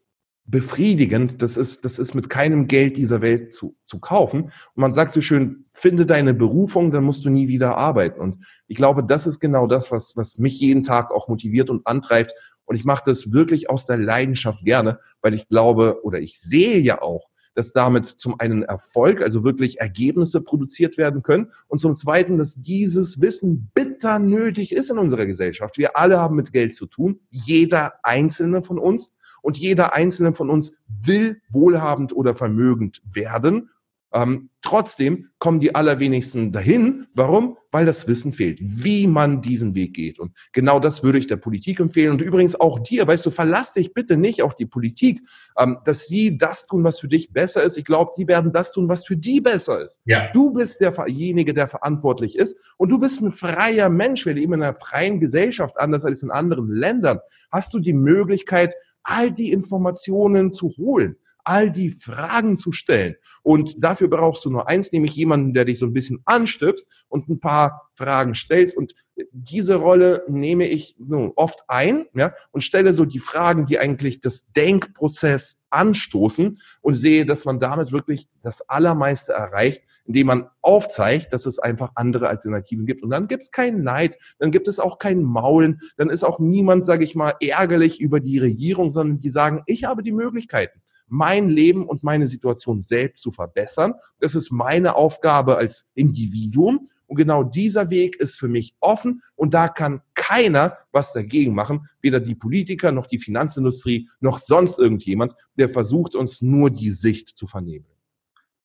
befriedigend, 0.49 1.43
das 1.43 1.57
ist, 1.57 1.85
das 1.85 1.99
ist 1.99 2.15
mit 2.15 2.31
keinem 2.31 2.69
Geld 2.69 2.97
dieser 2.97 3.21
Welt 3.21 3.53
zu, 3.53 3.77
zu 3.85 3.99
kaufen. 3.99 4.45
Und 4.45 4.53
man 4.77 4.95
sagt 4.95 5.13
so 5.13 5.21
schön, 5.21 5.65
finde 5.73 6.07
deine 6.07 6.35
Berufung, 6.35 6.93
dann 6.93 7.05
musst 7.05 7.25
du 7.25 7.31
nie 7.31 7.49
wieder 7.49 7.77
arbeiten. 7.77 8.21
Und 8.21 8.47
ich 8.69 8.77
glaube, 8.77 9.03
das 9.03 9.27
ist 9.27 9.41
genau 9.41 9.67
das, 9.67 9.91
was, 9.91 10.17
was 10.17 10.39
mich 10.39 10.61
jeden 10.61 10.85
Tag 10.85 11.11
auch 11.11 11.29
motiviert 11.29 11.69
und 11.69 11.87
antreibt. 11.87 12.33
Und 12.65 12.77
ich 12.77 12.85
mache 12.85 13.03
das 13.07 13.33
wirklich 13.33 13.71
aus 13.71 13.87
der 13.87 13.99
Leidenschaft 13.99 14.65
gerne, 14.65 15.01
weil 15.21 15.35
ich 15.35 15.49
glaube 15.49 16.05
oder 16.05 16.21
ich 16.21 16.41
sehe 16.41 16.79
ja 16.79 17.03
auch, 17.03 17.29
dass 17.57 17.73
damit 17.73 18.07
zum 18.07 18.39
einen 18.39 18.63
Erfolg, 18.63 19.21
also 19.21 19.43
wirklich 19.43 19.81
Ergebnisse 19.81 20.41
produziert 20.41 20.97
werden 20.97 21.25
können 21.25 21.51
und 21.67 21.81
zum 21.81 21.97
zweiten, 21.97 22.39
dass 22.39 22.55
dieses 22.55 23.21
Wissen 23.21 23.71
bitte 23.75 23.97
bitter 23.97 24.19
nötig 24.19 24.73
ist 24.73 24.91
in 24.91 24.99
unserer 24.99 25.27
Gesellschaft. 25.27 25.79
Wir 25.79 25.97
alle 25.97 26.19
haben 26.19 26.37
mit 26.37 26.53
Geld 26.53 26.75
zu 26.75 26.87
tun, 26.87 27.21
jeder 27.31 27.95
einzelne 28.05 28.63
von 28.63 28.79
uns. 28.79 29.13
Und 29.43 29.59
jeder 29.59 29.95
einzelne 29.95 30.33
von 30.33 30.51
uns 30.51 30.73
will 31.05 31.41
wohlhabend 31.51 32.13
oder 32.13 32.35
vermögend 32.35 33.01
werden 33.05 33.71
ähm, 34.17 34.49
trotzdem 34.63 35.29
kommen 35.39 35.59
die 35.59 35.75
allerwenigsten 35.75 36.51
dahin. 36.51 37.07
Warum? 37.13 37.59
Weil 37.71 37.85
das 37.85 38.09
Wissen 38.09 38.33
fehlt, 38.33 38.59
wie 38.63 39.07
man 39.07 39.43
diesen 39.43 39.75
Weg 39.75 39.93
geht. 39.93 40.19
Und 40.19 40.33
genau 40.55 40.81
das 40.81 41.03
würde 41.03 41.19
ich 41.19 41.27
der 41.27 41.37
Politik 41.37 41.81
empfehlen. 41.81 42.13
Und 42.13 42.23
übrigens 42.23 42.59
auch 42.59 42.79
dir, 42.79 43.07
weißt 43.07 43.27
du, 43.27 43.31
verlass 43.31 43.75
dich 43.75 43.93
bitte 43.93 44.17
nicht 44.17 44.43
auf 44.43 44.55
die 44.55 44.65
Politik, 44.65 45.21
ähm, 45.59 45.77
dass 45.85 46.07
sie 46.07 46.39
das 46.39 46.67
tun, 46.67 46.83
was 46.83 46.99
für 46.99 47.09
dich 47.09 47.31
besser 47.35 47.63
ist. 47.63 47.77
Ich 47.77 47.85
glaube, 47.85 48.13
die 48.17 48.27
werden 48.27 48.53
das 48.53 48.73
tun, 48.73 48.89
was 48.89 49.07
für 49.07 49.19
die 49.19 49.43
besser 49.43 49.83
ist. 49.83 50.01
Ja. 50.07 50.33
Du 50.33 50.51
bist 50.51 50.81
derjenige, 50.81 51.53
der 51.53 51.69
verantwortlich 51.69 52.37
ist. 52.39 52.57
Und 52.79 52.89
du 52.89 52.99
bist 52.99 53.21
ein 53.21 53.33
freier 53.33 53.91
Mensch. 53.91 54.25
Wir 54.25 54.33
leben 54.33 54.55
in 54.55 54.63
einer 54.63 54.75
freien 54.75 55.21
Gesellschaft, 55.21 55.79
anders 55.79 56.07
als 56.07 56.23
in 56.23 56.31
anderen 56.31 56.71
Ländern. 56.71 57.19
Hast 57.53 57.75
du 57.75 57.81
die 57.81 57.93
Möglichkeit, 57.93 58.75
all 59.03 59.31
die 59.31 59.53
Informationen 59.53 60.53
zu 60.53 60.73
holen 60.79 61.17
all 61.47 61.71
die 61.71 61.91
Fragen 61.91 62.59
zu 62.59 62.73
stellen. 62.73 63.15
Und 63.43 63.83
dafür 63.83 64.09
brauchst 64.09 64.45
du 64.45 64.51
nur 64.51 64.69
eins, 64.69 64.91
nämlich 64.91 65.15
jemanden, 65.15 65.55
der 65.55 65.65
dich 65.65 65.79
so 65.79 65.87
ein 65.87 65.93
bisschen 65.93 66.21
anstöpst 66.25 66.89
und 67.09 67.29
ein 67.29 67.39
paar 67.39 67.89
Fragen 67.95 68.35
stellt. 68.35 68.77
Und 68.77 68.95
diese 69.31 69.77
Rolle 69.77 70.25
nehme 70.29 70.67
ich 70.67 70.97
so 70.99 71.33
oft 71.37 71.61
ein 71.69 72.07
ja, 72.15 72.35
und 72.51 72.63
stelle 72.63 72.93
so 72.93 73.05
die 73.05 73.21
Fragen, 73.21 73.65
die 73.65 73.79
eigentlich 73.79 74.21
das 74.21 74.45
Denkprozess 74.57 75.59
anstoßen 75.71 76.59
und 76.81 76.95
sehe, 76.97 77.25
dass 77.25 77.45
man 77.45 77.61
damit 77.61 77.93
wirklich 77.93 78.29
das 78.43 78.69
Allermeiste 78.69 79.33
erreicht, 79.33 79.83
indem 80.05 80.27
man 80.27 80.49
aufzeigt, 80.63 81.33
dass 81.33 81.47
es 81.47 81.61
einfach 81.61 81.93
andere 81.95 82.29
Alternativen 82.29 82.87
gibt. 82.87 83.05
Und 83.05 83.11
dann 83.11 83.29
gibt 83.29 83.45
es 83.45 83.53
keinen 83.53 83.85
Neid, 83.85 84.19
dann 84.41 84.51
gibt 84.51 84.67
es 84.67 84.81
auch 84.81 84.99
kein 84.99 85.23
Maulen, 85.23 85.81
dann 85.97 86.11
ist 86.11 86.25
auch 86.25 86.41
niemand, 86.41 86.85
sage 86.87 87.05
ich 87.05 87.15
mal, 87.15 87.35
ärgerlich 87.41 88.01
über 88.01 88.19
die 88.19 88.41
Regierung, 88.41 88.91
sondern 88.91 89.21
die 89.21 89.31
sagen, 89.31 89.63
ich 89.67 89.85
habe 89.85 90.03
die 90.03 90.13
Möglichkeiten 90.13 90.81
mein 91.09 91.49
Leben 91.49 91.87
und 91.87 92.03
meine 92.03 92.27
Situation 92.27 92.83
selbst 92.83 93.23
zu 93.23 93.33
verbessern. 93.33 93.95
Das 94.21 94.35
ist 94.35 94.51
meine 94.51 94.95
Aufgabe 94.97 95.57
als 95.57 95.85
Individuum. 95.95 96.89
Und 97.07 97.17
genau 97.17 97.45
dieser 97.45 97.91
Weg 97.91 98.17
ist 98.17 98.37
für 98.37 98.49
mich 98.49 98.75
offen 98.81 99.23
und 99.37 99.55
da 99.55 99.69
kann 99.69 100.01
keiner 100.15 100.77
was 100.91 101.13
dagegen 101.13 101.55
machen, 101.55 101.89
weder 102.01 102.19
die 102.19 102.35
Politiker 102.35 102.91
noch 102.91 103.07
die 103.07 103.21
Finanzindustrie 103.21 104.09
noch 104.21 104.41
sonst 104.41 104.79
irgendjemand, 104.79 105.33
der 105.57 105.69
versucht, 105.69 106.17
uns 106.17 106.43
nur 106.43 106.71
die 106.71 106.91
Sicht 106.91 107.29
zu 107.29 107.47
vernehmen. 107.47 107.87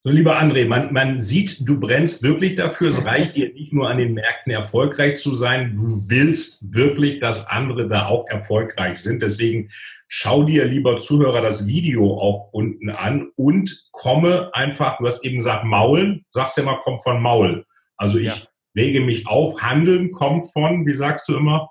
So, 0.04 0.12
lieber 0.12 0.42
André, 0.42 0.68
man, 0.68 0.92
man 0.94 1.22
sieht, 1.22 1.68
du 1.68 1.80
brennst 1.80 2.24
wirklich 2.24 2.56
dafür. 2.56 2.90
Es 2.90 3.06
reicht 3.06 3.36
dir 3.36 3.54
nicht 3.54 3.72
nur 3.72 3.88
an 3.88 4.00
den 4.00 4.16
Märkten 4.16 4.52
erfolgreich 4.52 5.18
zu 5.18 5.36
sein. 5.36 5.76
Du 5.76 6.10
willst 6.10 6.74
wirklich, 6.74 7.20
dass 7.20 7.48
andere 7.48 7.88
da 7.88 8.08
auch 8.08 8.28
erfolgreich 8.28 8.98
sind. 8.98 9.22
Deswegen 9.22 9.70
schau 10.08 10.44
dir, 10.44 10.66
lieber 10.66 10.98
Zuhörer, 10.98 11.42
das 11.42 11.68
Video 11.68 12.20
auch 12.20 12.50
unten 12.52 12.90
an 12.90 13.30
und 13.36 13.90
komme 13.92 14.50
einfach, 14.54 14.98
du 14.98 15.06
hast 15.06 15.24
eben 15.24 15.38
gesagt, 15.38 15.66
Maulen, 15.66 16.26
sagst 16.32 16.58
ja 16.58 16.64
mal, 16.64 16.82
kommt 16.84 17.04
von 17.04 17.22
Maul. 17.22 17.64
Also 17.96 18.18
ich 18.18 18.26
ja. 18.26 18.38
lege 18.74 19.02
mich 19.02 19.28
auf, 19.28 19.62
Handeln 19.62 20.10
kommt 20.12 20.52
von, 20.52 20.88
wie 20.88 20.96
sagst 20.96 21.30
du 21.30 21.38
immer? 21.38 21.70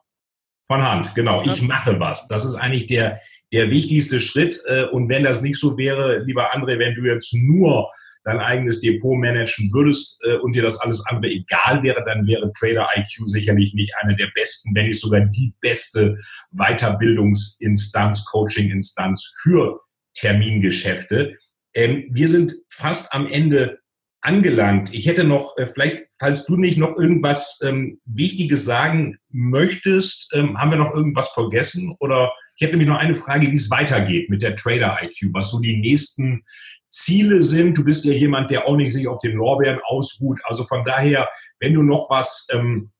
Von 0.68 0.82
Hand, 0.82 1.16
genau. 1.16 1.42
Ich 1.42 1.62
mache 1.62 1.98
was. 1.98 2.28
Das 2.28 2.44
ist 2.44 2.54
eigentlich 2.54 2.86
der, 2.86 3.18
der 3.52 3.72
wichtigste 3.72 4.20
Schritt. 4.20 4.62
Äh, 4.66 4.84
und 4.84 5.08
wenn 5.08 5.24
das 5.24 5.42
nicht 5.42 5.58
so 5.58 5.76
wäre, 5.76 6.20
lieber 6.20 6.54
André, 6.54 6.78
wenn 6.78 6.94
du 6.94 7.02
jetzt 7.02 7.34
nur 7.34 7.90
dein 8.24 8.38
eigenes 8.38 8.80
Depot 8.80 9.18
managen 9.18 9.72
würdest 9.72 10.22
äh, 10.24 10.36
und 10.36 10.54
dir 10.54 10.62
das 10.62 10.80
alles 10.80 11.04
andere 11.06 11.30
egal 11.30 11.82
wäre, 11.82 12.04
dann 12.04 12.26
wäre 12.26 12.52
Trader 12.58 12.88
IQ 12.96 13.26
sicherlich 13.26 13.74
nicht 13.74 13.94
eine 14.00 14.16
der 14.16 14.28
besten, 14.34 14.74
wenn 14.74 14.86
nicht 14.86 15.00
sogar 15.00 15.20
die 15.20 15.54
beste 15.60 16.18
Weiterbildungsinstanz, 16.52 18.24
Coachinginstanz 18.26 19.32
für 19.42 19.80
Termingeschäfte. 20.14 21.36
Ähm, 21.74 22.08
wir 22.10 22.28
sind 22.28 22.54
fast 22.68 23.12
am 23.12 23.26
Ende 23.26 23.78
angelangt. 24.22 24.92
Ich 24.92 25.06
hätte 25.06 25.24
noch, 25.24 25.56
äh, 25.56 25.66
vielleicht, 25.66 26.06
falls 26.18 26.44
du 26.44 26.56
nicht 26.56 26.78
noch 26.78 26.98
irgendwas 26.98 27.58
ähm, 27.64 28.00
Wichtiges 28.04 28.64
sagen 28.64 29.16
möchtest, 29.30 30.30
ähm, 30.34 30.58
haben 30.58 30.70
wir 30.70 30.78
noch 30.78 30.94
irgendwas 30.94 31.28
vergessen? 31.30 31.94
Oder 32.00 32.32
ich 32.56 32.62
hätte 32.62 32.76
nämlich 32.76 32.88
noch 32.88 32.98
eine 32.98 33.14
Frage, 33.14 33.50
wie 33.50 33.56
es 33.56 33.70
weitergeht 33.70 34.28
mit 34.28 34.42
der 34.42 34.56
Trader 34.56 34.98
IQ, 35.02 35.32
was 35.32 35.50
so 35.50 35.60
die 35.60 35.78
nächsten 35.78 36.44
Ziele 36.90 37.40
sind. 37.40 37.78
Du 37.78 37.84
bist 37.84 38.04
ja 38.04 38.12
jemand, 38.12 38.50
der 38.50 38.66
auch 38.66 38.76
nicht 38.76 38.92
sich 38.92 39.08
auf 39.08 39.20
den 39.22 39.36
Lorbeeren 39.36 39.80
ausruht. 39.84 40.40
Also 40.44 40.64
von 40.64 40.84
daher, 40.84 41.28
wenn 41.60 41.74
du 41.74 41.82
noch 41.82 42.10
was 42.10 42.48
ähm, 42.52 42.90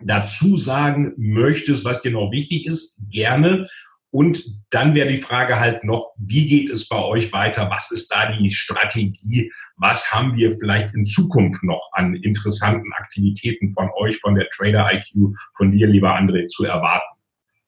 dazu 0.00 0.56
sagen 0.56 1.12
möchtest, 1.16 1.84
was 1.84 2.02
dir 2.02 2.12
noch 2.12 2.30
wichtig 2.30 2.66
ist, 2.66 2.98
gerne. 3.10 3.68
Und 4.10 4.44
dann 4.70 4.94
wäre 4.94 5.08
die 5.08 5.20
Frage 5.20 5.58
halt 5.58 5.82
noch, 5.82 6.12
wie 6.16 6.46
geht 6.46 6.70
es 6.70 6.88
bei 6.88 7.02
euch 7.02 7.32
weiter? 7.32 7.68
Was 7.68 7.90
ist 7.90 8.12
da 8.12 8.30
die 8.30 8.52
Strategie? 8.52 9.50
Was 9.76 10.12
haben 10.12 10.36
wir 10.36 10.52
vielleicht 10.52 10.94
in 10.94 11.04
Zukunft 11.04 11.64
noch 11.64 11.90
an 11.94 12.14
interessanten 12.14 12.92
Aktivitäten 12.92 13.70
von 13.70 13.90
euch, 13.96 14.18
von 14.18 14.36
der 14.36 14.48
Trader 14.50 14.88
IQ, 14.92 15.34
von 15.56 15.72
dir, 15.72 15.88
lieber 15.88 16.16
André, 16.16 16.46
zu 16.46 16.64
erwarten? 16.64 17.18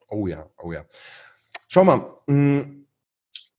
Oh 0.06 0.28
ja, 0.28 0.48
oh 0.58 0.72
ja. 0.72 0.84
Schau 1.66 1.82
mal, 1.82 2.06
hm, 2.28 2.75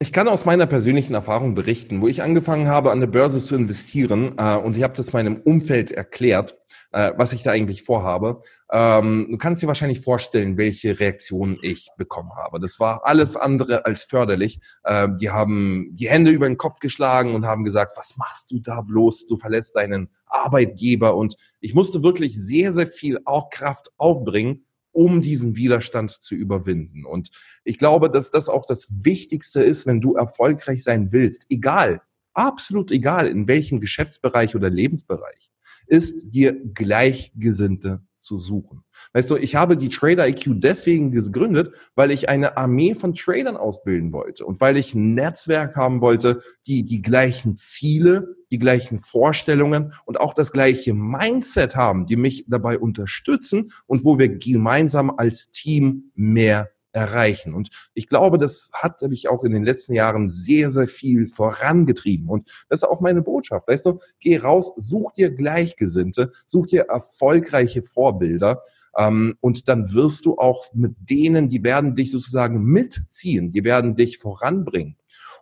ich 0.00 0.12
kann 0.12 0.28
aus 0.28 0.44
meiner 0.44 0.66
persönlichen 0.66 1.14
Erfahrung 1.14 1.54
berichten, 1.56 2.00
wo 2.00 2.06
ich 2.06 2.22
angefangen 2.22 2.68
habe, 2.68 2.92
an 2.92 3.00
der 3.00 3.08
Börse 3.08 3.42
zu 3.42 3.56
investieren 3.56 4.34
äh, 4.38 4.56
und 4.56 4.76
ich 4.76 4.84
habe 4.84 4.96
das 4.96 5.12
meinem 5.12 5.40
Umfeld 5.42 5.90
erklärt, 5.90 6.56
äh, 6.92 7.12
was 7.16 7.32
ich 7.32 7.42
da 7.42 7.50
eigentlich 7.50 7.82
vorhabe. 7.82 8.42
Ähm, 8.70 9.26
du 9.28 9.38
kannst 9.38 9.60
dir 9.60 9.66
wahrscheinlich 9.66 10.02
vorstellen, 10.02 10.56
welche 10.56 11.00
Reaktionen 11.00 11.58
ich 11.62 11.88
bekommen 11.96 12.30
habe. 12.36 12.60
Das 12.60 12.78
war 12.78 13.06
alles 13.06 13.34
andere 13.34 13.86
als 13.86 14.04
förderlich. 14.04 14.60
Äh, 14.84 15.08
die 15.20 15.30
haben 15.30 15.88
die 15.92 16.08
Hände 16.08 16.30
über 16.30 16.46
den 16.46 16.58
Kopf 16.58 16.78
geschlagen 16.78 17.34
und 17.34 17.44
haben 17.44 17.64
gesagt, 17.64 17.96
was 17.96 18.16
machst 18.16 18.52
du 18.52 18.60
da 18.60 18.82
bloß? 18.82 19.26
Du 19.26 19.36
verlässt 19.36 19.74
deinen 19.74 20.10
Arbeitgeber. 20.26 21.16
Und 21.16 21.36
ich 21.60 21.74
musste 21.74 22.04
wirklich 22.04 22.40
sehr, 22.40 22.72
sehr 22.72 22.86
viel 22.86 23.18
auch 23.24 23.50
Kraft 23.50 23.90
aufbringen, 23.96 24.64
um 24.92 25.22
diesen 25.22 25.56
Widerstand 25.56 26.10
zu 26.10 26.34
überwinden. 26.34 27.04
Und 27.04 27.30
ich 27.64 27.78
glaube, 27.78 28.10
dass 28.10 28.30
das 28.30 28.48
auch 28.48 28.66
das 28.66 28.88
Wichtigste 28.90 29.62
ist, 29.62 29.86
wenn 29.86 30.00
du 30.00 30.14
erfolgreich 30.14 30.82
sein 30.82 31.12
willst, 31.12 31.46
egal, 31.50 32.00
absolut 32.34 32.90
egal, 32.90 33.26
in 33.26 33.48
welchem 33.48 33.80
Geschäftsbereich 33.80 34.54
oder 34.54 34.70
Lebensbereich, 34.70 35.50
ist 35.86 36.30
dir 36.30 36.52
Gleichgesinnte 36.74 38.02
zu 38.28 38.38
suchen. 38.38 38.84
Weißt 39.14 39.30
du, 39.30 39.36
ich 39.36 39.54
habe 39.54 39.78
die 39.78 39.88
Trader 39.88 40.28
IQ 40.28 40.60
deswegen 40.60 41.10
gegründet, 41.10 41.72
weil 41.94 42.10
ich 42.10 42.28
eine 42.28 42.58
Armee 42.58 42.94
von 42.94 43.14
Tradern 43.14 43.56
ausbilden 43.56 44.12
wollte 44.12 44.44
und 44.44 44.60
weil 44.60 44.76
ich 44.76 44.94
ein 44.94 45.14
Netzwerk 45.14 45.76
haben 45.76 46.02
wollte, 46.02 46.42
die 46.66 46.84
die 46.84 47.00
gleichen 47.00 47.56
Ziele, 47.56 48.36
die 48.50 48.58
gleichen 48.58 49.00
Vorstellungen 49.00 49.94
und 50.04 50.20
auch 50.20 50.34
das 50.34 50.52
gleiche 50.52 50.92
Mindset 50.92 51.74
haben, 51.74 52.04
die 52.04 52.16
mich 52.16 52.44
dabei 52.48 52.78
unterstützen 52.78 53.72
und 53.86 54.04
wo 54.04 54.18
wir 54.18 54.28
gemeinsam 54.28 55.10
als 55.16 55.50
Team 55.50 56.12
mehr 56.14 56.70
erreichen. 56.92 57.54
Und 57.54 57.70
ich 57.94 58.08
glaube, 58.08 58.38
das 58.38 58.70
hat 58.72 59.02
mich 59.02 59.28
auch 59.28 59.44
in 59.44 59.52
den 59.52 59.64
letzten 59.64 59.94
Jahren 59.94 60.28
sehr, 60.28 60.70
sehr 60.70 60.88
viel 60.88 61.26
vorangetrieben. 61.26 62.28
Und 62.28 62.48
das 62.68 62.82
ist 62.82 62.88
auch 62.88 63.00
meine 63.00 63.22
Botschaft. 63.22 63.68
Weißt 63.68 63.86
du, 63.86 64.00
geh 64.20 64.38
raus, 64.38 64.72
such 64.76 65.12
dir 65.12 65.30
Gleichgesinnte, 65.30 66.32
such 66.46 66.66
dir 66.66 66.86
erfolgreiche 66.88 67.82
Vorbilder. 67.82 68.62
Ähm, 68.96 69.36
und 69.40 69.68
dann 69.68 69.92
wirst 69.92 70.26
du 70.26 70.38
auch 70.38 70.66
mit 70.74 70.94
denen, 70.98 71.48
die 71.48 71.62
werden 71.62 71.94
dich 71.94 72.10
sozusagen 72.10 72.64
mitziehen, 72.64 73.52
die 73.52 73.64
werden 73.64 73.94
dich 73.94 74.18
voranbringen. 74.18 74.96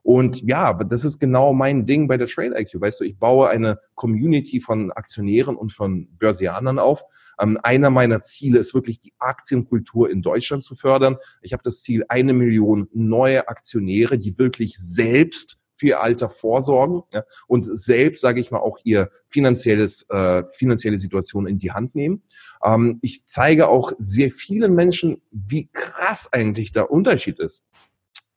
Und 0.06 0.40
ja, 0.48 0.72
das 0.72 1.04
ist 1.04 1.18
genau 1.18 1.52
mein 1.52 1.84
Ding 1.84 2.06
bei 2.06 2.16
der 2.16 2.28
Trade 2.28 2.56
IQ. 2.56 2.80
Weißt 2.80 3.00
du, 3.00 3.04
ich 3.04 3.18
baue 3.18 3.48
eine 3.48 3.80
Community 3.96 4.60
von 4.60 4.92
Aktionären 4.92 5.56
und 5.56 5.72
von 5.72 6.06
Börsianern 6.16 6.78
auf. 6.78 7.02
Ähm, 7.40 7.58
einer 7.64 7.90
meiner 7.90 8.20
Ziele 8.20 8.60
ist 8.60 8.72
wirklich 8.72 9.00
die 9.00 9.12
Aktienkultur 9.18 10.08
in 10.08 10.22
Deutschland 10.22 10.62
zu 10.62 10.76
fördern. 10.76 11.16
Ich 11.42 11.52
habe 11.52 11.64
das 11.64 11.82
Ziel, 11.82 12.04
eine 12.08 12.34
Million 12.34 12.88
neue 12.92 13.48
Aktionäre, 13.48 14.16
die 14.16 14.38
wirklich 14.38 14.78
selbst 14.78 15.58
für 15.74 15.88
ihr 15.88 16.00
Alter 16.00 16.30
vorsorgen 16.30 17.02
ja, 17.12 17.24
und 17.48 17.64
selbst, 17.76 18.20
sage 18.20 18.38
ich 18.38 18.52
mal, 18.52 18.60
auch 18.60 18.78
ihr 18.84 19.10
finanzielles, 19.26 20.08
äh, 20.08 20.44
finanzielle 20.54 21.00
Situation 21.00 21.48
in 21.48 21.58
die 21.58 21.72
Hand 21.72 21.96
nehmen. 21.96 22.22
Ähm, 22.62 23.00
ich 23.02 23.26
zeige 23.26 23.66
auch 23.66 23.90
sehr 23.98 24.30
vielen 24.30 24.72
Menschen, 24.72 25.20
wie 25.32 25.68
krass 25.72 26.32
eigentlich 26.32 26.70
der 26.70 26.92
Unterschied 26.92 27.40
ist 27.40 27.64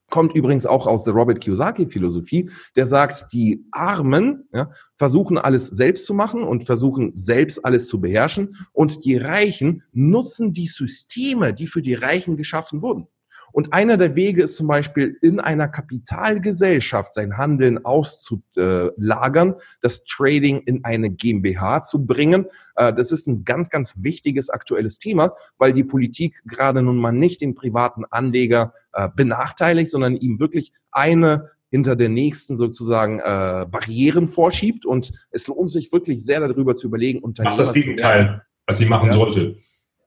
kommt 0.09 0.35
übrigens 0.35 0.65
auch 0.65 0.87
aus 0.87 1.03
der 1.03 1.13
Robert 1.13 1.41
Kiyosaki-Philosophie, 1.41 2.49
der 2.75 2.87
sagt, 2.87 3.31
die 3.33 3.65
Armen 3.71 4.47
ja, 4.53 4.71
versuchen 4.97 5.37
alles 5.37 5.67
selbst 5.67 6.05
zu 6.05 6.13
machen 6.13 6.43
und 6.43 6.65
versuchen 6.65 7.11
selbst 7.15 7.63
alles 7.65 7.87
zu 7.87 7.99
beherrschen 8.01 8.55
und 8.73 9.05
die 9.05 9.17
Reichen 9.17 9.83
nutzen 9.91 10.53
die 10.53 10.67
Systeme, 10.67 11.53
die 11.53 11.67
für 11.67 11.81
die 11.81 11.95
Reichen 11.95 12.37
geschaffen 12.37 12.81
wurden. 12.81 13.07
Und 13.51 13.73
einer 13.73 13.97
der 13.97 14.15
Wege 14.15 14.43
ist 14.43 14.55
zum 14.55 14.67
Beispiel 14.67 15.17
in 15.21 15.39
einer 15.39 15.67
Kapitalgesellschaft 15.67 17.13
sein 17.13 17.37
Handeln 17.37 17.83
auszulagern, 17.85 19.55
das 19.81 20.03
Trading 20.03 20.61
in 20.65 20.83
eine 20.83 21.09
GmbH 21.09 21.83
zu 21.83 22.05
bringen. 22.05 22.45
Äh, 22.75 22.93
das 22.93 23.11
ist 23.11 23.27
ein 23.27 23.43
ganz, 23.43 23.69
ganz 23.69 23.93
wichtiges 23.97 24.49
aktuelles 24.49 24.97
Thema, 24.97 25.33
weil 25.57 25.73
die 25.73 25.83
Politik 25.83 26.41
gerade 26.45 26.81
nun 26.81 26.97
mal 26.97 27.11
nicht 27.11 27.41
den 27.41 27.55
privaten 27.55 28.05
Anleger 28.09 28.73
äh, 28.93 29.09
benachteiligt, 29.15 29.91
sondern 29.91 30.15
ihm 30.15 30.39
wirklich 30.39 30.73
eine 30.91 31.51
hinter 31.69 31.95
der 31.95 32.09
nächsten 32.09 32.57
sozusagen 32.57 33.19
äh, 33.19 33.65
Barrieren 33.69 34.27
vorschiebt. 34.27 34.85
Und 34.85 35.11
es 35.31 35.47
lohnt 35.47 35.69
sich 35.69 35.91
wirklich 35.91 36.23
sehr 36.23 36.39
darüber 36.39 36.75
zu 36.75 36.87
überlegen, 36.87 37.19
Unternehmer 37.19 37.57
Macht 37.57 37.67
das 37.67 37.73
Gegenteil, 37.73 38.41
was 38.65 38.77
sie 38.79 38.85
machen 38.85 39.07
ja. 39.07 39.13
sollte. 39.13 39.57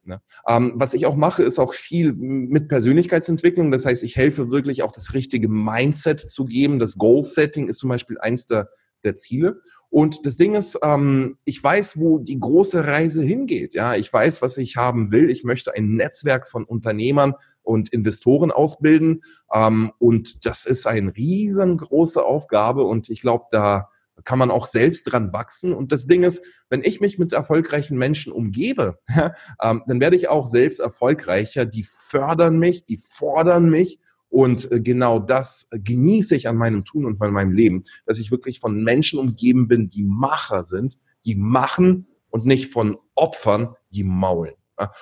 Ne? 0.04 0.20
Ähm, 0.48 0.72
was 0.74 0.94
ich 0.94 1.06
auch 1.06 1.16
mache, 1.16 1.42
ist 1.42 1.58
auch 1.58 1.74
viel 1.74 2.12
mit 2.12 2.68
Persönlichkeitsentwicklung. 2.68 3.70
Das 3.70 3.86
heißt, 3.86 4.02
ich 4.02 4.16
helfe 4.16 4.50
wirklich 4.50 4.82
auch 4.82 4.92
das 4.92 5.14
richtige 5.14 5.48
Mindset 5.48 6.20
zu 6.20 6.44
geben. 6.44 6.78
Das 6.78 6.96
Goal-Setting 6.96 7.68
ist 7.68 7.78
zum 7.78 7.88
Beispiel 7.88 8.18
eins 8.18 8.46
der, 8.46 8.68
der 9.04 9.16
Ziele. 9.16 9.60
Und 9.90 10.24
das 10.24 10.38
Ding 10.38 10.54
ist, 10.54 10.78
ähm, 10.82 11.36
ich 11.44 11.62
weiß, 11.62 11.98
wo 11.98 12.18
die 12.18 12.40
große 12.40 12.86
Reise 12.86 13.22
hingeht. 13.22 13.74
Ja, 13.74 13.94
ich 13.94 14.10
weiß, 14.10 14.40
was 14.40 14.56
ich 14.56 14.76
haben 14.76 15.12
will. 15.12 15.28
Ich 15.28 15.44
möchte 15.44 15.74
ein 15.74 15.96
Netzwerk 15.96 16.48
von 16.48 16.64
Unternehmern 16.64 17.34
und 17.62 17.90
Investoren 17.90 18.50
ausbilden. 18.50 19.22
Ähm, 19.52 19.92
und 19.98 20.46
das 20.46 20.64
ist 20.64 20.86
eine 20.86 21.14
riesengroße 21.14 22.24
Aufgabe. 22.24 22.84
Und 22.84 23.10
ich 23.10 23.20
glaube, 23.20 23.44
da 23.50 23.90
kann 24.24 24.38
man 24.38 24.50
auch 24.50 24.66
selbst 24.66 25.04
dran 25.04 25.32
wachsen. 25.32 25.72
Und 25.72 25.92
das 25.92 26.06
Ding 26.06 26.22
ist, 26.22 26.44
wenn 26.68 26.84
ich 26.84 27.00
mich 27.00 27.18
mit 27.18 27.32
erfolgreichen 27.32 27.98
Menschen 27.98 28.32
umgebe, 28.32 28.98
ähm, 29.62 29.82
dann 29.86 30.00
werde 30.00 30.16
ich 30.16 30.28
auch 30.28 30.46
selbst 30.46 30.80
erfolgreicher. 30.80 31.64
Die 31.66 31.84
fördern 31.84 32.58
mich, 32.58 32.84
die 32.84 32.98
fordern 32.98 33.70
mich. 33.70 33.98
Und 34.28 34.70
äh, 34.70 34.80
genau 34.80 35.18
das 35.18 35.68
genieße 35.72 36.36
ich 36.36 36.48
an 36.48 36.56
meinem 36.56 36.84
Tun 36.84 37.04
und 37.04 37.20
an 37.20 37.32
meinem 37.32 37.52
Leben, 37.52 37.84
dass 38.06 38.18
ich 38.18 38.30
wirklich 38.30 38.60
von 38.60 38.82
Menschen 38.82 39.18
umgeben 39.18 39.68
bin, 39.68 39.90
die 39.90 40.04
Macher 40.04 40.64
sind, 40.64 40.98
die 41.24 41.34
machen 41.34 42.06
und 42.30 42.46
nicht 42.46 42.72
von 42.72 42.96
Opfern, 43.14 43.74
die 43.90 44.04
maulen. 44.04 44.54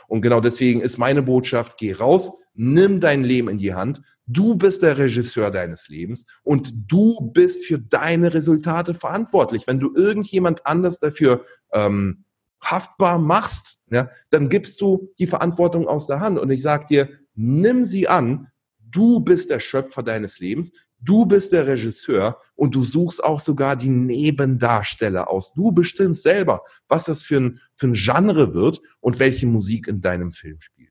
Und 0.08 0.22
genau 0.22 0.40
deswegen 0.40 0.80
ist 0.80 0.98
meine 0.98 1.22
Botschaft, 1.22 1.78
geh 1.78 1.92
raus, 1.92 2.32
nimm 2.54 3.00
dein 3.00 3.24
Leben 3.24 3.48
in 3.48 3.58
die 3.58 3.72
Hand. 3.72 4.02
Du 4.32 4.54
bist 4.54 4.82
der 4.82 4.96
Regisseur 4.96 5.50
deines 5.50 5.88
Lebens 5.88 6.24
und 6.44 6.72
du 6.86 7.32
bist 7.32 7.64
für 7.64 7.80
deine 7.80 8.32
Resultate 8.32 8.94
verantwortlich. 8.94 9.66
Wenn 9.66 9.80
du 9.80 9.92
irgendjemand 9.96 10.64
anders 10.66 11.00
dafür 11.00 11.44
ähm, 11.72 12.24
haftbar 12.60 13.18
machst, 13.18 13.80
ja, 13.90 14.08
dann 14.30 14.48
gibst 14.48 14.80
du 14.80 15.12
die 15.18 15.26
Verantwortung 15.26 15.88
aus 15.88 16.06
der 16.06 16.20
Hand. 16.20 16.38
Und 16.38 16.50
ich 16.50 16.62
sage 16.62 16.84
dir, 16.88 17.08
nimm 17.34 17.84
sie 17.84 18.06
an. 18.06 18.46
Du 18.78 19.18
bist 19.18 19.50
der 19.50 19.58
Schöpfer 19.58 20.04
deines 20.04 20.38
Lebens. 20.38 20.70
Du 21.00 21.26
bist 21.26 21.50
der 21.50 21.66
Regisseur 21.66 22.40
und 22.54 22.76
du 22.76 22.84
suchst 22.84 23.24
auch 23.24 23.40
sogar 23.40 23.74
die 23.74 23.88
Nebendarsteller 23.88 25.28
aus. 25.28 25.52
Du 25.54 25.72
bestimmst 25.72 26.22
selber, 26.22 26.62
was 26.86 27.04
das 27.04 27.24
für 27.24 27.38
ein, 27.38 27.60
für 27.74 27.88
ein 27.88 27.94
Genre 27.94 28.54
wird 28.54 28.80
und 29.00 29.18
welche 29.18 29.48
Musik 29.48 29.88
in 29.88 30.00
deinem 30.00 30.32
Film 30.32 30.60
spielt. 30.60 30.89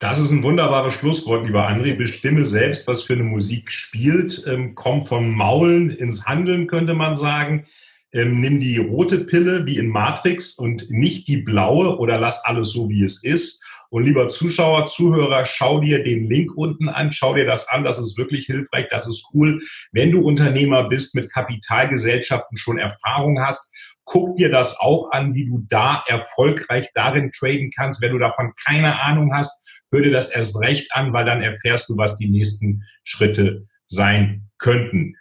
Das 0.00 0.18
ist 0.18 0.30
ein 0.30 0.42
wunderbares 0.42 0.94
Schlusswort, 0.94 1.46
lieber 1.46 1.68
André. 1.68 1.94
Bestimme 1.96 2.44
selbst, 2.44 2.88
was 2.88 3.02
für 3.02 3.12
eine 3.12 3.22
Musik 3.22 3.70
spielt. 3.70 4.44
Ähm, 4.46 4.74
komm 4.74 5.06
von 5.06 5.30
Maulen 5.30 5.90
ins 5.90 6.26
Handeln, 6.26 6.66
könnte 6.66 6.94
man 6.94 7.16
sagen. 7.16 7.66
Ähm, 8.12 8.40
nimm 8.40 8.60
die 8.60 8.78
rote 8.78 9.18
Pille 9.24 9.66
wie 9.66 9.78
in 9.78 9.88
Matrix 9.88 10.54
und 10.54 10.90
nicht 10.90 11.28
die 11.28 11.38
blaue 11.38 11.98
oder 11.98 12.18
lass 12.18 12.44
alles 12.44 12.70
so, 12.72 12.88
wie 12.88 13.04
es 13.04 13.22
ist. 13.22 13.62
Und 13.90 14.04
lieber 14.04 14.28
Zuschauer, 14.28 14.88
Zuhörer, 14.88 15.46
schau 15.46 15.80
dir 15.80 16.02
den 16.02 16.28
Link 16.28 16.52
unten 16.56 16.88
an, 16.88 17.12
schau 17.12 17.34
dir 17.34 17.46
das 17.46 17.68
an, 17.68 17.84
das 17.84 18.00
ist 18.00 18.18
wirklich 18.18 18.46
hilfreich, 18.46 18.88
das 18.90 19.06
ist 19.06 19.24
cool. 19.32 19.62
Wenn 19.92 20.10
du 20.10 20.20
Unternehmer 20.20 20.88
bist, 20.88 21.14
mit 21.14 21.32
Kapitalgesellschaften 21.32 22.58
schon 22.58 22.78
Erfahrung 22.78 23.40
hast, 23.40 23.72
guck 24.04 24.36
dir 24.36 24.50
das 24.50 24.78
auch 24.80 25.10
an, 25.12 25.34
wie 25.34 25.46
du 25.46 25.64
da 25.68 26.02
erfolgreich 26.08 26.88
darin 26.94 27.30
traden 27.30 27.70
kannst. 27.70 28.02
Wenn 28.02 28.12
du 28.12 28.18
davon 28.18 28.52
keine 28.66 29.00
Ahnung 29.00 29.32
hast, 29.32 29.63
hör 29.94 30.02
dir 30.02 30.10
das 30.10 30.30
erst 30.30 30.60
recht 30.60 30.88
an, 30.92 31.12
weil 31.12 31.24
dann 31.24 31.40
erfährst 31.40 31.88
du, 31.88 31.96
was 31.96 32.16
die 32.16 32.28
nächsten 32.28 32.82
Schritte 33.04 33.66
sein 33.86 34.48
könnten. 34.58 35.14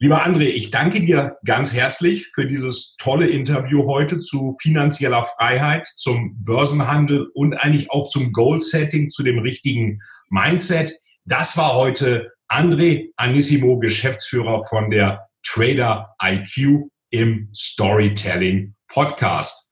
Lieber 0.00 0.24
André, 0.24 0.44
ich 0.44 0.70
danke 0.70 1.00
dir 1.00 1.38
ganz 1.44 1.72
herzlich 1.72 2.28
für 2.34 2.46
dieses 2.46 2.94
tolle 2.98 3.26
Interview 3.26 3.86
heute 3.86 4.20
zu 4.20 4.56
finanzieller 4.60 5.24
Freiheit, 5.24 5.88
zum 5.96 6.36
Börsenhandel 6.44 7.28
und 7.34 7.54
eigentlich 7.54 7.90
auch 7.90 8.06
zum 8.06 8.32
Goal-Setting, 8.32 9.08
zu 9.08 9.22
dem 9.24 9.38
richtigen 9.38 9.98
Mindset. 10.28 10.92
Das 11.24 11.56
war 11.56 11.74
heute 11.74 12.30
André 12.48 13.08
Anissimo, 13.16 13.78
Geschäftsführer 13.78 14.64
von 14.66 14.90
der 14.90 15.26
Trader 15.42 16.14
IQ 16.22 16.90
im 17.10 17.48
Storytelling 17.54 18.74
Podcast. 18.88 19.67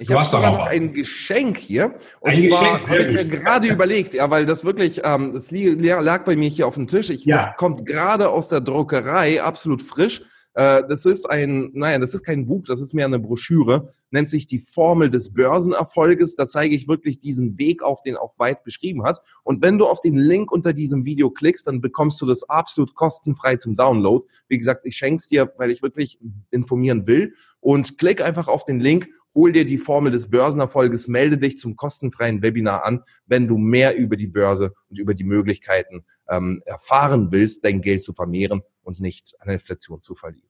Ich 0.00 0.10
habe 0.10 0.24
sogar 0.24 0.52
noch 0.52 0.66
ein 0.66 0.92
Geschenk 0.92 1.58
hier. 1.58 1.94
Und 2.20 2.32
ein 2.32 2.50
zwar 2.50 2.86
habe 2.86 2.98
ich 2.98 3.12
mir 3.12 3.24
gerade 3.24 3.68
überlegt, 3.68 4.14
ja, 4.14 4.30
weil 4.30 4.46
das 4.46 4.64
wirklich, 4.64 5.02
ähm, 5.04 5.32
das 5.34 5.50
lag 5.50 6.24
bei 6.24 6.36
mir 6.36 6.48
hier 6.48 6.66
auf 6.66 6.74
dem 6.74 6.86
Tisch. 6.86 7.10
Ich, 7.10 7.24
ja. 7.24 7.36
Das 7.36 7.56
kommt 7.56 7.86
gerade 7.86 8.28
aus 8.30 8.48
der 8.48 8.60
Druckerei, 8.60 9.42
absolut 9.42 9.82
frisch. 9.82 10.22
Äh, 10.56 10.84
das 10.88 11.04
ist 11.04 11.28
ein, 11.28 11.70
naja, 11.74 11.98
das 11.98 12.14
ist 12.14 12.24
kein 12.24 12.46
Buch, 12.46 12.64
das 12.66 12.80
ist 12.80 12.94
mehr 12.94 13.04
eine 13.04 13.18
Broschüre, 13.18 13.92
nennt 14.10 14.30
sich 14.30 14.46
die 14.46 14.58
Formel 14.58 15.10
des 15.10 15.34
Börsenerfolges. 15.34 16.34
Da 16.34 16.48
zeige 16.48 16.74
ich 16.74 16.88
wirklich 16.88 17.20
diesen 17.20 17.58
Weg 17.58 17.82
auf, 17.82 18.02
den 18.02 18.16
auch 18.16 18.32
Weit 18.38 18.64
beschrieben 18.64 19.04
hat. 19.04 19.20
Und 19.44 19.60
wenn 19.60 19.76
du 19.76 19.86
auf 19.86 20.00
den 20.00 20.16
Link 20.16 20.50
unter 20.50 20.72
diesem 20.72 21.04
Video 21.04 21.30
klickst, 21.30 21.66
dann 21.66 21.82
bekommst 21.82 22.22
du 22.22 22.26
das 22.26 22.48
absolut 22.48 22.94
kostenfrei 22.94 23.56
zum 23.56 23.76
Download. 23.76 24.24
Wie 24.48 24.56
gesagt, 24.56 24.86
ich 24.86 24.96
schenke 24.96 25.16
es 25.16 25.28
dir, 25.28 25.52
weil 25.58 25.70
ich 25.70 25.82
wirklich 25.82 26.18
informieren 26.50 27.06
will. 27.06 27.34
Und 27.60 27.98
klick 27.98 28.22
einfach 28.22 28.48
auf 28.48 28.64
den 28.64 28.80
Link 28.80 29.08
hol 29.36 29.52
dir 29.52 29.66
die 29.66 29.78
Formel 29.78 30.10
des 30.10 30.28
Börsenerfolges, 30.30 31.06
melde 31.06 31.38
dich 31.38 31.58
zum 31.58 31.76
kostenfreien 31.76 32.42
Webinar 32.42 32.84
an, 32.84 33.02
wenn 33.26 33.46
du 33.46 33.58
mehr 33.58 33.96
über 33.96 34.16
die 34.16 34.26
Börse 34.26 34.72
und 34.88 34.98
über 34.98 35.14
die 35.14 35.24
Möglichkeiten 35.24 36.04
ähm, 36.28 36.62
erfahren 36.64 37.28
willst, 37.30 37.64
dein 37.64 37.82
Geld 37.82 38.02
zu 38.02 38.14
vermehren 38.14 38.62
und 38.82 38.98
nicht 38.98 39.34
an 39.40 39.50
Inflation 39.50 40.00
zu 40.00 40.14
verlieren. 40.14 40.48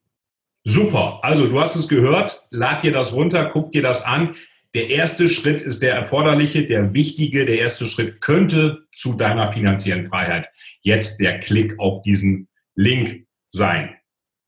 Super, 0.63 1.19
also 1.21 1.47
du 1.47 1.59
hast 1.59 1.75
es 1.75 1.87
gehört, 1.87 2.47
lad 2.49 2.83
dir 2.83 2.91
das 2.91 3.13
runter, 3.13 3.51
guck 3.53 3.73
dir 3.73 3.81
das 3.81 4.03
an. 4.03 4.35
Der 4.73 4.89
erste 4.89 5.29
Schritt 5.29 5.61
ist 5.61 5.81
der 5.81 5.93
erforderliche, 5.95 6.65
der 6.65 6.93
wichtige. 6.93 7.45
Der 7.45 7.59
erste 7.59 7.85
Schritt 7.87 8.21
könnte 8.21 8.85
zu 8.93 9.13
deiner 9.13 9.51
finanziellen 9.51 10.07
Freiheit 10.07 10.49
jetzt 10.81 11.19
der 11.19 11.39
Klick 11.39 11.77
auf 11.79 12.01
diesen 12.03 12.47
Link 12.75 13.25
sein. 13.49 13.96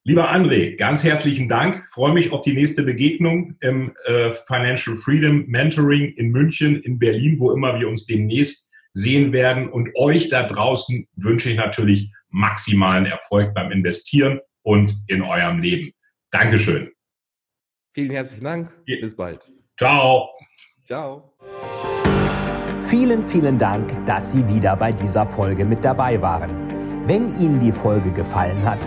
Lieber 0.04 0.32
André, 0.32 0.76
ganz 0.76 1.04
herzlichen 1.04 1.48
Dank. 1.48 1.84
Ich 1.86 1.94
freue 1.94 2.14
mich 2.14 2.32
auf 2.32 2.40
die 2.40 2.54
nächste 2.54 2.82
Begegnung 2.82 3.56
im 3.60 3.94
äh, 4.06 4.32
Financial 4.46 4.96
Freedom 4.96 5.44
Mentoring 5.46 6.14
in 6.14 6.30
München, 6.30 6.80
in 6.82 6.98
Berlin, 6.98 7.38
wo 7.38 7.52
immer 7.52 7.78
wir 7.78 7.86
uns 7.86 8.06
demnächst 8.06 8.70
sehen 8.94 9.32
werden. 9.32 9.68
Und 9.68 9.90
euch 9.96 10.30
da 10.30 10.44
draußen 10.44 11.06
wünsche 11.16 11.50
ich 11.50 11.56
natürlich 11.56 12.10
maximalen 12.30 13.04
Erfolg 13.04 13.52
beim 13.52 13.70
Investieren 13.70 14.40
und 14.62 14.94
in 15.08 15.20
eurem 15.20 15.60
Leben. 15.60 15.92
Dankeschön. 16.30 16.90
Vielen 17.92 18.10
herzlichen 18.10 18.44
Dank. 18.44 18.70
Bis 18.86 19.14
bald. 19.14 19.46
Ciao. 19.78 20.30
Ciao. 20.86 21.34
Vielen, 22.88 23.22
vielen 23.28 23.58
Dank, 23.58 23.92
dass 24.06 24.32
Sie 24.32 24.46
wieder 24.48 24.76
bei 24.76 24.92
dieser 24.92 25.26
Folge 25.26 25.64
mit 25.64 25.84
dabei 25.84 26.20
waren. 26.22 26.50
Wenn 27.06 27.38
Ihnen 27.40 27.60
die 27.60 27.72
Folge 27.72 28.10
gefallen 28.12 28.62
hat, 28.64 28.86